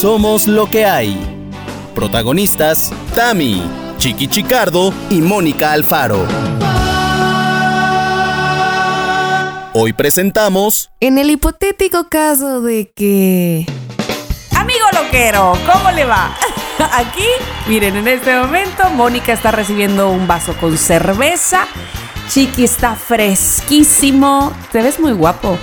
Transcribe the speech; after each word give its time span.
Somos 0.00 0.46
lo 0.46 0.68
que 0.68 0.84
hay. 0.84 1.16
Protagonistas, 1.94 2.92
Tami, 3.14 3.62
Chiqui 3.96 4.28
Chicardo 4.28 4.92
y 5.08 5.22
Mónica 5.22 5.72
Alfaro. 5.72 6.26
Hoy 9.72 9.94
presentamos... 9.94 10.90
En 11.00 11.16
el 11.16 11.30
hipotético 11.30 12.10
caso 12.10 12.60
de 12.60 12.92
que... 12.94 13.64
Amigo 14.54 14.84
loquero, 14.92 15.54
¿cómo 15.66 15.90
le 15.90 16.04
va? 16.04 16.36
Aquí, 16.92 17.24
miren, 17.66 17.96
en 17.96 18.06
este 18.06 18.38
momento 18.38 18.90
Mónica 18.90 19.32
está 19.32 19.50
recibiendo 19.50 20.10
un 20.10 20.26
vaso 20.26 20.54
con 20.60 20.76
cerveza. 20.76 21.66
Chiqui 22.28 22.64
está 22.64 22.96
fresquísimo. 22.96 24.52
Te 24.70 24.82
ves 24.82 25.00
muy 25.00 25.12
guapo. 25.12 25.58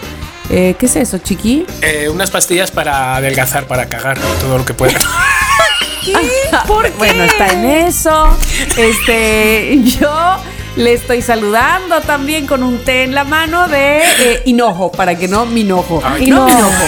Eh, 0.50 0.76
¿Qué 0.78 0.86
es 0.86 0.96
eso, 0.96 1.18
Chiqui? 1.18 1.66
Eh, 1.82 2.10
unas 2.10 2.32
pastillas 2.32 2.72
para 2.72 3.16
adelgazar, 3.16 3.66
para 3.66 3.88
cagar 3.88 4.20
todo 4.40 4.58
lo 4.58 4.66
que 4.66 4.74
pueda. 4.74 5.00
¿Por 6.68 6.86
qué? 6.86 6.98
Bueno, 6.98 7.24
está 7.24 7.48
en 7.48 7.66
eso. 7.66 8.38
Este, 8.78 9.80
yo 9.84 10.38
le 10.76 10.94
estoy 10.94 11.22
saludando 11.22 12.02
también 12.02 12.48
con 12.48 12.64
un 12.64 12.80
té 12.80 13.04
en 13.04 13.16
la 13.16 13.24
mano 13.24 13.68
de 13.68 14.00
eh, 14.00 14.42
hinojo, 14.46 14.92
para 14.92 15.18
que 15.18 15.28
no 15.28 15.46
mi 15.46 15.62
hinojo. 15.62 16.02
Ay, 16.04 16.30
no, 16.30 16.48
hinojo. 16.50 16.84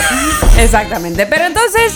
Exactamente. 0.58 1.26
Pero 1.26 1.45
entonces, 1.45 1.94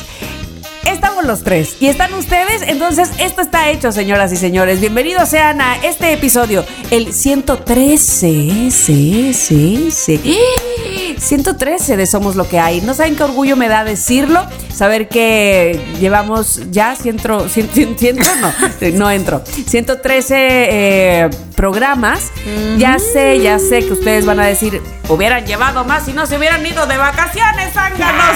estamos 0.85 1.25
los 1.25 1.43
tres 1.43 1.75
y 1.79 1.87
están 1.87 2.13
ustedes. 2.13 2.61
Entonces, 2.67 3.09
esto 3.19 3.41
está 3.41 3.69
hecho, 3.69 3.91
señoras 3.91 4.31
y 4.31 4.37
señores. 4.37 4.79
Bienvenidos 4.79 5.29
sean 5.29 5.61
a 5.61 5.77
este 5.83 6.13
episodio, 6.13 6.65
el 6.91 7.13
113. 7.13 8.71
Sí, 8.71 9.33
sí, 9.33 9.91
sí. 9.91 11.08
113 11.19 11.97
de 11.97 12.05
Somos 12.05 12.35
lo 12.35 12.47
que 12.47 12.59
hay. 12.59 12.81
No 12.81 12.93
saben 12.93 13.15
qué 13.15 13.23
orgullo 13.23 13.55
me 13.55 13.67
da 13.67 13.83
decirlo, 13.83 14.45
saber 14.73 15.07
que 15.09 15.79
llevamos 15.99 16.61
ya 16.71 16.95
ciento, 16.95 17.47
cien- 17.47 17.69
cien- 17.69 17.97
ciento, 17.97 18.27
no, 18.41 18.53
no 18.93 19.11
entro, 19.11 19.43
113 19.67 20.35
eh, 20.39 21.29
programas. 21.55 22.31
Ya 22.77 22.97
sé, 22.99 23.39
ya 23.41 23.59
sé 23.59 23.85
que 23.85 23.93
ustedes 23.93 24.25
van 24.25 24.39
a 24.39 24.45
decir, 24.45 24.81
hubieran 25.09 25.45
llevado 25.45 25.83
más 25.83 26.05
si 26.05 26.13
no 26.13 26.25
se 26.25 26.37
hubieran 26.37 26.65
ido 26.65 26.85
de 26.85 26.97
vacaciones, 26.97 27.73
zánganos. 27.73 28.35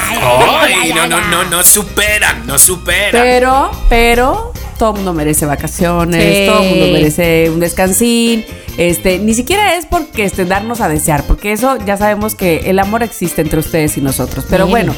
¡Ay! 0.61 0.93
No, 0.93 1.07
no, 1.07 1.21
no, 1.29 1.43
no 1.45 1.63
superan, 1.63 2.45
no 2.45 2.57
superan. 2.59 3.21
Pero, 3.23 3.71
pero, 3.89 4.53
todo 4.77 4.93
mundo 4.93 5.13
merece 5.13 5.45
vacaciones, 5.45 6.23
Sí. 6.23 6.45
todo 6.47 6.63
mundo 6.63 6.85
merece 6.91 7.49
un 7.49 7.59
descansín. 7.59 8.45
Este, 8.77 9.19
ni 9.19 9.33
siquiera 9.33 9.75
es 9.75 9.85
porque 9.85 10.23
este, 10.25 10.45
darnos 10.45 10.81
a 10.81 10.89
desear, 10.89 11.23
porque 11.23 11.51
eso 11.51 11.77
ya 11.85 11.97
sabemos 11.97 12.35
que 12.35 12.69
el 12.69 12.79
amor 12.79 13.03
existe 13.03 13.41
entre 13.41 13.59
ustedes 13.59 13.97
y 13.97 14.01
nosotros. 14.01 14.45
Pero 14.49 14.65
Sí. 14.65 14.71
bueno, 14.71 14.95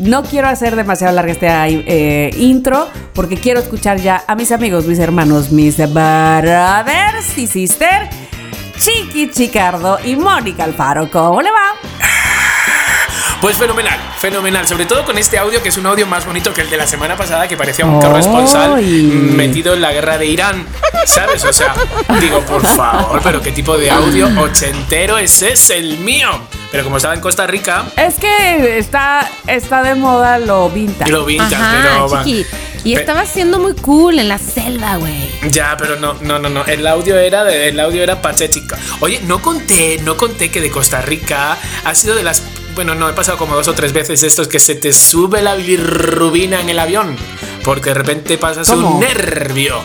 no 0.00 0.22
quiero 0.22 0.48
hacer 0.48 0.76
demasiado 0.76 1.14
larga 1.14 1.32
este 1.32 1.48
eh, 1.48 2.30
intro, 2.38 2.86
porque 3.14 3.36
quiero 3.36 3.60
escuchar 3.60 3.98
ya 4.00 4.22
a 4.26 4.34
mis 4.34 4.52
amigos, 4.52 4.86
mis 4.86 4.98
hermanos, 4.98 5.50
mis 5.50 5.76
brothers 5.78 7.36
y 7.36 7.46
sister, 7.46 8.08
Chiqui 8.78 9.30
Chicardo 9.30 9.98
y 10.04 10.16
Mónica 10.16 10.64
Alfaro. 10.64 11.10
¿Cómo 11.10 11.40
le 11.42 11.50
va? 11.50 12.15
Pues 13.40 13.56
fenomenal, 13.58 13.98
fenomenal. 14.18 14.66
Sobre 14.66 14.86
todo 14.86 15.04
con 15.04 15.18
este 15.18 15.38
audio 15.38 15.62
que 15.62 15.68
es 15.68 15.76
un 15.76 15.86
audio 15.86 16.06
más 16.06 16.24
bonito 16.26 16.52
que 16.52 16.62
el 16.62 16.70
de 16.70 16.76
la 16.76 16.86
semana 16.86 17.16
pasada 17.16 17.46
que 17.46 17.56
parecía 17.56 17.84
un 17.84 18.00
corresponsal 18.00 18.74
Ay. 18.76 19.02
metido 19.36 19.74
en 19.74 19.82
la 19.82 19.92
guerra 19.92 20.18
de 20.18 20.26
Irán. 20.26 20.66
¿Sabes? 21.06 21.44
O 21.44 21.52
sea, 21.52 21.74
digo, 22.20 22.40
por 22.40 22.66
favor, 22.66 23.20
pero 23.22 23.40
qué 23.40 23.52
tipo 23.52 23.76
de 23.78 23.90
audio 23.90 24.28
ochentero 24.40 25.18
es 25.18 25.42
ese, 25.42 25.76
el 25.78 25.98
mío. 25.98 26.28
Pero 26.72 26.82
como 26.84 26.96
estaba 26.96 27.14
en 27.14 27.20
Costa 27.20 27.46
Rica, 27.46 27.84
Es 27.96 28.14
que 28.16 28.78
está, 28.78 29.30
está 29.46 29.82
de 29.82 29.94
moda 29.94 30.38
lo 30.38 30.68
vintage. 30.68 31.10
lo 31.12 31.24
vintage, 31.24 31.54
Ajá, 31.54 31.78
pero 31.82 32.08
va- 32.08 32.24
chiqui. 32.24 32.46
Y 32.84 32.94
Pe- 32.94 33.00
estaba 33.00 33.24
siendo 33.26 33.58
muy 33.58 33.74
cool 33.74 34.18
en 34.18 34.28
la 34.28 34.38
selva, 34.38 34.96
güey. 34.96 35.28
Ya, 35.50 35.76
pero 35.78 35.96
no, 35.96 36.14
no, 36.20 36.38
no, 36.38 36.48
no. 36.48 36.64
El 36.64 36.86
audio 36.86 37.16
era, 37.18 37.44
de- 37.44 37.68
el 37.68 37.78
audio 37.80 38.02
era. 38.02 38.18
Oye, 39.00 39.20
no 39.26 39.40
conté, 39.42 40.00
no 40.02 40.16
conté 40.16 40.50
que 40.50 40.60
de 40.60 40.70
Costa 40.70 41.00
Rica 41.02 41.56
ha 41.84 41.94
sido 41.94 42.14
de 42.16 42.22
las, 42.24 42.42
bueno, 42.76 42.94
no 42.94 43.08
he 43.08 43.12
pasado 43.12 43.36
como 43.38 43.56
dos 43.56 43.66
o 43.66 43.72
tres 43.72 43.92
veces 43.92 44.22
estos 44.22 44.46
que 44.46 44.60
se 44.60 44.76
te 44.76 44.92
sube 44.92 45.42
la 45.42 45.54
bilirrubina 45.56 46.60
en 46.60 46.68
el 46.70 46.78
avión, 46.78 47.16
porque 47.64 47.90
de 47.90 47.94
repente 47.94 48.38
pasas 48.38 48.68
¿Cómo? 48.68 48.92
un 48.92 49.00
nervio. 49.00 49.80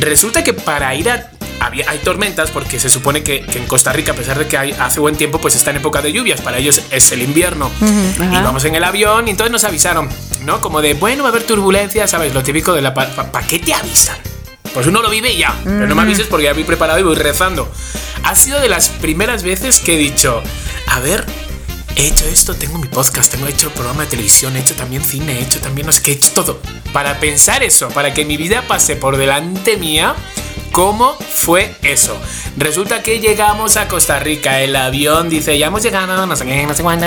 Resulta 0.00 0.44
que 0.44 0.52
para 0.52 0.94
ir 0.94 1.08
a 1.08 1.30
había- 1.60 1.90
hay 1.90 1.98
tormentas 1.98 2.50
porque 2.52 2.78
se 2.78 2.88
supone 2.88 3.22
que, 3.24 3.40
que 3.40 3.58
en 3.58 3.66
Costa 3.66 3.92
Rica, 3.92 4.12
a 4.12 4.14
pesar 4.14 4.38
de 4.38 4.46
que 4.46 4.56
hay- 4.56 4.72
hace 4.78 5.00
buen 5.00 5.16
tiempo, 5.16 5.40
pues 5.40 5.56
está 5.56 5.70
en 5.70 5.78
época 5.78 6.00
de 6.02 6.12
lluvias. 6.12 6.40
Para 6.40 6.58
ellos 6.58 6.82
es 6.90 7.10
el 7.12 7.22
invierno. 7.22 7.70
Y 7.82 8.34
vamos 8.42 8.64
en 8.64 8.74
el 8.76 8.84
avión 8.84 9.26
y 9.26 9.32
entonces 9.32 9.50
nos 9.50 9.64
avisaron, 9.64 10.08
¿no? 10.44 10.60
Como 10.60 10.80
de, 10.82 10.94
bueno, 10.94 11.24
va 11.24 11.30
a 11.30 11.32
haber 11.32 11.42
turbulencia, 11.44 12.06
¿sabes? 12.06 12.32
Lo 12.32 12.42
típico 12.44 12.72
de 12.74 12.82
la... 12.82 12.94
¿Para 12.94 13.46
qué 13.46 13.58
te 13.58 13.74
avisan? 13.74 14.16
Pues 14.72 14.86
uno 14.86 15.02
lo 15.02 15.10
vive 15.10 15.32
y 15.32 15.38
ya. 15.38 15.52
Pero 15.64 15.86
no 15.88 15.94
me 15.96 16.02
avises 16.02 16.26
porque 16.28 16.44
ya 16.44 16.52
voy 16.52 16.62
preparado 16.64 17.00
y 17.00 17.02
voy 17.02 17.16
rezando. 17.16 17.68
Ha 18.22 18.36
sido 18.36 18.60
de 18.60 18.68
las 18.68 18.88
primeras 18.90 19.42
veces 19.42 19.80
que 19.80 19.94
he 19.94 19.98
dicho, 19.98 20.42
a 20.86 21.00
ver, 21.00 21.24
he 21.98 22.06
hecho 22.06 22.26
esto, 22.26 22.54
tengo 22.54 22.78
mi 22.78 22.86
podcast, 22.86 23.32
tengo 23.32 23.48
hecho 23.48 23.70
programa 23.70 24.02
de 24.04 24.10
televisión, 24.10 24.56
he 24.56 24.60
hecho 24.60 24.76
también 24.76 25.04
cine, 25.04 25.32
he 25.32 25.42
hecho 25.42 25.60
también 25.60 25.84
no 25.84 25.92
sé 25.92 26.00
he 26.12 26.14
hecho 26.14 26.30
todo. 26.32 26.60
Para 26.92 27.18
pensar 27.18 27.64
eso, 27.64 27.88
para 27.88 28.14
que 28.14 28.24
mi 28.24 28.36
vida 28.36 28.62
pase 28.68 28.94
por 28.94 29.16
delante 29.16 29.76
mía, 29.76 30.14
¿cómo 30.72 31.14
fue 31.14 31.74
eso? 31.82 32.18
Resulta 32.56 33.02
que 33.02 33.20
llegamos 33.20 33.76
a 33.76 33.88
Costa 33.88 34.18
Rica, 34.18 34.60
el 34.60 34.74
avión 34.76 35.28
dice, 35.28 35.56
ya 35.58 35.66
hemos 35.66 35.82
llegado, 35.82 36.26
no 36.26 36.36
sé 36.36 36.44
qué, 36.44 36.66
no 36.66 36.74
sé 36.74 36.82
cuándo. 36.82 37.06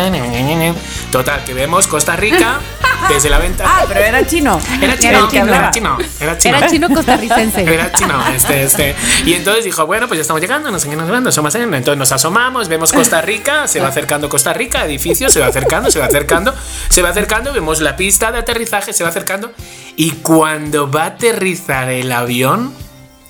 Total, 1.12 1.44
que 1.44 1.54
vemos 1.54 1.88
Costa 1.88 2.16
Rica 2.16 2.60
desde 3.10 3.30
la 3.30 3.38
ventana. 3.40 3.70
Ah, 3.74 3.86
pero 3.88 4.00
era 4.02 4.26
chino. 4.26 4.60
Era 4.82 4.98
chino, 4.98 5.20
el 5.20 5.28
que 5.30 5.38
era 5.38 5.72
chino, 5.72 5.98
era 6.20 6.38
chino. 6.38 6.58
Era 6.58 6.68
chino 6.70 6.90
costarricense. 6.90 7.62
Era 7.74 7.92
chino, 7.92 8.28
este, 8.34 8.64
este. 8.64 8.96
Y 9.26 9.34
entonces 9.34 9.64
dijo, 9.66 9.86
bueno, 9.86 10.08
pues 10.08 10.18
ya 10.18 10.22
estamos 10.22 10.42
llegando, 10.42 10.72
no 10.72 10.80
sé 10.80 10.90
qué, 10.90 10.96
no 10.96 11.04
sé 11.04 11.10
cuándo, 11.10 11.32
somos 11.32 11.54
en- 11.56 11.74
Entonces 11.74 11.98
nos 11.98 12.12
asomamos, 12.12 12.68
vemos 12.68 12.92
Costa 12.92 13.22
Rica, 13.22 13.68
se 13.68 13.80
va 13.80 13.88
acercando 13.88 14.30
Costa 14.30 14.54
Rica, 14.54 14.86
edificio, 14.86 15.30
se 15.30 15.40
va 15.40 15.48
acercando, 15.48 15.92
se 15.92 16.00
va 16.00 16.06
acercando, 16.06 16.54
se 16.90 17.02
va 17.02 17.10
acercando, 17.10 17.54
vemos 17.54 17.82
la 17.82 17.96
pista 17.96 18.32
de 18.32 18.40
aterrizaje, 18.40 18.94
se 18.94 19.04
va 19.04 19.10
acercando. 19.10 19.52
Y 19.98 20.12
cuando 20.12 20.90
va 20.90 21.04
a 21.04 21.08
aterrizar 21.08 21.90
el 21.90 22.12
avión, 22.12 22.74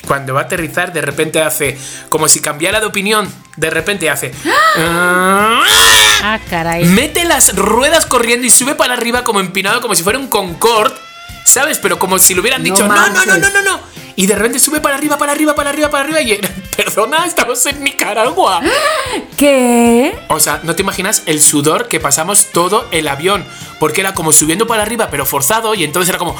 cuando 0.07 0.33
va 0.33 0.41
a 0.41 0.43
aterrizar, 0.43 0.93
de 0.93 1.01
repente 1.01 1.41
hace 1.41 1.77
como 2.09 2.27
si 2.27 2.41
cambiara 2.41 2.79
de 2.79 2.85
opinión. 2.85 3.31
De 3.57 3.69
repente 3.69 4.09
hace. 4.09 4.33
Ah, 4.77 6.39
caray. 6.49 6.85
Mete 6.85 7.25
las 7.25 7.55
ruedas 7.55 8.05
corriendo 8.05 8.47
y 8.47 8.49
sube 8.49 8.75
para 8.75 8.93
arriba 8.93 9.23
como 9.23 9.39
empinado, 9.39 9.81
como 9.81 9.95
si 9.95 10.03
fuera 10.03 10.19
un 10.19 10.27
Concorde, 10.27 10.95
¿sabes? 11.43 11.79
Pero 11.79 11.99
como 11.99 12.19
si 12.19 12.33
le 12.33 12.41
hubieran 12.41 12.63
dicho, 12.63 12.87
no, 12.87 13.09
no, 13.09 13.25
no, 13.25 13.37
no, 13.37 13.49
no, 13.49 13.61
no. 13.61 13.91
Y 14.15 14.27
de 14.27 14.35
repente 14.35 14.59
sube 14.59 14.81
para 14.81 14.95
arriba, 14.95 15.17
para 15.17 15.31
arriba, 15.31 15.55
para 15.55 15.69
arriba, 15.69 15.89
para 15.89 16.03
arriba. 16.03 16.21
Y 16.21 16.39
perdona, 16.75 17.25
estamos 17.25 17.65
en 17.65 17.83
Nicaragua. 17.83 18.61
¿Qué? 19.37 20.17
O 20.27 20.39
sea, 20.39 20.59
no 20.63 20.75
te 20.75 20.81
imaginas 20.81 21.23
el 21.25 21.41
sudor 21.41 21.87
que 21.87 21.99
pasamos 21.99 22.47
todo 22.51 22.87
el 22.91 23.07
avión. 23.07 23.45
Porque 23.79 24.01
era 24.01 24.13
como 24.13 24.31
subiendo 24.31 24.67
para 24.67 24.83
arriba, 24.83 25.07
pero 25.09 25.25
forzado. 25.25 25.73
Y 25.75 25.83
entonces 25.83 26.09
era 26.09 26.17
como. 26.19 26.35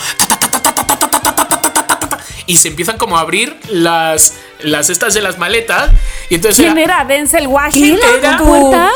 Y 2.51 2.57
se 2.57 2.67
empiezan 2.67 2.97
como 2.97 3.17
a 3.17 3.21
abrir 3.21 3.55
las, 3.69 4.33
las 4.59 4.89
estas 4.89 5.13
de 5.13 5.21
las 5.21 5.37
maletas. 5.37 5.91
Y 6.29 6.35
entonces 6.35 6.65
¿Quién 6.65 6.77
era- 6.77 6.97
era? 7.01 7.05
¿Denzel. 7.05 7.47
Washington? 7.47 8.09
Era-. 8.19 8.91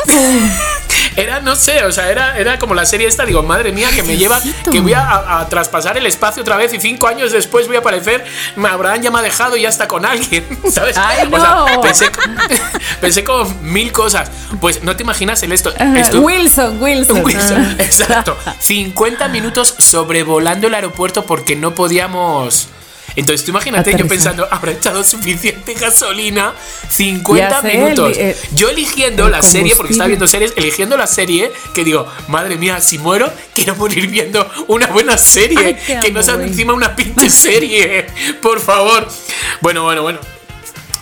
Era, 1.16 1.40
no 1.40 1.56
sé, 1.56 1.82
o 1.84 1.92
sea, 1.92 2.10
era, 2.10 2.38
era 2.38 2.58
como 2.58 2.74
la 2.74 2.84
serie 2.84 3.06
esta, 3.06 3.24
digo, 3.24 3.42
madre 3.42 3.72
mía, 3.72 3.88
que 3.94 4.02
me 4.02 4.16
lleva, 4.16 4.40
que 4.70 4.80
voy 4.80 4.92
a, 4.92 5.00
a- 5.00 5.40
a 5.40 5.48
traspasar 5.48 5.96
el 5.96 6.06
espacio 6.06 6.42
otra 6.42 6.56
vez 6.56 6.72
y 6.74 6.80
cinco 6.80 7.06
años 7.06 7.32
después 7.32 7.66
voy 7.66 7.76
a 7.76 7.80
aparecer, 7.80 8.24
me 8.56 8.68
Abraham 8.68 9.00
ya 9.02 9.10
me 9.10 9.18
ha 9.18 9.22
dejado 9.22 9.56
y 9.56 9.62
ya 9.62 9.68
está 9.68 9.88
con 9.88 10.04
alguien, 10.04 10.44
¿sabes? 10.70 10.96
Ay, 10.98 11.28
O 11.32 11.40
sea, 11.40 11.64
no. 11.74 11.80
pensé, 11.80 12.10
pensé 13.00 13.24
como 13.24 13.44
mil 13.62 13.92
cosas. 13.92 14.30
Pues 14.60 14.82
no 14.82 14.96
te 14.96 15.02
imaginas 15.02 15.42
el 15.42 15.52
esto. 15.52 15.72
Esto- 15.96 16.20
Wilson, 16.20 16.82
Wilson. 16.82 17.24
Wilson, 17.24 17.76
exacto. 17.78 18.36
50 18.60 19.28
minutos 19.28 19.74
sobrevolando 19.78 20.66
el 20.66 20.74
aeropuerto 20.74 21.24
porque 21.24 21.56
no 21.56 21.74
podíamos. 21.74 22.68
Entonces, 23.16 23.44
tú 23.44 23.50
imagínate 23.50 23.90
yo 23.92 24.06
pensando, 24.06 24.46
habrá 24.50 24.72
echado 24.72 25.02
suficiente 25.02 25.74
gasolina 25.74 26.54
50 26.88 27.48
Ya 27.48 27.60
sé, 27.62 27.76
minutos. 27.78 28.16
el- 28.16 28.24
eh, 28.30 28.36
yo 28.54 28.68
eligiendo 28.68 29.26
el 29.26 29.32
la 29.32 29.42
serie, 29.42 29.74
porque 29.76 29.92
estaba 29.92 30.08
viendo 30.08 30.26
series, 30.26 30.52
eligiendo 30.56 30.96
la 30.96 31.06
serie, 31.06 31.50
que 31.74 31.82
digo, 31.82 32.06
madre 32.28 32.56
mía, 32.56 32.80
si 32.80 32.98
muero, 32.98 33.32
quiero 33.54 33.74
morir 33.76 34.06
viendo 34.08 34.48
una 34.68 34.86
buena 34.88 35.16
serie. 35.18 35.58
Ay, 35.58 36.00
que 36.00 36.12
no 36.12 36.22
sea 36.22 36.34
encima 36.34 36.72
una 36.74 36.94
pinche 36.94 37.30
serie. 37.30 38.06
Por 38.42 38.60
favor. 38.60 39.08
Bueno, 39.60 39.82
bueno, 39.84 40.02
bueno. 40.02 40.18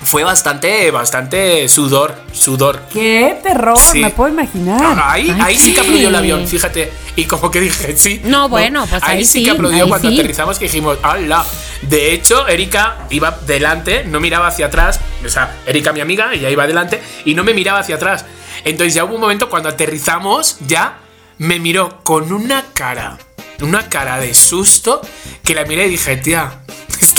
Fue 0.05 0.23
bastante, 0.23 0.91
bastante 0.91 1.69
sudor, 1.69 2.15
sudor. 2.33 2.83
¡Qué 2.93 3.39
terror! 3.43 3.79
Sí. 3.79 4.01
Me 4.01 4.11
puedo 4.11 4.31
imaginar. 4.31 4.81
Ah, 4.83 5.13
Ahí, 5.13 5.31
Ay, 5.31 5.41
ahí 5.41 5.59
sí 5.59 5.73
que 5.75 5.81
aplaudió 5.81 6.09
el 6.09 6.15
avión, 6.15 6.47
fíjate. 6.47 6.93
Y 7.17 7.25
como 7.25 7.51
que 7.51 7.61
dije, 7.61 7.97
sí. 7.97 8.21
No, 8.25 8.49
bueno, 8.49 8.87
pues 8.87 9.03
ahí 9.03 9.25
sí 9.25 9.39
sí, 9.41 9.45
que 9.45 9.51
aplaudió 9.53 9.85
ahí 9.85 9.89
cuando 9.89 10.09
sí. 10.09 10.15
aterrizamos 10.19 10.59
que 10.59 10.67
dijimos, 10.67 10.99
¡hala! 11.03 11.45
De 11.83 12.13
hecho, 12.13 12.47
Erika 12.47 13.07
iba 13.11 13.39
delante, 13.47 14.05
no 14.05 14.21
miraba 14.21 14.49
hacia 14.49 14.67
atrás. 14.67 15.01
O 15.25 15.29
sea, 15.29 15.57
Erika, 15.67 15.93
mi 15.93 16.01
amiga, 16.01 16.33
ella 16.33 16.51
iba 16.51 16.67
delante 16.67 17.03
y 17.25 17.35
no 17.35 17.45
me 17.45 17.55
miraba 17.55 17.79
hacia 17.81 17.97
atrás. 17.97 18.25
Entonces 18.65 18.95
ya 18.95 19.05
hubo 19.05 19.15
un 19.15 19.21
momento 19.21 19.49
cuando 19.49 19.69
aterrizamos, 19.69 20.59
ya 20.67 20.99
me 21.39 21.59
miró 21.59 22.01
con 22.03 22.33
una 22.33 22.65
cara 22.75 23.19
una 23.63 23.89
cara 23.89 24.19
de 24.19 24.35
susto 24.35 25.01
que 25.45 25.55
la 25.55 25.65
miré 25.65 25.87
y 25.87 25.91
dije, 25.91 26.17
tía, 26.17 26.61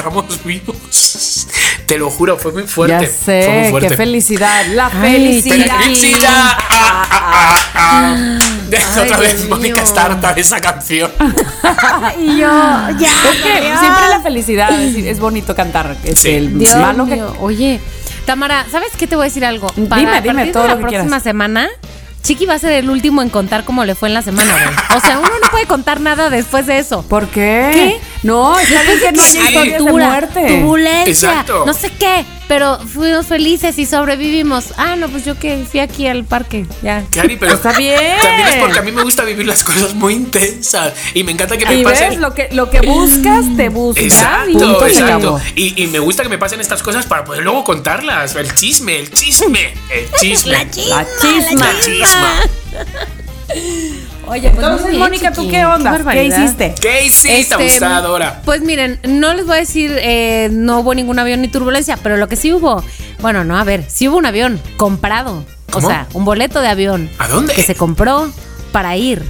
estamos 0.07 0.43
vivos. 0.43 1.47
Te 1.85 1.97
lo 1.97 2.09
juro, 2.09 2.37
fue 2.37 2.51
muy 2.51 2.63
fuerte. 2.63 3.05
Ya 3.05 3.11
fue 3.11 3.35
muy 3.35 3.63
sé, 3.65 3.71
fuerte. 3.71 3.89
qué 3.89 3.95
felicidad. 3.97 4.65
La 4.73 4.87
Ay, 4.87 5.11
felicidad. 5.41 5.79
¡Felicidad! 5.81 6.57
Ah, 6.69 7.07
ah, 7.09 7.09
ah, 7.11 7.57
ah. 7.75 8.39
Otra 9.01 9.17
Ay, 9.17 9.21
vez 9.27 9.47
Mónica 9.49 9.75
mío. 9.75 9.83
está 9.83 10.05
harta 10.05 10.33
de 10.33 10.41
esa 10.41 10.59
canción. 10.59 11.11
Y 12.19 12.37
yo, 12.37 12.47
ya. 12.97 13.09
Es 13.09 13.41
que 13.43 13.77
siempre 13.79 14.09
la 14.09 14.19
felicidad 14.21 14.71
es, 14.81 14.95
es 14.95 15.19
bonito 15.19 15.55
cantar. 15.55 15.95
Es 16.03 16.19
Sí. 16.19 16.29
el 16.29 16.57
Dios 16.59 16.75
malo 16.77 17.05
que 17.05 17.15
mío. 17.15 17.35
Oye, 17.39 17.79
Tamara, 18.25 18.65
¿sabes 18.71 18.89
qué 18.97 19.07
te 19.07 19.15
voy 19.15 19.23
a 19.23 19.27
decir 19.29 19.45
algo? 19.45 19.71
Dime, 19.75 19.87
Para 19.87 20.21
dime, 20.21 20.33
partir 20.35 20.53
todo 20.53 20.63
de 20.63 20.69
lo 20.69 20.75
la 20.75 20.79
que 20.79 20.81
próxima 20.81 21.05
quieras. 21.07 21.23
semana, 21.23 21.69
Chiqui 22.23 22.45
va 22.45 22.55
a 22.55 22.59
ser 22.59 22.71
el 22.73 22.89
último 22.89 23.21
en 23.21 23.29
contar 23.29 23.63
cómo 23.65 23.85
le 23.85 23.93
fue 23.95 24.07
en 24.09 24.13
la 24.15 24.21
semana, 24.23 24.51
güey. 24.51 24.97
O 24.97 24.99
sea, 24.99 25.19
uno 25.19 25.29
no 25.29 25.49
puede 25.51 25.65
contar 25.67 25.99
nada 26.01 26.29
después 26.29 26.65
de 26.65 26.79
eso. 26.79 27.03
¿Por 27.07 27.27
qué? 27.27 27.69
¿Qué? 27.73 27.99
No, 28.25 28.57
está 28.59 28.81
bien 28.83 28.99
que 28.99 29.11
no 29.11 29.21
Sí. 29.23 29.37
historias 29.37 29.53
de 29.53 29.75
Aventura, 29.75 30.07
muerte. 30.07 30.47
turbulencia, 30.47 31.29
Exacto. 31.29 31.63
no 31.65 31.73
sé 31.73 31.91
qué, 31.99 32.25
pero 32.47 32.79
fuimos 32.79 33.27
felices 33.27 33.77
y 33.77 33.85
sobrevivimos. 33.85 34.65
Ah, 34.77 34.95
no, 34.95 35.07
pues 35.09 35.25
yo 35.25 35.37
que 35.37 35.63
fui 35.69 35.79
aquí 35.79 36.07
al 36.07 36.23
parque, 36.25 36.65
ya. 36.81 37.03
Cari, 37.11 37.37
pero 37.37 37.53
Está 37.53 37.73
bien. 37.73 37.99
también 38.21 38.47
es 38.47 38.55
porque 38.55 38.79
a 38.79 38.81
mí 38.81 38.91
me 38.91 39.03
gusta 39.03 39.23
vivir 39.23 39.45
las 39.45 39.63
cosas 39.63 39.93
muy 39.93 40.13
intensas 40.15 40.93
y 41.13 41.23
me 41.23 41.31
encanta 41.33 41.57
que 41.57 41.65
me 41.65 41.75
Y 41.79 41.83
pasen. 41.83 42.09
ves, 42.11 42.19
lo 42.19 42.33
que, 42.33 42.49
lo 42.51 42.69
que 42.69 42.81
buscas, 42.81 43.45
te 43.55 43.69
busca. 43.69 44.01
Exacto, 44.01 44.85
exacto. 44.87 45.39
Y, 45.55 45.81
y 45.83 45.87
me 45.87 45.99
gusta 45.99 46.23
que 46.23 46.29
me 46.29 46.37
pasen 46.37 46.59
estas 46.61 46.81
cosas 46.81 47.05
para 47.05 47.23
poder 47.25 47.43
luego 47.43 47.63
contarlas. 47.63 48.35
El 48.35 48.53
chisme, 48.55 48.97
el 48.99 49.11
chisme, 49.11 49.73
el 49.91 50.11
chisme. 50.19 50.51
La 50.53 51.05
chisma. 51.21 51.63
La 51.65 51.79
chisma. 51.79 52.33
Oye, 54.27 54.49
pues 54.49 54.63
Entonces, 54.63 54.87
bien, 54.87 54.99
Mónica, 54.99 55.31
¿tú 55.31 55.47
qué 55.49 55.65
onda? 55.65 55.99
¿Qué 56.11 56.25
hiciste? 56.25 56.75
¿Qué 56.79 57.05
hiciste, 57.05 57.39
Este? 57.39 57.85
Pues 58.45 58.61
miren, 58.61 58.99
no 59.03 59.33
les 59.33 59.45
voy 59.45 59.57
a 59.57 59.59
decir, 59.59 59.91
eh, 60.01 60.49
no 60.51 60.79
hubo 60.79 60.93
ningún 60.95 61.19
avión 61.19 61.41
ni 61.41 61.47
turbulencia, 61.47 61.97
pero 61.97 62.17
lo 62.17 62.27
que 62.27 62.35
sí 62.35 62.53
hubo, 62.53 62.83
bueno, 63.19 63.43
no, 63.43 63.57
a 63.57 63.63
ver, 63.63 63.85
sí 63.87 64.07
hubo 64.07 64.17
un 64.17 64.25
avión 64.25 64.59
comprado. 64.77 65.45
¿Cómo? 65.71 65.87
O 65.87 65.89
sea, 65.89 66.07
un 66.13 66.25
boleto 66.25 66.61
de 66.61 66.67
avión. 66.67 67.09
¿A 67.19 67.27
dónde? 67.27 67.53
Que 67.53 67.63
se 67.63 67.75
compró 67.75 68.29
para 68.71 68.95
ir 68.97 69.23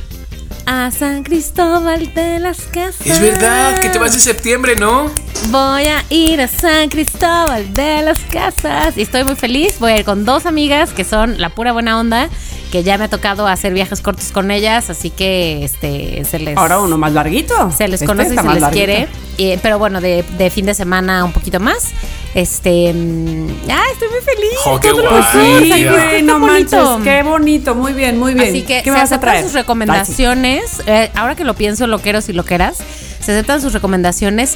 a 0.66 0.90
San 0.92 1.24
Cristóbal 1.24 2.14
de 2.14 2.40
las 2.40 2.62
Casas. 2.62 3.06
Es 3.06 3.20
verdad 3.22 3.80
que 3.80 3.90
te 3.90 4.00
vas 4.00 4.14
de 4.14 4.20
septiembre, 4.20 4.76
¿no? 4.76 5.12
Voy 5.50 5.86
a 5.86 6.04
ir 6.10 6.42
a 6.42 6.48
San 6.48 6.90
Cristóbal 6.90 7.74
de 7.74 8.02
las 8.02 8.20
Casas. 8.32 8.98
Y 8.98 9.02
estoy 9.04 9.24
muy 9.24 9.36
feliz. 9.36 9.76
Voy 9.80 9.92
a 9.92 9.98
ir 9.98 10.06
con 10.06 10.26
dos 10.26 10.46
amigas 10.46 10.92
que 10.92 11.04
son 11.04 11.40
la 11.40 11.50
pura 11.50 11.72
buena 11.72 12.00
onda. 12.00 12.30
Que 12.72 12.84
ya 12.84 12.98
me 12.98 13.06
ha 13.06 13.10
tocado 13.10 13.48
hacer 13.48 13.74
viajes 13.74 14.02
cortos 14.02 14.32
con 14.32 14.50
ellas. 14.52 14.90
Así 14.90 15.10
que 15.12 15.64
este 15.64 16.24
se 16.26 16.40
les. 16.40 16.58
Ahora 16.58 16.80
uno 16.80 16.98
más 16.98 17.14
larguito. 17.14 17.72
Se 17.72 17.88
les 17.88 18.02
Este 18.02 18.06
conoce 18.08 18.34
y 18.34 18.38
se 18.38 18.44
les 18.44 18.62
larguito. 18.62 18.72
quiere. 18.72 19.08
Y- 19.38 19.58
pero 19.58 19.78
bueno, 19.78 20.02
de, 20.02 20.24
de 20.38 20.50
fin 20.50 20.66
de 20.66 20.74
semana 20.74 21.24
un 21.26 21.32
poquito 21.32 21.60
más. 21.60 21.92
Este. 22.36 22.94
mm, 22.94 23.48
Ah, 23.72 23.82
estoy 23.94 24.10
muy 24.10 24.20
feliz. 24.20 24.50
Jo, 24.64 24.80
qué 24.80 24.92
guay, 24.92 25.24
Sí, 25.32 25.72
Ay, 25.72 25.84
qué 25.84 25.90
güey, 25.90 26.22
no 26.22 26.40
bonito. 26.40 26.76
manches, 27.00 27.04
qué 27.06 27.24
bonito, 27.24 27.74
muy 27.76 27.94
bien, 27.94 28.20
muy 28.20 28.34
bien. 28.36 28.50
Así 28.50 28.62
que 28.62 28.80
¿Qué 28.80 28.84
se 28.84 28.92
me 28.92 28.98
vas 28.98 29.02
a 29.12 29.16
aceptan 29.16 29.30
traer? 29.32 29.44
sus 29.46 29.54
recomendaciones. 29.54 30.82
eh, 30.86 31.10
ahora 31.16 31.36
que 31.36 31.44
lo 31.46 31.54
pienso, 31.56 31.88
loqueros 31.88 32.28
y 32.30 32.34
loqueras, 32.34 32.80
se 33.26 33.32
aceptan 33.32 33.62
sus 33.62 33.74
recomendaciones 33.74 34.56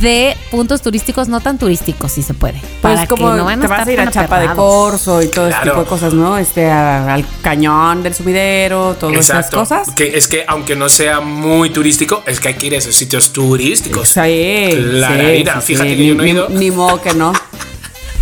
de 0.00 0.36
puntos 0.50 0.82
turísticos 0.82 1.28
no 1.28 1.40
tan 1.40 1.58
turísticos, 1.58 2.12
si 2.12 2.22
se 2.22 2.34
puede. 2.34 2.60
Pues 2.60 2.94
para 2.94 3.06
como 3.06 3.30
que 3.32 3.36
no 3.38 3.44
van 3.46 3.60
te 3.60 3.66
a 3.66 3.68
vas 3.68 3.78
estar 3.80 3.88
a 3.88 3.92
ir 3.92 4.00
a 4.08 4.10
Chapa 4.10 4.38
de. 4.40 4.48
Corso 4.54 5.22
y 5.22 5.28
todo 5.28 5.48
ese 5.48 5.56
Claro. 5.56 5.70
tipo 5.72 5.82
de 5.84 5.88
cosas, 5.88 6.12
¿no? 6.14 6.36
Este, 6.38 6.70
a- 6.70 7.14
al 7.14 7.24
cañón 7.42 8.02
del 8.02 8.14
sumidero, 8.14 8.96
todas 9.00 9.16
esas 9.16 9.36
Exacto. 9.36 9.58
cosas. 9.58 9.90
Que 9.94 10.16
es 10.16 10.28
que 10.28 10.44
aunque 10.46 10.76
no 10.76 10.88
sea 10.88 11.20
muy 11.20 11.70
turístico, 11.70 12.22
es 12.26 12.38
que 12.40 12.48
hay 12.48 12.54
que 12.54 12.66
ir 12.66 12.74
a 12.74 12.78
esos 12.78 12.94
sitios 12.94 13.32
turísticos. 13.32 14.08
Sí, 14.08 14.68
Clarita, 14.70 15.54
sí, 15.54 15.60
sí, 15.60 15.66
fíjate 15.72 15.90
sí, 15.90 15.96
que 15.96 16.06
yo 16.06 16.12
ni- 16.14 16.18
no 16.18 16.24
he 16.24 16.28
ido. 16.30 16.48
Ni 16.50 16.70
modo 16.70 17.00
que 17.00 17.14
no. 17.14 17.32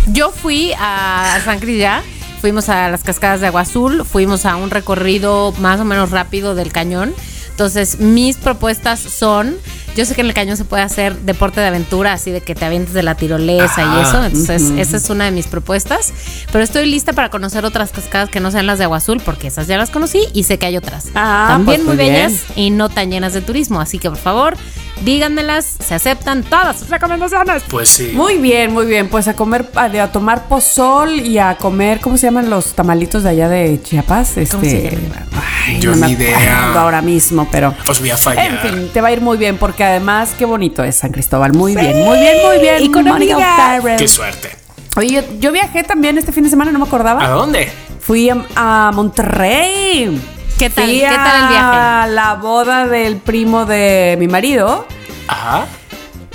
Yo 0.07 0.31
fui 0.31 0.73
a 0.79 1.39
San 1.45 1.59
Cris 1.59 1.77
ya, 1.79 2.01
fuimos 2.41 2.69
a 2.69 2.89
las 2.89 3.03
cascadas 3.03 3.39
de 3.41 3.47
Agua 3.47 3.61
Azul, 3.61 4.03
fuimos 4.05 4.45
a 4.45 4.55
un 4.55 4.71
recorrido 4.71 5.53
más 5.59 5.79
o 5.79 5.85
menos 5.85 6.09
rápido 6.11 6.55
del 6.55 6.71
cañón. 6.71 7.13
Entonces, 7.51 7.99
mis 7.99 8.37
propuestas 8.37 8.99
son, 8.99 9.55
yo 9.95 10.05
sé 10.05 10.15
que 10.15 10.21
en 10.21 10.27
el 10.27 10.33
cañón 10.33 10.57
se 10.57 10.65
puede 10.65 10.83
hacer 10.83 11.15
deporte 11.19 11.59
de 11.59 11.67
aventura, 11.67 12.13
así 12.13 12.31
de 12.31 12.41
que 12.41 12.55
te 12.55 12.65
avientes 12.65 12.93
de 12.93 13.03
la 13.03 13.15
tirolesa 13.15 13.81
y 13.81 14.01
eso. 14.01 14.23
Entonces, 14.23 14.71
esa 14.77 14.97
es 14.97 15.09
una 15.09 15.25
de 15.25 15.31
mis 15.31 15.47
propuestas. 15.47 16.13
Pero 16.51 16.63
estoy 16.63 16.85
lista 16.85 17.13
para 17.13 17.29
conocer 17.29 17.65
otras 17.65 17.91
cascadas 17.91 18.29
que 18.29 18.39
no 18.39 18.51
sean 18.51 18.67
las 18.67 18.77
de 18.77 18.85
Agua 18.85 18.97
Azul, 18.97 19.21
porque 19.23 19.47
esas 19.47 19.67
ya 19.67 19.77
las 19.77 19.89
conocí 19.89 20.25
y 20.33 20.43
sé 20.43 20.57
que 20.57 20.65
hay 20.67 20.77
otras. 20.77 21.07
Ah, 21.15 21.47
También 21.49 21.83
pues 21.83 21.97
muy 21.97 22.05
muy 22.05 22.11
bellas 22.11 22.43
y 22.55 22.69
no 22.69 22.89
tan 22.89 23.11
llenas 23.11 23.33
de 23.33 23.41
turismo. 23.41 23.81
Así 23.81 23.99
que, 23.99 24.09
por 24.09 24.19
favor, 24.19 24.57
díganmelas, 25.03 25.75
se 25.79 25.95
aceptan 25.95 26.43
todas 26.43 26.79
sus 26.79 26.89
recomendaciones. 26.89 27.63
Pues 27.69 27.89
sí. 27.89 28.11
Muy 28.13 28.37
bien, 28.37 28.73
muy 28.73 28.85
bien. 28.85 29.09
Pues 29.09 29.27
a 29.27 29.35
comer, 29.35 29.69
a, 29.75 30.07
tomar 30.11 30.47
pozol 30.47 31.11
y 31.19 31.37
a 31.37 31.57
comer, 31.57 31.99
¿cómo 31.99 32.17
se 32.17 32.27
llaman 32.27 32.49
los 32.49 32.73
tamalitos 32.73 33.23
de 33.23 33.29
allá 33.29 33.49
de 33.49 33.81
Chiapas? 33.81 34.37
Este, 34.37 34.55
¿Cómo 34.55 34.63
se 34.69 34.81
llaman? 34.91 35.27
ay, 35.67 35.79
Yo 35.79 35.95
me 35.95 36.07
ni 36.07 36.13
idea. 36.13 36.37
acuerdo 36.37 36.79
ahora 36.79 37.01
mismo, 37.01 37.47
pero. 37.51 37.73
Os 37.87 37.99
voy 37.99 38.11
a 38.11 38.17
fallar. 38.17 38.45
En 38.51 38.57
fin, 38.59 38.89
te 38.93 39.01
va 39.01 39.09
a 39.09 39.11
ir 39.11 39.21
muy 39.21 39.37
bien 39.37 39.57
porque 39.57 39.83
además 39.83 40.33
qué 40.37 40.45
bonito 40.45 40.83
es 40.83 40.95
San 40.95 41.11
Cristóbal. 41.11 41.53
Muy 41.53 41.75
bien, 41.75 42.03
muy 42.03 42.17
bien, 42.19 42.35
muy 42.45 42.57
bien. 42.59 42.83
Y 42.83 42.91
con 42.91 43.05
Mónica. 43.05 43.79
Qué 43.97 44.07
suerte. 44.07 44.49
Oye, 44.97 45.09
yo, 45.09 45.21
yo 45.39 45.51
viajé 45.51 45.83
también 45.83 46.17
este 46.17 46.31
fin 46.33 46.43
de 46.43 46.49
semana, 46.49 46.71
no 46.71 46.79
me 46.79 46.85
acordaba. 46.85 47.23
¿A 47.23 47.29
dónde? 47.29 47.71
Fui 48.01 48.29
a, 48.29 48.45
a 48.55 48.91
Monterrey. 48.93 50.19
¿Qué 50.61 50.69
tal? 50.69 50.85
Fui 50.85 50.99
¿Qué 50.99 51.07
tal 51.07 51.41
el 51.41 51.49
viaje? 51.49 51.77
A 51.77 52.07
la 52.07 52.35
boda 52.35 52.85
del 52.85 53.17
primo 53.17 53.65
de 53.65 54.15
mi 54.19 54.27
marido. 54.27 54.85
Ajá. 55.27 55.65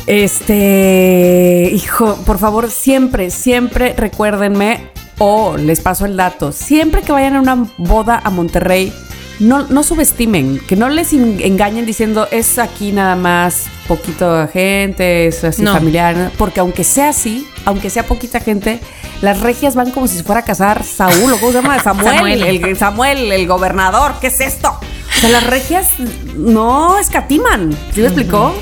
Este, 0.09 1.71
hijo, 1.73 2.17
por 2.27 2.39
favor, 2.39 2.69
siempre, 2.69 3.31
siempre 3.31 3.95
recuérdenme 3.97 4.91
o 5.19 5.57
les 5.57 5.81
paso 5.81 6.07
el 6.07 6.17
dato. 6.17 6.51
Siempre 6.51 7.03
que 7.03 7.13
vayan 7.13 7.37
a 7.37 7.41
una 7.41 7.69
boda 7.79 8.21
a 8.25 8.31
Monterrey, 8.31 8.93
no, 9.39 9.65
no 9.69 9.83
subestimen, 9.83 10.59
que 10.61 10.77
no 10.77 10.89
les 10.89 11.13
en- 11.13 11.41
engañen 11.43 11.85
diciendo 11.87 12.27
es 12.31 12.59
aquí 12.59 12.93
nada 12.93 13.17
más 13.17 13.65
poquito 13.87 14.49
gente, 14.53 15.27
es 15.29 15.45
así 15.45 15.63
No. 15.63 15.73
familiar, 15.75 16.31
porque 16.39 16.61
aunque 16.61 16.85
sea 16.85 17.11
así, 17.11 17.47
aunque 17.65 17.91
sea 17.91 18.05
poquita 18.07 18.41
gente, 18.41 18.81
las 19.23 19.41
regias 19.41 19.75
van 19.75 19.91
como 19.91 20.07
si 20.09 20.17
se 20.19 20.25
fuera 20.25 20.41
a 20.41 20.45
casar 20.45 20.83
Saúl 20.85 21.33
o 21.33 21.39
cómo 21.39 21.53
se 21.53 21.59
llama 21.63 21.79
Samuel, 21.83 22.15
Samuel. 22.17 22.43
El, 22.43 22.77
Samuel, 22.77 23.33
el 23.33 23.47
gobernador, 23.47 24.15
¿qué 24.21 24.29
es 24.29 24.41
esto? 24.41 24.71
O 24.71 25.21
sea, 25.21 25.31
las 25.31 25.47
regias 25.47 25.91
no 26.37 26.99
escatiman, 26.99 27.73
¿sí 27.95 28.01
me 28.01 28.07
explicó? 28.09 28.55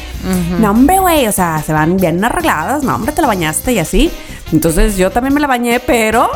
No, 0.59 0.71
hombre, 0.71 0.99
güey, 1.01 1.27
o 1.27 1.33
sea, 1.33 1.63
se 1.65 1.73
van 1.73 1.97
bien 1.99 2.25
arregladas, 2.25 2.83
no, 2.83 2.95
hombre, 2.95 3.13
te 3.13 3.21
la 3.21 3.29
bañaste 3.29 3.73
y 3.73 3.79
así. 3.79 4.11
Entonces 4.53 4.97
yo 4.97 5.11
también 5.11 5.35
me 5.35 5.41
la 5.41 5.47
bañé, 5.47 5.81
pero... 5.81 6.31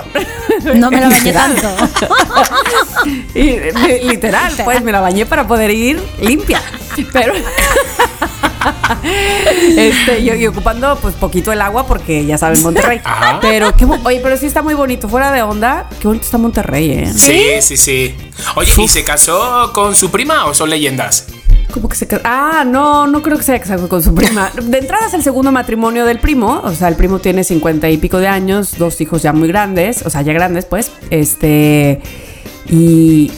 No 0.75 0.91
me 0.91 1.00
la 1.00 1.09
bañé 1.09 1.33
tanto. 1.33 1.69
Y, 3.35 3.57
literal, 4.07 4.53
pues 4.65 4.83
me 4.83 4.93
la 4.93 5.00
bañé 5.00 5.25
para 5.25 5.47
poder 5.47 5.71
ir 5.71 6.03
limpia. 6.21 6.61
Pero. 7.12 7.35
este, 9.77 10.21
y, 10.21 10.31
y 10.31 10.47
ocupando 10.47 10.99
pues 11.00 11.15
poquito 11.15 11.53
el 11.53 11.61
agua 11.61 11.87
porque 11.87 12.25
ya 12.27 12.38
saben 12.38 12.62
Monterrey. 12.62 13.00
Ajá. 13.05 13.38
Pero 13.41 13.75
qué 13.77 13.85
oye, 13.85 14.21
pero 14.23 14.37
sí 14.37 14.47
está 14.47 14.62
muy 14.62 14.75
bonito, 14.75 15.09
fuera 15.09 15.31
de 15.31 15.43
onda. 15.43 15.88
Qué 16.00 16.09
bonito 16.09 16.25
está 16.25 16.38
Monterrey, 16.38 16.91
eh. 16.91 17.12
Sí, 17.15 17.45
sí, 17.61 17.77
sí. 17.77 18.17
Oye, 18.57 18.73
¿y 18.77 18.88
se 18.88 19.05
casó 19.05 19.73
con 19.73 19.95
su 19.95 20.11
prima 20.11 20.47
o 20.47 20.55
son 20.55 20.71
leyendas? 20.71 21.27
Como 21.72 21.88
que 21.88 21.96
se 21.96 22.06
ca- 22.06 22.20
Ah, 22.25 22.64
no, 22.66 23.06
no 23.06 23.22
creo 23.22 23.37
que 23.37 23.42
se 23.42 23.52
haya 23.52 23.62
casado 23.62 23.88
con 23.88 24.02
su 24.02 24.14
prima. 24.14 24.50
De 24.62 24.78
entrada 24.78 25.06
es 25.06 25.14
el 25.14 25.22
segundo 25.22 25.52
matrimonio 25.52 26.04
del 26.06 26.18
primo. 26.18 26.60
O 26.64 26.72
sea, 26.75 26.88
el 26.88 26.96
primo 26.96 27.18
tiene 27.18 27.44
cincuenta 27.44 27.88
y 27.90 27.98
pico 27.98 28.18
de 28.18 28.28
años, 28.28 28.78
dos 28.78 29.00
hijos 29.00 29.22
ya 29.22 29.32
muy 29.32 29.48
grandes, 29.48 30.02
o 30.04 30.10
sea, 30.10 30.22
ya 30.22 30.32
grandes, 30.32 30.64
pues. 30.64 30.90
Este. 31.10 32.00
Y. 32.68 33.30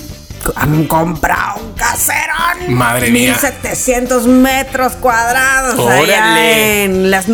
Han 0.57 0.87
comprado 0.87 1.61
un 1.63 1.73
caserón. 1.75 2.75
Madre 2.75 3.11
mía. 3.11 3.33
1700 3.43 4.27
metros 4.27 4.93
cuadrados. 4.95 5.79
¡Órale! 5.79 6.05
Allá 6.05 6.85
en 6.85 7.11
las. 7.11 7.27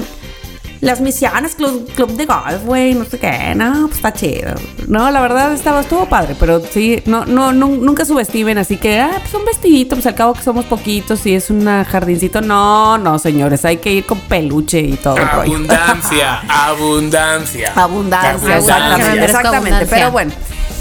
Las 0.81 1.01
misiones, 1.01 1.55
club, 1.55 1.89
club 1.95 2.17
de 2.17 2.27
golf, 2.27 2.65
güey, 2.65 2.95
no 2.95 3.05
sé 3.05 3.19
qué, 3.19 3.55
no, 3.55 3.87
pues 3.87 3.97
está 3.97 4.13
chido. 4.13 4.55
No, 4.87 5.11
la 5.11 5.21
verdad 5.21 5.53
estaba, 5.53 5.81
estuvo 5.81 6.07
padre, 6.07 6.37
pero 6.39 6.61
sí, 6.61 7.03
no, 7.07 7.25
no, 7.25 7.53
no, 7.53 7.69
nunca 7.69 8.05
subestimen, 8.05 8.59
así 8.59 8.77
que, 8.77 9.01
ah, 9.01 9.19
pues 9.21 9.33
un 9.35 9.45
vestidito, 9.45 9.97
pues 9.97 10.07
al 10.07 10.15
cabo 10.15 10.35
que 10.35 10.43
somos 10.43 10.65
poquitos 10.67 11.25
y 11.27 11.35
es 11.35 11.51
un 11.51 11.65
jardincito. 11.85 12.41
No, 12.41 12.99
no, 12.99 13.19
señores, 13.19 13.65
hay 13.65 13.79
que 13.79 13.93
ir 13.93 14.05
con 14.05 14.21
peluche 14.21 14.81
y 14.81 14.97
todo 14.97 15.17
el 15.17 15.29
rollo. 15.29 15.55
Abundancia, 15.55 16.41
abundancia. 16.49 17.73
Abundancia, 17.75 18.57
Abundancia. 18.57 19.25
exactamente, 19.25 19.69
abundancia. 19.69 19.89
Pero 19.97 20.11
bueno, 20.11 20.33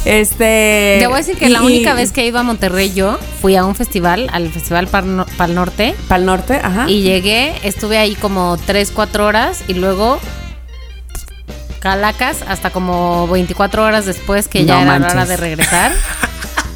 este. 0.05 0.97
Te 0.99 1.07
voy 1.07 1.15
a 1.15 1.17
decir 1.17 1.35
que 1.37 1.47
y- 1.47 1.49
la 1.49 1.61
única 1.61 1.93
vez 1.93 2.11
que 2.11 2.21
he 2.21 2.27
ido 2.27 2.39
a 2.39 2.43
Monterrey 2.43 2.93
yo 2.93 3.17
fui 3.41 3.55
a 3.55 3.65
un 3.65 3.75
festival, 3.75 4.29
al 4.31 4.49
Festival 4.49 4.87
Pal, 4.87 5.15
No- 5.17 5.25
Pal 5.37 5.53
Norte, 5.55 5.95
Para 6.07 6.19
el 6.19 6.25
norte, 6.25 6.59
ajá. 6.63 6.85
y 6.89 7.01
llegué, 7.01 7.53
estuve 7.63 7.97
ahí 7.97 8.15
como 8.15 8.57
3, 8.65 8.91
4 8.93 9.25
horas 9.25 9.63
y 9.67 9.73
luego 9.73 10.19
Calacas 11.79 12.37
hasta 12.47 12.71
como 12.71 13.27
24 13.27 13.83
horas 13.83 14.05
después 14.05 14.47
que 14.47 14.65
ya 14.65 14.75
No 14.75 14.81
era 14.81 14.91
manches. 14.91 15.13
hora 15.13 15.25
de 15.25 15.37
regresar. 15.37 15.91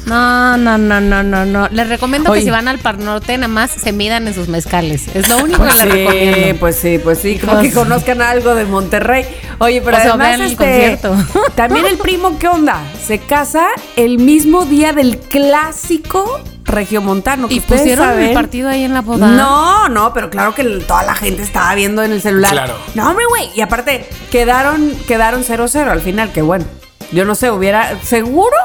No, 0.06 0.56
no, 0.56 0.76
no, 0.78 0.98
no, 1.00 1.22
no, 1.22 1.44
no. 1.44 1.68
Les 1.68 1.88
recomiendo 1.88 2.30
Oye. 2.32 2.40
que 2.40 2.44
si 2.46 2.50
van 2.50 2.66
al 2.66 2.78
Par 2.78 2.98
Norte, 2.98 3.36
nada 3.36 3.46
más 3.48 3.70
se 3.70 3.92
midan 3.92 4.26
en 4.26 4.34
sus 4.34 4.48
mezcales. 4.48 5.04
Es 5.14 5.28
lo 5.28 5.36
único 5.36 5.58
Pues 5.58 5.74
que 5.74 5.84
les 5.84 5.92
sí, 5.94 5.98
recomiendo. 6.00 6.56
pues 6.58 6.76
sí, 6.76 6.98
pues 7.04 7.18
sí, 7.20 7.38
como 7.38 7.60
que 7.60 7.70
conozcan 7.70 8.20
algo 8.22 8.54
de 8.56 8.64
Monterrey. 8.64 9.24
Oye, 9.62 9.82
pero 9.82 9.98
O 9.98 10.00
sea, 10.00 10.08
además 10.14 10.28
vean 10.28 10.40
el 10.40 10.50
este, 10.52 10.56
concierto. 10.56 11.16
también 11.54 11.84
el 11.84 11.98
primo, 11.98 12.38
¿qué 12.38 12.48
onda? 12.48 12.82
Se 13.04 13.18
casa 13.18 13.66
el 13.94 14.18
mismo 14.18 14.64
día 14.64 14.94
del 14.94 15.18
clásico 15.18 16.40
regiomontano. 16.64 17.46
que 17.46 17.54
¿Y 17.54 17.60
pusieron 17.60 18.06
saben. 18.06 18.28
el 18.28 18.34
partido 18.34 18.70
ahí 18.70 18.84
en 18.84 18.94
la 18.94 19.02
boda? 19.02 19.28
No, 19.28 19.90
no, 19.90 20.14
pero 20.14 20.30
claro 20.30 20.54
que 20.54 20.64
toda 20.64 21.02
la 21.02 21.14
gente 21.14 21.42
estaba 21.42 21.74
viendo 21.74 22.02
en 22.02 22.12
el 22.12 22.22
celular. 22.22 22.52
Claro. 22.52 22.74
No, 22.94 23.10
hombre, 23.10 23.26
güey. 23.28 23.50
Y 23.54 23.60
aparte, 23.60 24.08
quedaron 24.30 24.94
quedaron 25.06 25.44
0-0 25.44 25.88
al 25.88 26.00
final, 26.00 26.32
que 26.32 26.40
bueno. 26.40 26.64
Yo 27.12 27.26
no 27.26 27.34
sé, 27.34 27.50
hubiera. 27.50 28.00
Seguro, 28.02 28.56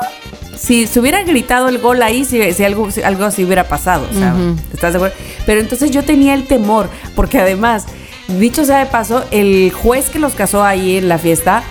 si 0.58 0.88
se 0.88 1.02
hubiera 1.02 1.24
gritado 1.24 1.68
el 1.68 1.80
gol 1.80 2.02
ahí, 2.04 2.24
si, 2.24 2.54
si 2.54 2.64
algo, 2.64 2.90
si 2.90 3.02
algo 3.04 3.26
así 3.26 3.44
hubiera 3.44 3.66
pasado. 3.66 4.08
O 4.10 4.14
sea. 4.18 4.34
¿estás 4.74 4.94
de 4.94 4.98
acuerdo? 4.98 5.16
Pero 5.46 5.60
entonces 5.60 5.92
yo 5.92 6.06
tenía 6.06 6.36
el 6.36 6.48
temor, 6.48 6.90
porque 7.16 7.40
además, 7.40 7.86
dicho 8.28 8.66
sea 8.66 8.80
de 8.80 8.86
paso, 8.88 9.24
el 9.32 9.72
juez 9.72 10.10
que 10.10 10.20
los 10.20 10.34
casó 10.34 10.64
ahí 10.64 10.98
en 10.98 11.10
la 11.10 11.18
fiesta. 11.18 11.64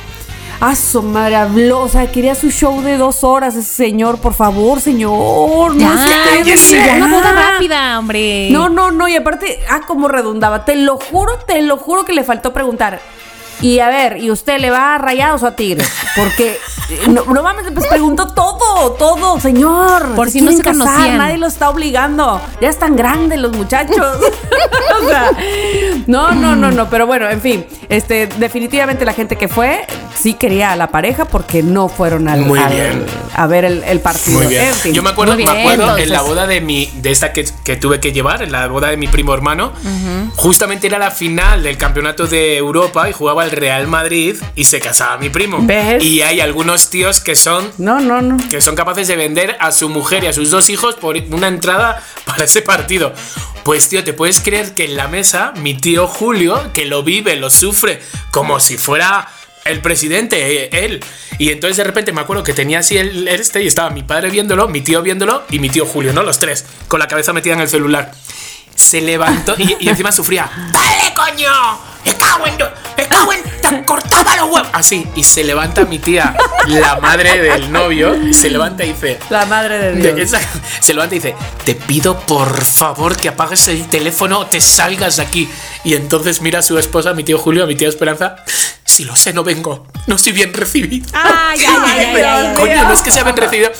A 0.60 0.76
su 0.76 1.02
madre 1.02 1.36
habló, 1.36 1.80
o 1.80 1.88
sea, 1.88 2.10
quería 2.10 2.34
su 2.34 2.50
show 2.50 2.80
de 2.80 2.96
dos 2.96 3.24
horas, 3.24 3.56
ese 3.56 3.74
señor, 3.74 4.18
por 4.18 4.34
favor, 4.34 4.80
señor. 4.80 5.76
Ya, 5.76 5.88
no 5.88 6.02
sé, 6.02 6.14
cállese. 6.30 6.76
ya. 6.76 6.94
Una 6.94 7.08
boda 7.08 7.32
rápida, 7.32 7.98
hombre. 7.98 8.48
No, 8.50 8.68
no, 8.68 8.90
no, 8.90 9.08
y 9.08 9.16
aparte, 9.16 9.60
ah, 9.68 9.80
como 9.86 10.08
redundaba. 10.08 10.64
Te 10.64 10.76
lo 10.76 10.96
juro, 10.96 11.38
te 11.46 11.60
lo 11.62 11.76
juro 11.76 12.04
que 12.04 12.12
le 12.12 12.22
faltó 12.22 12.52
preguntar. 12.52 13.00
Y 13.64 13.78
a 13.80 13.88
ver, 13.88 14.18
¿y 14.18 14.30
usted 14.30 14.58
le 14.60 14.68
va 14.70 14.94
a 14.94 14.98
rayados 14.98 15.42
o 15.42 15.46
a 15.46 15.56
tigres? 15.56 15.90
Porque, 16.16 16.58
eh, 16.90 17.08
no, 17.08 17.24
no 17.24 17.42
mames, 17.42 17.64
pues 17.72 17.86
preguntó 17.86 18.26
todo, 18.34 18.92
todo, 18.92 19.40
señor. 19.40 20.14
Por 20.14 20.28
si 20.30 20.42
no 20.42 20.52
se 20.52 20.62
conocían. 20.62 21.16
Nadie 21.16 21.38
lo 21.38 21.46
está 21.46 21.70
obligando. 21.70 22.42
Ya 22.60 22.68
están 22.68 22.94
grandes 22.94 23.38
los 23.38 23.56
muchachos. 23.56 23.96
o 25.02 25.08
sea, 25.08 25.30
no, 26.06 26.32
no, 26.32 26.54
no, 26.56 26.70
no. 26.72 26.90
Pero 26.90 27.06
bueno, 27.06 27.26
en 27.30 27.40
fin, 27.40 27.64
este, 27.88 28.26
definitivamente 28.26 29.06
la 29.06 29.14
gente 29.14 29.36
que 29.36 29.48
fue 29.48 29.86
sí 30.14 30.34
quería 30.34 30.72
a 30.72 30.76
la 30.76 30.88
pareja 30.88 31.24
porque 31.24 31.62
no 31.62 31.88
fueron 31.88 32.28
al, 32.28 32.40
Muy 32.42 32.58
al- 32.58 32.70
bien. 32.70 33.06
a 33.34 33.46
ver 33.46 33.64
el, 33.64 33.82
el 33.84 34.00
partido. 34.00 34.38
Muy 34.40 34.46
bien. 34.48 34.66
En 34.68 34.74
fin. 34.74 34.92
Yo 34.92 35.02
me 35.02 35.08
acuerdo, 35.10 35.34
Muy 35.36 35.44
me 35.46 35.52
bien, 35.52 35.66
acuerdo 35.72 35.96
en 35.96 36.10
la 36.10 36.20
boda 36.20 36.46
de 36.46 36.60
mi, 36.60 36.84
de 36.96 37.10
esta 37.10 37.32
que, 37.32 37.46
que 37.64 37.76
tuve 37.76 37.98
que 37.98 38.12
llevar, 38.12 38.42
en 38.42 38.52
la 38.52 38.66
boda 38.68 38.88
de 38.88 38.98
mi 38.98 39.08
primo 39.08 39.32
hermano, 39.32 39.72
justamente 40.36 40.86
era 40.86 40.98
la 40.98 41.10
final 41.10 41.62
del 41.62 41.78
campeonato 41.78 42.26
de 42.26 42.58
Europa 42.58 43.08
y 43.08 43.12
jugaba 43.12 43.44
el 43.44 43.53
Real 43.54 43.86
Madrid 43.86 44.36
y 44.54 44.64
se 44.64 44.80
casaba 44.80 45.16
mi 45.18 45.28
primo. 45.30 45.58
¿Ves? 45.62 46.02
Y 46.04 46.22
hay 46.22 46.40
algunos 46.40 46.90
tíos 46.90 47.20
que 47.20 47.34
son 47.36 47.70
No, 47.78 48.00
no, 48.00 48.20
no. 48.22 48.36
que 48.48 48.60
son 48.60 48.74
capaces 48.74 49.08
de 49.08 49.16
vender 49.16 49.56
a 49.60 49.72
su 49.72 49.88
mujer 49.88 50.24
y 50.24 50.26
a 50.28 50.32
sus 50.32 50.50
dos 50.50 50.68
hijos 50.68 50.94
por 50.96 51.16
una 51.30 51.48
entrada 51.48 52.02
para 52.24 52.44
ese 52.44 52.62
partido. 52.62 53.12
Pues 53.64 53.88
tío, 53.88 54.04
¿te 54.04 54.12
puedes 54.12 54.40
creer 54.40 54.74
que 54.74 54.84
en 54.84 54.96
la 54.96 55.08
mesa 55.08 55.52
mi 55.56 55.74
tío 55.74 56.06
Julio, 56.06 56.70
que 56.74 56.84
lo 56.84 57.02
vive, 57.02 57.36
lo 57.36 57.48
sufre, 57.50 58.00
como 58.30 58.60
si 58.60 58.76
fuera 58.76 59.26
el 59.64 59.80
presidente, 59.80 60.64
eh, 60.64 60.84
él? 60.84 61.00
Y 61.38 61.50
entonces 61.50 61.78
de 61.78 61.84
repente 61.84 62.12
me 62.12 62.20
acuerdo 62.20 62.42
que 62.42 62.52
tenía 62.52 62.80
así 62.80 62.96
el 62.98 63.26
este 63.26 63.62
y 63.62 63.66
estaba 63.66 63.90
mi 63.90 64.02
padre 64.02 64.30
viéndolo, 64.30 64.68
mi 64.68 64.82
tío 64.82 65.00
viéndolo 65.02 65.44
y 65.50 65.58
mi 65.58 65.68
tío 65.70 65.86
Julio, 65.86 66.12
¿no? 66.12 66.22
Los 66.22 66.38
tres, 66.38 66.64
con 66.88 67.00
la 67.00 67.08
cabeza 67.08 67.32
metida 67.32 67.54
en 67.54 67.60
el 67.60 67.68
celular. 67.68 68.12
Se 68.84 69.00
levantó 69.00 69.54
y, 69.56 69.76
y 69.80 69.88
encima 69.88 70.12
sufría. 70.12 70.50
¡Dale, 70.70 71.14
coño! 71.14 71.50
¡Me 72.04 72.14
cago 72.16 72.46
en... 72.46 72.56
¡Me 72.98 73.08
cago 73.08 73.32
en... 73.32 73.42
¡Te 73.42 73.84
cortaba 73.86 74.36
los 74.36 74.50
huevos! 74.50 74.68
Así, 74.74 75.06
y 75.16 75.24
se 75.24 75.42
levanta 75.42 75.86
mi 75.86 75.98
tía, 75.98 76.36
la 76.66 76.96
madre 77.00 77.40
del 77.40 77.72
novio, 77.72 78.14
se 78.34 78.50
levanta 78.50 78.84
y 78.84 78.92
dice... 78.92 79.18
La 79.30 79.46
madre 79.46 79.78
de 79.78 79.92
De- 79.92 80.12
Dios. 80.14 80.34
esa- 80.34 80.46
se 80.80 80.92
levanta 80.92 81.14
y 81.14 81.18
dice, 81.18 81.34
te 81.64 81.74
pido 81.74 82.18
por 82.20 82.62
favor 82.62 83.16
que 83.16 83.30
apagues 83.30 83.66
el 83.68 83.88
teléfono 83.88 84.40
o 84.40 84.46
te 84.46 84.60
salgas 84.60 85.16
de 85.16 85.22
aquí. 85.22 85.48
Y 85.82 85.94
entonces 85.94 86.42
mira 86.42 86.58
a 86.58 86.62
su 86.62 86.78
esposa, 86.78 87.14
mi 87.14 87.24
tío 87.24 87.38
Julio, 87.38 87.64
a 87.64 87.66
mi 87.66 87.74
tía 87.74 87.88
Esperanza. 87.88 88.36
Si 88.84 89.04
lo 89.06 89.16
sé, 89.16 89.32
no 89.32 89.42
vengo. 89.42 89.86
No 90.06 90.18
soy 90.18 90.32
bien 90.32 90.52
recibido. 90.52 91.06
Coño, 92.54 92.84
no 92.84 92.92
es 92.92 93.00
que 93.00 93.10
sea 93.10 93.24
bien 93.24 93.36
recibido. 93.36 93.72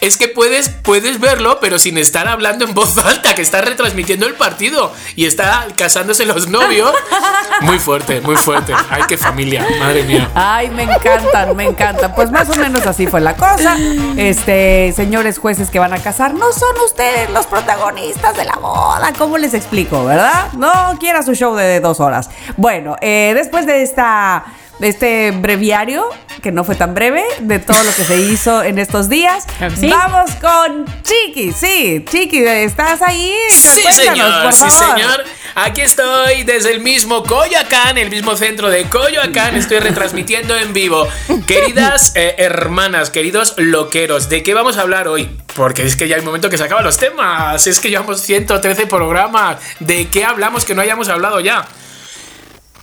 Es 0.00 0.16
que 0.16 0.28
puedes, 0.28 0.68
puedes 0.68 1.20
verlo, 1.20 1.58
pero 1.60 1.78
sin 1.78 1.98
estar 1.98 2.28
hablando 2.28 2.64
en 2.64 2.74
voz 2.74 2.98
alta, 2.98 3.34
que 3.34 3.42
está 3.42 3.60
retransmitiendo 3.60 4.26
el 4.26 4.34
partido 4.34 4.92
y 5.16 5.26
está 5.26 5.66
casándose 5.76 6.24
los 6.24 6.48
novios. 6.48 6.92
Muy 7.60 7.80
fuerte, 7.80 8.20
muy 8.20 8.36
fuerte. 8.36 8.72
Ay, 8.88 9.02
qué 9.08 9.18
familia, 9.18 9.66
madre 9.80 10.04
mía. 10.04 10.30
Ay, 10.32 10.70
me 10.70 10.84
encantan, 10.84 11.56
me 11.56 11.64
encantan. 11.64 12.14
Pues 12.14 12.30
más 12.30 12.48
o 12.50 12.54
menos 12.54 12.86
así 12.86 13.08
fue 13.08 13.20
la 13.20 13.34
cosa. 13.34 13.76
Este, 14.16 14.92
señores 14.94 15.38
jueces 15.38 15.68
que 15.68 15.80
van 15.80 15.92
a 15.92 15.98
casar, 15.98 16.34
no 16.34 16.52
son 16.52 16.78
ustedes 16.84 17.30
los 17.30 17.46
protagonistas 17.46 18.36
de 18.36 18.44
la 18.44 18.54
boda. 18.54 19.12
¿Cómo 19.18 19.38
les 19.38 19.54
explico, 19.54 20.04
verdad? 20.04 20.52
No 20.52 20.96
quiera 21.00 21.24
su 21.24 21.34
show 21.34 21.56
de 21.56 21.80
dos 21.80 21.98
horas. 21.98 22.30
Bueno, 22.56 22.94
eh, 23.00 23.32
después 23.34 23.66
de 23.66 23.82
esta. 23.82 24.44
Este 24.80 25.32
breviario, 25.32 26.08
que 26.42 26.52
no 26.52 26.64
fue 26.64 26.74
tan 26.74 26.94
breve, 26.94 27.22
de 27.40 27.58
todo 27.58 27.82
lo 27.82 27.94
que 27.94 28.04
se 28.04 28.18
hizo 28.18 28.62
en 28.62 28.78
estos 28.78 29.08
días. 29.08 29.44
Que 29.58 29.70
sí. 29.70 29.90
Vamos 29.90 30.30
con 30.40 30.86
Chiqui, 31.02 31.52
sí, 31.52 32.04
Chiqui, 32.08 32.44
¿estás 32.44 33.02
ahí? 33.02 33.34
Sí, 33.50 33.82
señor, 33.92 34.42
por 34.42 34.52
sí, 34.52 34.64
favor. 34.64 34.96
señor. 34.98 35.24
Aquí 35.54 35.80
estoy 35.80 36.44
desde 36.44 36.70
el 36.72 36.80
mismo 36.80 37.24
Coyoacán, 37.24 37.98
el 37.98 38.10
mismo 38.10 38.36
centro 38.36 38.70
de 38.70 38.84
Coyoacán. 38.84 39.56
Estoy 39.56 39.80
retransmitiendo 39.80 40.56
en 40.56 40.72
vivo. 40.72 41.08
Queridas 41.48 42.12
eh, 42.14 42.36
hermanas, 42.38 43.10
queridos 43.10 43.54
loqueros, 43.56 44.28
¿de 44.28 44.44
qué 44.44 44.54
vamos 44.54 44.76
a 44.76 44.82
hablar 44.82 45.08
hoy? 45.08 45.28
Porque 45.56 45.82
es 45.82 45.96
que 45.96 46.06
ya 46.06 46.14
hay 46.14 46.22
momento 46.22 46.48
que 46.48 46.58
se 46.58 46.62
acaban 46.62 46.84
los 46.84 46.96
temas. 46.96 47.66
Es 47.66 47.80
que 47.80 47.90
llevamos 47.90 48.20
113 48.20 48.86
programas. 48.86 49.58
¿De 49.80 50.06
qué 50.06 50.24
hablamos 50.24 50.64
que 50.64 50.76
no 50.76 50.82
hayamos 50.82 51.08
hablado 51.08 51.40
ya? 51.40 51.66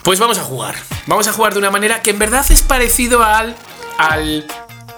Pues 0.05 0.19
vamos 0.19 0.37
a 0.37 0.43
jugar. 0.43 0.75
Vamos 1.07 1.27
a 1.27 1.33
jugar 1.33 1.53
de 1.53 1.59
una 1.59 1.71
manera 1.71 2.03
que 2.03 2.11
en 2.11 2.19
verdad 2.19 2.45
es 2.47 2.61
parecido 2.61 3.23
al. 3.23 3.55
al. 3.97 4.45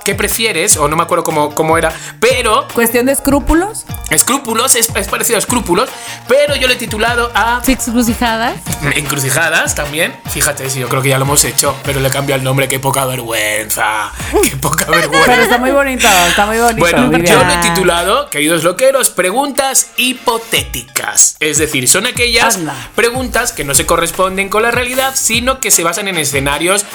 ¿Qué 0.08 0.16
prefieres? 0.16 0.78
O 0.78 0.88
no 0.88 0.96
me 0.96 1.04
acuerdo 1.04 1.26
cómo, 1.26 1.54
cómo 1.54 1.78
era. 1.78 1.92
Pero 2.22 2.66
Cuestión 2.74 3.08
de 3.08 3.12
escrúpulos. 3.12 3.84
Escrúpulos, 4.10 4.76
es, 4.76 4.88
es 4.96 5.08
parecido 5.10 5.36
a 5.36 5.40
escrúpulos, 5.40 5.90
pero 6.30 6.56
yo 6.56 6.70
le 6.70 6.76
he 6.76 6.78
titulado 6.78 7.30
a 7.36 7.62
Six 7.62 7.90
crucijadas. 7.92 8.56
Encrucijadas 8.96 9.76
también. 9.76 10.16
Fíjate, 10.32 10.70
sí, 10.70 10.80
yo 10.80 10.88
creo 10.88 11.02
que 11.02 11.10
ya 11.10 11.18
lo 11.18 11.26
hemos 11.26 11.44
hecho, 11.44 11.76
pero 11.84 12.00
le 12.00 12.10
cambio 12.10 12.36
el 12.36 12.44
nombre. 12.46 12.70
Qué 12.70 12.80
poca 12.80 13.06
vergüenza. 13.06 14.14
Qué 14.50 14.56
poca 14.56 14.86
Pero 14.88 15.10
vergüenza. 15.12 15.44
está 15.44 15.58
muy 15.58 15.72
bonito, 15.72 16.08
está 16.30 16.46
muy 16.46 16.58
bonito. 16.58 16.80
Bueno, 16.80 17.18
yo 17.18 17.44
lo 17.44 17.52
he 17.52 17.58
titulado, 17.58 18.30
queridos 18.30 18.64
loqueros, 18.64 19.10
preguntas 19.10 19.88
hipotéticas. 19.98 21.36
Es 21.42 21.58
decir, 21.58 21.90
son 21.90 22.06
aquellas 22.06 22.56
Anda. 22.56 22.92
preguntas 22.96 23.52
que 23.52 23.66
no 23.66 23.76
se 23.76 23.86
corresponden 23.86 24.48
con 24.48 24.64
la 24.64 24.72
realidad, 24.72 25.12
sino 25.16 25.60
que 25.60 25.70
se 25.70 25.84
basan 25.84 26.08
en 26.08 26.18
escenarios, 26.18 26.86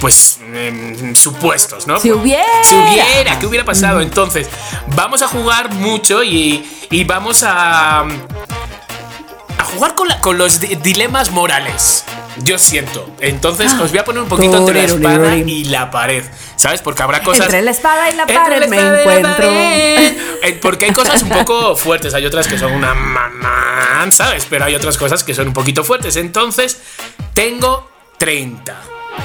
pues, 0.00 0.38
em, 0.54 1.14
supuestos, 1.14 1.86
¿no? 1.86 2.00
Si 2.00 2.10
hubiera. 2.10 2.44
Si 2.64 2.74
hubiera, 2.74 3.38
¿qué 3.38 3.46
hubiera 3.46 3.64
pasado? 3.64 4.00
Entonces, 4.00 4.48
vamos 4.96 5.22
a 5.22 5.28
jugar 5.28 5.72
mucho 5.74 6.22
y, 6.24 6.68
y 6.90 7.04
vamos 7.04 7.42
a. 7.42 8.00
a 8.00 9.64
jugar 9.74 9.94
con, 9.94 10.08
la- 10.08 10.20
con 10.20 10.38
los 10.38 10.60
di- 10.60 10.74
dilemas 10.76 11.30
morales. 11.30 12.04
Yo 12.42 12.58
siento. 12.58 13.06
Entonces, 13.20 13.72
os 13.74 13.90
voy 13.90 13.98
a 13.98 14.04
poner 14.04 14.22
un 14.22 14.28
poquito 14.28 14.56
entre 14.56 14.74
la 14.74 14.88
espada 14.94 15.36
y 15.36 15.64
la 15.64 15.90
pared. 15.90 16.24
¿Sabes? 16.56 16.80
Porque 16.80 17.02
habrá 17.02 17.22
cosas. 17.22 17.46
Entre 17.46 17.62
la 17.62 17.70
espada 17.70 18.08
y 18.10 18.14
la 18.14 18.26
pared 18.26 18.68
me 18.68 18.76
encuentro. 19.00 19.34
pared. 19.36 20.16
Eh, 20.42 20.58
Porque 20.62 20.86
hay 20.86 20.92
cosas 20.92 21.22
un 21.22 21.28
poco 21.30 21.74
fuertes, 21.76 22.14
hay 22.14 22.24
otras 22.24 22.46
que 22.48 22.58
son 22.58 22.72
una 22.72 22.94
mamá, 22.94 24.06
¿sabes? 24.10 24.46
Pero 24.48 24.64
hay 24.64 24.74
otras 24.74 24.96
cosas 24.96 25.22
que 25.24 25.34
son 25.34 25.48
un 25.48 25.52
poquito 25.52 25.84
fuertes. 25.84 26.16
Entonces, 26.16 26.78
tengo 27.34 27.90
30. 28.18 28.74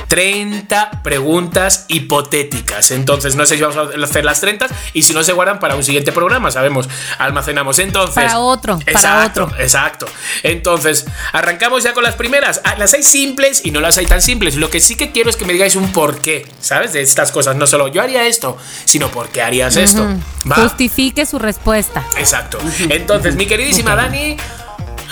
30 0.07 1.01
preguntas 1.03 1.85
hipotéticas. 1.87 2.91
Entonces, 2.91 3.35
no 3.35 3.45
sé 3.45 3.55
si 3.57 3.61
vamos 3.63 3.77
a 3.77 4.03
hacer 4.03 4.25
las 4.25 4.41
30 4.41 4.67
y 4.93 5.03
si 5.03 5.13
no 5.13 5.23
se 5.23 5.33
guardan 5.33 5.59
para 5.59 5.75
un 5.75 5.83
siguiente 5.83 6.11
programa, 6.11 6.51
sabemos, 6.51 6.87
almacenamos. 7.17 7.79
Entonces, 7.79 8.15
Para 8.15 8.39
otro, 8.39 8.79
para 8.79 8.91
Exacto, 8.91 9.43
otro. 9.45 9.57
exacto. 9.59 10.05
Entonces, 10.43 11.05
arrancamos 11.33 11.83
ya 11.83 11.93
con 11.93 12.03
las 12.03 12.15
primeras. 12.15 12.61
Ah, 12.63 12.75
Las 12.77 12.93
hay 12.93 13.03
simples 13.03 13.61
y 13.65 13.71
no 13.71 13.79
las 13.79 13.97
hay 13.97 14.05
tan 14.05 14.21
simples. 14.21 14.55
Lo 14.55 14.69
que 14.69 14.79
sí 14.79 14.95
que 14.95 15.11
quiero 15.11 15.29
es 15.29 15.35
que 15.35 15.45
me 15.45 15.53
digáis 15.53 15.75
un 15.75 15.91
porqué, 15.91 16.45
¿sabes? 16.59 16.93
De 16.93 17.01
estas 17.01 17.31
cosas. 17.31 17.55
No 17.55 17.67
solo 17.67 17.87
yo 17.87 18.01
haría 18.01 18.25
esto, 18.27 18.57
sino 18.85 19.09
por 19.09 19.29
qué 19.29 19.41
harías 19.41 19.75
esto. 19.75 20.05
Va. 20.49 20.55
Justifique 20.55 21.25
su 21.25 21.39
respuesta. 21.39 22.03
Exacto. 22.17 22.57
Entonces, 22.89 23.35
mi 23.35 23.45
queridísima 23.47 23.95
Dani, 23.95 24.37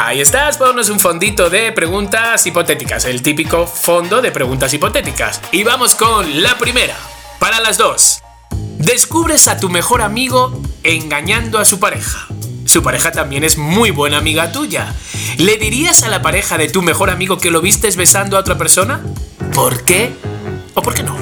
ahí 0.07 0.21
estás, 0.21 0.57
ponnos 0.57 0.89
un 0.89 0.99
fondito 0.99 1.49
de 1.49 1.71
preguntas 1.71 2.45
hipotéticas, 2.45 3.05
el 3.05 3.21
típico 3.21 3.65
fondo 3.67 4.21
de 4.21 4.31
preguntas 4.31 4.73
hipotéticas. 4.73 5.41
Y 5.51 5.63
vamos 5.63 5.95
con 5.95 6.41
la 6.43 6.57
primera, 6.57 6.95
para 7.39 7.59
las 7.59 7.77
dos. 7.77 8.21
Descubres 8.77 9.47
a 9.47 9.57
tu 9.59 9.69
mejor 9.69 10.01
amigo 10.01 10.61
engañando 10.83 11.59
a 11.59 11.65
su 11.65 11.79
pareja. 11.79 12.27
Su 12.65 12.83
pareja 12.83 13.11
también 13.11 13.43
es 13.43 13.57
muy 13.57 13.91
buena 13.91 14.17
amiga 14.17 14.51
tuya. 14.51 14.93
¿Le 15.37 15.57
dirías 15.57 16.03
a 16.03 16.09
la 16.09 16.21
pareja 16.21 16.57
de 16.57 16.69
tu 16.69 16.81
mejor 16.81 17.09
amigo 17.09 17.37
que 17.37 17.51
lo 17.51 17.61
vistes 17.61 17.95
besando 17.95 18.37
a 18.37 18.41
otra 18.41 18.57
persona? 18.57 19.01
¿Por 19.53 19.83
qué? 19.83 20.11
¿O 20.73 20.81
por 20.81 20.93
qué 20.93 21.03
no? 21.03 21.15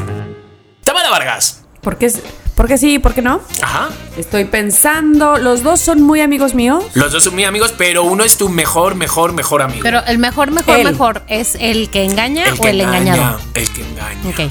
Tamara 0.84 1.10
Vargas. 1.10 1.64
¿Por 1.82 1.98
qué, 1.98 2.08
es- 2.08 2.22
¿Por 2.62 2.68
qué 2.68 2.78
sí? 2.78 3.00
¿Por 3.00 3.16
qué 3.16 3.24
no? 3.24 3.42
Ajá. 3.64 3.90
Estoy 4.18 4.46
pensando, 4.46 5.38
los 5.38 5.64
dos 5.64 5.80
son 5.80 6.04
muy 6.04 6.22
amigos 6.22 6.54
míos. 6.54 6.84
Los 6.94 7.12
dos 7.12 7.24
son 7.24 7.34
muy 7.34 7.44
amigos, 7.44 7.74
pero 7.76 8.04
uno 8.04 8.24
es 8.24 8.38
tu 8.38 8.50
mejor, 8.50 8.94
mejor, 8.94 9.34
mejor 9.34 9.64
amigo. 9.64 9.80
Pero 9.82 10.06
el 10.06 10.20
mejor, 10.20 10.52
mejor, 10.52 10.78
Él. 10.78 10.84
mejor 10.84 11.24
es 11.28 11.56
el 11.60 11.90
que 11.90 12.04
engaña 12.04 12.46
el 12.46 12.54
o 12.54 12.62
que 12.62 12.70
el 12.70 12.82
engaña, 12.82 13.14
engañado. 13.16 13.40
El 13.56 13.68
que 13.72 13.82
engaña. 13.82 14.30
Ok. 14.30 14.42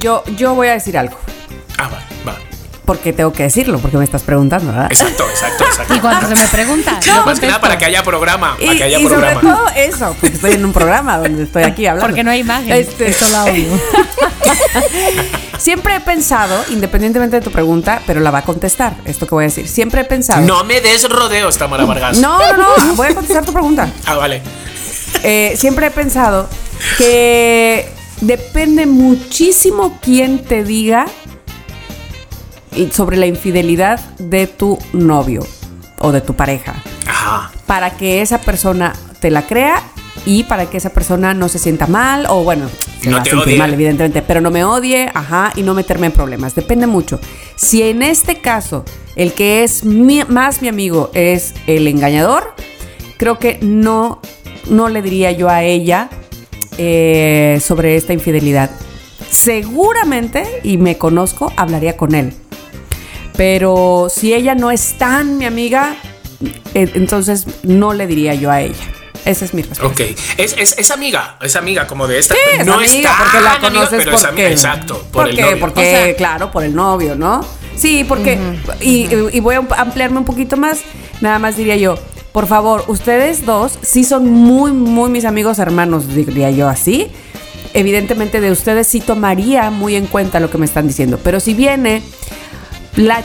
Yo, 0.00 0.24
yo 0.34 0.56
voy 0.56 0.66
a 0.66 0.72
decir 0.72 0.98
algo, 0.98 1.16
Ah, 1.78 1.88
va, 1.88 2.02
va. 2.26 2.38
Porque 2.84 3.12
tengo 3.12 3.32
que 3.32 3.44
decirlo, 3.44 3.78
porque 3.78 3.96
me 3.96 4.04
estás 4.04 4.22
preguntando, 4.22 4.70
¿verdad? 4.72 4.86
Exacto, 4.90 5.24
exacto, 5.28 5.64
exacto. 5.68 5.94
Y 5.94 6.00
cuando 6.00 6.28
se 6.28 6.34
me 6.34 6.48
pregunta, 6.48 6.92
Más 6.92 7.04
yo 7.04 7.40
que 7.40 7.46
nada 7.46 7.60
para 7.60 7.78
que 7.78 7.84
haya 7.86 8.02
programa. 8.02 8.56
Y, 8.60 8.66
para 8.66 8.78
que 8.78 8.84
haya 8.84 8.98
y 8.98 9.02
sobre 9.02 9.16
programa. 9.16 9.40
todo 9.56 9.68
eso, 9.76 10.16
porque 10.20 10.36
estoy 10.36 10.52
en 10.52 10.64
un 10.64 10.72
programa 10.72 11.18
donde 11.18 11.44
estoy 11.44 11.62
aquí 11.62 11.86
hablando. 11.86 12.06
Porque 12.06 12.24
no 12.24 12.30
hay 12.30 12.40
imagen, 12.40 12.72
Este- 12.72 13.08
es 13.08 13.16
solo 13.16 13.38
audio. 13.38 13.68
Siempre 15.58 15.96
he 15.96 16.00
pensado, 16.00 16.62
independientemente 16.70 17.36
de 17.36 17.42
tu 17.42 17.50
pregunta, 17.50 18.02
pero 18.06 18.20
la 18.20 18.30
va 18.30 18.38
a 18.38 18.42
contestar, 18.42 18.94
esto 19.06 19.26
que 19.26 19.34
voy 19.34 19.44
a 19.44 19.46
decir. 19.46 19.66
Siempre 19.66 20.02
he 20.02 20.04
pensado. 20.04 20.42
No 20.42 20.62
me 20.64 20.80
des 20.80 21.08
rodeos, 21.08 21.56
Tamara 21.56 21.84
Vargas. 21.86 22.18
No, 22.18 22.38
no, 22.52 22.76
no, 22.76 22.94
voy 22.94 23.08
a 23.08 23.14
contestar 23.14 23.44
tu 23.44 23.52
pregunta. 23.52 23.88
Ah, 24.06 24.16
vale. 24.16 24.42
Eh, 25.22 25.54
siempre 25.56 25.86
he 25.86 25.90
pensado 25.90 26.48
que 26.98 27.88
depende 28.20 28.84
muchísimo 28.84 29.98
quién 30.02 30.44
te 30.44 30.62
diga 30.62 31.06
sobre 32.92 33.16
la 33.16 33.26
infidelidad 33.26 34.00
de 34.18 34.46
tu 34.46 34.78
novio 34.92 35.46
o 35.98 36.12
de 36.12 36.20
tu 36.20 36.34
pareja. 36.34 36.74
Ajá. 37.06 37.50
Para 37.66 37.90
que 37.96 38.20
esa 38.22 38.38
persona 38.40 38.92
te 39.20 39.30
la 39.30 39.46
crea 39.46 39.82
y 40.26 40.44
para 40.44 40.66
que 40.66 40.76
esa 40.78 40.90
persona 40.90 41.34
no 41.34 41.48
se 41.48 41.58
sienta 41.58 41.86
mal 41.86 42.26
o 42.28 42.44
bueno, 42.44 42.68
se 43.00 43.10
No 43.10 43.16
va 43.16 43.22
a 43.22 43.24
sentir 43.24 43.58
mal 43.58 43.72
evidentemente, 43.74 44.22
pero 44.22 44.40
no 44.40 44.50
me 44.50 44.64
odie, 44.64 45.10
ajá, 45.12 45.52
y 45.56 45.62
no 45.62 45.74
meterme 45.74 46.06
en 46.06 46.12
problemas. 46.12 46.54
Depende 46.54 46.86
mucho. 46.86 47.20
Si 47.56 47.82
en 47.82 48.02
este 48.02 48.40
caso 48.40 48.84
el 49.16 49.32
que 49.34 49.64
es 49.64 49.84
mi- 49.84 50.24
más 50.24 50.62
mi 50.62 50.68
amigo 50.68 51.10
es 51.14 51.54
el 51.66 51.86
engañador, 51.88 52.54
creo 53.18 53.38
que 53.38 53.58
no, 53.62 54.20
no 54.68 54.88
le 54.88 55.02
diría 55.02 55.30
yo 55.32 55.48
a 55.48 55.62
ella 55.62 56.08
eh, 56.78 57.60
sobre 57.64 57.96
esta 57.96 58.12
infidelidad. 58.12 58.70
Seguramente, 59.30 60.60
y 60.64 60.78
me 60.78 60.96
conozco, 60.96 61.52
hablaría 61.56 61.96
con 61.96 62.14
él. 62.14 62.32
Pero 63.36 64.08
si 64.14 64.32
ella 64.34 64.54
no 64.54 64.70
es 64.70 64.96
tan 64.98 65.38
mi 65.38 65.44
amiga, 65.44 65.96
eh, 66.74 66.90
entonces 66.94 67.46
no 67.62 67.92
le 67.92 68.06
diría 68.06 68.34
yo 68.34 68.50
a 68.50 68.60
ella. 68.60 68.74
Esa 69.24 69.46
es 69.46 69.54
mi 69.54 69.62
respuesta. 69.62 69.86
Ok. 69.86 70.16
Es, 70.36 70.54
es, 70.58 70.76
es 70.78 70.90
amiga, 70.90 71.38
es 71.40 71.56
amiga 71.56 71.86
como 71.86 72.06
de 72.06 72.18
esta. 72.18 72.34
Sí, 72.34 72.40
es 72.60 72.66
no 72.66 72.74
amiga, 72.74 72.92
está 72.92 73.16
porque 73.18 73.40
la 73.40 73.58
conoces 73.58 73.98
pero 74.04 74.16
es 74.16 74.22
porque, 74.22 74.28
amiga. 74.42 74.50
Exacto, 74.50 74.98
por, 74.98 75.22
¿Por 75.22 75.28
el 75.30 75.36
qué? 75.36 75.42
novio. 75.42 75.60
Porque, 75.60 75.80
O 75.80 75.84
sea- 75.84 76.16
claro, 76.16 76.50
por 76.50 76.62
el 76.62 76.74
novio, 76.74 77.16
¿no? 77.16 77.44
Sí, 77.74 78.04
porque, 78.06 78.38
y, 78.80 79.08
y 79.32 79.40
voy 79.40 79.56
a 79.56 79.62
ampliarme 79.78 80.18
un 80.18 80.24
poquito 80.24 80.56
más, 80.56 80.80
nada 81.20 81.40
más 81.40 81.56
diría 81.56 81.74
yo, 81.74 81.96
por 82.30 82.46
favor, 82.46 82.84
ustedes 82.86 83.44
dos 83.46 83.78
sí 83.82 84.04
son 84.04 84.30
muy, 84.30 84.70
muy 84.70 85.10
mis 85.10 85.24
amigos 85.24 85.58
hermanos, 85.58 86.06
diría 86.14 86.50
yo 86.50 86.68
así. 86.68 87.08
Evidentemente 87.72 88.40
de 88.40 88.52
ustedes 88.52 88.86
sí 88.86 89.00
tomaría 89.00 89.70
muy 89.70 89.96
en 89.96 90.06
cuenta 90.06 90.38
lo 90.38 90.50
que 90.50 90.58
me 90.58 90.66
están 90.66 90.86
diciendo, 90.86 91.18
pero 91.24 91.40
si 91.40 91.54
viene 91.54 92.02
la 92.96 93.22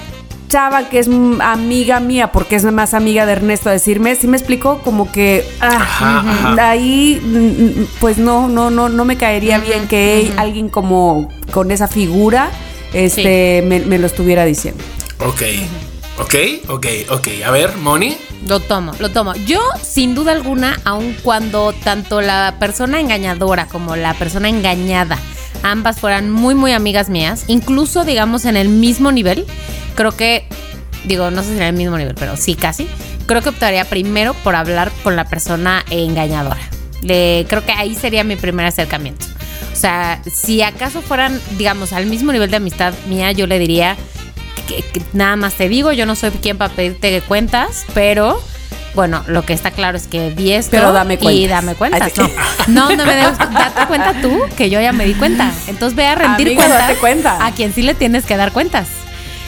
chava 0.47 0.89
que 0.89 0.99
es 0.99 1.07
amiga 1.41 1.99
mía, 1.99 2.31
porque 2.31 2.55
es 2.55 2.63
más 2.65 2.93
amiga 2.93 3.25
de 3.25 3.33
Ernesto, 3.33 3.69
a 3.69 3.73
decirme, 3.73 4.15
sí 4.15 4.27
me 4.27 4.37
explicó 4.37 4.79
como 4.79 5.11
que 5.11 5.45
ah, 5.61 5.67
Ajá, 5.75 6.19
ujú, 6.19 6.29
ajá. 6.29 6.69
ahí 6.69 7.21
mm, 7.23 7.37
mm, 7.37 7.87
pues 7.99 8.17
no, 8.17 8.47
no, 8.47 8.69
no, 8.71 8.89
no 8.89 9.05
me 9.05 9.15
caería 9.17 9.59
bien 9.59 9.87
que 9.87 10.33
alguien 10.37 10.69
como 10.69 11.29
con 11.51 11.71
esa 11.71 11.87
figura 11.87 12.49
este 12.93 13.61
me, 13.65 13.79
me 13.81 13.99
lo 13.99 14.07
estuviera 14.07 14.43
diciendo. 14.45 14.83
Ok. 15.19 15.43
Ok, 16.17 16.35
ok, 16.67 16.85
ok. 17.11 17.27
A 17.45 17.51
ver, 17.51 17.77
Moni. 17.77 18.17
Lo 18.45 18.59
tomo, 18.59 18.91
lo 18.99 19.09
tomo. 19.09 19.33
Yo, 19.45 19.61
sin 19.81 20.15
duda 20.15 20.33
alguna, 20.33 20.77
aun 20.83 21.15
cuando 21.23 21.71
tanto 21.71 22.19
la 22.21 22.55
persona 22.59 22.99
engañadora 22.99 23.67
como 23.67 23.95
la 23.95 24.13
persona 24.15 24.49
engañada, 24.49 25.17
ambas 25.63 25.99
fueran 25.99 26.29
muy, 26.29 26.55
muy 26.55 26.71
amigas 26.71 27.09
mías, 27.09 27.45
incluso, 27.47 28.05
digamos, 28.05 28.45
en 28.45 28.57
el 28.57 28.69
mismo 28.69 29.11
nivel, 29.11 29.45
creo 29.95 30.15
que, 30.15 30.45
digo, 31.05 31.31
no 31.31 31.43
sé 31.43 31.49
si 31.49 31.55
en 31.57 31.63
el 31.63 31.75
mismo 31.75 31.97
nivel, 31.97 32.15
pero 32.15 32.37
sí 32.37 32.55
casi, 32.55 32.87
creo 33.25 33.41
que 33.41 33.49
optaría 33.49 33.85
primero 33.85 34.33
por 34.33 34.55
hablar 34.55 34.91
con 35.03 35.15
la 35.15 35.25
persona 35.25 35.85
engañadora. 35.89 36.61
Creo 37.01 37.65
que 37.65 37.71
ahí 37.71 37.95
sería 37.95 38.23
mi 38.23 38.35
primer 38.35 38.65
acercamiento. 38.65 39.25
O 39.71 39.75
sea, 39.75 40.21
si 40.25 40.61
acaso 40.61 41.01
fueran, 41.01 41.39
digamos, 41.57 41.93
al 41.93 42.05
mismo 42.07 42.31
nivel 42.33 42.51
de 42.51 42.57
amistad 42.57 42.93
mía, 43.07 43.31
yo 43.31 43.47
le 43.47 43.59
diría 43.59 43.95
que 44.67 44.83
nada 45.13 45.35
más 45.35 45.53
te 45.53 45.69
digo, 45.69 45.93
yo 45.93 46.05
no 46.05 46.15
soy 46.15 46.31
quien 46.31 46.57
para 46.57 46.73
pedirte 46.73 47.21
cuentas, 47.21 47.85
pero 47.93 48.41
bueno, 48.95 49.23
lo 49.27 49.43
que 49.45 49.53
está 49.53 49.71
claro 49.71 49.97
es 49.97 50.07
que 50.07 50.31
di 50.31 50.51
esto 50.51 50.71
Pero 50.71 50.91
dame 50.91 51.17
y 51.21 51.47
dame 51.47 51.75
cuentas. 51.75 52.11
Sí. 52.13 52.21
No, 52.67 52.89
no, 52.89 52.95
no 52.97 53.05
me 53.05 53.15
des, 53.15 53.37
date 53.37 53.85
cuenta 53.87 54.13
tú 54.21 54.41
que 54.57 54.69
yo 54.69 54.81
ya 54.81 54.91
me 54.93 55.05
di 55.05 55.13
cuenta. 55.13 55.51
Entonces 55.67 55.95
ve 55.95 56.05
a 56.07 56.15
rendir 56.15 56.55
cuentas 56.55 56.79
date 56.79 56.95
cuenta. 56.95 57.45
a 57.45 57.51
quien 57.51 57.73
sí 57.73 57.81
le 57.81 57.93
tienes 57.93 58.25
que 58.25 58.35
dar 58.37 58.51
cuentas. 58.51 58.87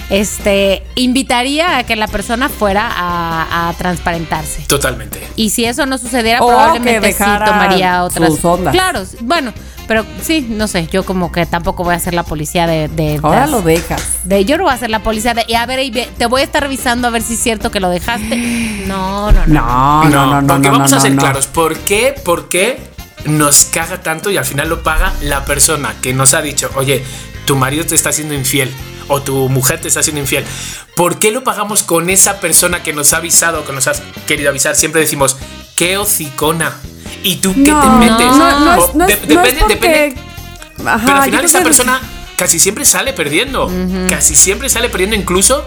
Este, 0.10 0.84
invitaría 0.96 1.78
a 1.78 1.84
que 1.84 1.96
la 1.96 2.08
persona 2.08 2.50
fuera 2.50 2.86
a, 2.94 3.70
a 3.70 3.74
transparentarse. 3.74 4.64
Totalmente. 4.68 5.26
Y 5.38 5.52
si 5.52 5.64
eso 5.64 5.86
no 5.86 5.98
sucediera, 5.98 6.42
O 6.42 6.48
probablemente 6.50 7.08
que 7.08 7.14
sí 7.14 7.24
tomaría 7.46 8.04
otras. 8.04 8.30
sus 8.34 8.44
ondas. 8.44 8.74
Claro, 8.74 9.04
bueno, 9.22 9.54
pero 9.92 10.06
sí, 10.22 10.46
no 10.50 10.70
sé, 10.70 10.88
yo 10.88 11.04
como 11.04 11.34
que 11.34 11.46
tampoco 11.46 11.84
voy 11.84 11.94
a 11.96 12.00
ser 12.00 12.14
la 12.14 12.24
policía 12.24 12.66
de. 12.66 12.88
de 12.88 13.20
Ahora 13.22 13.46
de- 13.46 13.52
lo 13.52 13.62
dejas. 13.62 14.20
de 14.24 14.46
yo 14.46 14.58
no 14.58 14.64
voy 14.64 14.74
a 14.74 14.78
ser 14.78 14.90
la 14.90 15.04
policía 15.04 15.34
de. 15.34 15.44
Y 15.50 15.56
a 15.56 15.66
ver, 15.66 15.82
y 15.82 15.92
te 15.92 16.28
voy 16.28 16.40
a 16.40 16.44
estar 16.46 16.64
revisando 16.64 17.10
a 17.10 17.12
ver 17.12 17.22
si 17.22 17.34
es 17.34 17.42
cierto 17.42 17.72
que 17.72 17.82
lo 17.82 17.90
dejaste. 17.90 18.38
No, 18.88 19.34
no, 19.34 19.46
no. 19.48 19.54
No, 19.54 20.04
no, 20.10 20.26
no, 20.28 20.42
no. 20.44 20.48
porque 20.48 20.68
no, 20.70 20.72
vamos 20.76 20.92
no, 20.92 20.98
a 20.98 21.00
ser 21.02 21.12
no. 21.12 21.22
claros. 21.22 21.48
¿Por 21.48 21.78
qué? 21.80 22.16
¿Por 22.24 22.48
qué 22.48 22.80
nos 23.26 23.66
caga 23.66 24.02
tanto 24.02 24.32
y 24.32 24.38
al 24.38 24.46
final 24.46 24.70
lo 24.70 24.82
paga 24.82 25.12
la 25.24 25.44
persona 25.44 25.94
que 26.02 26.14
nos 26.14 26.34
ha 26.34 26.42
dicho, 26.42 26.70
oye, 26.76 27.04
tu 27.44 27.58
marido 27.58 27.86
te 27.86 27.96
está 27.96 28.12
haciendo 28.12 28.34
infiel 28.34 28.74
o 29.10 29.22
tu 29.22 29.50
mujer 29.50 29.82
te 29.82 29.90
está 29.90 30.00
haciendo 30.00 30.22
infiel? 30.22 30.46
¿Por 30.96 31.20
qué 31.20 31.32
lo 31.32 31.44
pagamos 31.44 31.84
con 31.84 32.10
esa 32.10 32.40
persona 32.40 32.82
que 32.82 32.94
nos 32.94 33.12
ha 33.12 33.18
avisado, 33.18 33.66
que 33.66 33.74
nos 33.74 33.88
has 33.88 34.02
querido 34.26 34.50
avisar? 34.50 34.76
Siempre 34.78 35.02
decimos, 35.02 35.36
qué 35.82 35.98
hocicona. 35.98 36.78
¿Y 37.24 37.38
tú 37.38 37.54
qué 37.56 37.72
No, 37.72 37.82
te 37.82 37.90
metes? 38.08 38.28
no, 38.38 38.60
no 38.60 38.74
es, 38.76 38.94
de- 39.08 39.14
es 39.14 39.28
depende, 39.28 39.62
depende. 39.68 40.16
Ajá, 40.86 41.02
Pero 41.06 41.18
al 41.18 41.24
final 41.26 41.46
esa 41.46 41.58
que- 41.60 41.64
persona 41.66 42.02
casi 42.36 42.60
siempre 42.60 42.86
sale 42.86 43.14
perdiendo. 43.14 43.68
Casi 44.10 44.36
siempre 44.36 44.70
sale 44.70 44.90
perdiendo, 44.90 45.16
incluso 45.16 45.64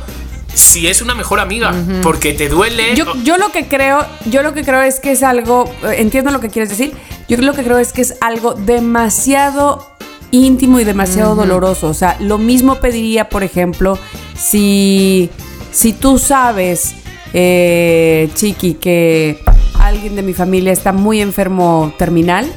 si 0.54 0.86
es 0.86 1.02
una 1.02 1.16
mejor 1.16 1.40
amiga. 1.40 1.74
Porque 2.02 2.32
te 2.32 2.48
duele. 2.48 2.94
Yo, 2.94 3.06
yo 3.24 3.38
lo 3.38 3.50
que 3.50 3.66
creo, 3.66 4.06
yo 4.26 4.42
lo 4.44 4.54
que 4.54 4.62
creo 4.62 4.82
es 4.82 5.00
que 5.00 5.10
es 5.10 5.24
algo, 5.24 5.64
eh, 5.82 5.96
entiendo 5.98 6.30
lo 6.30 6.38
que 6.40 6.48
quieres 6.48 6.68
decir, 6.70 6.92
yo 7.28 7.36
lo 7.38 7.52
que 7.54 7.64
creo 7.64 7.78
es 7.78 7.92
que 7.92 8.02
es 8.02 8.14
algo 8.20 8.54
demasiado 8.54 9.90
íntimo 10.30 10.78
y 10.78 10.84
demasiado 10.84 11.34
doloroso. 11.34 11.88
O 11.88 11.94
sea, 11.94 12.16
lo 12.20 12.38
mismo 12.38 12.76
pediría, 12.76 13.28
por 13.28 13.42
ejemplo, 13.42 13.98
si, 14.36 15.28
si 15.72 15.92
tú 15.92 16.18
sabes, 16.18 16.94
eh, 17.32 18.28
Chiqui, 18.34 18.74
que 18.74 19.42
alguien 19.86 20.16
de 20.16 20.22
mi 20.22 20.34
familia 20.34 20.72
está 20.72 20.92
muy 20.92 21.20
enfermo 21.20 21.92
terminal, 21.98 22.50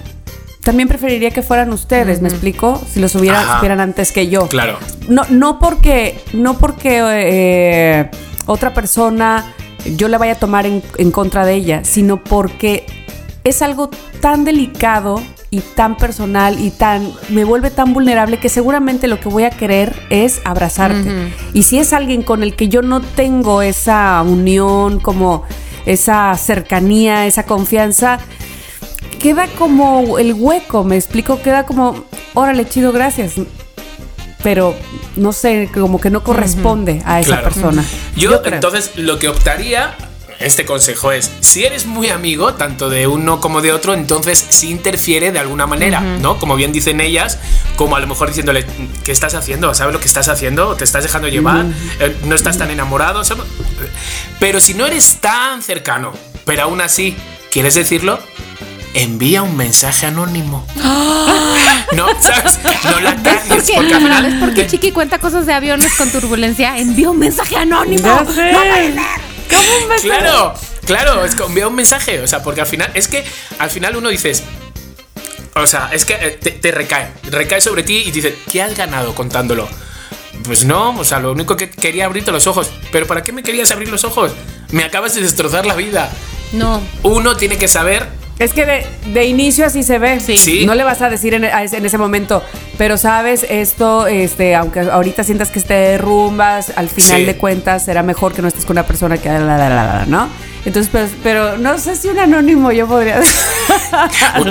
también 0.64 0.88
preferiría 0.88 1.32
que 1.32 1.42
fueran 1.42 1.72
ustedes, 1.72 2.22
¿me 2.22 2.28
explico? 2.28 2.82
Si 2.92 3.00
los 3.00 3.16
hubieran, 3.16 3.44
Ajá. 3.44 3.56
supieran 3.56 3.80
antes 3.80 4.12
que 4.12 4.28
yo. 4.28 4.48
Claro. 4.48 4.78
No, 5.08 5.24
no 5.30 5.60
porque, 5.60 6.22
no 6.34 6.58
porque 6.58 7.02
eh, 7.02 8.12
otra 8.46 8.74
persona 8.74 9.54
yo 9.96 10.10
le 10.10 10.18
vaya 10.18 10.34
a 10.34 10.36
tomar 10.36 10.66
en, 10.66 10.84
en 10.98 11.12
contra 11.12 11.46
de 11.46 11.54
ella, 11.54 11.86
sino 11.86 12.22
porque 12.22 12.86
es 13.46 13.62
algo 13.62 13.90
tan 14.20 14.44
delicado 14.44 15.22
y 15.50 15.62
tan 15.62 15.96
personal 15.96 16.60
y 16.60 16.72
tan 16.72 17.14
me 17.30 17.46
vuelve 17.46 17.72
tan 17.72 17.94
vulnerable 17.94 18.38
que 18.38 18.50
seguramente 18.50 19.08
lo 19.08 19.20
que 19.20 19.30
voy 19.30 19.44
a 19.44 19.50
querer 19.50 19.96
es 20.10 20.42
abrazarte. 20.44 21.32
Y 21.54 21.64
si 21.64 21.80
es 21.80 21.94
alguien 21.94 22.24
con 22.24 22.44
el 22.44 22.56
que 22.56 22.68
yo 22.68 22.82
no 22.82 23.00
tengo 23.02 23.62
esa 23.62 24.22
unión, 24.24 25.00
como 25.00 25.44
esa 25.88 26.36
cercanía, 26.36 27.26
esa 27.26 27.44
confianza, 27.44 28.20
queda 29.20 29.48
como 29.58 30.20
el 30.20 30.34
hueco, 30.34 30.84
me 30.84 30.96
explico, 30.98 31.42
queda 31.42 31.66
como, 31.66 32.06
órale, 32.36 32.68
chido, 32.68 32.92
gracias. 32.92 33.34
Pero 34.44 34.76
no 35.16 35.34
sé, 35.34 35.70
como 35.74 36.00
que 36.00 36.10
no 36.12 36.24
corresponde 36.24 37.02
a 37.06 37.20
esa 37.20 37.30
Claro. 37.30 37.44
persona. 37.46 37.84
Yo, 38.16 38.42
entonces, 38.46 38.92
lo 38.98 39.18
que 39.18 39.30
optaría, 39.30 39.96
este 40.40 40.66
consejo 40.66 41.12
es, 41.12 41.32
si 41.40 41.66
eres 41.66 41.86
muy 41.86 42.10
amigo, 42.10 42.54
tanto 42.54 42.90
de 42.90 43.08
uno 43.08 43.40
como 43.40 43.62
de 43.62 43.72
otro, 43.72 43.94
entonces 43.94 44.44
sí 44.50 44.70
interfiere 44.70 45.32
de 45.32 45.40
alguna 45.40 45.66
manera, 45.68 46.02
¿no? 46.02 46.38
Como 46.40 46.56
bien 46.56 46.72
dicen 46.72 47.02
ellas, 47.02 47.40
como 47.76 47.96
a 47.96 48.00
lo 48.00 48.08
mejor 48.08 48.28
diciéndole, 48.30 48.66
¿qué 49.04 49.12
estás 49.12 49.34
haciendo? 49.34 49.74
¿Sabes 49.74 49.94
lo 49.94 50.00
que 50.00 50.08
estás 50.08 50.28
haciendo? 50.30 50.76
¿Te 50.76 50.84
estás 50.84 51.04
dejando 51.04 51.28
llevar? 51.28 51.66
Eh, 52.00 52.16
¿No 52.24 52.36
estás 52.36 52.58
tan 52.58 52.70
enamorado? 52.70 53.24
¿Sabes? 53.24 53.46
Pero 54.40 54.60
si 54.60 54.74
no 54.74 54.86
eres 54.86 55.18
tan 55.20 55.62
cercano, 55.62 56.14
pero 56.46 56.64
aún 56.64 56.82
así 56.82 57.16
quieres 57.52 57.76
decirlo, 57.76 58.20
envía 58.94 59.42
un 59.42 59.56
mensaje 59.58 60.06
anónimo. 60.06 60.66
no, 61.96 62.08
¿sabes? 62.22 62.60
No 62.84 63.00
la 63.00 63.12
¿Ves 63.12 63.24
cagues, 63.24 63.48
por 63.50 63.88
qué? 63.88 63.96
porque 64.00 64.22
¿Ves 64.22 64.34
por 64.40 64.54
qué 64.54 64.68
Chiqui 64.68 64.92
cuenta 64.92 65.20
cosas 65.20 65.46
de 65.46 65.54
aviones 65.54 65.94
con 65.96 66.10
turbulencia? 66.10 66.78
Envió 66.78 67.12
un 67.12 67.20
mensaje 67.20 67.56
anónimo. 67.56 68.04
Ya 68.04 68.26
sé. 68.26 68.52
No 68.52 68.60
¿Cómo 69.50 69.88
me 69.88 69.96
Claro, 69.98 70.54
claro, 70.86 71.26
es 71.26 71.36
que 71.36 71.44
envía 71.44 71.68
un 71.68 71.76
mensaje. 71.76 72.20
O 72.22 72.28
sea, 72.28 72.44
porque 72.44 72.62
al 72.62 72.68
final, 72.68 72.92
es 72.94 73.08
que 73.08 73.24
al 73.60 73.70
final 73.70 73.96
uno 73.96 74.10
dices. 74.10 74.44
O 75.56 75.66
sea, 75.66 75.90
es 75.92 76.06
que 76.06 76.14
eh, 76.14 76.38
te, 76.40 76.52
te 76.52 76.72
recae, 76.72 77.12
recae 77.32 77.62
sobre 77.62 77.84
ti 77.84 78.04
y 78.06 78.12
dices, 78.12 78.36
¿qué 78.52 78.62
has 78.62 78.78
ganado 78.78 79.16
contándolo? 79.16 79.68
Pues 80.44 80.66
no, 80.66 80.98
o 80.98 81.04
sea, 81.04 81.20
lo 81.20 81.32
único 81.32 81.58
que 81.58 81.70
quería 81.70 82.06
abrirte 82.06 82.32
los 82.32 82.48
ojos. 82.48 82.70
¿Pero 82.92 83.08
para 83.08 83.24
qué 83.24 83.32
me 83.32 83.44
querías 83.44 83.72
abrir 83.72 83.90
los 83.90 84.04
ojos? 84.04 84.32
Me 84.72 84.84
acabas 84.84 85.16
de 85.16 85.22
destrozar 85.22 85.66
la 85.66 85.76
vida. 85.76 86.12
No. 86.52 86.82
Uno 87.04 87.36
tiene 87.36 87.58
que 87.58 87.68
saber. 87.68 88.08
Es 88.40 88.54
que 88.54 88.66
de, 88.68 88.86
de 89.14 89.26
inicio 89.26 89.66
así 89.66 89.82
se 89.82 89.98
ve. 89.98 90.20
Sí. 90.20 90.38
Sí. 90.38 90.66
No 90.66 90.76
le 90.76 90.84
vas 90.84 91.02
a 91.02 91.10
decir 91.10 91.34
en, 91.34 91.46
a 91.46 91.64
ese- 91.64 91.78
en 91.78 91.86
ese 91.88 91.98
momento, 91.98 92.44
pero 92.78 92.96
sabes, 92.98 93.44
esto, 93.50 94.06
este, 94.06 94.54
aunque 94.56 94.82
ahorita 94.82 95.24
sientas 95.24 95.50
que 95.50 95.60
te 95.62 95.74
derrumbas, 95.74 96.72
al 96.76 96.88
final 96.90 97.20
Sí. 97.22 97.26
de 97.26 97.36
cuentas 97.36 97.86
será 97.86 98.04
mejor 98.04 98.34
que 98.34 98.44
no 98.44 98.48
estés 98.48 98.64
con 98.66 98.76
una 98.76 98.86
persona 98.86 99.18
que 99.18 99.28
la, 99.30 99.40
la, 99.40 99.58
la, 99.58 99.70
la, 99.70 99.84
la, 99.86 100.06
¿no? 100.08 100.30
Entonces, 100.66 100.90
pues, 100.92 101.12
pero 101.24 101.58
no 101.58 101.80
sé 101.80 101.96
si 101.96 102.10
un 102.10 102.20
anónimo 102.20 102.72
yo 102.72 102.88
podría. 102.88 103.20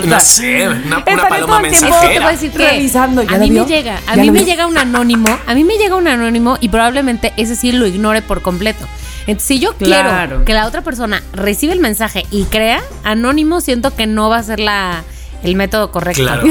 No 0.06 0.20
sé, 0.20 0.66
una- 0.68 1.04
una 1.06 1.28
paloma 1.28 1.60
mensajera. 1.60 2.20
voy 2.20 2.28
a 2.28 2.32
decir 2.32 2.50
que 2.50 2.68
Revisando, 2.70 3.22
¿ya 3.22 3.36
a 3.36 3.38
mí 3.38 3.50
vio? 3.50 3.62
me 3.64 3.68
llega, 3.68 4.00
a 4.06 4.16
¿Ya 4.16 4.22
mí 4.22 4.30
me 4.30 4.38
vio? 4.40 4.46
llega 4.48 4.66
un 4.66 4.78
anónimo, 4.78 5.28
a 5.46 5.54
mí 5.54 5.62
me 5.64 5.76
llega 5.76 5.94
un 5.94 6.08
anónimo 6.08 6.56
y 6.60 6.68
probablemente 6.70 7.32
ese 7.36 7.54
sí 7.54 7.72
lo 7.72 7.86
ignore 7.86 8.22
por 8.22 8.42
completo. 8.42 8.86
Entonces, 9.26 9.42
si 9.46 9.58
yo 9.58 9.74
Claro. 9.74 10.10
quiero 10.28 10.44
que 10.44 10.54
la 10.54 10.66
otra 10.66 10.82
persona 10.82 11.22
reciba 11.32 11.72
el 11.72 11.80
mensaje 11.80 12.24
y 12.30 12.44
crea, 12.44 12.82
anónimo 13.04 13.60
siento 13.60 13.94
que 13.94 14.06
no 14.06 14.28
va 14.28 14.38
a 14.38 14.42
ser 14.42 14.60
la 14.60 15.02
el 15.42 15.54
método 15.54 15.92
correcto. 15.92 16.22
Claro. 16.22 16.42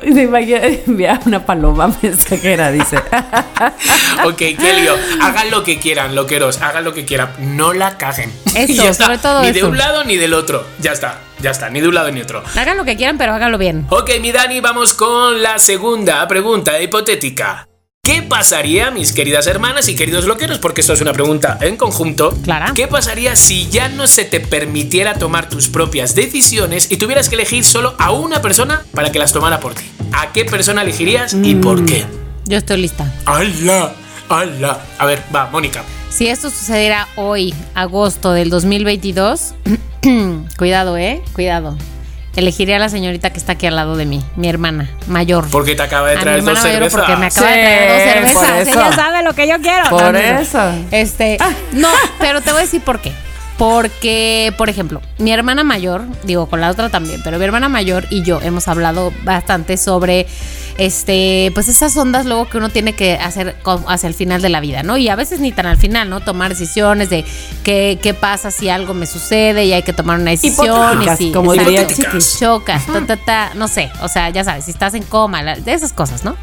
Se 0.02 0.22
imagina 0.22 0.58
enviar 0.64 1.20
una 1.24 1.44
paloma 1.44 1.92
mensajera, 2.02 2.70
dice. 2.70 2.98
Ok, 4.24 4.36
qué 4.36 4.80
lío. 4.80 4.94
Hagan 5.20 5.50
lo 5.50 5.64
que 5.64 5.78
quieran, 5.78 6.14
loqueros, 6.14 6.60
hagan 6.62 6.84
lo 6.84 6.92
que 6.94 7.04
quieran. 7.04 7.30
No 7.56 7.72
la 7.72 7.98
caguen. 7.98 8.32
Eso, 8.54 8.94
sobre 8.94 9.18
todo 9.18 9.42
Ni 9.42 9.50
de 9.52 9.64
un 9.64 9.76
lado 9.76 10.04
ni 10.04 10.16
del 10.16 10.34
otro. 10.34 10.66
Ya 10.80 10.92
está, 10.92 11.18
ya 11.40 11.50
está. 11.50 11.68
Ni 11.70 11.80
de 11.80 11.88
un 11.88 11.94
lado 11.94 12.10
ni 12.12 12.20
otro. 12.20 12.42
Hagan 12.56 12.76
lo 12.76 12.84
que 12.84 12.96
quieran, 12.96 13.18
pero 13.18 13.32
háganlo 13.34 13.58
bien. 13.58 13.86
Ok, 13.90 14.10
mi 14.20 14.30
Dani, 14.32 14.60
vamos 14.60 14.94
con 14.94 15.42
la 15.42 15.58
segunda 15.58 16.26
pregunta 16.28 16.80
hipotética. 16.80 17.66
¿Qué 18.04 18.20
pasaría, 18.20 18.90
mis 18.90 19.14
queridas 19.14 19.46
hermanas 19.46 19.88
y 19.88 19.96
queridos 19.96 20.26
loqueros? 20.26 20.58
Porque 20.58 20.82
esto 20.82 20.92
es 20.92 21.00
una 21.00 21.14
pregunta 21.14 21.56
en 21.62 21.78
conjunto. 21.78 22.36
Clara. 22.44 22.72
¿Qué 22.74 22.86
pasaría 22.86 23.34
si 23.34 23.70
ya 23.70 23.88
no 23.88 24.06
se 24.06 24.26
te 24.26 24.40
permitiera 24.40 25.14
tomar 25.14 25.48
tus 25.48 25.68
propias 25.68 26.14
decisiones 26.14 26.92
y 26.92 26.98
tuvieras 26.98 27.30
que 27.30 27.36
elegir 27.36 27.64
solo 27.64 27.94
a 27.98 28.10
una 28.10 28.42
persona 28.42 28.82
para 28.92 29.10
que 29.10 29.18
las 29.18 29.32
tomara 29.32 29.58
por 29.58 29.72
ti? 29.72 29.84
¿A 30.12 30.32
qué 30.32 30.44
persona 30.44 30.82
elegirías 30.82 31.32
y 31.32 31.54
por 31.54 31.86
qué? 31.86 32.04
Yo 32.44 32.58
estoy 32.58 32.82
lista. 32.82 33.10
¡Hala! 33.24 33.94
¡Hala! 34.28 34.82
A 34.98 35.06
ver, 35.06 35.22
va, 35.34 35.46
Mónica. 35.46 35.82
Si 36.10 36.28
esto 36.28 36.50
sucediera 36.50 37.08
hoy, 37.16 37.54
agosto 37.74 38.32
del 38.32 38.50
2022, 38.50 39.54
cuidado, 40.58 40.98
¿eh? 40.98 41.22
Cuidado. 41.32 41.78
Elegiría 42.36 42.76
a 42.76 42.78
la 42.80 42.88
señorita 42.88 43.30
que 43.30 43.38
está 43.38 43.52
aquí 43.52 43.66
al 43.66 43.76
lado 43.76 43.96
de 43.96 44.06
mí, 44.06 44.22
mi 44.36 44.48
hermana 44.48 44.90
mayor. 45.06 45.46
Porque 45.50 45.74
te 45.74 45.82
acaba 45.82 46.08
de 46.08 46.14
a 46.14 46.16
mi 46.18 46.22
traer 46.22 46.44
dos 46.44 46.58
cervezas. 46.58 46.92
porque 47.00 47.16
me 47.16 47.26
acaba 47.26 47.46
Sí, 47.48 47.54
de 47.54 47.62
traer 47.64 48.22
dos 48.24 48.32
cervezas. 48.42 48.68
Ella 48.68 48.92
sabe 48.92 49.22
lo 49.22 49.34
que 49.34 49.48
yo 49.48 49.60
quiero. 49.60 49.88
Por 49.90 50.12
No, 50.12 50.18
eso. 50.18 50.72
Este, 50.90 51.38
no, 51.72 51.88
pero 52.18 52.40
te 52.40 52.50
voy 52.50 52.60
a 52.60 52.62
decir 52.64 52.80
por 52.82 53.00
qué. 53.00 53.12
Porque, 53.56 54.52
por 54.58 54.68
ejemplo, 54.68 55.00
mi 55.18 55.32
hermana 55.32 55.62
mayor, 55.62 56.02
digo 56.24 56.46
con 56.46 56.60
la 56.60 56.70
otra 56.70 56.88
también, 56.88 57.20
pero 57.22 57.38
mi 57.38 57.44
hermana 57.44 57.68
mayor 57.68 58.04
y 58.10 58.22
yo 58.24 58.40
hemos 58.42 58.66
hablado 58.66 59.12
bastante 59.22 59.76
sobre 59.76 60.26
este, 60.78 61.50
pues 61.54 61.68
esas 61.68 61.96
ondas 61.96 62.26
luego 62.26 62.48
que 62.48 62.58
uno 62.58 62.68
tiene 62.68 62.94
que 62.94 63.14
hacer 63.14 63.56
hacia 63.86 64.06
el 64.08 64.14
final 64.14 64.42
de 64.42 64.48
la 64.48 64.60
vida, 64.60 64.82
¿no? 64.82 64.96
Y 64.96 65.08
a 65.08 65.16
veces 65.16 65.40
ni 65.40 65.52
tan 65.52 65.66
al 65.66 65.76
final, 65.76 66.10
¿no? 66.10 66.20
Tomar 66.20 66.50
decisiones 66.50 67.10
de 67.10 67.24
qué, 67.62 67.98
qué 68.02 68.14
pasa 68.14 68.50
si 68.50 68.68
algo 68.68 68.94
me 68.94 69.06
sucede 69.06 69.64
y 69.64 69.72
hay 69.72 69.82
que 69.82 69.92
tomar 69.92 70.18
una 70.18 70.30
decisión. 70.32 70.66
Y 71.14 71.16
si, 71.16 71.32
como 71.32 71.52
diría 71.64 71.86
chocas, 72.38 72.86
ta, 72.86 73.06
ta, 73.06 73.16
ta, 73.16 73.50
no 73.54 73.68
sé, 73.68 73.90
o 74.02 74.08
sea, 74.08 74.30
ya 74.30 74.42
sabes, 74.44 74.64
si 74.64 74.70
estás 74.72 74.94
en 74.94 75.02
coma, 75.04 75.42
la- 75.42 75.56
de 75.56 75.72
esas 75.72 75.92
cosas, 75.92 76.24
¿no? 76.24 76.36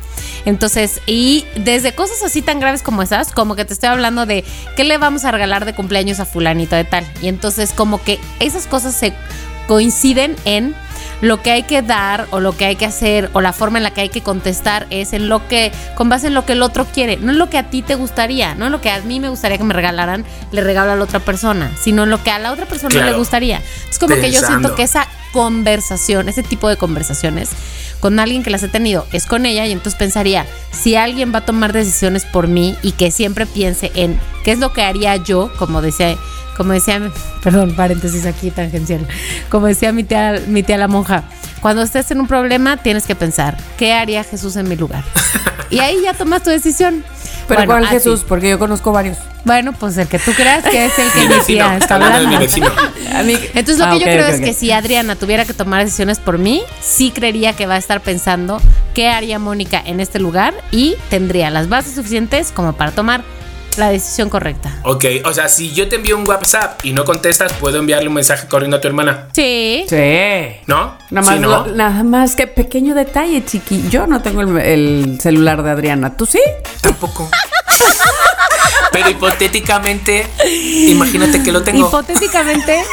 Entonces, 0.45 1.01
y 1.05 1.45
desde 1.55 1.93
cosas 1.93 2.23
así 2.23 2.41
tan 2.41 2.59
graves 2.59 2.81
como 2.81 3.03
esas, 3.03 3.31
como 3.31 3.55
que 3.55 3.65
te 3.65 3.73
estoy 3.73 3.89
hablando 3.89 4.25
de 4.25 4.43
qué 4.75 4.83
le 4.83 4.97
vamos 4.97 5.23
a 5.25 5.31
regalar 5.31 5.65
de 5.65 5.73
cumpleaños 5.75 6.19
a 6.19 6.25
fulanito 6.25 6.75
de 6.75 6.83
tal. 6.83 7.05
Y 7.21 7.27
entonces 7.27 7.71
como 7.75 8.01
que 8.03 8.19
esas 8.39 8.65
cosas 8.65 8.95
se 8.95 9.13
coinciden 9.67 10.35
en 10.45 10.73
lo 11.21 11.41
que 11.41 11.51
hay 11.51 11.63
que 11.63 11.81
dar 11.81 12.27
o 12.31 12.39
lo 12.39 12.55
que 12.57 12.65
hay 12.65 12.75
que 12.75 12.85
hacer 12.85 13.29
o 13.33 13.41
la 13.41 13.53
forma 13.53 13.77
en 13.77 13.83
la 13.83 13.91
que 13.91 14.01
hay 14.01 14.09
que 14.09 14.21
contestar 14.21 14.87
es 14.89 15.13
en 15.13 15.29
lo 15.29 15.47
que, 15.47 15.71
con 15.95 16.09
base 16.09 16.27
en 16.27 16.33
lo 16.33 16.45
que 16.45 16.53
el 16.53 16.61
otro 16.63 16.85
quiere, 16.85 17.17
no 17.17 17.31
en 17.31 17.37
lo 17.37 17.49
que 17.49 17.57
a 17.57 17.69
ti 17.69 17.81
te 17.81 17.95
gustaría, 17.95 18.55
no 18.55 18.65
en 18.65 18.71
lo 18.71 18.81
que 18.81 18.89
a 18.89 18.99
mí 19.01 19.19
me 19.19 19.29
gustaría 19.29 19.57
que 19.57 19.63
me 19.63 19.73
regalaran, 19.73 20.25
le 20.51 20.61
regalo 20.61 20.91
a 20.91 20.95
la 20.95 21.03
otra 21.03 21.19
persona, 21.19 21.71
sino 21.79 22.03
en 22.03 22.09
lo 22.09 22.23
que 22.23 22.31
a 22.31 22.39
la 22.39 22.51
otra 22.51 22.65
persona 22.65 22.89
Claro. 22.91 23.11
le 23.11 23.17
gustaría. 23.17 23.61
Es 23.89 23.99
como 23.99 24.15
que 24.15 24.31
yo 24.31 24.41
siento 24.41 24.75
que 24.75 24.83
esa 24.83 25.07
conversación, 25.31 26.29
ese 26.29 26.43
tipo 26.43 26.69
de 26.69 26.77
conversaciones 26.77 27.49
con 28.01 28.19
alguien 28.19 28.43
que 28.43 28.49
las 28.49 28.63
he 28.63 28.67
tenido 28.67 29.05
es 29.13 29.25
con 29.25 29.45
ella 29.45 29.65
y 29.65 29.71
entonces 29.71 29.97
pensaría, 29.97 30.45
si 30.71 30.95
alguien 30.95 31.31
va 31.33 31.39
a 31.39 31.45
tomar 31.45 31.71
decisiones 31.71 32.25
por 32.25 32.47
mí 32.47 32.75
y 32.81 32.93
que 32.93 33.11
siempre 33.11 33.45
piense 33.45 33.91
en 33.95 34.19
qué 34.43 34.51
es 34.51 34.59
lo 34.59 34.73
que 34.73 34.81
haría 34.81 35.15
yo, 35.17 35.51
como 35.57 35.81
decía, 35.81 36.17
como 36.57 36.73
decía, 36.73 36.99
perdón, 37.43 37.75
paréntesis 37.75 38.25
aquí 38.25 38.51
tangencial, 38.51 39.07
como 39.49 39.67
decía 39.67 39.93
mi 39.93 40.03
tía, 40.03 40.41
mi 40.47 40.63
tía 40.63 40.77
la 40.77 40.87
monja, 40.87 41.23
cuando 41.61 41.83
estés 41.83 42.09
en 42.11 42.19
un 42.19 42.27
problema 42.27 42.77
tienes 42.77 43.05
que 43.05 43.15
pensar, 43.15 43.55
¿qué 43.77 43.93
haría 43.93 44.23
Jesús 44.23 44.55
en 44.55 44.67
mi 44.67 44.75
lugar? 44.75 45.03
Y 45.71 45.79
ahí 45.79 46.01
ya 46.03 46.13
tomas 46.13 46.43
tu 46.43 46.49
decisión. 46.49 47.01
Pero 47.47 47.59
Bueno, 47.61 47.71
¿cuál 47.73 47.83
así. 47.85 47.93
Jesús? 47.95 48.23
Porque 48.27 48.49
yo 48.49 48.59
conozco 48.59 48.91
varios. 48.91 49.17
Bueno, 49.43 49.73
pues 49.73 49.97
el 49.97 50.07
que 50.07 50.19
tú 50.19 50.31
creas 50.33 50.63
que 50.63 50.85
es 50.85 50.97
el 50.99 51.11
que 51.11 51.19
Mi 51.21 51.27
mi 51.27 51.33
vecino. 51.35 51.65
tía 51.65 51.77
está 51.77 51.95
hablando 51.95 52.27
mi 52.29 52.37
vecino. 52.37 52.67
Entonces 53.53 53.77
lo 53.79 53.85
Ah, 53.85 53.89
que 53.91 53.95
ok, 53.95 53.99
yo 54.01 54.05
creo 54.05 54.27
es 54.27 54.39
que 54.41 54.53
si 54.53 54.71
Adriana 54.71 55.15
tuviera 55.15 55.45
que 55.45 55.53
tomar 55.53 55.83
decisiones 55.83 56.19
por 56.19 56.37
mí, 56.37 56.61
sí 56.81 57.11
creería 57.11 57.53
que 57.53 57.65
va 57.65 57.75
a 57.75 57.77
estar 57.77 58.01
pensando 58.01 58.61
qué 58.93 59.09
haría 59.09 59.39
Mónica 59.39 59.81
en 59.85 59.99
este 59.99 60.19
lugar 60.19 60.53
y 60.71 60.95
tendría 61.09 61.49
las 61.49 61.67
bases 61.69 61.95
suficientes 61.95 62.51
como 62.51 62.73
para 62.73 62.91
tomar 62.91 63.23
la 63.77 63.89
decisión 63.89 64.29
correcta. 64.29 64.73
Ok, 64.83 65.05
o 65.25 65.33
sea, 65.33 65.47
si 65.49 65.71
yo 65.71 65.87
te 65.87 65.95
envío 65.97 66.17
un 66.17 66.27
WhatsApp 66.27 66.83
y 66.85 66.93
no 66.93 67.05
contestas, 67.05 67.53
¿puedo 67.53 67.79
enviarle 67.79 68.07
un 68.09 68.13
mensaje 68.15 68.47
corriendo 68.47 68.77
a 68.77 68.81
tu 68.81 68.87
hermana? 68.87 69.27
Sí. 69.33 69.85
Sí. 69.89 70.57
¿No? 70.67 70.97
Nada 71.09 71.25
más, 71.27 71.35
Sí, 71.35 71.39
¿no? 71.41 71.47
lo- 71.49 71.67
nada 71.67 72.03
más 72.03 72.35
que 72.35 72.47
pequeño 72.47 72.93
detalle, 72.95 73.43
chiqui. 73.45 73.85
Yo 73.89 74.07
no 74.07 74.21
tengo 74.21 74.41
el, 74.41 74.57
el 74.57 75.19
celular 75.21 75.63
de 75.63 75.71
Adriana. 75.71 76.15
¿Tú 76.17 76.25
sí? 76.25 76.39
Tampoco. 76.81 77.29
Pero 78.91 79.09
hipotéticamente, 79.09 80.27
imagínate 80.87 81.41
que 81.41 81.51
lo 81.51 81.63
tengo. 81.63 81.87
Hipotéticamente. 81.87 82.83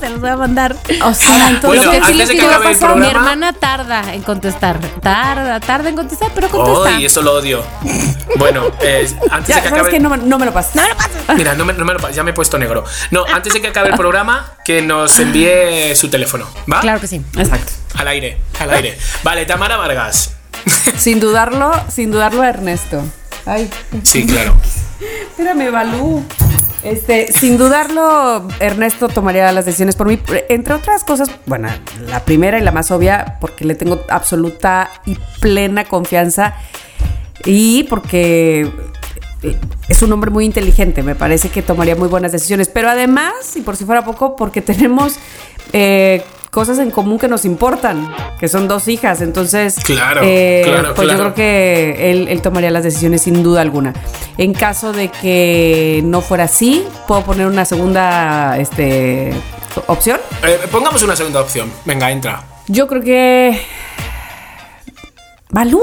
Se 0.00 0.10
los 0.10 0.20
voy 0.20 0.30
a 0.30 0.36
mandar. 0.36 0.76
O 1.04 1.14
sea, 1.14 1.48
entonces, 1.50 1.84
Bueno, 1.84 1.90
que 1.90 1.96
sí 1.96 2.02
antes 2.02 2.16
les 2.16 2.28
de 2.28 2.34
que 2.34 2.40
quiero 2.40 2.54
acabe 2.56 2.72
el 2.72 2.78
pasar, 2.78 2.96
mi 2.96 3.06
hermana 3.06 3.52
tarda 3.54 4.12
en 4.14 4.22
contestar. 4.22 4.78
Tarda, 5.00 5.58
tarda 5.60 5.88
en 5.88 5.96
contestar, 5.96 6.30
pero 6.34 6.48
contesta. 6.50 6.96
Ay, 6.96 7.06
eso 7.06 7.22
lo 7.22 7.32
odio. 7.34 7.64
Bueno, 8.36 8.66
eh, 8.80 9.08
antes 9.30 9.48
ya, 9.48 9.56
de 9.56 9.62
que 9.62 9.68
¿sabes 9.68 9.72
acabe. 9.72 9.90
qué? 9.90 9.98
No, 10.00 10.14
no 10.16 10.38
me 10.38 10.44
lo 10.44 10.52
pases. 10.52 10.74
No 10.76 10.82
me 10.82 10.88
lo 10.90 10.96
pases. 10.96 11.22
Mira, 11.36 11.54
no 11.54 11.64
me, 11.64 11.72
no 11.72 11.84
me 11.86 11.94
lo 11.94 11.98
pa- 12.00 12.10
ya 12.10 12.22
me 12.22 12.32
he 12.32 12.34
puesto 12.34 12.58
negro. 12.58 12.84
No, 13.10 13.24
antes 13.32 13.54
de 13.54 13.60
que 13.62 13.68
acabe 13.68 13.88
el 13.88 13.94
programa, 13.96 14.52
que 14.64 14.82
nos 14.82 15.18
envíe 15.18 15.94
su 15.96 16.08
teléfono. 16.10 16.46
¿Va? 16.70 16.80
Claro 16.80 17.00
que 17.00 17.06
sí. 17.06 17.22
Exacto. 17.38 17.72
Al 17.94 18.08
aire, 18.08 18.36
al 18.60 18.70
aire. 18.72 18.98
Vale, 19.22 19.46
Tamara 19.46 19.76
Vargas. 19.78 20.32
Sin 20.98 21.20
dudarlo, 21.20 21.72
sin 21.88 22.10
dudarlo, 22.10 22.44
Ernesto. 22.44 23.02
Ay, 23.46 23.70
Sí, 24.02 24.26
claro. 24.26 24.56
espérame, 25.30 25.70
Balú. 25.70 26.24
Este, 26.82 27.32
sin 27.32 27.58
dudarlo, 27.58 28.46
Ernesto 28.60 29.08
tomaría 29.08 29.50
las 29.52 29.66
decisiones 29.66 29.96
por 29.96 30.06
mí. 30.06 30.18
Entre 30.48 30.74
otras 30.74 31.04
cosas, 31.04 31.30
bueno, 31.46 31.68
la 32.06 32.24
primera 32.24 32.58
y 32.58 32.62
la 32.62 32.72
más 32.72 32.90
obvia, 32.90 33.38
porque 33.40 33.64
le 33.64 33.74
tengo 33.74 34.00
absoluta 34.08 34.90
y 35.04 35.16
plena 35.40 35.84
confianza. 35.84 36.54
Y 37.44 37.84
porque 37.84 38.70
es 39.88 40.02
un 40.02 40.12
hombre 40.12 40.30
muy 40.30 40.44
inteligente, 40.44 41.02
me 41.02 41.14
parece 41.14 41.48
que 41.48 41.62
tomaría 41.62 41.96
muy 41.96 42.08
buenas 42.08 42.32
decisiones. 42.32 42.68
Pero 42.68 42.88
además, 42.88 43.56
y 43.56 43.60
por 43.60 43.76
si 43.76 43.84
fuera 43.84 44.04
poco, 44.04 44.36
porque 44.36 44.60
tenemos 44.62 45.16
eh, 45.72 46.22
cosas 46.56 46.78
en 46.78 46.90
común 46.90 47.18
que 47.18 47.28
nos 47.28 47.44
importan, 47.44 48.10
que 48.40 48.48
son 48.48 48.66
dos 48.66 48.88
hijas. 48.88 49.20
Entonces, 49.20 49.76
Claro, 49.84 50.22
eh, 50.24 50.62
claro, 50.64 50.94
pues 50.94 51.06
claro. 51.06 51.10
yo 51.12 51.24
creo 51.24 51.34
que 51.34 52.10
él, 52.10 52.28
él 52.28 52.40
tomaría 52.40 52.70
las 52.70 52.82
decisiones 52.82 53.20
sin 53.20 53.42
duda 53.42 53.60
alguna. 53.60 53.92
En 54.38 54.54
caso 54.54 54.94
de 54.94 55.08
que 55.08 56.00
no 56.02 56.22
fuera 56.22 56.44
así, 56.44 56.86
puedo 57.06 57.20
poner 57.24 57.46
una 57.46 57.66
segunda 57.66 58.56
este, 58.56 59.34
opción. 59.86 60.18
Eh, 60.44 60.60
pongamos 60.72 61.02
una 61.02 61.14
segunda 61.14 61.42
opción. 61.42 61.70
Venga, 61.84 62.10
entra. 62.10 62.42
Yo 62.68 62.86
creo 62.86 63.02
que. 63.02 63.60
Balú. 65.50 65.82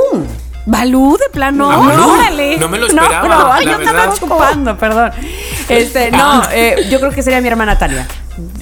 Balú 0.65 1.17
de 1.19 1.29
plano. 1.31 1.69
Ah. 1.71 2.17
Órale. 2.17 2.57
No 2.57 2.67
me 2.67 2.79
lo 2.79 2.88
esperaba, 2.88 3.27
No, 3.27 3.53
la 3.53 3.62
yo 3.62 3.79
estaba 3.79 4.12
ocupando, 4.12 4.75
perdón. 4.75 5.12
Este, 5.69 6.12
no, 6.12 6.41
eh, 6.51 6.88
yo 6.89 6.99
creo 6.99 7.12
que 7.12 7.23
sería 7.23 7.39
mi 7.39 7.47
hermana 7.47 7.77
Tania. 7.77 8.05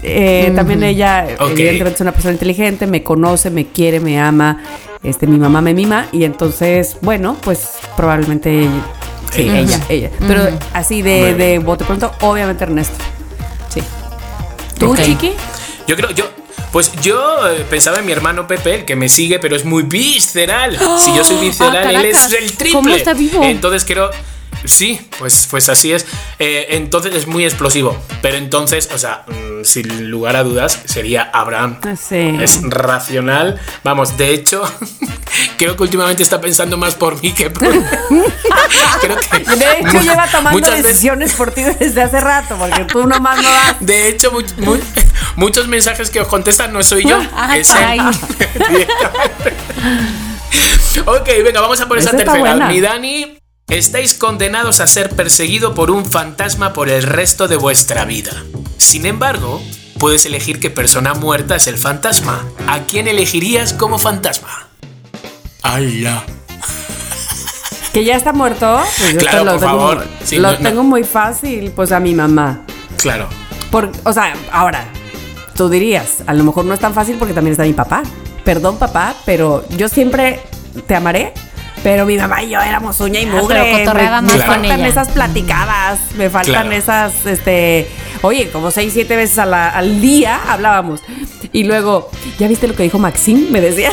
Eh, 0.04 0.52
También 0.56 0.84
ella, 0.84 1.28
evidentemente, 1.30 1.96
es 1.96 2.02
una 2.02 2.12
persona 2.12 2.34
inteligente, 2.34 2.88
me 2.88 3.04
conoce, 3.04 3.50
me 3.50 3.68
quiere, 3.68 4.00
me 4.00 4.20
ama. 4.20 4.64
Este, 5.04 5.28
mi 5.28 5.38
mamá 5.38 5.62
me 5.62 5.74
mima. 5.74 6.08
Y 6.12 6.24
entonces, 6.26 6.98
bueno, 7.02 7.38
pues 7.42 7.70
probablemente 7.96 8.68
sí, 9.32 9.42
Ella. 9.44 9.60
ella, 9.60 9.80
ella. 9.90 10.10
Pero 10.28 10.48
así 10.74 11.02
de, 11.02 11.34
de 11.36 11.60
bote 11.60 11.86
pronto, 11.86 12.12
obviamente 12.22 12.64
Ernesto. 12.64 13.04
Sí. 13.70 13.82
¿Tú. 14.80 14.96
Chiqui? 14.96 15.32
Yo 15.88 15.96
creo, 15.96 16.12
yo. 16.12 16.26
Pues 16.72 16.90
yo 17.02 17.20
eh, 17.50 17.66
pensaba 17.70 18.00
en 18.00 18.06
mi 18.06 18.14
hermano 18.14 18.48
Pepe, 18.48 18.76
el 18.76 18.86
que 18.86 18.96
me 18.96 19.10
sigue, 19.10 19.40
pero 19.40 19.58
es 19.58 19.66
muy 19.66 19.84
visceral. 19.84 20.78
Si 21.04 21.14
yo 21.16 21.24
soy 21.24 21.46
visceral, 21.46 21.86
Ah, 21.88 21.92
él 21.92 22.06
es 22.06 22.32
el 22.32 22.52
triple. 22.54 22.72
¿Cómo 22.74 22.90
está 22.96 23.14
vivo? 23.14 23.44
Entonces 23.44 23.84
creo. 23.86 24.10
Sí, 24.66 25.00
pues, 25.18 25.48
pues 25.50 25.70
así 25.70 25.92
es. 25.92 26.06
Eh, 26.40 26.68
entonces 26.72 27.16
es 27.16 27.26
muy 27.28 27.46
explosivo. 27.46 27.98
Pero 28.22 28.38
entonces, 28.38 28.90
o 28.94 28.98
sea, 28.98 29.24
mm, 29.28 29.64
sin 29.64 30.10
lugar 30.12 30.36
a 30.36 30.44
dudas, 30.44 30.80
sería 30.86 31.30
Abraham. 31.34 31.80
Ah, 31.84 31.96
Sí. 31.96 32.38
Es 32.40 32.62
racional. 32.64 33.60
Vamos, 33.84 34.18
de 34.18 34.34
hecho, 34.34 34.62
creo 35.58 35.76
que 35.76 35.84
últimamente 35.84 36.22
está 36.24 36.40
pensando 36.42 36.78
más 36.78 36.94
por 36.96 37.22
mí 37.22 37.32
que 37.34 37.50
por. 37.50 37.70
creo 39.02 39.18
que. 39.20 39.40
De 39.56 39.80
hecho, 39.80 40.00
lleva 40.02 40.28
tomando 40.28 40.52
muchas 40.52 40.72
veces- 40.76 40.84
decisiones 40.84 41.34
por 41.34 41.52
ti 41.52 41.64
desde 41.64 42.02
hace 42.04 42.20
rato, 42.20 42.56
porque 42.58 42.86
tú 42.86 43.08
nomás 43.08 43.38
no 43.42 43.50
das. 43.52 43.76
De 43.80 44.10
hecho, 44.10 44.32
mu- 44.32 44.42
mu- 44.64 44.80
muchos 45.38 45.68
mensajes 45.68 46.10
que 46.12 46.20
os 46.22 46.28
contestan 46.28 46.72
no 46.72 46.84
soy 46.84 47.04
yo. 47.08 47.20
Ah, 47.36 47.58
es. 47.58 47.74
Directamente. 47.74 49.56
ok, 51.06 51.28
venga, 51.44 51.62
vamos 51.62 51.80
a 51.82 51.88
por 51.88 51.98
esa 51.98 52.12
tercera. 52.12 52.38
buena. 52.40 52.68
Mi 52.68 52.80
Dani, 52.82 53.38
estáis 53.72 54.14
condenados 54.14 54.80
a 54.80 54.88
ser 54.88 55.10
perseguido 55.16 55.74
por 55.74 55.92
un 55.92 56.06
fantasma 56.06 56.74
por 56.74 56.90
el 56.90 57.04
resto 57.04 57.48
de 57.48 57.56
vuestra 57.56 58.06
vida. 58.06 58.32
Sin 58.78 59.06
embargo, 59.06 59.62
puedes 59.98 60.26
elegir 60.26 60.60
qué 60.60 60.70
persona 60.70 61.14
muerta 61.14 61.56
es 61.56 61.68
el 61.68 61.78
fantasma. 61.78 62.46
¿A 62.68 62.82
quién 62.82 63.08
elegirías 63.08 63.74
como 63.74 63.98
fantasma? 63.98 64.68
¡Hala! 65.64 66.24
Que 67.94 68.04
ya 68.06 68.16
está 68.16 68.32
muerto. 68.34 68.82
Pues 68.98 69.14
yo 69.14 69.20
Claro, 69.20 69.44
lo 69.44 69.52
por 69.52 69.60
tengo, 69.60 69.72
favor. 69.80 70.08
Sí, 70.24 70.38
lo 70.38 70.52
no- 70.52 70.60
no. 70.60 70.70
tengo 70.70 70.84
muy 70.84 71.04
fácil, 71.04 71.72
pues 71.72 71.92
a 71.92 72.00
mi 72.00 72.14
mamá. 72.14 72.62
Claro. 72.98 73.28
Por, 73.70 73.92
o 74.04 74.14
sea, 74.14 74.34
ahora, 74.52 74.86
tú 75.56 75.70
dirías, 75.70 76.24
a 76.28 76.34
lo 76.34 76.44
mejor 76.44 76.66
no 76.66 76.74
es 76.74 76.80
tan 76.80 76.94
fácil 76.94 77.18
porque 77.18 77.34
también 77.34 77.52
está 77.54 77.64
mi 77.64 77.74
papá. 77.74 78.04
Perdón, 78.46 78.78
papá, 78.78 79.16
pero 79.26 79.66
yo 79.78 79.88
siempre 79.88 80.42
te 80.88 80.96
amaré. 80.96 81.34
Pero 81.84 82.06
mi 82.06 82.16
mamá 82.18 82.44
y 82.44 82.50
yo 82.52 82.62
éramos 82.62 83.00
uña 83.00 83.20
y 83.22 83.26
Ah, 83.26 83.36
mugre. 83.42 83.60
pero 83.86 83.94
me, 83.96 84.10
más 84.10 84.22
me 84.24 84.30
con 84.38 84.42
faltan 84.42 84.82
esas 84.86 85.10
platicadas, 85.10 86.00
me 86.16 86.30
faltan 86.30 86.54
Claro. 86.68 86.72
esas, 86.72 87.26
este, 87.26 87.88
oye, 88.22 88.50
como 88.52 88.70
seis, 88.70 88.94
siete 88.94 89.16
veces 89.16 89.40
a 89.40 89.46
la- 89.48 89.70
al 89.70 90.00
día 90.00 90.40
hablábamos. 90.48 91.00
Y 91.54 91.64
luego, 91.64 92.10
¿ya 92.40 92.48
viste 92.48 92.68
lo 92.68 92.76
que 92.76 92.84
dijo 92.84 93.00
Maxim? 93.00 93.48
Me 93.50 93.62
decía 93.62 93.92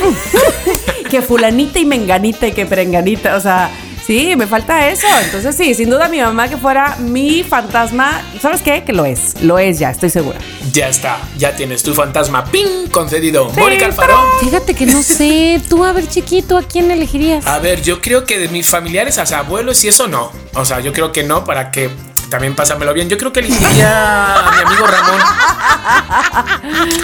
que 1.11 1.22
fulanita 1.22 1.79
y 1.79 1.87
menganita 1.87 2.46
y 2.46 2.53
que 2.53 2.66
perenganita, 2.66 3.37
o 3.37 3.40
sea, 3.40 3.70
sí, 4.09 4.35
me 4.37 4.47
falta 4.47 4.88
eso. 4.88 5.07
Entonces 5.23 5.55
sí, 5.55 5.75
sin 5.75 5.90
duda 5.90 6.09
mi 6.09 6.18
mamá 6.18 6.49
que 6.49 6.57
fuera 6.57 6.97
mi 6.97 7.42
fantasma, 7.42 8.23
¿sabes 8.40 8.62
qué? 8.62 8.83
Que 8.83 8.94
lo 8.94 9.05
es, 9.05 9.42
lo 9.42 9.59
es 9.59 9.79
ya, 9.79 9.90
estoy 9.90 10.09
segura. 10.09 10.38
Ya 10.73 10.88
está, 10.88 11.18
ya 11.37 11.55
tienes 11.55 11.83
tu 11.83 11.92
fantasma 11.92 12.47
¡ping! 12.47 12.88
concedido. 12.90 13.51
Mónica 13.51 13.85
Alfaro. 13.85 14.18
Fíjate 14.40 14.75
que 14.75 14.87
no 14.87 15.03
sé. 15.03 15.61
Tú, 15.68 15.85
a 15.85 15.92
ver, 15.92 16.09
chiquito, 16.09 16.57
¿a 16.57 16.62
quién 16.62 16.90
elegirías? 16.90 17.47
A 17.47 17.59
ver, 17.59 17.83
yo 17.83 18.01
creo 18.01 18.25
que 18.25 18.38
de 18.38 18.49
mis 18.49 18.66
familiares, 18.66 19.18
o 19.18 19.27
sea, 19.27 19.40
abuelos 19.40 19.85
y 19.85 19.88
eso 19.88 20.09
no. 20.09 20.33
O 20.55 20.64
sea, 20.64 20.81
yo 20.81 20.94
creo 20.94 21.12
que 21.12 21.23
no, 21.23 21.44
para 21.44 21.71
que 21.71 21.90
también 22.31 22.55
pásamelo 22.55 22.93
bien. 22.95 23.09
Yo 23.09 23.17
creo 23.19 23.33
que 23.33 23.41
elegiría 23.41 24.35
a 24.35 24.51
mi 24.53 24.62
amigo 24.67 24.87
Ramón. 24.87 25.21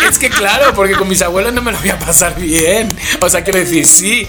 Es 0.08 0.18
que 0.18 0.30
claro, 0.30 0.72
porque 0.74 0.94
con 0.94 1.08
mis 1.08 1.22
abuelos 1.22 1.52
no 1.52 1.62
me 1.62 1.72
lo 1.72 1.78
voy 1.78 1.90
a 1.90 1.98
pasar 1.98 2.34
bien. 2.36 2.96
O 3.20 3.28
sea, 3.28 3.42
quiero 3.42 3.58
decir, 3.58 3.86
sí, 3.86 4.28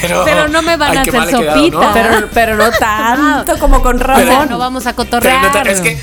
pero. 0.00 0.24
Pero 0.24 0.48
no 0.48 0.62
me 0.62 0.76
van 0.76 0.96
a 0.98 1.00
hacer 1.02 1.12
quedado, 1.12 1.30
sopita. 1.54 1.76
¿no? 1.78 1.92
Pero, 1.92 2.28
pero 2.32 2.56
no 2.56 2.70
tanto 2.70 3.58
como 3.58 3.82
con 3.82 3.98
Ramón. 4.00 4.48
no 4.50 4.58
vamos 4.58 4.86
a 4.86 4.94
Pero 4.94 5.04
cotorrear. 5.10 5.54
no 5.54 5.62
te- 5.62 5.72
es 5.72 5.80
que. 5.80 5.98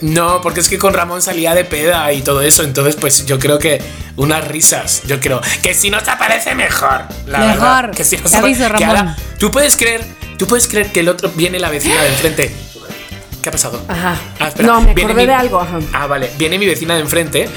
No, 0.00 0.40
porque 0.40 0.58
es 0.58 0.68
que 0.68 0.78
con 0.78 0.94
Ramón 0.94 1.22
salía 1.22 1.54
de 1.54 1.64
peda 1.64 2.12
y 2.12 2.22
todo 2.22 2.42
eso. 2.42 2.64
Entonces, 2.64 2.96
pues 2.96 3.24
yo 3.24 3.38
creo 3.38 3.60
que 3.60 3.80
unas 4.16 4.46
risas. 4.48 5.02
Yo 5.06 5.20
creo 5.20 5.40
que 5.62 5.74
si 5.74 5.90
no 5.90 6.00
te 6.02 6.10
aparece 6.10 6.56
mejor. 6.56 7.02
La 7.26 7.38
Mejor. 7.38 7.58
verdad. 7.58 7.90
Que 7.96 8.02
si 8.04 8.16
no 8.16 8.24
Te 8.24 8.52
que 8.56 8.68
Ramón. 8.68 8.88
ahora- 8.96 9.16
tú 9.38 9.50
puedes 9.52 9.76
creer. 9.76 10.04
Tú 10.38 10.48
puedes 10.48 10.66
creer 10.66 10.90
que 10.90 11.00
el 11.00 11.08
otro 11.08 11.30
viene 11.36 11.60
la 11.60 11.70
vecina 11.70 12.02
de 12.02 12.08
enfrente. 12.08 12.52
¿Qué 13.42 13.48
ha 13.48 13.52
pasado? 13.52 13.82
Ajá. 13.88 14.16
Ah, 14.38 14.48
espera, 14.48 14.68
No, 14.68 14.80
me 14.80 14.94
viene 14.94 15.10
acordé 15.12 15.26
de 15.26 15.34
algo, 15.34 15.60
ajá. 15.60 15.80
Ah, 15.92 16.06
vale. 16.06 16.30
Viene 16.38 16.58
mi 16.58 16.66
vecina 16.66 16.94
de 16.94 17.00
enfrente, 17.00 17.48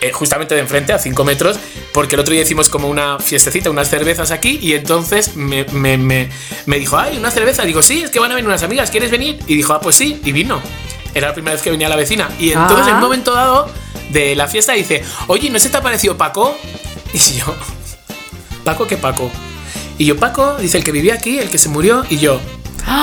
eh, 0.00 0.10
justamente 0.12 0.54
de 0.54 0.60
enfrente, 0.62 0.92
a 0.92 0.98
5 0.98 1.22
metros, 1.24 1.58
porque 1.92 2.14
el 2.14 2.20
otro 2.20 2.32
día 2.32 2.42
hicimos 2.42 2.68
como 2.70 2.88
una 2.88 3.18
fiestecita, 3.18 3.70
unas 3.70 3.88
cervezas 3.90 4.30
aquí, 4.30 4.58
y 4.62 4.72
entonces 4.72 5.36
me, 5.36 5.64
me- 5.72 5.98
me- 5.98 6.28
me 6.66 6.78
dijo, 6.78 6.96
ay, 6.96 7.18
una 7.18 7.30
cerveza. 7.30 7.64
Digo, 7.64 7.82
sí, 7.82 8.02
es 8.02 8.10
que 8.10 8.18
van 8.20 8.32
a 8.32 8.34
venir 8.34 8.48
unas 8.48 8.62
amigas, 8.62 8.90
¿quieres 8.90 9.10
venir? 9.10 9.38
Y 9.46 9.54
dijo, 9.56 9.72
ah, 9.74 9.80
pues 9.80 9.96
sí, 9.96 10.20
y 10.24 10.32
vino. 10.32 10.60
Era 11.14 11.28
la 11.28 11.34
primera 11.34 11.52
vez 11.54 11.62
que 11.62 11.70
venía 11.70 11.88
la 11.88 11.96
vecina. 11.96 12.28
Y 12.40 12.52
entonces, 12.52 12.86
Ah. 12.86 12.90
en 12.90 12.94
un 12.96 13.00
momento 13.02 13.34
dado 13.34 13.68
de 14.10 14.34
la 14.34 14.48
fiesta, 14.48 14.72
dice, 14.72 15.04
oye, 15.28 15.50
¿no 15.50 15.58
se 15.58 15.68
te 15.68 15.76
ha 15.76 15.82
parecido 15.82 16.16
Paco? 16.16 16.56
Y 17.12 17.18
yo, 17.18 17.54
¿Paco 18.64 18.86
qué 18.86 18.96
Paco? 18.96 19.30
Y 19.98 20.06
yo, 20.06 20.16
Paco, 20.16 20.56
dice 20.56 20.78
el 20.78 20.84
que 20.84 20.90
vivía 20.90 21.14
aquí, 21.14 21.38
el 21.38 21.48
que 21.50 21.58
se 21.58 21.68
murió, 21.68 22.04
y 22.10 22.16
yo, 22.18 22.40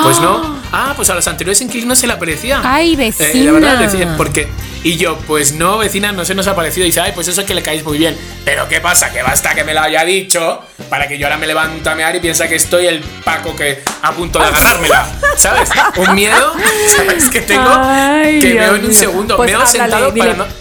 pues 0.03 0.19
no. 0.19 0.59
Ah, 0.71 0.93
pues 0.95 1.09
a 1.09 1.15
los 1.15 1.27
anteriores 1.27 1.59
inquilinos 1.61 1.99
se 1.99 2.07
le 2.07 2.13
aparecía. 2.13 2.61
Ay, 2.63 2.93
Eh, 2.93 3.43
la 3.43 3.51
verdad, 3.51 3.79
vecina. 3.79 3.99
decía, 3.99 4.17
porque. 4.17 4.47
Y 4.83 4.97
yo, 4.97 5.17
pues 5.27 5.53
no, 5.53 5.77
vecina, 5.77 6.11
no 6.11 6.25
se 6.25 6.33
nos 6.33 6.47
ha 6.47 6.55
parecido. 6.55 6.85
Y 6.85 6.89
dice, 6.89 7.01
ay, 7.01 7.11
pues 7.13 7.27
eso 7.27 7.45
que 7.45 7.53
le 7.53 7.61
caéis 7.61 7.83
muy 7.83 7.97
bien. 7.99 8.17
Pero 8.43 8.67
¿qué 8.67 8.81
pasa? 8.81 9.11
Que 9.11 9.21
basta 9.21 9.53
que 9.53 9.63
me 9.63 9.73
lo 9.75 9.81
haya 9.81 10.03
dicho 10.03 10.59
para 10.89 11.07
que 11.07 11.17
yo 11.19 11.27
ahora 11.27 11.37
me 11.37 11.45
levanto 11.45 11.89
a 11.89 11.95
mear 11.95 12.15
y 12.15 12.19
piensa 12.19 12.47
que 12.47 12.55
estoy 12.55 12.87
el 12.87 12.99
Paco 13.23 13.55
que 13.55 13.83
a 14.01 14.11
punto 14.11 14.39
de 14.39 14.45
agarrármela. 14.45 15.05
¿Sabes? 15.37 15.69
Un 15.97 16.15
miedo, 16.15 16.53
¿sabes? 16.97 17.29
Que 17.29 17.41
tengo 17.41 17.69
Ay, 17.69 18.39
que 18.39 18.51
Dios 18.53 18.65
veo 18.65 18.75
en 18.77 18.85
un 18.85 18.93
segundo. 18.93 19.37
Pues 19.37 19.51
meo 19.51 19.59
háblale, 19.59 19.77
sentado 19.79 20.11
dile. 20.11 20.25
para 20.33 20.37
no. 20.37 20.60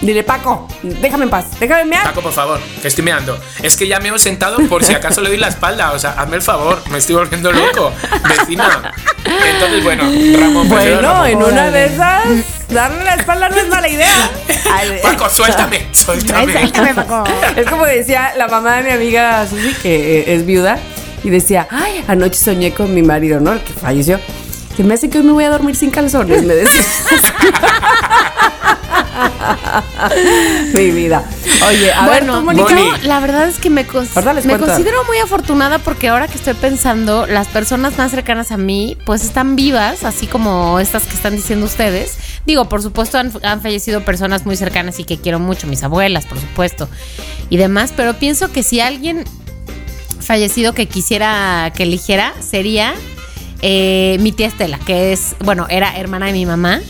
Dile, 0.00 0.22
Paco, 0.22 0.68
déjame 0.82 1.24
en 1.24 1.30
paz, 1.30 1.46
déjame 1.58 1.84
mear. 1.86 2.04
Paco, 2.04 2.20
por 2.20 2.32
favor, 2.32 2.60
que 2.82 2.88
estoy 2.88 3.04
meando. 3.04 3.38
Es 3.62 3.76
que 3.76 3.88
ya 3.88 4.00
me 4.00 4.10
he 4.10 4.18
sentado 4.18 4.58
por 4.68 4.84
si 4.84 4.92
acaso 4.92 5.22
le 5.22 5.30
doy 5.30 5.38
la 5.38 5.48
espalda. 5.48 5.92
O 5.92 5.98
sea, 5.98 6.10
hazme 6.12 6.36
el 6.36 6.42
favor, 6.42 6.82
me 6.90 6.98
estoy 6.98 7.16
volviendo 7.16 7.50
loco. 7.52 7.90
Vecina. 8.28 8.92
Entonces, 9.24 9.82
bueno, 9.82 10.02
Ramón, 10.04 10.68
prefiero 10.68 10.96
Bueno, 10.96 11.08
Ramón. 11.12 11.26
en 11.28 11.42
una 11.42 11.70
de 11.70 11.86
esas, 11.86 12.24
darle 12.68 13.02
la 13.04 13.14
espalda 13.14 13.48
no 13.48 13.56
es 13.56 13.68
mala 13.68 13.88
idea. 13.88 14.30
Ay, 14.70 14.98
Paco, 15.02 15.28
suéltame, 15.30 15.86
suéltame. 15.92 16.70
Es 17.56 17.66
como 17.70 17.86
decía 17.86 18.34
la 18.36 18.46
mamá 18.48 18.76
de 18.76 18.82
mi 18.82 18.90
amiga 18.90 19.46
Susi, 19.48 19.72
que 19.74 20.34
es 20.34 20.44
viuda, 20.44 20.78
y 21.22 21.30
decía, 21.30 21.66
ay, 21.70 22.04
anoche 22.08 22.38
soñé 22.38 22.72
con 22.74 22.92
mi 22.94 23.02
marido, 23.02 23.40
¿no? 23.40 23.52
El 23.54 23.60
que 23.60 23.72
falleció. 23.72 24.20
Que 24.76 24.82
me 24.84 24.94
hace 24.94 25.08
que 25.08 25.18
hoy 25.18 25.24
me 25.24 25.32
voy 25.32 25.44
a 25.44 25.50
dormir 25.50 25.76
sin 25.76 25.90
calzones, 25.90 26.42
me 26.42 26.54
decía. 26.54 26.82
mi 30.74 30.90
vida. 30.90 31.24
Oye, 31.68 31.92
a 31.92 32.06
ver, 32.08 32.24
bueno, 32.24 32.42
tú, 32.54 32.68
yo 32.70 32.76
la 33.04 33.20
verdad 33.20 33.48
es 33.48 33.58
que 33.58 33.70
me, 33.70 33.86
cons- 33.86 34.08
me 34.46 34.52
considero 34.66 35.04
muy 35.04 35.18
afortunada 35.18 35.78
porque 35.78 36.08
ahora 36.08 36.28
que 36.28 36.34
estoy 36.36 36.54
pensando, 36.54 37.26
las 37.26 37.48
personas 37.48 37.96
más 37.98 38.10
cercanas 38.10 38.50
a 38.52 38.56
mí, 38.56 38.96
pues 39.06 39.24
están 39.24 39.56
vivas, 39.56 40.04
así 40.04 40.26
como 40.26 40.78
estas 40.80 41.04
que 41.04 41.14
están 41.14 41.36
diciendo 41.36 41.66
ustedes. 41.66 42.16
Digo, 42.46 42.68
por 42.68 42.82
supuesto, 42.82 43.18
han, 43.18 43.32
han 43.42 43.62
fallecido 43.62 44.04
personas 44.04 44.44
muy 44.46 44.56
cercanas 44.56 44.98
y 44.98 45.04
que 45.04 45.18
quiero 45.18 45.38
mucho, 45.38 45.66
mis 45.66 45.82
abuelas, 45.82 46.26
por 46.26 46.38
supuesto, 46.38 46.88
y 47.50 47.56
demás, 47.56 47.92
pero 47.96 48.14
pienso 48.14 48.52
que 48.52 48.62
si 48.62 48.80
alguien 48.80 49.24
fallecido 50.20 50.72
que 50.72 50.86
quisiera 50.86 51.72
que 51.76 51.82
eligiera 51.84 52.32
sería 52.40 52.94
eh, 53.62 54.16
mi 54.20 54.32
tía 54.32 54.46
Estela, 54.46 54.78
que 54.78 55.12
es, 55.12 55.36
bueno, 55.40 55.66
era 55.70 55.96
hermana 55.96 56.26
de 56.26 56.32
mi 56.32 56.46
mamá, 56.46 56.80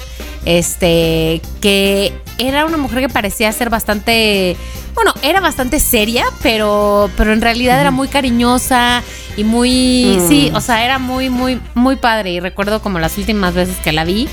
este, 0.45 1.41
que 1.61 2.13
era 2.39 2.65
una 2.65 2.77
mujer 2.77 3.01
que 3.01 3.09
parecía 3.09 3.51
ser 3.53 3.71
bastante, 3.71 4.57
bueno, 4.95 5.13
era 5.23 5.41
bastante 5.41 5.79
seria, 5.81 6.25
pero, 6.43 7.11
pero 7.17 7.33
en 7.33 7.41
realidad 7.41 7.81
era 7.81 7.91
muy 7.91 8.09
cariñosa 8.09 9.03
y 9.37 9.45
muy, 9.45 10.19
Mm. 10.21 10.29
sí, 10.29 10.51
o 10.55 10.61
sea, 10.61 10.85
era 10.85 10.99
muy, 10.99 11.31
muy, 11.31 11.61
muy 11.75 11.97
padre 11.97 12.33
y 12.33 12.41
recuerdo 12.41 12.81
como 12.83 12.99
las 12.99 13.17
últimas 13.19 13.55
veces 13.55 13.77
que 13.79 13.93
la 13.93 14.05
vi. 14.05 14.29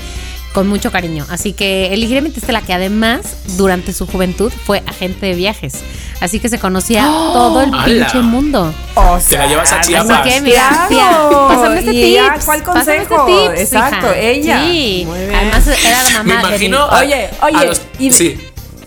Con 0.52 0.68
mucho 0.68 0.90
cariño. 0.92 1.24
Así 1.30 1.54
que 1.54 1.94
elegiré 1.94 2.20
mi 2.20 2.28
tía 2.28 2.40
Estela, 2.40 2.60
que 2.60 2.74
además, 2.74 3.20
durante 3.56 3.92
su 3.94 4.06
juventud, 4.06 4.52
fue 4.66 4.82
agente 4.86 5.24
de 5.26 5.34
viajes. 5.34 5.74
Así 6.20 6.40
que 6.40 6.48
se 6.50 6.58
conocía 6.58 7.04
todo 7.04 7.62
el 7.62 7.70
pinche 7.84 8.18
mundo. 8.20 8.72
O 8.94 9.18
Te 9.26 9.38
la 9.38 9.46
llevas 9.46 9.72
a 9.72 9.80
Chiapas. 9.80 10.10
Así 10.20 10.28
que, 10.30 10.40
mira, 10.42 10.86
Claro. 10.88 11.28
tía, 11.28 11.38
pásame 11.48 11.78
este 11.80 12.12
ya, 12.12 12.32
tips. 12.34 12.44
¿cuál 12.44 12.62
pásame 12.62 13.04
consejo? 13.04 13.26
tips, 13.26 13.60
Exacto, 13.60 14.06
hija. 14.08 14.18
ella. 14.18 14.62
Sí, 14.62 15.04
Muy 15.08 15.18
bien. 15.20 15.34
además 15.34 15.66
era 15.66 16.02
la 16.04 16.10
mamá 16.10 16.22
Me 16.24 16.34
de 16.34 16.40
imagino. 16.48 16.78
a- 16.78 16.98
Oye, 17.00 17.30
oye, 17.40 17.66
los- 17.66 17.80
y- 17.98 18.12
sí. 18.12 18.38